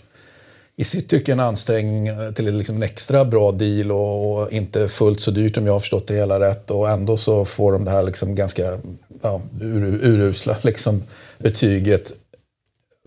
i 0.77 0.85
sitt 0.85 1.09
tycke 1.09 1.33
en 1.33 1.41
ansträngning 1.41 2.11
till 2.35 2.57
liksom 2.57 2.77
en 2.77 2.83
extra 2.83 3.25
bra 3.25 3.53
deal 3.53 3.93
och, 3.93 4.33
och 4.43 4.53
inte 4.53 4.89
fullt 4.89 5.21
så 5.21 5.31
dyrt 5.31 5.57
om 5.57 5.67
jag 5.67 5.73
har 5.73 5.81
förstått 5.81 6.07
det 6.07 6.15
hela 6.15 6.41
rätt 6.41 6.71
och 6.71 6.89
ändå 6.91 7.17
så 7.17 7.45
får 7.45 7.73
de 7.73 7.85
det 7.85 7.91
här 7.91 8.03
liksom 8.03 8.35
ganska 8.35 8.79
ja, 9.23 9.41
ur, 9.61 9.85
urusla 10.03 10.57
liksom, 10.63 11.03
betyget. 11.39 12.13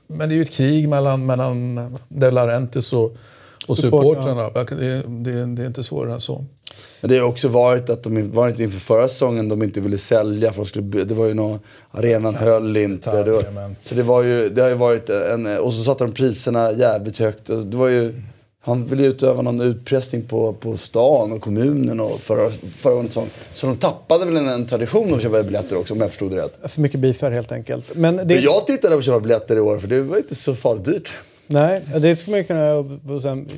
Men 0.07 0.29
det 0.29 0.35
är 0.35 0.37
ju 0.37 0.41
ett 0.43 0.51
krig 0.51 0.89
mellan, 0.89 1.25
mellan 1.25 1.75
De 2.09 2.31
Laurentiis 2.31 2.93
och, 2.93 3.15
och 3.67 3.77
Supportrarna. 3.77 4.49
Det, 4.49 5.03
det, 5.07 5.45
det 5.45 5.63
är 5.63 5.67
inte 5.67 5.83
svårare 5.83 6.13
än 6.13 6.21
så. 6.21 6.45
Men 7.01 7.11
det 7.11 7.17
har 7.17 7.27
också 7.27 7.47
varit 7.47 7.89
att 7.89 8.03
de 8.03 8.31
var 8.31 8.49
inte 8.49 8.63
inför 8.63 8.79
förra 8.79 9.07
säsongen 9.07 9.49
de 9.49 9.63
inte 9.63 9.81
ville 9.81 9.97
sälja 9.97 10.53
för 10.53 10.61
de 10.61 10.65
skulle, 10.65 11.03
det 11.03 11.13
var 11.13 11.25
ju 11.25 11.33
någon, 11.33 11.59
arenan 11.91 12.35
höll 12.35 12.77
inte. 12.77 13.23
Det 13.23 13.31
var, 13.31 13.41
Jajamän. 13.41 13.75
så 13.85 13.95
det 13.95 14.03
var 14.03 14.23
ju, 14.23 14.49
det 14.49 14.61
har 14.61 14.69
ju 14.69 14.75
varit 14.75 15.09
en, 15.09 15.57
och 15.57 15.73
så 15.73 15.83
satte 15.83 16.03
de 16.03 16.13
priserna 16.13 16.71
jävligt 16.71 17.17
högt. 17.19 17.49
Alltså, 17.49 17.65
Det 17.65 17.77
var 17.77 17.87
ju, 17.87 18.13
han 18.61 18.85
ville 18.85 19.03
ju 19.03 19.09
utöva 19.09 19.41
någon 19.41 19.61
utpressning 19.61 20.21
på, 20.21 20.53
på 20.53 20.77
stan 20.77 21.31
och 21.31 21.41
kommunen 21.41 21.99
och 21.99 22.19
förra, 22.19 22.49
föregående 22.75 23.11
säsong. 23.11 23.29
Så 23.53 23.67
de 23.67 23.77
tappade 23.77 24.25
väl 24.25 24.37
en, 24.37 24.47
en 24.47 24.65
tradition 24.65 25.09
av 25.11 25.17
att 25.17 25.23
köpa 25.23 25.43
biljetter 25.43 25.77
också 25.77 25.93
om 25.93 26.01
jag 26.01 26.09
förstod 26.09 26.31
det 26.31 26.37
rätt. 26.37 26.71
För 26.71 26.81
mycket 26.81 26.99
beefar 26.99 27.31
helt 27.31 27.51
enkelt. 27.51 27.95
Men 27.95 28.17
det, 28.17 28.25
Men 28.25 28.41
jag 28.41 28.67
tittade 28.67 28.93
på 28.95 28.99
att 28.99 29.05
köpa 29.05 29.19
biljetter 29.19 29.57
i 29.57 29.59
år 29.59 29.79
för 29.79 29.87
det 29.87 30.01
var 30.01 30.17
inte 30.17 30.35
så 30.35 30.55
farligt 30.55 30.85
dyrt. 30.85 31.13
Nej, 31.47 31.81
det 32.01 32.15
ska 32.15 32.31
man 32.31 32.43
kunna 32.43 32.83
sen 33.21 33.49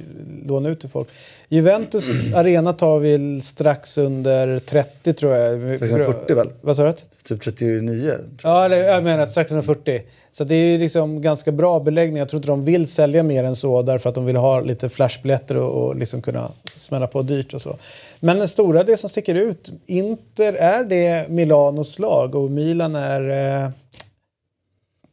låna 0.45 0.69
ut 0.69 0.79
till 0.79 0.89
folk. 0.89 1.07
Juventus 1.49 2.33
arena 2.35 2.73
tar 2.73 2.99
vi 2.99 3.41
strax 3.41 3.97
under 3.97 4.59
30 4.59 5.13
tror 5.13 5.35
jag. 5.35 5.75
Strax 5.75 5.91
under 5.91 6.05
40 6.05 6.33
väl? 6.33 6.49
Vad 6.61 6.75
sa 6.75 6.83
du? 6.83 6.93
Typ 7.23 7.41
39. 7.41 8.17
Ja, 8.43 8.65
eller, 8.65 8.77
jag 8.77 9.03
menar 9.03 9.27
strax 9.27 9.51
under 9.51 9.63
40. 9.63 10.01
Så 10.31 10.43
det 10.43 10.55
är 10.55 10.79
liksom 10.79 11.21
ganska 11.21 11.51
bra 11.51 11.79
beläggning. 11.79 12.17
Jag 12.17 12.29
tror 12.29 12.37
inte 12.37 12.47
de 12.47 12.65
vill 12.65 12.87
sälja 12.87 13.23
mer 13.23 13.43
än 13.43 13.55
så 13.55 13.81
därför 13.81 14.09
att 14.09 14.15
de 14.15 14.25
vill 14.25 14.35
ha 14.35 14.61
lite 14.61 14.89
flashbiljetter 14.89 15.57
och, 15.57 15.87
och 15.87 15.95
liksom 15.95 16.21
kunna 16.21 16.51
smälla 16.75 17.07
på 17.07 17.21
dyrt 17.21 17.53
och 17.53 17.61
så. 17.61 17.75
Men 18.19 18.39
den 18.39 18.47
stora, 18.47 18.83
det 18.83 18.97
som 18.97 19.09
sticker 19.09 19.35
ut, 19.35 19.71
Inter 19.85 20.53
är 20.53 20.83
det 20.83 21.29
Milanos 21.29 21.99
lag 21.99 22.35
och 22.35 22.51
Milan 22.51 22.95
är... 22.95 23.63
Eh, 23.63 23.69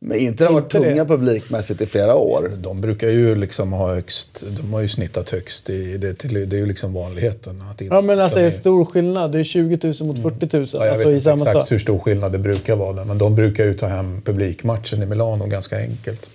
Men 0.09 0.19
inte 0.19 0.45
har 0.45 0.53
varit 0.53 0.75
Inte 0.75 0.79
det. 0.79 0.91
tunga 0.91 1.05
publikmässigt 1.05 1.81
i 1.81 1.87
flera 1.87 2.15
år. 2.15 2.53
De 2.59 2.81
brukar 2.81 3.09
ju 3.09 3.35
liksom 3.35 3.73
ha 3.73 3.95
högst, 3.95 4.45
de 4.61 4.73
har 4.73 4.81
ju 4.81 4.89
snittat 4.89 5.31
högst 5.31 5.71
i, 5.71 5.97
det, 5.97 6.15
till, 6.15 6.49
det 6.49 6.57
är 6.57 6.59
ju 6.59 6.67
liksom 6.67 6.93
vanligheten. 6.93 7.63
Att 7.71 7.81
ja 7.81 8.01
men 8.01 8.21
alltså 8.21 8.39
de 8.39 8.43
det 8.45 8.55
är 8.55 8.59
stor 8.59 8.85
skillnad. 8.85 9.33
Det 9.33 9.41
är 9.41 9.45
20 9.45 9.95
000 10.01 10.09
mot 10.09 10.23
40 10.41 10.57
000. 10.57 10.67
Ja, 10.73 10.87
jag 10.87 10.89
alltså 10.89 11.09
vet 11.09 11.27
inte 11.27 11.51
exakt 11.51 11.73
hur 11.73 11.79
stor 11.79 11.99
skillnad 11.99 12.33
det 12.33 12.39
brukar 12.39 12.77
vara 12.77 12.93
där, 12.93 13.05
men 13.05 13.19
de 13.19 13.35
brukar 13.35 13.65
ju 13.65 13.75
ta 13.75 13.87
hem 13.87 14.23
publikmatchen 14.25 15.03
i 15.03 15.07
Milano 15.07 15.47
ganska 15.47 15.79
enkelt. 15.79 16.31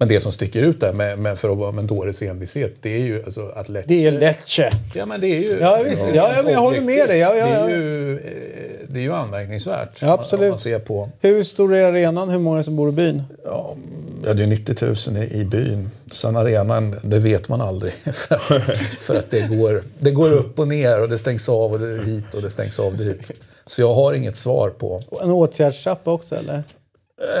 Men 0.00 0.08
det 0.08 0.20
som 0.20 0.32
sticker 0.32 0.62
ut 0.62 0.80
där 0.80 0.92
med, 0.92 1.18
med 1.18 1.38
för 1.38 1.48
att 1.52 1.58
vara 1.58 1.78
en 1.78 1.86
dåres 1.86 2.22
envishet, 2.22 2.74
det 2.80 2.94
är 2.94 2.98
ju 3.02 3.24
alltså 3.24 3.48
att 3.54 3.68
Lecce... 3.68 3.88
Det 3.88 4.06
är 4.06 4.12
Lecce. 4.12 4.70
Ja, 4.94 5.06
men 5.06 5.20
det 5.20 5.26
är 5.26 5.40
ju... 5.40 5.58
Ja, 5.60 5.82
visst. 5.84 6.02
Ja, 6.14 6.32
ja, 6.36 6.50
jag 6.50 6.60
håller 6.60 6.80
med 6.80 7.08
dig. 7.08 7.18
Ja, 7.18 7.34
ja, 7.36 7.46
Det, 7.46 7.52
ja. 7.52 7.68
är 7.68 7.68
ju, 7.68 8.14
eh, 8.14 8.22
det 8.88 9.00
är 9.00 9.02
ju 9.02 9.12
anmärkningsvärt. 9.12 10.02
Ja, 10.02 10.12
absolut. 10.12 10.50
Man 10.50 10.58
ser 10.58 10.78
på... 10.78 11.08
Hur 11.20 11.44
stor 11.44 11.74
är 11.74 11.84
arenan? 11.84 12.28
Hur 12.28 12.38
många 12.38 12.62
som 12.62 12.76
bor 12.76 12.88
i 12.88 12.92
byn? 12.92 13.22
Ja, 13.44 13.76
det 14.22 14.30
är 14.30 14.34
ju 14.34 14.46
90 14.46 15.10
000 15.10 15.22
i, 15.22 15.40
i 15.40 15.44
byn. 15.44 15.90
Sen 16.10 16.36
arenan, 16.36 16.96
det 17.02 17.18
vet 17.18 17.48
man 17.48 17.60
aldrig. 17.60 17.92
För 18.12 18.34
att, 18.34 18.42
för 18.98 19.14
att 19.14 19.30
det, 19.30 19.56
går, 19.56 19.82
det 19.98 20.10
går 20.10 20.32
upp 20.32 20.58
och 20.58 20.68
ner 20.68 21.02
och 21.02 21.08
det 21.08 21.18
stängs 21.18 21.48
av 21.48 21.72
och 21.72 21.80
det 21.80 22.04
hit 22.04 22.34
och 22.34 22.42
det 22.42 22.50
stängs 22.50 22.78
av 22.78 22.96
dit. 22.96 23.30
Så 23.64 23.80
jag 23.80 23.94
har 23.94 24.12
inget 24.12 24.36
svar 24.36 24.70
på. 24.70 25.02
En 25.22 25.30
åtgärdstrappa 25.30 26.12
också 26.12 26.36
eller? 26.36 26.62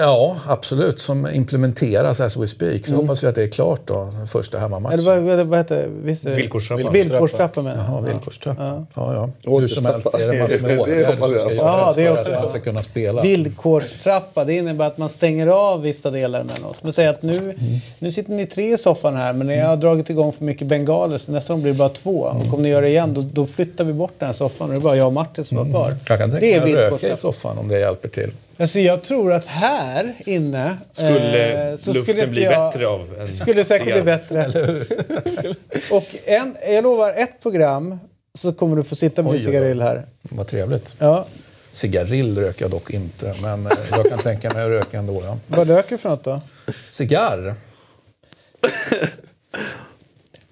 Ja, 0.00 0.36
absolut. 0.46 1.00
Som 1.00 1.26
implementeras 1.26 2.20
as 2.20 2.36
we 2.36 2.48
speak. 2.48 2.86
Så 2.86 2.94
hoppas 2.94 3.22
vi 3.22 3.26
att 3.26 3.34
det 3.34 3.42
är 3.42 3.48
klart 3.48 3.80
då, 3.84 4.10
den 4.16 4.26
första 4.26 4.58
hemmamatchen. 4.58 4.98
Eller 4.98 5.20
vad, 5.20 5.46
vad, 5.46 5.58
heter 5.58 5.76
det? 5.76 5.88
Visst 6.02 6.26
är 6.26 6.30
det? 6.30 6.36
Villkorstrappa. 6.36 6.90
Villkorstrappa 6.90 7.62
menar 7.62 7.76
Jaha, 7.76 7.96
jag. 7.96 8.02
villkorstrappa. 8.02 8.86
Ja, 8.94 9.14
ja. 9.44 9.58
Hur 9.60 9.68
som 9.68 9.86
helst 9.86 10.06
Återstrappa. 10.06 10.24
är 10.24 10.32
det 10.32 10.42
massor 10.42 10.62
med 10.62 10.70
Det 10.76 10.82
åtgärder 10.82 11.16
som 11.16 11.28
ska. 11.28 11.54
Ja, 11.54 11.94
göras 11.96 11.96
det 11.96 12.02
är 12.02 12.24
för 12.24 12.32
att 12.32 12.38
man 12.38 12.48
ska 12.48 12.60
kunna 12.60 12.82
spela. 12.82 13.22
Villkorstrappa, 13.22 14.44
det 14.44 14.54
innebär 14.54 14.86
att 14.86 14.98
man 14.98 15.08
stänger 15.08 15.46
av 15.46 15.82
vissa 15.82 16.10
delar 16.10 16.40
emellanåt. 16.40 16.76
Men 16.82 16.92
säg 16.92 17.06
att 17.06 17.22
nu, 17.22 17.54
nu 17.98 18.12
sitter 18.12 18.32
ni 18.32 18.46
tre 18.46 18.74
i 18.74 18.78
soffan 18.78 19.16
här 19.16 19.32
men 19.32 19.46
ni 19.46 19.58
har 19.58 19.76
dragit 19.76 20.10
igång 20.10 20.32
för 20.32 20.44
mycket 20.44 20.66
bengaler 20.66 21.18
så 21.18 21.32
nästa 21.32 21.52
gång 21.52 21.62
blir 21.62 21.72
det 21.72 21.78
bara 21.78 21.88
två. 21.88 22.18
Och 22.20 22.54
om 22.54 22.62
ni 22.62 22.68
gör 22.68 22.82
det 22.82 22.88
igen 22.88 23.14
då, 23.14 23.24
då 23.32 23.46
flyttar 23.46 23.84
vi 23.84 23.92
bort 23.92 24.12
den 24.18 24.26
här 24.26 24.34
soffan 24.34 24.66
och 24.66 24.72
det 24.72 24.78
är 24.78 24.82
bara 24.82 24.96
jag 24.96 25.06
och 25.06 25.12
Martin 25.12 25.44
som 25.44 25.58
är 25.58 25.70
kvar. 25.70 25.94
Jag 26.08 26.18
kan 26.18 26.30
det 26.30 26.40
tänka 26.40 26.56
är 26.56 26.60
mig 26.60 26.86
att 26.86 26.92
röka 26.92 27.12
i 27.12 27.16
soffan 27.16 27.58
om 27.58 27.68
det 27.68 27.78
hjälper 27.78 28.08
till. 28.08 28.30
Alltså 28.60 28.78
jag 28.78 29.02
tror 29.02 29.32
att 29.32 29.46
här 29.46 30.14
inne... 30.26 30.76
Skulle 30.92 31.70
eh, 31.70 31.76
så 31.76 31.92
luften 31.92 32.14
skulle 32.14 32.26
bli 32.26 32.42
jag- 32.44 32.72
bättre 32.72 32.86
av 32.88 33.14
en 33.20 33.28
Skulle 33.28 33.64
säkert 33.64 33.84
bli 33.86 33.92
cigarr? 33.94 34.04
bättre. 34.04 35.54
och 35.90 36.04
en, 36.24 36.56
jag 36.68 36.82
lovar, 36.82 37.14
ett 37.16 37.40
program 37.42 37.98
så 38.38 38.52
kommer 38.52 38.76
du 38.76 38.82
få 38.84 38.96
sitta 38.96 39.22
med 39.22 39.30
Oj, 39.32 39.36
oj. 39.38 39.44
cigarill 39.44 39.82
här. 39.82 40.06
Vad 40.22 40.46
trevligt. 40.46 40.96
Ja. 40.98 41.26
Cigarill 41.70 42.38
röker 42.38 42.62
jag 42.64 42.70
dock 42.70 42.90
inte, 42.90 43.34
men 43.42 43.66
eh, 43.66 43.72
jag 43.90 44.08
kan 44.08 44.18
tänka 44.18 44.50
mig 44.50 44.62
att 44.62 44.68
röka 44.68 44.98
ändå. 44.98 45.22
Ja. 45.24 45.38
Vad 45.46 45.68
röker 45.68 45.90
du 45.90 45.98
för 45.98 46.08
något 46.08 46.24
då? 46.24 46.40
Cigarr? 46.88 47.54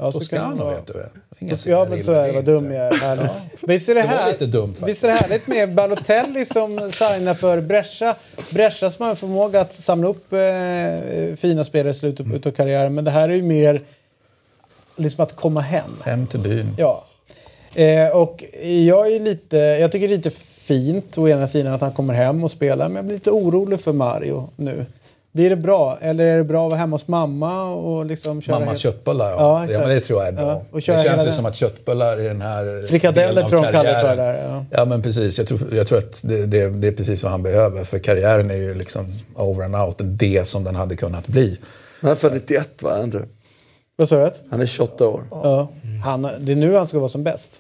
Ja, 0.00 0.12
så 0.12 0.18
det 0.18 0.24
Toscano 0.24 0.64
vara. 0.64 0.74
vet 0.74 0.86
du. 0.86 1.04
Inga 1.38 1.56
Ja, 1.66 1.86
men 1.90 2.02
så 2.02 2.12
är 2.12 2.26
det. 2.28 2.32
Vad 2.32 2.44
dum 2.44 2.72
jag 2.72 2.86
är. 2.86 2.92
Här. 2.96 3.30
Visst 3.62 3.88
är 3.88 3.94
det, 3.94 4.00
Det 4.00 4.06
här, 4.06 4.32
lite 4.32 4.46
dumt. 4.46 4.74
Visst 4.86 5.04
är 5.04 5.08
det 5.08 5.14
härligt 5.14 5.46
med 5.46 5.74
Balotelli 5.74 6.44
som 6.44 6.78
signar 6.92 7.34
för 7.34 7.60
Brescia. 7.60 8.14
Brescia 8.50 8.90
som 8.90 9.02
har 9.02 9.10
en 9.10 9.16
förmåga 9.16 9.60
att 9.60 9.74
samla 9.74 10.08
upp 10.08 10.32
eh, 10.32 11.36
fina 11.36 11.64
spelare 11.64 11.90
i 11.90 11.94
slutet 11.94 12.26
Mm. 12.26 12.40
av 12.46 12.50
karriären. 12.50 12.94
Men 12.94 13.04
det 13.04 13.10
här 13.10 13.28
är 13.28 13.34
ju 13.34 13.42
mer 13.42 13.82
liksom 14.96 15.22
att 15.24 15.36
komma 15.36 15.60
hem. 15.60 15.96
Hem 16.04 16.26
till 16.26 16.40
byn. 16.40 16.74
Ja. 16.78 17.04
Eh, 17.74 18.16
och 18.16 18.44
jag 18.88 19.12
är 19.12 19.20
lite, 19.20 19.56
jag 19.56 19.92
tycker 19.92 20.08
det 20.08 20.14
är 20.14 20.16
lite 20.16 20.30
fint 20.30 21.18
å 21.18 21.28
ena 21.28 21.46
sidan 21.46 21.74
att 21.74 21.80
han 21.80 21.92
kommer 21.92 22.14
hem 22.14 22.44
och 22.44 22.50
spelar. 22.50 22.88
Men 22.88 22.96
jag 22.96 23.04
blir 23.04 23.14
lite 23.16 23.30
orolig 23.30 23.80
för 23.80 23.92
Mario 23.92 24.48
nu. 24.56 24.86
Blir 25.38 25.50
det 25.50 25.56
bra? 25.56 25.98
Eller 26.00 26.24
är 26.24 26.38
det 26.38 26.44
bra 26.44 26.66
att 26.66 26.72
vara 26.72 26.80
hemma 26.80 26.94
hos 26.94 27.08
mamma 27.08 27.64
och 27.72 28.06
liksom 28.06 28.42
köra 28.42 28.54
Mammas 28.54 28.68
helt- 28.68 28.78
köttbullar, 28.80 29.30
ja. 29.30 29.36
Ja, 29.66 29.72
ja, 29.72 29.78
men 29.78 29.88
det 29.88 30.00
tror 30.00 30.20
jag 30.20 30.28
är 30.28 30.32
bra. 30.32 30.44
Ja, 30.46 30.54
och 30.70 30.76
det 30.76 30.80
känns 30.80 31.04
hela 31.04 31.18
ju 31.18 31.24
den. 31.24 31.32
som 31.32 31.46
att 31.46 31.54
köttbullar 31.54 32.20
i 32.20 32.28
den 32.28 32.40
här 32.40 32.86
Frikadeller 32.88 33.48
tror 33.48 33.62
de 33.62 33.72
kallar 33.72 33.94
det 33.94 34.00
för 34.00 34.16
där, 34.16 34.44
ja. 34.48 34.64
Ja, 34.70 34.84
men 34.84 35.02
precis. 35.02 35.38
Jag 35.38 35.46
tror, 35.46 35.60
jag 35.72 35.86
tror 35.86 35.98
att 35.98 36.20
det, 36.24 36.46
det, 36.46 36.68
det 36.70 36.88
är 36.88 36.92
precis 36.92 37.22
vad 37.22 37.32
han 37.32 37.42
behöver. 37.42 37.84
För 37.84 37.98
karriären 37.98 38.50
är 38.50 38.54
ju 38.54 38.74
liksom 38.74 39.06
over 39.34 39.64
and 39.64 39.76
out. 39.76 39.96
Det 40.00 40.46
som 40.46 40.64
den 40.64 40.76
hade 40.76 40.96
kunnat 40.96 41.26
bli. 41.26 41.58
Han 42.02 42.10
är 42.10 42.14
född 42.14 42.32
91 42.32 42.68
va? 42.80 42.96
Det? 43.06 43.22
Vad 44.00 44.08
sa 44.08 44.24
du? 44.24 44.30
Han 44.50 44.60
är 44.60 44.66
28 44.66 45.06
år. 45.08 45.24
Ja. 45.30 45.68
Han, 46.04 46.22
det 46.40 46.52
är 46.52 46.56
nu 46.56 46.74
han 46.74 46.86
ska 46.86 46.98
vara 46.98 47.08
som 47.08 47.22
bäst. 47.24 47.54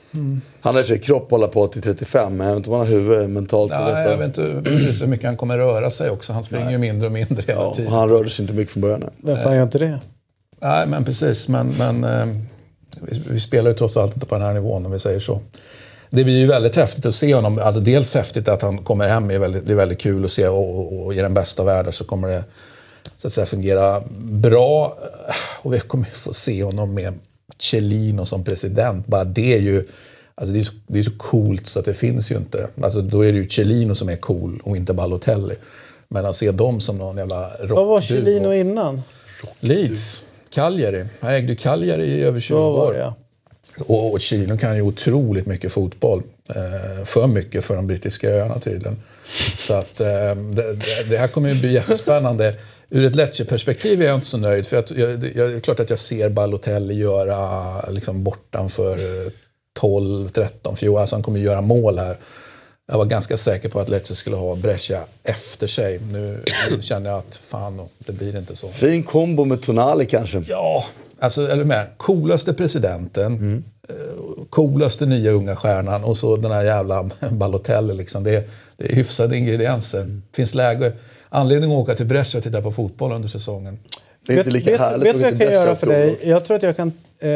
Han 0.60 0.74
har 0.74 0.92
i 0.92 0.98
kropp 0.98 1.30
hålla 1.30 1.48
på 1.48 1.66
till 1.66 1.82
35 1.82 2.36
men 2.36 2.46
jag 2.46 2.54
vet 2.54 2.56
inte 2.56 2.70
om 2.70 2.76
han 2.78 2.86
har 2.86 2.92
huvud 2.94 3.30
mentalt 3.30 3.70
detta. 3.70 4.10
jag 4.10 4.16
vet 4.16 4.26
inte 4.38 4.60
precis 4.64 5.02
hur 5.02 5.06
mycket 5.06 5.26
han 5.26 5.36
kommer 5.36 5.56
röra 5.58 5.90
sig 5.90 6.10
också. 6.10 6.32
Han 6.32 6.44
springer 6.44 6.70
ju 6.70 6.78
mindre 6.78 7.06
och 7.06 7.12
mindre 7.12 7.42
hela 7.46 7.60
Ja, 7.60 7.66
och 7.66 7.76
tiden. 7.76 7.92
han 7.92 8.08
rörde 8.08 8.28
sig 8.30 8.42
inte 8.42 8.54
mycket 8.54 8.72
från 8.72 8.80
början. 8.80 9.00
nej. 9.00 9.10
Vem 9.34 9.42
fan 9.42 9.54
gör 9.56 9.62
inte 9.62 9.78
det? 9.78 9.98
Nej, 10.60 10.86
men 10.86 11.04
precis. 11.04 11.48
Men, 11.48 11.72
men 11.78 12.04
eh, 12.04 12.26
vi, 13.00 13.22
vi 13.30 13.40
spelar 13.40 13.70
ju 13.70 13.76
trots 13.76 13.96
allt 13.96 14.14
inte 14.14 14.26
på 14.26 14.34
den 14.34 14.44
här 14.44 14.54
nivån 14.54 14.86
om 14.86 14.92
vi 14.92 14.98
säger 14.98 15.20
så. 15.20 15.40
Det 16.10 16.24
blir 16.24 16.38
ju 16.38 16.46
väldigt 16.46 16.76
häftigt 16.76 17.06
att 17.06 17.14
se 17.14 17.34
honom. 17.34 17.58
Alltså 17.62 17.80
dels 17.80 18.14
häftigt 18.14 18.48
att 18.48 18.62
han 18.62 18.78
kommer 18.78 19.08
hem, 19.08 19.30
är 19.30 19.38
väldigt, 19.38 19.66
det 19.66 19.72
är 19.72 19.76
väldigt 19.76 20.00
kul 20.00 20.24
att 20.24 20.30
se 20.30 20.48
och, 20.48 20.78
och, 20.78 21.04
och 21.06 21.14
i 21.14 21.16
den 21.18 21.34
bästa 21.34 21.64
världen 21.64 21.92
så 21.92 22.04
kommer 22.04 22.28
det 22.28 22.44
så 23.16 23.26
att 23.26 23.32
säga, 23.32 23.46
fungera 23.46 24.02
bra. 24.20 24.98
Och 25.62 25.74
vi 25.74 25.80
kommer 25.80 26.04
få 26.04 26.32
se 26.32 26.62
honom 26.64 26.94
med 26.94 27.14
Cellino 27.58 28.26
som 28.26 28.44
president. 28.44 29.06
Bara 29.06 29.24
det 29.24 29.54
är 29.54 29.58
ju 29.60 29.84
alltså 30.34 30.52
det 30.52 30.58
är 30.60 30.64
så, 30.64 30.72
det 30.86 30.98
är 30.98 31.02
så 31.02 31.16
coolt 31.16 31.66
så 31.66 31.78
att 31.78 31.84
det 31.84 31.94
finns 31.94 32.32
ju 32.32 32.36
inte. 32.36 32.68
Alltså 32.82 33.02
då 33.02 33.24
är 33.24 33.32
det 33.32 33.38
ju 33.38 33.48
Cellino 33.48 33.94
som 33.94 34.08
är 34.08 34.16
cool 34.16 34.60
och 34.64 34.76
inte 34.76 34.94
Balotelli. 34.94 35.54
Men 36.08 36.26
att 36.26 36.36
se 36.36 36.50
dem 36.50 36.80
som 36.80 36.98
någon 36.98 37.16
jävla 37.16 37.48
rockduo. 37.48 37.74
Vad 37.76 37.86
var 37.86 38.00
Chiellino 38.00 38.52
innan? 38.52 39.02
Leeds. 39.60 40.22
Cagliari. 40.50 41.04
Han 41.20 41.32
ägde 41.32 41.56
Cagliari 41.56 42.04
i 42.04 42.22
över 42.22 42.40
20 42.40 42.54
Vad 42.54 42.72
var 42.72 42.86
år. 42.86 42.92
det 42.92 42.98
ja. 42.98 43.14
Och, 43.84 44.12
och 44.12 44.20
Chile 44.20 44.56
kan 44.58 44.76
ju 44.76 44.82
otroligt 44.82 45.46
mycket 45.46 45.72
fotboll. 45.72 46.22
Eh, 46.48 47.04
för 47.04 47.26
mycket 47.26 47.64
för 47.64 47.76
de 47.76 47.86
brittiska 47.86 48.30
öarna 48.30 48.58
tydligen. 48.58 48.96
Så 49.58 49.74
att 49.74 50.00
eh, 50.00 50.34
det, 50.34 50.76
det 51.10 51.16
här 51.18 51.28
kommer 51.28 51.48
ju 51.48 51.60
bli 51.60 51.72
jättespännande. 51.72 52.54
Ur 52.90 53.04
ett 53.04 53.14
Lecce-perspektiv 53.14 54.02
är 54.02 54.06
jag 54.06 54.14
inte 54.14 54.26
så 54.26 54.38
nöjd. 54.38 54.66
För 54.66 54.76
att 54.76 54.90
jag, 54.90 55.10
jag, 55.10 55.20
det 55.20 55.56
är 55.56 55.60
klart 55.60 55.80
att 55.80 55.90
jag 55.90 55.98
ser 55.98 56.28
Balotelli 56.28 56.94
göra 56.94 57.80
liksom 57.90 58.24
bortanför 58.24 58.92
eh, 58.92 59.32
12, 59.80 60.28
13, 60.28 60.76
14. 60.76 61.00
Alltså 61.00 61.16
han 61.16 61.22
kommer 61.22 61.40
göra 61.40 61.60
mål 61.60 61.98
här. 61.98 62.16
Jag 62.90 62.98
var 62.98 63.04
ganska 63.04 63.36
säker 63.36 63.68
på 63.68 63.80
att 63.80 63.88
Lecce 63.88 64.14
skulle 64.14 64.36
ha 64.36 64.56
Brescia 64.56 65.00
efter 65.22 65.66
sig. 65.66 66.00
Nu, 66.12 66.42
nu 66.70 66.82
känner 66.82 67.10
jag 67.10 67.18
att 67.18 67.36
fan, 67.36 67.88
det 67.98 68.12
blir 68.12 68.36
inte 68.36 68.54
så. 68.54 68.68
Fin 68.68 69.02
kombo 69.02 69.44
med 69.44 69.62
Tonali 69.62 70.06
kanske. 70.06 70.42
Ja, 70.46 70.84
alltså 71.18 71.42
är 71.42 71.56
du 71.56 71.64
med? 71.64 71.86
Coolaste 71.96 72.54
presidenten, 72.54 73.64
eh, 73.88 73.94
coolaste 74.50 75.06
nya 75.06 75.30
unga 75.30 75.56
stjärnan 75.56 76.04
och 76.04 76.16
så 76.16 76.36
den 76.36 76.52
här 76.52 76.64
jävla 76.64 77.10
Balotelli. 77.30 77.94
Liksom. 77.94 78.24
Det, 78.24 78.36
är, 78.36 78.44
det 78.76 78.92
är 78.92 78.96
hyfsade 78.96 79.36
ingredienser. 79.36 80.20
Finns 80.34 80.54
läge, 80.54 80.92
anledning 81.28 81.70
att 81.72 81.76
åka 81.76 81.94
till 81.94 82.06
Brescia 82.06 82.38
och 82.38 82.44
titta 82.44 82.62
på 82.62 82.72
fotboll 82.72 83.12
under 83.12 83.28
säsongen. 83.28 83.78
Det 84.26 84.32
är 84.32 84.38
inte 84.38 84.50
lika 84.50 84.70
vet, 84.70 84.80
härligt 84.80 85.06
Vet 85.06 85.14
att 85.14 85.18
du 85.18 85.22
vad 85.22 85.32
jag 85.32 85.40
kan 85.40 85.52
göra 85.52 85.76
för 85.76 85.86
dig? 85.86 86.18
Jag 86.22 86.44
tror 86.44 86.56
att 86.56 86.62
jag 86.62 86.76
kan... 86.76 86.92
Eh, 87.20 87.28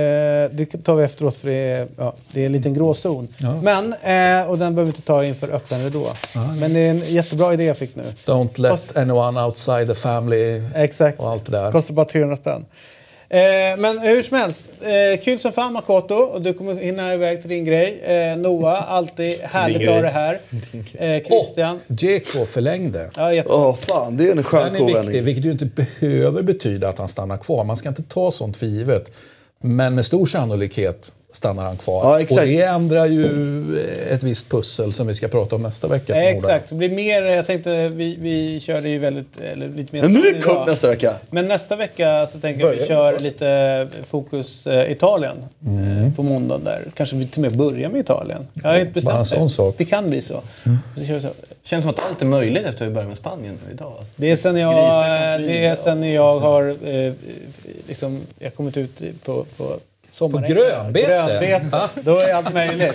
det 0.51 0.85
tar 0.85 0.95
vi 0.95 1.05
efteråt 1.05 1.37
för 1.37 1.49
det 1.49 1.55
är, 1.55 1.87
ja, 1.97 2.15
det 2.33 2.43
är 2.43 2.47
en 2.47 2.53
liten 2.53 2.75
gråzon. 2.75 3.29
Men, 3.63 3.93
eh, 3.93 4.51
och 4.51 4.59
den 4.59 4.75
behöver 4.75 4.83
vi 4.83 4.89
inte 4.89 5.03
ta 5.03 5.25
inför 5.25 5.49
öppen 5.51 5.85
ridå. 5.85 6.07
Men 6.61 6.73
det 6.75 6.81
är 6.81 6.91
en 6.91 6.99
jättebra 6.99 7.55
idé 7.55 7.65
jag 7.65 7.77
fick 7.77 7.97
nu. 7.97 8.03
Don't 8.27 8.61
let 8.61 8.73
Fast- 8.73 8.97
anyone 8.97 9.43
outside 9.43 9.89
the 9.89 9.95
family 9.95 10.63
Exakt. 10.75 11.21
och 11.21 11.31
allt 11.31 11.45
det 11.47 11.53
där. 11.53 11.73
Kostar 11.73 11.95
bara 11.95 12.07
300 12.07 12.37
spänn. 12.37 12.65
Eh, 13.33 13.79
men 13.79 13.99
hur 13.99 14.23
som 14.23 14.37
helst, 14.37 14.63
eh, 14.81 15.21
kul 15.25 15.39
som 15.41 15.53
fan 15.53 15.73
Makoto 15.73 16.15
och 16.15 16.43
du 16.43 16.55
kommer 16.55 16.75
hinna 16.75 17.15
iväg 17.15 17.41
till 17.41 17.51
din 17.51 17.65
grej. 17.65 18.01
Eh, 18.05 18.37
Noah, 18.37 18.93
alltid 18.93 19.39
härligt 19.43 19.89
att 19.89 19.95
ha 19.95 20.01
det 20.03 20.09
här. 20.09 20.39
Eh, 20.95 21.23
Christian. 21.23 21.81
Djeko 21.87 22.45
förlängde. 22.47 23.11
Ja, 23.17 23.35
jätte... 23.35 23.49
Åh 23.53 23.77
fan, 23.77 24.17
det 24.17 24.29
är 24.29 24.33
en 24.33 24.43
skön 24.43 24.73
Den 24.73 24.75
är 24.75 24.79
viktig, 24.79 24.95
kovändning. 24.97 25.25
vilket 25.25 25.45
ju 25.45 25.51
inte 25.51 25.65
behöver 25.67 26.43
betyda 26.43 26.89
att 26.89 26.99
han 26.99 27.09
stannar 27.09 27.37
kvar. 27.37 27.65
Man 27.65 27.77
ska 27.77 27.89
inte 27.89 28.03
ta 28.03 28.31
sånt 28.31 28.57
för 28.57 28.67
givet. 28.67 29.11
Men 29.61 29.95
med 29.95 30.05
stor 30.05 30.27
sannolikhet 30.27 31.13
stannar 31.33 31.65
han 31.65 31.77
kvar. 31.77 32.05
Ja, 32.05 32.21
exakt. 32.21 32.41
Och 32.41 32.47
det 32.47 32.63
ändrar 32.63 33.07
ju 33.07 33.27
ett 34.11 34.23
visst 34.23 34.51
pussel 34.51 34.93
som 34.93 35.07
vi 35.07 35.15
ska 35.15 35.29
prata 35.29 35.57
om 35.57 35.63
nästa 35.63 35.89
vecka. 35.89 36.15
Eh, 36.17 36.23
jag. 36.25 36.37
exakt, 36.37 36.69
det 36.69 36.75
blir 36.75 36.89
mer, 36.89 37.23
jag 37.23 37.47
tänkte 37.47 37.89
vi, 37.89 38.17
vi 38.21 38.61
körde 38.61 38.89
ju 38.89 38.99
väldigt, 38.99 39.41
eller 39.41 39.69
lite 39.69 39.97
mer 39.97 40.03
Men 40.03 40.13
nu 40.13 40.19
spännande 40.21 40.29
är 40.29 40.33
det 40.33 40.39
idag. 40.53 40.69
nästa 40.69 40.89
vecka. 40.89 41.15
Men 41.31 41.49
nästa 41.49 41.77
vecka 41.77 42.27
så 42.33 42.39
tänker 42.41 42.61
jag 42.61 42.75
att 42.75 42.83
vi 42.83 42.87
kör 42.87 43.19
lite 43.19 43.89
fokus 44.09 44.67
eh, 44.67 44.93
Italien 44.93 45.37
Mm. 45.67 46.05
eh, 46.05 46.13
på 46.15 46.23
måndagen 46.23 46.65
där. 46.65 46.83
Kanske 46.95 47.17
vi 47.17 47.27
till 47.27 47.45
och 47.45 47.51
med 47.51 47.59
börjar 47.59 47.89
med 47.89 48.01
Italien. 48.01 48.47
Jag 48.63 48.71
har 48.71 48.79
inte 48.79 48.93
bestämt 48.93 49.31
det. 49.31 49.49
sak. 49.49 49.59
Mm. 49.67 49.75
Det 49.79 49.85
kan 49.85 50.11
bli 50.11 50.23
så. 50.23 50.43
så, 50.99 51.05
kör 51.05 51.15
vi 51.15 51.21
så. 51.21 51.29
Känns 51.65 51.83
som 51.85 51.91
att 51.91 52.01
allt 52.09 52.23
är 52.23 52.27
möjligt 52.27 52.65
efter 52.65 52.85
att 52.85 52.91
vi 52.91 52.95
började 52.95 53.09
med 53.09 53.17
Spanien 53.19 53.59
idag. 53.73 53.93
Det 54.17 54.31
är 54.31 54.37
sen 54.37 54.57
jag, 54.57 54.75
det 55.41 55.65
är 55.65 55.77
sen 55.77 56.13
jag 56.13 56.39
har 56.41 56.77
eh, 56.89 57.13
liksom, 57.89 58.21
jag 58.39 58.55
kommit 58.55 58.77
ut 58.77 59.25
på, 59.25 59.47
på 59.57 59.77
sommaren. 60.13 60.47
På 60.47 60.53
grönbete? 60.53 61.07
Grönbete. 61.07 61.89
Då 62.01 62.19
är 62.19 62.35
allt 62.35 62.55
möjligt. 62.55 62.95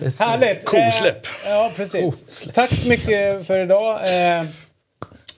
Härligt! 0.20 0.64
Kosläpp. 0.64 1.26
Eh, 1.26 1.50
ja, 1.50 1.70
precis. 1.76 2.00
Kosläpp. 2.00 2.54
Tack 2.54 2.70
så 2.70 2.88
mycket 2.88 3.46
för 3.46 3.58
idag. 3.58 3.96
Eh, 3.96 4.44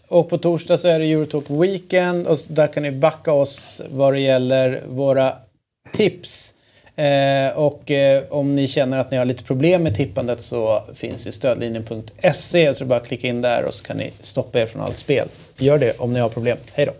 och 0.08 0.30
på 0.30 0.38
torsdag 0.38 0.78
så 0.78 0.88
är 0.88 0.98
det 0.98 1.04
Eurotalk 1.04 1.50
Weekend 1.50 2.26
och 2.26 2.38
där 2.48 2.66
kan 2.66 2.82
ni 2.82 2.90
backa 2.90 3.32
oss 3.32 3.82
vad 3.90 4.12
det 4.12 4.20
gäller 4.20 4.82
våra 4.88 5.36
tips. 5.92 6.52
Eh, 6.96 7.48
och 7.54 7.90
eh, 7.90 8.22
om 8.30 8.54
ni 8.54 8.68
känner 8.68 8.98
att 8.98 9.10
ni 9.10 9.16
har 9.16 9.24
lite 9.24 9.44
problem 9.44 9.82
med 9.82 9.96
tippandet 9.96 10.40
så 10.40 10.82
finns 10.94 11.26
ju 11.26 11.32
stödlinjen.se 11.32 12.74
så 12.74 12.84
bara 12.84 13.00
klicka 13.00 13.28
in 13.28 13.42
där 13.42 13.64
och 13.64 13.74
så 13.74 13.84
kan 13.84 13.96
ni 13.96 14.12
stoppa 14.20 14.60
er 14.60 14.66
från 14.66 14.82
allt 14.82 14.98
spel. 14.98 15.28
Gör 15.58 15.78
det 15.78 15.92
om 15.98 16.12
ni 16.12 16.20
har 16.20 16.28
problem. 16.28 16.58
Hej 16.72 16.86
då! 16.86 16.92